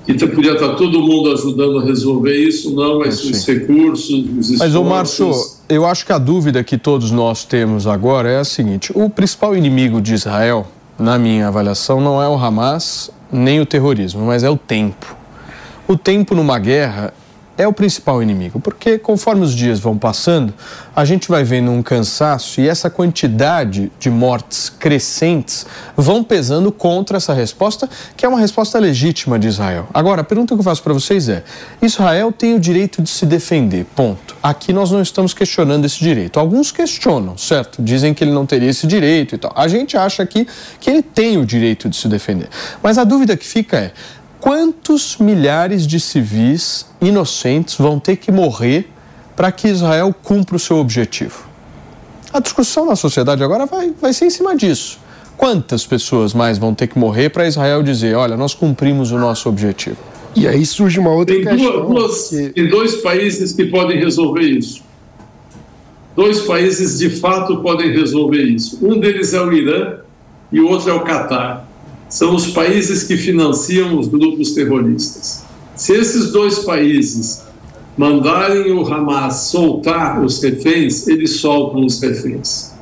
que 0.05 0.13
podia 0.27 0.53
estar 0.53 0.75
todo 0.75 1.01
mundo 1.01 1.31
ajudando 1.33 1.79
a 1.79 1.83
resolver 1.83 2.35
isso, 2.35 2.73
não, 2.73 2.99
mas 2.99 3.23
os 3.23 3.45
recursos, 3.45 4.09
os 4.09 4.49
esforços... 4.49 4.59
Mas, 4.59 4.75
o 4.75 4.83
Márcio, 4.83 5.31
eu 5.67 5.85
acho 5.85 6.05
que 6.05 6.13
a 6.13 6.17
dúvida 6.17 6.63
que 6.63 6.77
todos 6.77 7.11
nós 7.11 7.43
temos 7.43 7.85
agora 7.85 8.29
é 8.29 8.39
a 8.39 8.45
seguinte, 8.45 8.91
o 8.95 9.09
principal 9.09 9.55
inimigo 9.55 10.01
de 10.01 10.13
Israel, 10.13 10.65
na 10.97 11.17
minha 11.17 11.47
avaliação, 11.47 12.01
não 12.01 12.21
é 12.21 12.27
o 12.27 12.35
Hamas 12.35 13.11
nem 13.31 13.59
o 13.59 13.65
terrorismo, 13.65 14.25
mas 14.25 14.43
é 14.43 14.49
o 14.49 14.57
tempo. 14.57 15.15
O 15.87 15.97
tempo 15.97 16.33
numa 16.33 16.57
guerra 16.59 17.13
é 17.57 17.67
o 17.67 17.73
principal 17.73 18.21
inimigo, 18.21 18.59
porque 18.59 18.97
conforme 18.97 19.43
os 19.43 19.53
dias 19.53 19.79
vão 19.79 19.97
passando, 19.97 20.53
a 20.95 21.03
gente 21.03 21.27
vai 21.27 21.43
vendo 21.43 21.71
um 21.71 21.81
cansaço 21.81 22.61
e 22.61 22.67
essa 22.67 22.89
quantidade 22.89 23.91
de 23.99 24.09
mortes 24.09 24.69
crescentes 24.69 25.65
vão 25.95 26.23
pesando 26.23 26.71
contra 26.71 27.17
essa 27.17 27.33
resposta, 27.33 27.89
que 28.15 28.25
é 28.25 28.29
uma 28.29 28.39
resposta 28.39 28.77
legítima 28.79 29.39
de 29.39 29.47
Israel. 29.47 29.87
Agora, 29.93 30.21
a 30.21 30.23
pergunta 30.23 30.53
que 30.53 30.59
eu 30.59 30.63
faço 30.63 30.83
para 30.83 30.93
vocês 30.93 31.29
é: 31.29 31.43
Israel 31.81 32.31
tem 32.31 32.55
o 32.55 32.59
direito 32.59 33.01
de 33.01 33.09
se 33.09 33.25
defender, 33.25 33.85
ponto. 33.95 34.35
Aqui 34.41 34.71
nós 34.71 34.91
não 34.91 35.01
estamos 35.01 35.33
questionando 35.33 35.85
esse 35.85 35.99
direito. 35.99 36.39
Alguns 36.39 36.71
questionam, 36.71 37.37
certo? 37.37 37.81
Dizem 37.81 38.13
que 38.13 38.23
ele 38.23 38.31
não 38.31 38.45
teria 38.45 38.69
esse 38.69 38.85
direito 38.85 39.35
e 39.35 39.37
tal. 39.37 39.51
A 39.55 39.67
gente 39.67 39.97
acha 39.97 40.21
aqui 40.21 40.47
que 40.79 40.89
ele 40.89 41.01
tem 41.01 41.37
o 41.37 41.45
direito 41.45 41.89
de 41.89 41.95
se 41.95 42.07
defender. 42.07 42.49
Mas 42.81 42.97
a 42.97 43.03
dúvida 43.03 43.35
que 43.35 43.45
fica 43.45 43.77
é: 43.77 43.91
quantos 44.47 45.17
milhares 45.17 45.85
de 45.85 45.99
civis 45.99 46.85
inocentes 47.01 47.75
vão 47.75 47.99
ter 47.99 48.15
que 48.15 48.31
morrer 48.31 48.87
para 49.35 49.51
que 49.51 49.67
Israel 49.67 50.15
cumpra 50.23 50.55
o 50.55 50.59
seu 50.59 50.77
objetivo? 50.77 51.45
A 52.31 52.39
discussão 52.39 52.85
na 52.85 52.95
sociedade 52.95 53.43
agora 53.43 53.65
vai, 53.65 53.93
vai 54.01 54.13
ser 54.13 54.23
em 54.23 54.29
cima 54.29 54.55
disso. 54.55 54.99
Quantas 55.35 55.85
pessoas 55.85 56.33
mais 56.33 56.57
vão 56.57 56.73
ter 56.73 56.87
que 56.87 56.97
morrer 56.97 57.27
para 57.27 57.45
Israel 57.45 57.83
dizer, 57.83 58.15
olha, 58.15 58.37
nós 58.37 58.53
cumprimos 58.53 59.11
o 59.11 59.17
nosso 59.17 59.49
objetivo? 59.49 59.97
E 60.33 60.47
aí 60.47 60.65
surge 60.65 60.97
uma 60.97 61.11
outra 61.11 61.35
tem 61.35 61.43
questão. 61.43 61.85
Duas, 61.85 62.29
que... 62.29 62.49
Tem 62.51 62.69
dois 62.69 62.95
países 63.01 63.51
que 63.51 63.65
podem 63.65 63.99
resolver 63.99 64.43
isso. 64.43 64.81
Dois 66.15 66.39
países 66.39 66.99
de 66.99 67.09
fato 67.09 67.57
podem 67.57 67.91
resolver 67.91 68.43
isso. 68.43 68.79
Um 68.81 68.97
deles 68.97 69.33
é 69.33 69.41
o 69.41 69.51
Irã 69.51 69.97
e 70.53 70.61
o 70.61 70.69
outro 70.69 70.89
é 70.89 70.93
o 70.93 71.01
Catar 71.01 71.66
são 72.09 72.35
os 72.35 72.47
países 72.47 73.03
que 73.03 73.17
financiam 73.17 73.99
os 73.99 74.07
grupos 74.07 74.51
terroristas. 74.51 75.43
Se 75.75 75.93
esses 75.93 76.31
dois 76.31 76.59
países 76.59 77.43
mandarem 77.97 78.71
o 78.71 78.85
Hamas 78.85 79.47
soltar 79.51 80.23
os 80.23 80.41
reféns, 80.41 81.07
eles 81.07 81.39
soltam 81.39 81.85
os 81.85 82.01
reféns. 82.01 82.73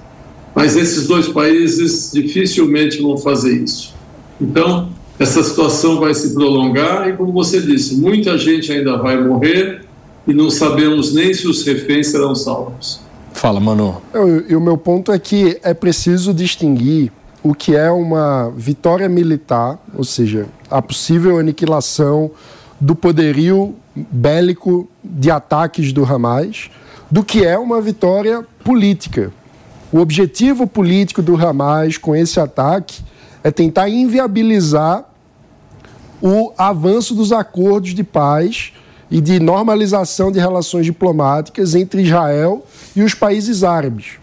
Mas 0.54 0.76
esses 0.76 1.08
dois 1.08 1.28
países 1.28 2.12
dificilmente 2.14 3.02
vão 3.02 3.18
fazer 3.18 3.64
isso. 3.64 3.94
Então, 4.40 4.90
essa 5.18 5.44
situação 5.44 6.00
vai 6.00 6.14
se 6.14 6.34
prolongar 6.34 7.10
e, 7.10 7.14
como 7.14 7.32
você 7.32 7.62
disse, 7.62 7.96
muita 7.96 8.38
gente 8.38 8.72
ainda 8.72 8.98
vai 8.98 9.22
morrer 9.22 9.82
e 10.28 10.34
não 10.34 10.50
sabemos 10.50 11.14
nem 11.14 11.34
se 11.34 11.48
os 11.48 11.66
reféns 11.66 12.08
serão 12.08 12.36
salvos. 12.36 13.00
Fala, 13.34 13.60
Manu. 13.60 14.02
E 14.48 14.56
o 14.56 14.62
meu 14.62 14.78
ponto 14.78 15.12
é 15.12 15.20
que 15.20 15.58
é 15.62 15.74
preciso 15.74 16.34
distinguir 16.34 17.12
o 17.46 17.54
que 17.54 17.76
é 17.76 17.92
uma 17.92 18.52
vitória 18.58 19.08
militar, 19.08 19.78
ou 19.94 20.04
seja, 20.04 20.48
a 20.68 20.82
possível 20.82 21.38
aniquilação 21.38 22.32
do 22.82 22.96
poderio 22.96 23.76
bélico 23.96 24.90
de 25.04 25.30
ataques 25.30 25.94
do 25.94 26.04
Hamas, 26.04 26.72
do 27.12 27.24
que 27.24 27.46
é 27.46 27.56
uma 27.56 27.80
vitória 27.80 28.44
política. 28.64 29.32
O 29.92 30.00
objetivo 30.00 30.66
político 30.66 31.22
do 31.22 31.36
Hamas 31.36 32.00
com 32.00 32.16
esse 32.16 32.40
ataque 32.40 33.04
é 33.44 33.52
tentar 33.52 33.90
inviabilizar 33.90 35.06
o 36.20 36.52
avanço 36.58 37.14
dos 37.14 37.32
acordos 37.32 37.94
de 37.94 38.04
paz 38.04 38.74
e 39.12 39.22
de 39.22 39.40
normalização 39.40 40.32
de 40.32 40.40
relações 40.40 40.88
diplomáticas 40.88 41.76
entre 41.76 42.02
Israel 42.02 42.66
e 42.96 43.04
os 43.04 43.14
países 43.14 43.64
árabes. 43.64 44.14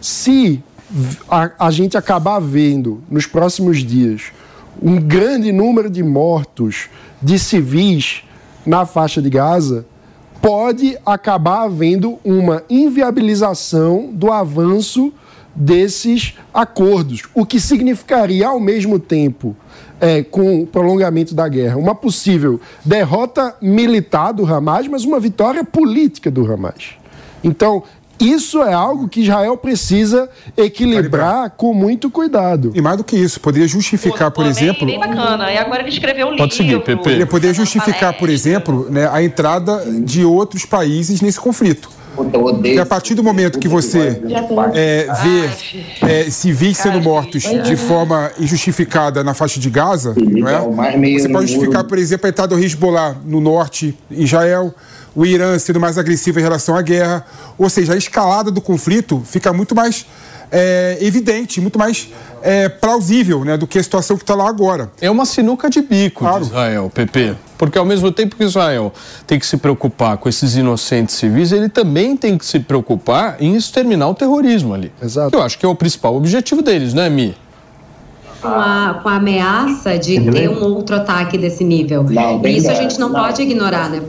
Se 0.00 0.62
a, 1.28 1.50
a 1.58 1.70
gente 1.70 1.96
acabar 1.96 2.38
vendo 2.38 3.02
nos 3.10 3.26
próximos 3.26 3.78
dias 3.78 4.32
um 4.80 5.00
grande 5.00 5.52
número 5.52 5.88
de 5.88 6.02
mortos 6.02 6.88
de 7.22 7.38
civis 7.38 8.22
na 8.64 8.84
faixa 8.84 9.22
de 9.22 9.30
Gaza, 9.30 9.86
pode 10.40 10.98
acabar 11.04 11.62
havendo 11.62 12.18
uma 12.24 12.62
inviabilização 12.68 14.10
do 14.12 14.30
avanço 14.30 15.12
desses 15.54 16.34
acordos, 16.52 17.22
o 17.34 17.46
que 17.46 17.58
significaria, 17.58 18.46
ao 18.46 18.60
mesmo 18.60 18.98
tempo, 18.98 19.56
é, 19.98 20.22
com 20.22 20.62
o 20.62 20.66
prolongamento 20.66 21.34
da 21.34 21.48
guerra, 21.48 21.78
uma 21.78 21.94
possível 21.94 22.60
derrota 22.84 23.56
militar 23.62 24.32
do 24.32 24.44
Hamas, 24.44 24.86
mas 24.86 25.04
uma 25.04 25.18
vitória 25.18 25.64
política 25.64 26.30
do 26.30 26.52
Hamas. 26.52 26.96
Então, 27.42 27.82
isso 28.18 28.62
é 28.62 28.72
algo 28.72 29.08
que 29.08 29.20
Israel 29.20 29.56
precisa 29.56 30.28
equilibrar 30.56 31.50
com 31.50 31.74
muito 31.74 32.10
cuidado. 32.10 32.72
E 32.74 32.80
mais 32.80 32.96
do 32.96 33.04
que 33.04 33.16
isso, 33.16 33.40
poderia 33.40 33.68
justificar, 33.68 34.30
por 34.30 34.46
exemplo. 34.46 34.86
Bem 34.86 34.98
bacana. 34.98 35.50
E 35.52 35.58
agora 35.58 35.80
ele 35.80 35.90
escreveu 35.90 36.28
um 36.28 36.36
Pode 36.36 36.62
livro. 36.62 36.80
seguir, 36.80 36.80
Pepe. 36.80 37.10
Ele 37.10 37.26
poderia 37.26 37.54
justificar, 37.54 38.14
por 38.14 38.28
exemplo, 38.28 38.86
né, 38.90 39.08
a 39.12 39.22
entrada 39.22 39.84
de 40.00 40.24
outros 40.24 40.64
países 40.64 41.20
nesse 41.20 41.38
conflito. 41.38 41.90
Porque 42.16 42.78
a 42.78 42.86
partir 42.86 43.14
do 43.14 43.22
momento 43.22 43.58
que 43.58 43.68
você 43.68 44.22
é, 44.74 45.06
vê 45.22 46.08
é, 46.08 46.30
civis 46.30 46.78
sendo 46.78 47.00
mortos 47.00 47.42
de 47.42 47.76
forma 47.76 48.30
injustificada 48.40 49.22
na 49.22 49.34
faixa 49.34 49.60
de 49.60 49.68
Gaza, 49.68 50.14
não 50.16 50.48
é? 50.48 51.18
você 51.18 51.28
pode 51.28 51.48
justificar, 51.48 51.84
por 51.84 51.98
exemplo, 51.98 52.26
a 52.26 52.30
entrada 52.30 52.56
do 52.56 52.62
Hezbollah 52.62 53.16
no 53.24 53.40
norte, 53.40 53.94
Israel, 54.10 54.74
o 55.16 55.24
Irã 55.24 55.58
sendo 55.58 55.80
mais 55.80 55.96
agressivo 55.96 56.38
em 56.38 56.42
relação 56.42 56.76
à 56.76 56.82
guerra. 56.82 57.24
Ou 57.56 57.70
seja, 57.70 57.94
a 57.94 57.96
escalada 57.96 58.50
do 58.50 58.60
conflito 58.60 59.22
fica 59.24 59.52
muito 59.52 59.74
mais 59.74 60.06
é, 60.52 60.98
evidente, 61.00 61.60
muito 61.60 61.78
mais 61.78 62.08
é, 62.42 62.68
plausível 62.68 63.44
né, 63.44 63.56
do 63.56 63.66
que 63.66 63.78
a 63.78 63.82
situação 63.82 64.16
que 64.16 64.22
está 64.22 64.34
lá 64.34 64.48
agora. 64.48 64.92
É 65.00 65.10
uma 65.10 65.24
sinuca 65.24 65.70
de 65.70 65.80
bico 65.80 66.20
claro. 66.20 66.40
de 66.40 66.50
Israel, 66.50 66.90
PP. 66.92 67.34
Porque 67.56 67.78
ao 67.78 67.84
mesmo 67.86 68.12
tempo 68.12 68.36
que 68.36 68.44
Israel 68.44 68.92
tem 69.26 69.38
que 69.38 69.46
se 69.46 69.56
preocupar 69.56 70.18
com 70.18 70.28
esses 70.28 70.54
inocentes 70.54 71.14
civis, 71.14 71.50
ele 71.50 71.70
também 71.70 72.14
tem 72.14 72.36
que 72.36 72.44
se 72.44 72.60
preocupar 72.60 73.36
em 73.40 73.56
exterminar 73.56 74.10
o 74.10 74.14
terrorismo 74.14 74.74
ali. 74.74 74.92
Exato. 75.02 75.34
Eu 75.34 75.42
acho 75.42 75.58
que 75.58 75.64
é 75.64 75.68
o 75.68 75.74
principal 75.74 76.14
objetivo 76.14 76.60
deles, 76.60 76.92
não 76.92 77.02
é, 77.02 77.08
Mi? 77.08 77.34
Com 78.42 78.48
a, 78.48 79.00
com 79.02 79.08
a 79.08 79.16
ameaça 79.16 79.98
de 79.98 80.20
ter 80.30 80.50
um 80.50 80.62
outro 80.62 80.94
ataque 80.94 81.38
desse 81.38 81.64
nível. 81.64 82.04
Não, 82.04 82.44
e 82.44 82.56
isso 82.58 82.70
a 82.70 82.74
gente 82.74 83.00
não 83.00 83.10
pode 83.10 83.40
ignorar, 83.40 83.88
né? 83.88 84.02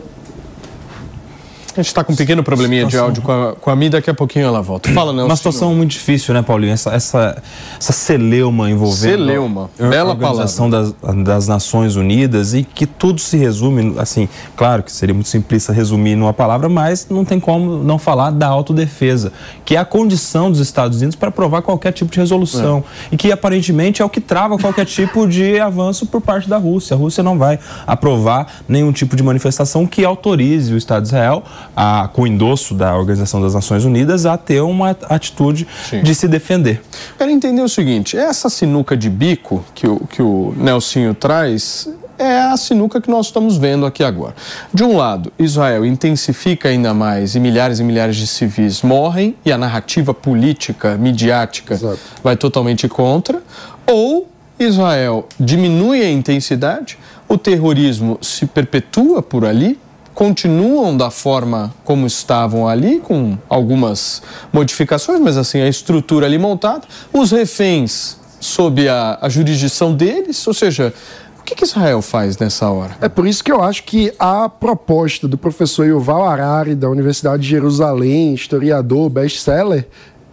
A 1.78 1.84
gente 1.84 1.90
está 1.90 2.04
com 2.04 2.12
um 2.14 2.16
pequeno 2.16 2.42
probleminha 2.42 2.86
de 2.86 2.98
áudio 2.98 3.22
com 3.22 3.32
a, 3.32 3.54
com 3.54 3.70
a 3.70 3.76
Mi, 3.76 3.88
daqui 3.90 4.10
a 4.10 4.14
pouquinho 4.14 4.46
ela 4.46 4.62
volta. 4.62 4.90
Fala, 4.92 5.14
Nelson. 5.14 5.30
Uma 5.30 5.36
situação 5.36 5.76
muito 5.76 5.92
difícil, 5.92 6.34
né, 6.34 6.42
Paulinho? 6.42 6.74
Essa, 6.74 6.90
essa, 6.92 7.42
essa 7.80 7.94
celeuma 7.94 8.70
envolvendo 8.70 8.98
Celeuma, 8.98 9.70
a 9.80 9.88
bela 9.88 10.10
Organização 10.12 10.70
das, 10.70 10.94
das 11.24 11.48
Nações 11.48 11.96
Unidas 11.96 12.56
e 12.56 12.64
que 12.64 12.88
tudo 12.88 13.22
se 13.22 13.38
resume, 13.38 13.94
assim, 14.00 14.28
claro 14.56 14.82
que 14.82 14.92
seria 14.92 15.14
muito 15.14 15.30
simplista 15.30 15.72
resumir 15.72 16.16
numa 16.16 16.34
palavra, 16.34 16.68
mas 16.68 17.08
não 17.10 17.24
tem 17.24 17.40
como 17.40 17.84
não 17.84 18.00
falar 18.00 18.32
da 18.32 18.48
autodefesa, 18.48 19.32
que 19.64 19.76
é 19.76 19.80
a 19.80 19.86
condição 19.86 20.50
dos 20.50 20.60
Estados 20.60 20.98
Unidos 20.98 21.16
para 21.16 21.30
aprovar 21.30 21.62
qualquer 21.62 21.92
tipo 21.92 22.12
de 22.12 22.20
resolução 22.20 22.84
É. 23.12 23.14
e 23.14 23.18
que 23.18 23.32
aparentemente 23.32 24.02
é 24.02 24.06
o 24.06 24.10
que 24.10 24.20
trava 24.20 24.58
qualquer 24.58 24.86
tipo 24.86 25.28
de 25.28 25.60
avanço 25.60 26.06
por 26.08 26.22
parte 26.22 26.50
da 26.50 26.58
Rússia. 26.58 26.96
A 26.96 26.98
Rússia 26.98 27.22
não 27.24 27.38
vai 27.38 27.60
aprovar 27.86 28.48
nenhum 28.68 28.92
tipo 28.92 29.16
de 29.16 29.22
manifestação 29.22 29.86
que 29.86 30.04
autorize 30.04 30.74
o 30.74 30.78
Estado 30.78 31.04
de 31.04 31.10
Israel, 31.10 31.44
a, 31.76 32.10
com 32.14 32.24
o 32.24 32.28
endosso 32.28 32.74
da 32.74 32.96
Organização 32.96 33.42
das 33.42 33.54
Nações 33.54 33.86
Unidas, 33.86 34.26
a 34.26 34.38
ter 34.38 34.62
uma 34.62 34.92
atitude 35.10 35.68
de 36.04 36.16
se 36.16 36.28
defender. 36.28 36.82
Quero 37.18 37.32
entender 37.32 37.62
o 37.62 37.70
seguinte: 37.70 38.18
essa 38.18 38.50
sinuca 38.50 38.96
de 38.96 39.10
bico 39.10 39.64
que 39.74 39.88
o, 39.88 40.00
que 40.08 40.22
o 40.22 40.54
Nelsinho 40.58 41.14
traz 41.14 41.90
é 42.18 42.40
a 42.40 42.58
sinuca 42.58 43.00
que 43.00 43.10
nós 43.10 43.28
estamos 43.28 43.58
vendo 43.58 43.86
aqui 43.86 44.04
agora. 44.04 44.36
De 44.74 44.84
um 44.84 44.98
lado, 44.98 45.32
Israel 45.38 45.86
intensifica 45.86 46.70
ainda 46.70 46.94
mais 46.94 47.36
e 47.36 47.40
milhares 47.40 47.80
e 47.80 47.84
milhares 47.84 48.16
de 48.16 48.26
civis 48.26 48.82
morrem 48.82 49.36
e 49.46 49.52
a 49.52 49.58
narrativa 49.58 50.14
política, 50.14 50.98
midiática 50.98 51.80
vai 52.24 52.36
totalmente 52.36 52.88
contra, 52.88 53.42
ou 53.86 54.28
Israel 54.60 55.28
diminui 55.40 56.02
a 56.02 56.10
intensidade, 56.10 56.98
o 57.28 57.38
terrorismo 57.38 58.18
se 58.22 58.46
perpetua 58.46 59.22
por 59.22 59.46
ali, 59.46 59.78
continuam 60.18 60.98
da 60.98 61.12
forma 61.12 61.72
como 61.84 62.08
estavam 62.08 62.68
ali, 62.68 62.98
com 62.98 63.38
algumas 63.48 64.24
modificações, 64.52 65.20
mas 65.20 65.38
assim, 65.38 65.62
a 65.62 65.70
estrutura 65.70 66.26
ali 66.26 66.40
montada, 66.40 66.88
os 67.14 67.30
reféns 67.30 68.18
sob 68.40 68.90
a, 68.90 69.20
a 69.22 69.30
jurisdição 69.30 69.94
deles, 69.94 70.48
ou 70.48 70.56
seja, 70.56 70.92
o 71.40 71.44
que, 71.44 71.54
que 71.54 71.64
Israel 71.64 72.02
faz 72.02 72.36
nessa 72.36 72.68
hora? 72.68 72.98
É 73.00 73.08
por 73.08 73.28
isso 73.28 73.44
que 73.44 73.52
eu 73.52 73.62
acho 73.62 73.84
que 73.84 74.12
a 74.18 74.50
proposta 74.50 75.28
do 75.28 75.38
professor 75.38 75.86
Yuval 75.86 76.28
Harari, 76.28 76.74
da 76.74 76.90
Universidade 76.90 77.44
de 77.44 77.50
Jerusalém, 77.50 78.34
historiador, 78.34 79.12
best-seller, 79.12 79.88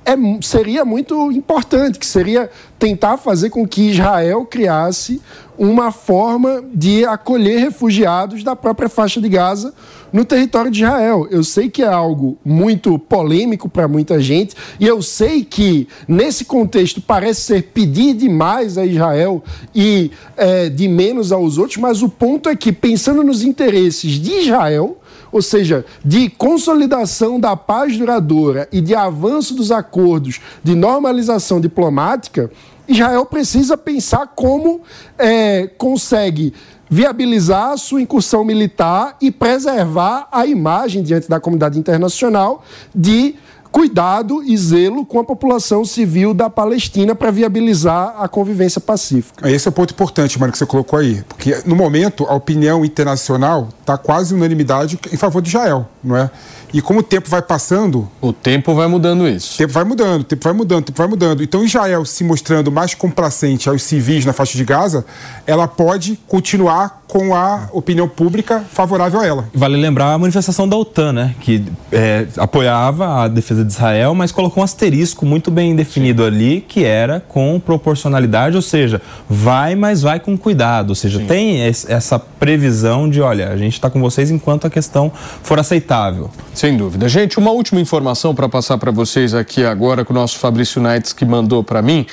é, 0.06 0.14
seria 0.40 0.84
muito 0.84 1.30
importante, 1.30 1.98
que 1.98 2.06
seria 2.06 2.50
tentar 2.78 3.18
fazer 3.18 3.50
com 3.50 3.68
que 3.68 3.90
Israel 3.90 4.46
criasse 4.46 5.20
uma 5.56 5.92
forma 5.92 6.64
de 6.72 7.04
acolher 7.04 7.58
refugiados 7.58 8.42
da 8.42 8.56
própria 8.56 8.88
faixa 8.88 9.20
de 9.20 9.28
Gaza 9.28 9.72
no 10.12 10.24
território 10.24 10.70
de 10.70 10.84
Israel. 10.84 11.26
Eu 11.30 11.42
sei 11.42 11.68
que 11.68 11.82
é 11.82 11.88
algo 11.88 12.38
muito 12.44 12.98
polêmico 12.98 13.68
para 13.68 13.88
muita 13.88 14.20
gente, 14.20 14.54
e 14.78 14.86
eu 14.86 15.02
sei 15.02 15.44
que 15.44 15.88
nesse 16.06 16.44
contexto 16.44 17.00
parece 17.00 17.40
ser 17.42 17.62
pedir 17.74 18.14
demais 18.14 18.78
a 18.78 18.86
Israel 18.86 19.42
e 19.74 20.10
é, 20.36 20.68
de 20.68 20.86
menos 20.86 21.32
aos 21.32 21.58
outros, 21.58 21.78
mas 21.78 22.02
o 22.02 22.08
ponto 22.08 22.48
é 22.48 22.54
que, 22.54 22.72
pensando 22.72 23.24
nos 23.24 23.42
interesses 23.42 24.12
de 24.12 24.42
Israel, 24.42 24.98
ou 25.32 25.42
seja, 25.42 25.84
de 26.04 26.30
consolidação 26.30 27.40
da 27.40 27.56
paz 27.56 27.98
duradoura 27.98 28.68
e 28.70 28.80
de 28.80 28.94
avanço 28.94 29.52
dos 29.52 29.72
acordos 29.72 30.40
de 30.62 30.76
normalização 30.76 31.60
diplomática, 31.60 32.52
Israel 32.88 33.24
precisa 33.26 33.76
pensar 33.76 34.26
como 34.34 34.82
é, 35.18 35.66
consegue 35.78 36.52
viabilizar 36.88 37.70
a 37.70 37.76
sua 37.76 38.02
incursão 38.02 38.44
militar 38.44 39.16
e 39.20 39.30
preservar 39.30 40.28
a 40.30 40.46
imagem 40.46 41.02
diante 41.02 41.28
da 41.28 41.40
comunidade 41.40 41.78
internacional 41.78 42.62
de 42.94 43.34
cuidado 43.74 44.40
e 44.44 44.56
zelo 44.56 45.04
com 45.04 45.18
a 45.18 45.24
população 45.24 45.84
civil 45.84 46.32
da 46.32 46.48
Palestina 46.48 47.12
para 47.12 47.32
viabilizar 47.32 48.14
a 48.20 48.28
convivência 48.28 48.80
pacífica. 48.80 49.50
Esse 49.50 49.66
é 49.66 49.70
o 49.70 49.72
ponto 49.72 49.92
importante, 49.92 50.38
mano, 50.38 50.52
que 50.52 50.58
você 50.58 50.64
colocou 50.64 50.96
aí. 50.96 51.24
Porque, 51.28 51.60
no 51.66 51.74
momento, 51.74 52.24
a 52.28 52.34
opinião 52.34 52.84
internacional 52.84 53.68
está 53.80 53.98
quase 53.98 54.32
unanimidade 54.32 54.96
em 55.12 55.16
favor 55.16 55.42
de 55.42 55.48
Israel, 55.48 55.88
não 56.04 56.16
é? 56.16 56.30
E 56.74 56.82
como 56.82 56.98
o 56.98 57.02
tempo 57.04 57.30
vai 57.30 57.40
passando. 57.40 58.08
O 58.20 58.32
tempo 58.32 58.74
vai 58.74 58.88
mudando 58.88 59.28
isso. 59.28 59.54
O 59.54 59.58
tempo 59.58 59.72
vai 59.72 59.84
mudando, 59.84 60.22
o 60.22 60.24
tempo 60.24 60.42
vai 60.42 60.52
mudando, 60.52 60.80
o 60.80 60.84
tempo 60.86 60.98
vai 60.98 61.06
mudando. 61.06 61.40
Então, 61.44 61.64
Israel 61.64 62.04
se 62.04 62.24
mostrando 62.24 62.72
mais 62.72 62.94
complacente 62.94 63.68
aos 63.68 63.80
civis 63.84 64.24
na 64.24 64.32
faixa 64.32 64.58
de 64.58 64.64
Gaza, 64.64 65.06
ela 65.46 65.68
pode 65.68 66.18
continuar 66.26 67.04
com 67.06 67.32
a 67.32 67.68
opinião 67.72 68.08
pública 68.08 68.64
favorável 68.72 69.20
a 69.20 69.24
ela. 69.26 69.48
Vale 69.54 69.76
lembrar 69.76 70.14
a 70.14 70.18
manifestação 70.18 70.68
da 70.68 70.76
OTAN, 70.76 71.12
né? 71.12 71.34
Que 71.40 71.64
é, 71.92 72.26
apoiava 72.36 73.22
a 73.22 73.28
defesa 73.28 73.64
de 73.64 73.70
Israel, 73.70 74.12
mas 74.16 74.32
colocou 74.32 74.60
um 74.60 74.64
asterisco 74.64 75.24
muito 75.24 75.52
bem 75.52 75.76
definido 75.76 76.24
ali, 76.24 76.60
que 76.66 76.84
era 76.84 77.20
com 77.20 77.60
proporcionalidade, 77.64 78.56
ou 78.56 78.62
seja, 78.62 79.00
vai, 79.30 79.76
mas 79.76 80.02
vai 80.02 80.18
com 80.18 80.36
cuidado. 80.36 80.88
Ou 80.88 80.96
seja, 80.96 81.20
Sim. 81.20 81.26
tem 81.26 81.60
essa 81.62 82.18
previsão 82.18 83.08
de, 83.08 83.20
olha, 83.20 83.50
a 83.50 83.56
gente 83.56 83.74
está 83.74 83.88
com 83.88 84.00
vocês 84.00 84.28
enquanto 84.28 84.66
a 84.66 84.70
questão 84.70 85.12
for 85.42 85.60
aceitável. 85.60 86.30
Sem 86.64 86.78
dúvida. 86.78 87.10
Gente, 87.10 87.38
uma 87.38 87.50
última 87.50 87.78
informação 87.78 88.34
para 88.34 88.48
passar 88.48 88.78
para 88.78 88.90
vocês 88.90 89.34
aqui 89.34 89.66
agora 89.66 90.02
com 90.02 90.14
o 90.14 90.16
nosso 90.16 90.38
Fabrício 90.38 90.80
Nights 90.80 91.12
que 91.12 91.22
mandou 91.22 91.62
para 91.62 91.82
mim. 91.82 92.06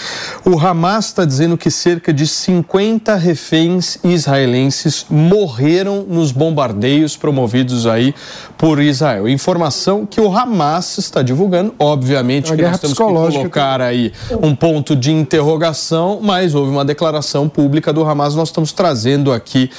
O 0.44 0.60
Hamas 0.60 1.06
está 1.06 1.24
dizendo 1.24 1.58
que 1.58 1.72
cerca 1.72 2.12
de 2.12 2.28
50 2.28 3.16
reféns 3.16 3.98
israelenses 4.04 5.06
morreram 5.10 6.04
nos 6.06 6.34
bombardeios 6.34 7.16
promovidos 7.16 7.88
aí 7.88 8.14
por 8.58 8.82
Israel. 8.82 9.30
Informação 9.30 10.06
que 10.06 10.20
o 10.20 10.30
Hamas 10.38 10.98
está 10.98 11.22
divulgando, 11.22 11.74
obviamente 11.80 12.52
É 12.52 12.56
que 12.58 12.62
nós 12.62 12.78
temos 12.78 12.98
que 12.98 13.02
colocar 13.02 13.80
aí 13.80 14.12
um 14.44 14.54
ponto 14.54 14.98
de 14.98 15.14
interrogação, 15.14 16.20
mas 16.22 16.54
houve 16.54 16.72
uma 16.72 16.84
declaração 16.84 17.48
pública 17.48 17.94
do 17.94 18.04
Hamas, 18.04 18.36
nós 18.36 18.50
estamos 18.50 18.74
trazendo 18.74 19.32
aqui 19.32 19.70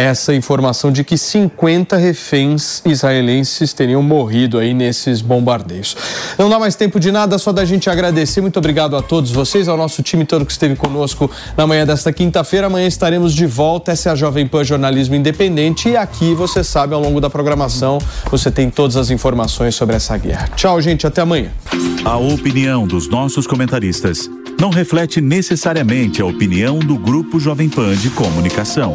essa 0.00 0.34
informação 0.34 0.90
de 0.90 1.04
que 1.04 1.18
50 1.18 1.96
reféns 1.96 2.82
israelenses 2.86 3.72
teriam 3.72 4.02
morrido 4.02 4.58
aí 4.58 4.72
nesses 4.72 5.20
bombardeios. 5.20 5.96
Não 6.38 6.48
dá 6.48 6.58
mais 6.58 6.74
tempo 6.74 6.98
de 6.98 7.12
nada, 7.12 7.36
só 7.38 7.52
da 7.52 7.64
gente 7.64 7.90
agradecer. 7.90 8.40
Muito 8.40 8.58
obrigado 8.58 8.96
a 8.96 9.02
todos 9.02 9.30
vocês, 9.30 9.68
ao 9.68 9.76
nosso 9.76 10.02
time 10.02 10.24
todo 10.24 10.46
que 10.46 10.52
esteve 10.52 10.74
conosco 10.74 11.30
na 11.56 11.66
manhã 11.66 11.84
desta 11.84 12.12
quinta-feira. 12.12 12.66
Amanhã 12.66 12.86
estaremos 12.86 13.34
de 13.34 13.46
volta. 13.46 13.92
Essa 13.92 14.08
é 14.08 14.12
a 14.12 14.14
Jovem 14.14 14.46
Pan 14.46 14.64
Jornalismo 14.64 15.14
Independente 15.14 15.90
e 15.90 15.96
aqui 15.96 16.34
você 16.34 16.64
sabe, 16.64 16.94
ao 16.94 17.00
longo 17.00 17.20
da 17.20 17.28
programação, 17.28 17.98
você 18.30 18.50
tem 18.50 18.70
todas 18.70 18.96
as 18.96 19.10
informações 19.10 19.74
sobre 19.74 19.96
essa 19.96 20.16
guerra. 20.16 20.48
Tchau, 20.56 20.80
gente, 20.80 21.06
até 21.06 21.20
amanhã. 21.20 21.50
A 22.04 22.16
opinião 22.16 22.86
dos 22.86 23.08
nossos 23.08 23.46
comentaristas 23.46 24.30
não 24.58 24.70
reflete 24.70 25.20
necessariamente 25.20 26.22
a 26.22 26.26
opinião 26.26 26.78
do 26.78 26.96
Grupo 26.96 27.38
Jovem 27.38 27.68
Pan 27.68 27.94
de 27.94 28.10
Comunicação. 28.10 28.94